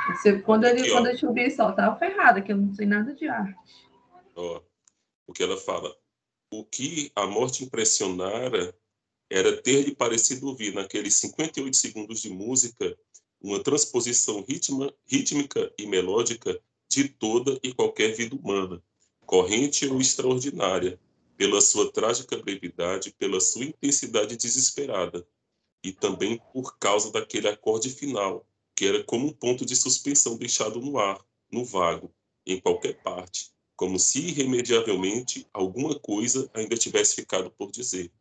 Você, 0.07 0.39
quando 0.39 0.65
ele, 0.65 0.81
Aqui, 0.81 0.91
quando 0.91 1.05
eu 1.07 1.11
descobri 1.13 1.47
isso, 1.47 1.61
eu 1.61 1.75
tava 1.75 1.97
ferrada, 1.97 2.41
que 2.41 2.51
eu 2.51 2.57
não 2.57 2.73
sei 2.73 2.85
nada 2.85 3.13
de 3.13 3.27
arte. 3.27 3.55
Ó, 4.35 4.61
o 5.27 5.33
que 5.33 5.43
ela 5.43 5.57
fala, 5.57 5.95
o 6.51 6.63
que 6.65 7.11
a 7.15 7.25
morte 7.25 7.63
impressionara 7.63 8.75
era 9.29 9.55
ter-lhe 9.61 9.95
parecido 9.95 10.47
ouvir 10.47 10.73
naqueles 10.73 11.15
58 11.15 11.75
segundos 11.75 12.21
de 12.21 12.29
música 12.29 12.97
uma 13.41 13.61
transposição 13.61 14.43
ritma, 14.47 14.93
rítmica 15.05 15.71
e 15.77 15.85
melódica 15.85 16.57
de 16.89 17.09
toda 17.09 17.59
e 17.61 17.73
qualquer 17.73 18.13
vida 18.13 18.35
humana, 18.35 18.81
corrente 19.25 19.85
ou 19.85 19.99
extraordinária, 19.99 20.99
pela 21.35 21.59
sua 21.59 21.91
trágica 21.91 22.37
brevidade, 22.37 23.13
pela 23.17 23.41
sua 23.41 23.65
intensidade 23.65 24.37
desesperada, 24.37 25.27
e 25.83 25.91
também 25.91 26.39
por 26.53 26.77
causa 26.77 27.11
daquele 27.11 27.49
acorde 27.49 27.89
final, 27.89 28.45
que 28.75 28.85
era 28.85 29.03
como 29.03 29.27
um 29.27 29.33
ponto 29.33 29.65
de 29.65 29.75
suspensão 29.75 30.37
deixado 30.37 30.79
no 30.79 30.97
ar, 30.97 31.23
no 31.51 31.63
vago, 31.63 32.13
em 32.45 32.59
qualquer 32.59 33.01
parte, 33.01 33.51
como 33.75 33.99
se 33.99 34.27
irremediavelmente 34.27 35.47
alguma 35.53 35.99
coisa 35.99 36.49
ainda 36.53 36.75
tivesse 36.75 37.15
ficado 37.15 37.51
por 37.51 37.71
dizer. 37.71 38.11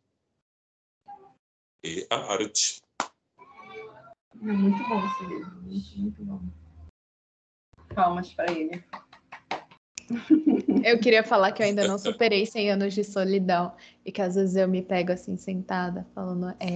E 1.85 2.07
a 2.11 2.17
arte. 2.33 2.81
É 3.01 4.53
muito 4.53 4.89
bom 4.89 5.05
esse 5.07 5.25
livro, 5.25 5.63
muito, 5.63 5.99
muito 5.99 6.25
bom. 6.25 6.41
Palmas 7.95 8.33
para 8.33 8.53
ele. 8.53 8.85
Eu 10.85 10.99
queria 11.01 11.25
falar 11.25 11.53
que 11.53 11.63
eu 11.63 11.67
ainda 11.67 11.87
não 11.87 11.99
superei 11.99 12.45
100 12.45 12.73
anos 12.73 12.95
de 12.95 13.05
solidão 13.05 13.75
e 14.05 14.13
que 14.13 14.21
às 14.21 14.35
vezes 14.35 14.57
eu 14.57 14.69
me 14.69 14.83
pego 14.83 15.13
assim 15.13 15.37
sentada 15.37 16.07
falando 16.15 16.55
é 16.61 16.75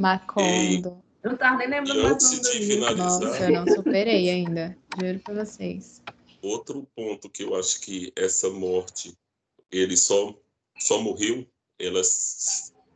Macondo. 0.00 1.02
Eu 1.22 1.30
não 1.30 1.38
tava 1.38 1.58
nem 1.58 1.68
lembrando 1.68 2.02
mais 2.02 2.40
do 2.40 2.52
livro. 2.52 2.96
Nossa, 2.96 3.40
eu 3.40 3.52
não 3.52 3.66
superei 3.66 4.30
ainda, 4.30 4.76
juro 4.98 5.18
para 5.20 5.44
vocês. 5.44 6.02
Outro 6.42 6.86
ponto 6.96 7.28
que 7.28 7.42
eu 7.42 7.54
acho 7.54 7.80
que 7.80 8.12
essa 8.16 8.48
morte, 8.48 9.12
ele 9.70 9.96
só 9.96 10.34
só 10.78 10.98
morreu, 10.98 11.46
ela, 11.78 12.00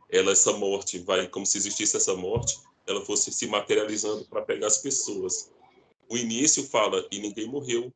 ela 0.09 0.31
essa 0.31 0.53
morte 0.53 0.97
vai 0.99 1.27
como 1.27 1.45
se 1.45 1.57
existisse 1.57 1.95
essa 1.95 2.15
morte, 2.15 2.59
ela 2.87 3.05
fosse 3.05 3.31
se 3.31 3.47
materializando 3.47 4.25
para 4.25 4.41
pegar 4.41 4.67
as 4.67 4.79
pessoas. 4.79 5.51
O 6.09 6.17
início 6.17 6.63
fala 6.63 7.07
e 7.11 7.19
ninguém 7.19 7.47
morreu, 7.47 7.93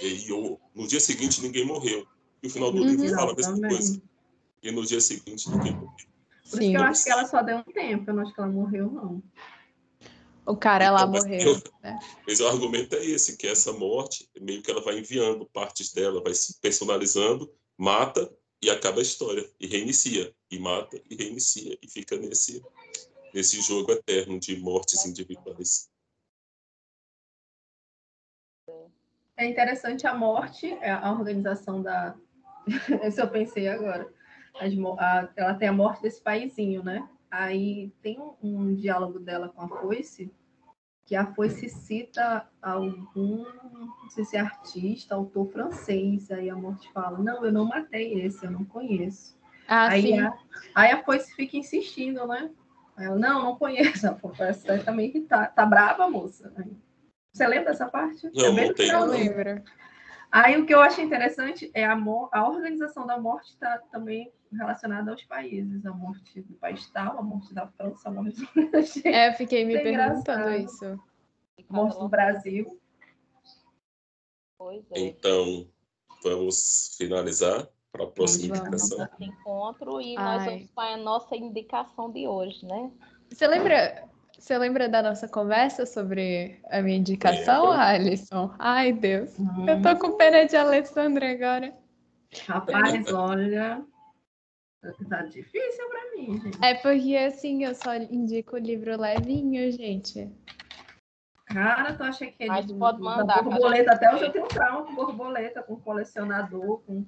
e 0.00 0.30
eu, 0.30 0.60
no 0.74 0.86
dia 0.86 1.00
seguinte 1.00 1.42
ninguém 1.42 1.64
morreu. 1.64 2.06
E 2.42 2.46
o 2.46 2.50
final 2.50 2.72
do 2.72 2.78
uhum, 2.78 2.88
livro 2.88 3.08
fala 3.10 3.32
a 3.32 3.36
mesma 3.36 3.54
também. 3.54 3.70
coisa. 3.70 4.02
E 4.62 4.70
no 4.70 4.86
dia 4.86 5.00
seguinte 5.00 5.50
ninguém 5.50 5.72
morreu. 5.72 6.09
Por 6.50 6.60
isso 6.60 6.70
que 6.70 6.76
eu 6.76 6.82
acho 6.82 7.04
que 7.04 7.10
ela 7.10 7.26
só 7.26 7.42
deu 7.42 7.58
um 7.58 7.62
tempo, 7.62 8.10
eu 8.10 8.14
não 8.14 8.22
acho 8.22 8.34
que 8.34 8.40
ela 8.40 8.50
morreu, 8.50 8.90
não. 8.90 9.22
O 10.46 10.56
cara 10.56 10.86
então, 10.86 10.94
lá 10.94 11.06
morreu. 11.06 11.40
Eu, 11.40 11.62
né? 11.82 11.98
Mas 12.26 12.40
o 12.40 12.48
argumento 12.48 12.96
é 12.96 13.04
esse, 13.04 13.36
que 13.36 13.46
essa 13.46 13.72
morte, 13.72 14.28
meio 14.40 14.62
que 14.62 14.70
ela 14.70 14.82
vai 14.82 14.98
enviando 14.98 15.46
partes 15.46 15.92
dela, 15.92 16.22
vai 16.22 16.34
se 16.34 16.58
personalizando, 16.60 17.52
mata 17.78 18.28
e 18.62 18.68
acaba 18.68 18.98
a 18.98 19.02
história. 19.02 19.48
E 19.60 19.66
reinicia. 19.66 20.34
E 20.50 20.58
mata 20.58 21.00
e 21.08 21.14
reinicia. 21.14 21.78
E 21.80 21.88
fica 21.88 22.16
nesse, 22.16 22.62
nesse 23.32 23.60
jogo 23.60 23.92
eterno 23.92 24.40
de 24.40 24.58
mortes 24.58 25.04
individuais. 25.06 25.88
É 29.36 29.46
interessante 29.46 30.06
a 30.06 30.14
morte, 30.14 30.70
é 30.80 30.90
a 30.90 31.12
organização 31.12 31.80
da. 31.80 32.14
Isso 33.06 33.20
eu 33.20 33.30
pensei 33.30 33.68
agora. 33.68 34.12
Ela 35.36 35.54
tem 35.54 35.68
a 35.68 35.72
morte 35.72 36.02
desse 36.02 36.20
paizinho, 36.20 36.82
né? 36.82 37.08
Aí 37.30 37.92
tem 38.02 38.18
um, 38.18 38.34
um, 38.42 38.74
diálogo 38.74 39.18
dela 39.18 39.48
com 39.48 39.62
a 39.62 39.68
Foice, 39.68 40.32
que 41.06 41.14
a 41.14 41.26
Foice 41.26 41.68
cita 41.68 42.46
algum, 42.60 43.44
não 43.74 44.10
sei 44.10 44.24
se 44.24 44.36
é 44.36 44.40
artista, 44.40 45.14
autor 45.14 45.46
francês, 45.50 46.30
aí 46.30 46.50
a 46.50 46.56
Morte 46.56 46.90
fala, 46.92 47.18
não, 47.18 47.44
eu 47.44 47.52
não 47.52 47.66
matei 47.66 48.20
esse, 48.22 48.44
eu 48.44 48.50
não 48.50 48.64
conheço. 48.64 49.38
Ah, 49.68 49.88
aí, 49.90 50.02
sim. 50.02 50.18
A, 50.18 50.36
aí 50.74 50.90
a 50.90 51.02
Foice 51.04 51.32
fica 51.34 51.56
insistindo, 51.56 52.26
né? 52.26 52.50
Aí 52.96 53.06
ela, 53.06 53.16
não, 53.16 53.44
não 53.44 53.56
conheço. 53.56 54.06
A 54.08 54.14
Foice 54.16 54.84
também 54.84 55.10
que 55.10 55.20
tá, 55.20 55.46
tá 55.46 55.64
brava, 55.64 56.10
moça. 56.10 56.52
Aí, 56.56 56.76
Você 57.32 57.46
lembra 57.46 57.70
dessa 57.70 57.86
parte? 57.86 58.30
Não, 58.34 58.46
é 58.46 58.66
não 58.66 58.74
tenho, 58.74 58.92
Não 58.92 59.02
finalzinho. 59.02 59.36
lembro. 59.36 59.62
Aí 60.30 60.60
o 60.60 60.66
que 60.66 60.74
eu 60.74 60.80
achei 60.80 61.04
interessante 61.04 61.70
é 61.74 61.84
a, 61.84 61.96
a 62.32 62.48
organização 62.48 63.06
da 63.06 63.18
morte 63.18 63.50
está 63.50 63.78
também 63.90 64.32
relacionada 64.52 65.10
aos 65.10 65.22
países. 65.24 65.84
A 65.86 65.92
morte 65.92 66.40
do 66.42 66.54
país 66.54 66.88
tal, 66.90 67.18
a 67.18 67.22
morte 67.22 67.52
da 67.54 67.66
França, 67.68 68.08
a 68.08 68.12
morte 68.12 68.40
do, 68.40 68.48
É, 69.08 69.32
fiquei 69.32 69.64
me 69.64 69.76
É 69.76 69.80
perguntando 69.82 70.50
engraçado. 70.50 70.54
isso. 70.64 71.00
a 71.68 71.72
morte 71.72 71.98
do 71.98 72.08
Brasil. 72.08 72.80
Pois 74.58 74.84
é. 74.90 74.98
Então, 75.00 75.66
vamos 76.22 76.94
finalizar 76.98 77.66
para 77.92 78.04
a 78.04 78.06
próxima 78.06 78.54
Vamos. 78.54 78.68
indicação. 78.70 78.98
Nosso 78.98 79.22
encontro 79.24 80.00
e 80.00 80.14
nós 80.16 80.42
Ai. 80.42 80.44
vamos 80.50 80.70
para 80.72 80.94
a 80.94 80.96
nossa 80.96 81.36
indicação 81.36 82.10
de 82.12 82.26
hoje, 82.28 82.64
né? 82.66 82.90
Você 83.30 83.46
lembra, 83.46 84.04
você 84.38 84.58
lembra 84.58 84.88
da 84.88 85.02
nossa 85.02 85.26
conversa 85.28 85.86
sobre 85.86 86.60
a 86.70 86.82
minha 86.82 86.98
indicação, 86.98 87.70
Lembro. 87.70 87.80
Alisson? 87.80 88.54
Ai, 88.58 88.92
Deus. 88.92 89.38
Hum, 89.38 89.66
Eu 89.68 89.80
tô 89.82 89.96
com 89.98 90.16
pena 90.16 90.44
de 90.46 90.56
Alessandra 90.56 91.30
agora. 91.32 91.74
Rapaz, 92.46 93.12
olha. 93.12 93.82
Tá 95.08 95.22
difícil 95.22 95.88
pra 95.88 96.10
mim, 96.16 96.40
gente. 96.40 96.64
É 96.64 96.74
porque, 96.74 97.14
assim, 97.16 97.64
eu 97.64 97.74
só 97.74 97.94
indico 97.96 98.56
o 98.56 98.58
livro 98.58 98.98
levinho, 98.98 99.70
gente. 99.72 100.30
Cara, 101.46 101.92
tu 101.94 102.02
acha 102.02 102.26
que 102.26 102.44
é 102.44 102.46
Mas 102.46 102.66
de 102.66 102.74
pode 102.74 102.98
da 102.98 103.04
mandar, 103.04 103.42
borboleta? 103.42 103.92
Até 103.92 104.14
hoje 104.14 104.24
eu 104.24 104.32
tenho 104.32 104.46
trauma 104.46 104.86
com 104.86 104.94
borboleta, 104.94 105.62
com 105.62 105.76
colecionador, 105.76 106.78
com. 106.86 107.04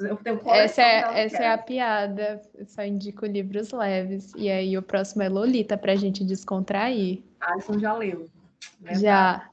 Eu 0.00 0.16
tenho 0.18 0.38
Essa 0.50 0.82
é, 0.82 1.22
essa 1.24 1.42
é 1.42 1.50
a 1.50 1.56
piada. 1.56 2.42
Eu 2.54 2.66
só 2.66 2.84
indico 2.84 3.24
livros 3.24 3.72
leves. 3.72 4.32
E 4.36 4.50
aí 4.50 4.76
o 4.76 4.82
próximo 4.82 5.22
é 5.22 5.28
Lolita, 5.30 5.78
pra 5.78 5.96
gente 5.96 6.22
descontrair. 6.24 7.22
Alisson 7.40 7.78
já 7.78 7.94
leu. 7.94 8.28
né? 8.80 8.94
Já. 8.96 9.48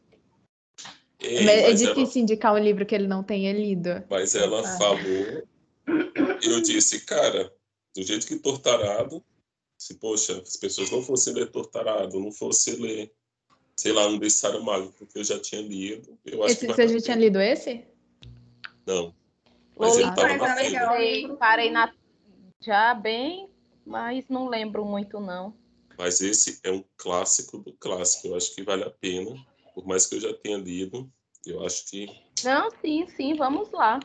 Ei, 1.22 1.46
Mas 1.46 1.56
é 1.58 1.62
mas, 1.70 1.82
ela, 1.82 1.94
difícil 1.96 2.22
indicar 2.24 2.54
um 2.54 2.58
livro 2.58 2.86
que 2.86 2.94
ele 2.94 3.08
não 3.08 3.24
tenha 3.24 3.54
lido. 3.54 4.04
mas 4.10 4.36
ela 4.36 4.60
Ah. 4.60 4.78
falou, 4.78 5.44
eu 6.44 6.62
disse, 6.62 7.06
cara, 7.06 7.50
do 7.96 8.04
jeito 8.04 8.28
que 8.28 8.38
Tortarado, 8.38 9.24
se, 9.78 9.96
poxa, 9.96 10.42
as 10.42 10.58
pessoas 10.58 10.92
não 10.92 11.02
fossem 11.02 11.34
ler 11.34 11.50
Tortarado, 11.50 12.20
não 12.20 12.32
fossem 12.32 12.76
ler, 12.76 13.14
sei 13.76 13.94
lá, 13.94 14.08
um 14.08 14.18
desse 14.18 14.38
Saramago, 14.38 14.94
porque 14.98 15.20
eu 15.20 15.24
já 15.24 15.40
tinha 15.40 15.62
lido, 15.62 16.18
eu 16.26 16.44
acho 16.44 16.54
Esse, 16.54 16.68
que 16.68 16.74
você 16.74 16.88
já 16.88 17.00
tinha 17.00 17.18
lido 17.18 17.40
esse? 17.40 17.86
Não. 18.86 19.16
Mas 19.78 19.98
ele 19.98 20.14
tava 20.14 20.38
Mas 20.38 20.38
na 20.38 20.56
legal. 20.56 21.38
parei 21.38 21.72
na 21.72 21.94
já 22.62 22.94
bem, 22.94 23.50
mas 23.86 24.28
não 24.30 24.48
lembro 24.48 24.86
muito 24.86 25.20
não. 25.20 25.54
Mas 25.98 26.22
esse 26.22 26.60
é 26.64 26.72
um 26.72 26.84
clássico 26.98 27.58
do 27.60 27.74
clássico. 27.74 28.28
Eu 28.28 28.36
acho 28.36 28.54
que 28.56 28.64
vale 28.64 28.84
a 28.84 28.90
pena. 28.90 29.36
Por 29.74 29.86
mais 29.86 30.06
que 30.06 30.16
eu 30.16 30.22
já 30.22 30.34
tenha 30.34 30.58
lido, 30.58 31.10
eu 31.46 31.66
acho 31.66 31.86
que. 31.90 32.08
Não, 32.44 32.70
sim, 32.82 33.08
sim, 33.08 33.36
vamos 33.36 33.72
lá. 33.72 34.00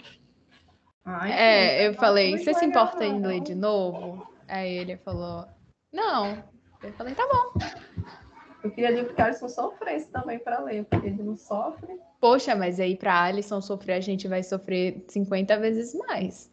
Ai, 1.12 1.32
É, 1.32 1.86
eu 1.88 1.94
falei, 1.94 2.38
você 2.38 2.54
se 2.54 2.64
importa 2.64 3.04
em 3.04 3.20
ler 3.20 3.40
de 3.40 3.54
novo? 3.54 4.26
Aí 4.46 4.72
ele 4.72 4.96
falou, 4.98 5.44
não. 5.92 6.42
Eu 6.82 6.92
falei, 6.92 7.14
tá 7.14 7.26
bom. 7.26 7.60
Eu 8.62 8.70
queria 8.70 8.90
livro 8.90 9.14
que 9.14 9.20
Alisson 9.20 9.48
sofresse 9.48 10.08
também 10.10 10.38
para 10.38 10.60
ler, 10.60 10.84
porque 10.84 11.06
ele 11.08 11.22
não 11.22 11.36
sofre. 11.36 11.98
Poxa, 12.20 12.54
mas 12.54 12.78
aí 12.78 12.96
pra 12.96 13.22
Alison 13.24 13.60
sofrer, 13.60 13.94
a 13.94 14.00
gente 14.00 14.28
vai 14.28 14.42
sofrer 14.42 15.04
50 15.08 15.58
vezes 15.58 15.94
mais. 15.94 16.50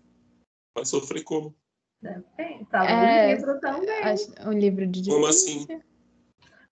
Vai 0.76 0.86
sofrer 0.86 1.24
como? 1.24 1.54
Depende. 2.02 2.66
Tá 2.66 2.86
É, 2.90 3.36
livro 3.36 3.60
também. 3.60 3.90
Acho- 4.04 4.32
Um 4.48 4.54
livro 4.54 4.88
de 4.88 5.04
Como 5.10 5.28
difícil. 5.28 5.64
assim? 5.64 5.82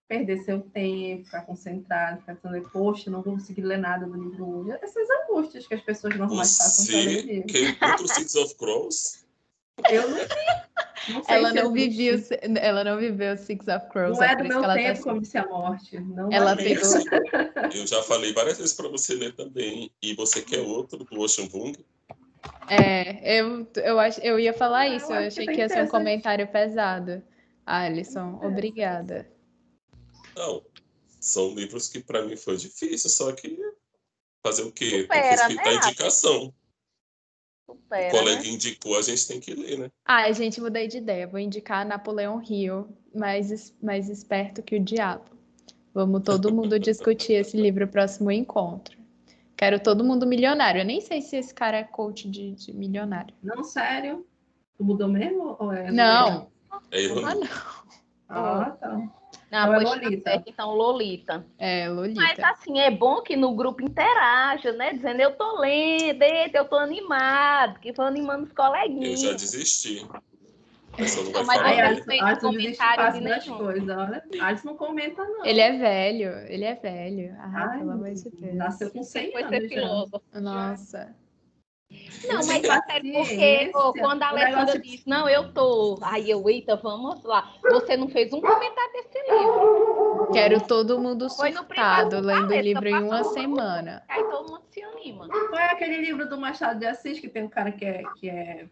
Perder 0.07 0.37
seu 0.43 0.61
tempo, 0.61 1.25
ficar 1.25 1.41
concentrado, 1.41 2.19
ficar 2.19 2.35
pensando, 2.35 2.69
poxa, 2.69 3.09
não 3.09 3.23
vou 3.23 3.33
conseguir 3.33 3.61
ler 3.61 3.77
nada 3.79 4.05
do 4.05 4.13
livro 4.13 4.47
hoje. 4.59 4.77
Essas 4.81 5.07
angústias 5.09 5.65
que 5.67 5.73
as 5.73 5.81
pessoas 5.81 6.15
normais 6.15 6.57
passam 6.57 6.85
para 6.85 6.95
ler 6.95 7.21
Você 7.23 7.33
livro. 7.33 7.79
contra 7.79 8.03
o 8.03 8.07
Six 8.07 8.35
of 8.35 8.55
Crows? 8.55 9.25
Eu 9.89 10.09
não, 10.09 10.17
não 11.09 11.23
sei 11.23 11.35
Ela 11.35 11.49
se 11.49 11.55
não, 11.55 11.73
viveu, 11.73 12.19
ela 12.61 12.83
não 12.83 12.97
viveu 12.97 13.35
Six 13.37 13.67
of 13.67 13.87
Crows. 13.89 14.17
Não 14.17 14.23
é 14.23 14.35
por 14.35 14.43
do 14.43 14.47
meu 14.49 14.59
que 14.59 14.63
ela 14.65 14.73
tá 14.75 14.79
tempo, 14.79 14.91
assim. 14.91 15.03
como 15.03 15.21
disse 15.21 15.37
a 15.37 15.47
morte. 15.47 15.99
Não 15.99 16.31
Ela 16.31 16.53
ler. 16.53 16.79
pegou. 16.79 17.71
Eu 17.73 17.87
já 17.87 18.01
falei 18.03 18.31
várias 18.31 18.57
vezes 18.59 18.73
para 18.73 18.87
você 18.87 19.15
ler 19.15 19.33
também. 19.35 19.91
E 20.01 20.13
você 20.13 20.41
quer 20.41 20.61
outro 20.61 21.03
do 21.03 21.19
Ocean 21.19 21.47
Vung? 21.47 21.73
É, 22.69 23.39
eu, 23.39 23.67
eu, 23.77 23.99
ach, 23.99 24.19
eu 24.21 24.39
ia 24.39 24.53
falar 24.53 24.87
Eu 24.87 24.97
isso, 24.97 25.11
eu 25.11 25.21
que 25.21 25.27
achei 25.27 25.45
tá 25.45 25.51
que 25.51 25.57
ia 25.57 25.67
ser 25.69 25.83
um 25.83 25.87
comentário 25.87 26.47
pesado. 26.47 27.23
Alisson, 27.65 28.39
obrigada. 28.43 29.27
Não. 30.35 30.63
São 31.19 31.53
livros 31.55 31.87
que 31.87 31.99
para 31.99 32.23
mim 32.23 32.35
foi 32.35 32.57
difícil, 32.57 33.09
só 33.09 33.31
que 33.31 33.57
fazer 34.45 34.63
o 34.63 34.71
quê? 34.71 34.89
tem 34.89 34.97
que 34.99 35.01
Supera, 35.03 35.47
respeitar 35.47 35.63
né, 35.63 35.69
a 35.69 35.87
indicação. 35.87 36.53
o 37.67 37.73
Supera, 37.73 38.11
colega 38.11 38.43
né? 38.43 38.49
indicou, 38.49 38.97
a 38.97 39.01
gente 39.01 39.27
tem 39.27 39.39
que 39.39 39.53
ler, 39.55 39.79
né? 39.79 39.91
Ah, 40.05 40.31
gente, 40.31 40.61
mudei 40.61 40.87
de 40.87 40.97
ideia. 40.97 41.27
Vou 41.27 41.39
indicar 41.39 41.85
Napoleão 41.85 42.41
Hill, 42.43 42.87
mais, 43.13 43.73
mais 43.81 44.09
esperto 44.09 44.61
que 44.61 44.75
o 44.75 44.83
diabo. 44.83 45.35
Vamos 45.93 46.23
todo 46.23 46.53
mundo 46.53 46.77
discutir 46.77 47.33
esse 47.33 47.55
livro 47.55 47.87
próximo 47.87 48.29
encontro. 48.29 48.97
Quero 49.55 49.79
todo 49.79 50.03
mundo 50.03 50.27
milionário. 50.27 50.81
Eu 50.81 50.85
nem 50.85 50.99
sei 50.99 51.21
se 51.21 51.37
esse 51.37 51.53
cara 51.53 51.77
é 51.77 51.83
coach 51.83 52.29
de, 52.29 52.51
de 52.51 52.73
milionário. 52.73 53.33
Não, 53.41 53.63
sério? 53.63 54.27
Tu 54.77 54.83
mudou 54.83 55.07
mesmo? 55.07 55.55
Ou 55.57 55.71
é 55.71 55.89
Não. 55.89 56.51
É. 56.91 57.05
Ah, 57.23 57.35
não. 57.35 57.47
Ah, 58.27 58.71
tá. 58.71 59.13
Não, 59.51 59.59
Então 59.59 59.73
é 59.73 59.75
pois 59.77 59.89
tá 59.89 59.95
Lolita. 59.95 60.29
certo, 60.31 60.49
então 60.49 60.71
Lolita. 60.75 61.45
É, 61.57 61.87
Mas 61.87 61.95
Lolita. 61.95 62.47
assim, 62.49 62.79
é 62.79 62.89
bom 62.91 63.21
que 63.21 63.35
no 63.35 63.55
grupo 63.55 63.83
interaja, 63.83 64.71
né? 64.73 64.93
Dizendo 64.93 65.21
eu 65.21 65.35
tô 65.35 65.59
lendo, 65.59 66.21
eita, 66.23 66.57
eu 66.57 66.65
tô 66.65 66.75
animado, 66.77 67.79
que 67.79 67.91
vão 67.91 68.05
animando 68.07 68.43
os 68.43 68.49
Eu 68.49 68.55
coleguinhas. 68.55 69.21
já 69.21 69.31
desisti. 69.33 70.05
Mas 70.97 71.15
não 71.15 71.31
mas 71.45 71.45
falar. 71.57 71.71
Eu 71.71 71.75
né? 71.77 71.81
Alisson, 71.87 72.11
Alisson 72.25 72.47
comentário 72.47 73.41
de 73.41 73.49
coisas, 73.49 73.97
olha. 73.97 74.23
Alisson 74.41 74.67
não 74.69 74.77
comenta, 74.77 75.23
não. 75.23 75.45
Ele 75.45 75.59
é 75.59 75.77
velho, 75.77 76.29
ele 76.47 76.63
é 76.63 76.75
velho. 76.75 77.35
Ah, 77.37 77.51
Ai, 77.71 77.79
pelo 77.79 77.91
amor 77.91 78.13
de 78.13 78.29
Deus. 78.29 78.55
Nasceu 78.55 78.91
com 78.91 79.03
100 79.03 79.31
Foi 79.31 79.43
ser 79.43 79.55
anos 79.55 79.67
filósofo. 79.69 80.23
Nossa. 80.33 81.15
Não, 82.27 82.37
mas 82.47 82.63
é 82.63 82.81
sério, 83.25 83.71
porque 83.71 83.99
quando 83.99 84.23
a 84.23 84.29
Alessandra 84.29 84.59
negócio- 84.65 84.81
disse, 84.81 85.07
não, 85.07 85.29
eu 85.29 85.53
tô. 85.53 85.99
Aí 86.01 86.29
eu, 86.29 86.47
eita, 86.49 86.75
vamos 86.75 87.23
lá. 87.23 87.53
Você 87.71 87.95
não 87.95 88.07
fez 88.09 88.33
um 88.33 88.41
comentário 88.41 88.93
desse 88.93 89.19
livro. 89.31 90.29
Quero 90.33 90.61
todo 90.61 90.99
mundo 90.99 91.29
surtado, 91.29 92.19
lendo 92.19 92.51
o 92.51 92.59
livro 92.59 92.87
em 92.87 93.03
uma 93.03 93.23
semana. 93.23 94.03
Aí 94.09 94.23
todo 94.23 94.49
mundo 94.51 94.63
se 94.71 94.81
anima. 94.81 95.27
Qual 95.29 95.59
é 95.59 95.71
aquele 95.71 95.97
livro 95.97 96.27
do 96.27 96.37
Machado 96.37 96.79
de 96.79 96.87
Assis 96.87 97.19
que 97.19 97.29
tem 97.29 97.43
um 97.43 97.49
cara 97.49 97.71
que 97.71 97.85
é, 97.85 98.03
que 98.19 98.29
é 98.29 98.65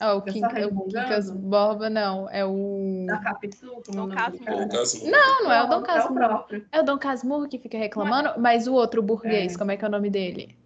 Ah, 0.00 0.14
o 0.14 0.18
o 0.18 0.20
resmungando? 0.24 0.88
Quincas 0.88 1.30
Borba, 1.30 1.90
não. 1.90 2.28
É 2.30 2.44
o. 2.44 3.04
da 3.06 3.18
Capitu? 3.18 3.82
Como 3.86 3.98
é 3.98 4.02
o 4.02 4.06
No 4.06 4.06
nome 4.08 4.14
caso, 4.14 4.38
do 4.38 4.44
cara? 4.44 4.60
No 4.64 4.68
caso, 4.72 5.10
Não, 5.10 5.44
não 5.44 5.52
é 5.52 5.62
o 5.62 5.66
Dom 5.68 5.80
É 5.82 5.86
Casmurro. 5.86 6.44
É 6.72 6.80
o 6.80 6.82
Dom 6.82 6.98
Casmurro 6.98 7.48
que 7.48 7.58
fica 7.58 7.76
reclamando, 7.76 8.40
mas 8.40 8.66
o 8.66 8.72
outro, 8.72 9.02
burguês, 9.02 9.54
É. 9.54 9.58
como 9.58 9.70
é 9.70 9.76
que 9.76 9.84
é 9.84 9.88
o 9.88 9.90
nome 9.90 10.08
dele? 10.08 10.56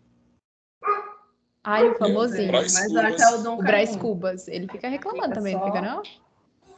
Ai, 1.63 1.89
o 1.89 1.95
famosinho. 1.99 2.49
Braz 2.49 2.73
Mas 2.73 2.87
Cubas. 2.87 3.05
acho 3.05 3.17
que 3.17 3.23
é 3.23 3.29
o 3.35 3.43
Dom 3.43 3.55
O 3.55 3.63
Braz. 3.63 3.97
Cubas. 3.97 4.49
Ele 4.49 4.67
fica 4.69 4.89
reclamando 4.89 5.23
Fica 5.29 5.35
também, 5.35 5.55
não 5.55 5.61
só- 5.61 5.67
fica, 5.67 5.81
não? 5.83 6.03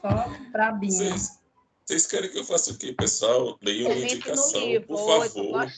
Só 0.01 0.31
brabinho. 0.51 0.93
vocês, 0.93 1.39
vocês 1.85 2.07
querem 2.07 2.31
que 2.31 2.39
eu 2.39 2.45
faça 2.45 2.73
o 2.73 2.77
quê, 2.79 2.93
pessoal? 2.93 3.57
Leiam 3.63 3.91
uma 3.93 4.01
indicação, 4.01 4.61
livro, 4.61 4.89
por 4.89 4.99
favor. 5.29 5.69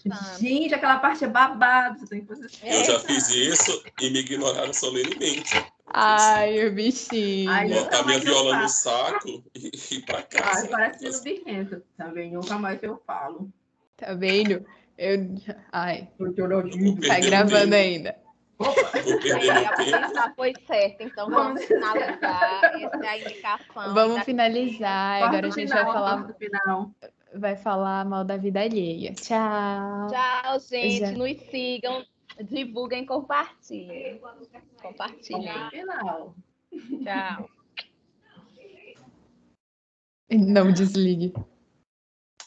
Gente, 0.40 0.74
aquela 0.74 0.98
parte 0.98 1.24
é 1.24 1.28
babado. 1.28 2.00
Você 2.00 2.06
tem 2.06 2.20
que 2.22 2.26
fazer. 2.26 2.48
Eu 2.62 2.84
já 2.84 3.00
fiz 3.00 3.28
isso 3.28 3.82
e 4.00 4.10
me 4.10 4.20
ignoraram 4.20 4.72
solenemente. 4.72 5.52
Ai, 5.86 6.66
o 6.66 6.74
bichinho. 6.74 7.50
Ai, 7.50 7.68
Botar 7.68 8.02
minha 8.04 8.18
viola 8.18 8.56
no 8.62 8.68
saco 8.68 9.44
e 9.54 9.70
ir 9.94 10.04
pra 10.06 10.16
Ai, 10.18 10.22
casa. 10.24 10.68
parece 10.68 11.08
no 11.10 11.20
birrento. 11.22 11.82
Também 11.96 12.32
nunca 12.32 12.58
mais 12.58 12.82
eu 12.82 13.00
falo. 13.06 13.52
Tá 13.96 14.14
vendo? 14.14 14.64
Eu... 14.96 15.34
Ai, 15.70 16.08
eu 16.18 16.48
não 16.48 16.96
tá 16.96 17.20
gravando 17.20 17.70
tempo. 17.70 18.23
Ainda. 18.60 19.02
Vou 19.02 19.20
perder 19.20 19.32
Aí, 19.34 19.46
meu 19.46 19.68
a 19.68 19.76
tempo. 19.76 19.90
Vanessa 19.90 20.32
foi 20.36 20.52
certa, 20.66 21.02
então 21.04 21.30
vamos 21.30 21.64
finalizar. 21.64 22.64
Essa 22.80 22.96
é 23.04 23.08
a 23.08 23.18
indicação. 23.18 23.94
Vamos 23.94 24.16
da- 24.16 24.24
finalizar. 24.24 25.22
Agora 25.22 25.46
a 25.46 25.50
gente 25.50 25.68
final, 25.68 25.84
vai 25.84 25.92
falar, 25.92 26.34
final. 26.34 26.90
vai 27.34 27.56
falar 27.56 28.04
mal 28.04 28.24
da 28.24 28.36
vida 28.36 28.60
alheia. 28.60 29.12
Tchau. 29.14 30.08
Tchau, 30.08 30.60
gente. 30.60 30.98
Já. 31.00 31.10
Nos 31.12 31.40
sigam, 31.50 32.04
divulguem, 32.42 33.04
compartilhem. 33.04 34.20
Compartilhem. 34.80 35.70
Final. 35.70 36.34
Tchau. 37.02 37.48
Não 40.30 40.72
desligue. 40.72 41.32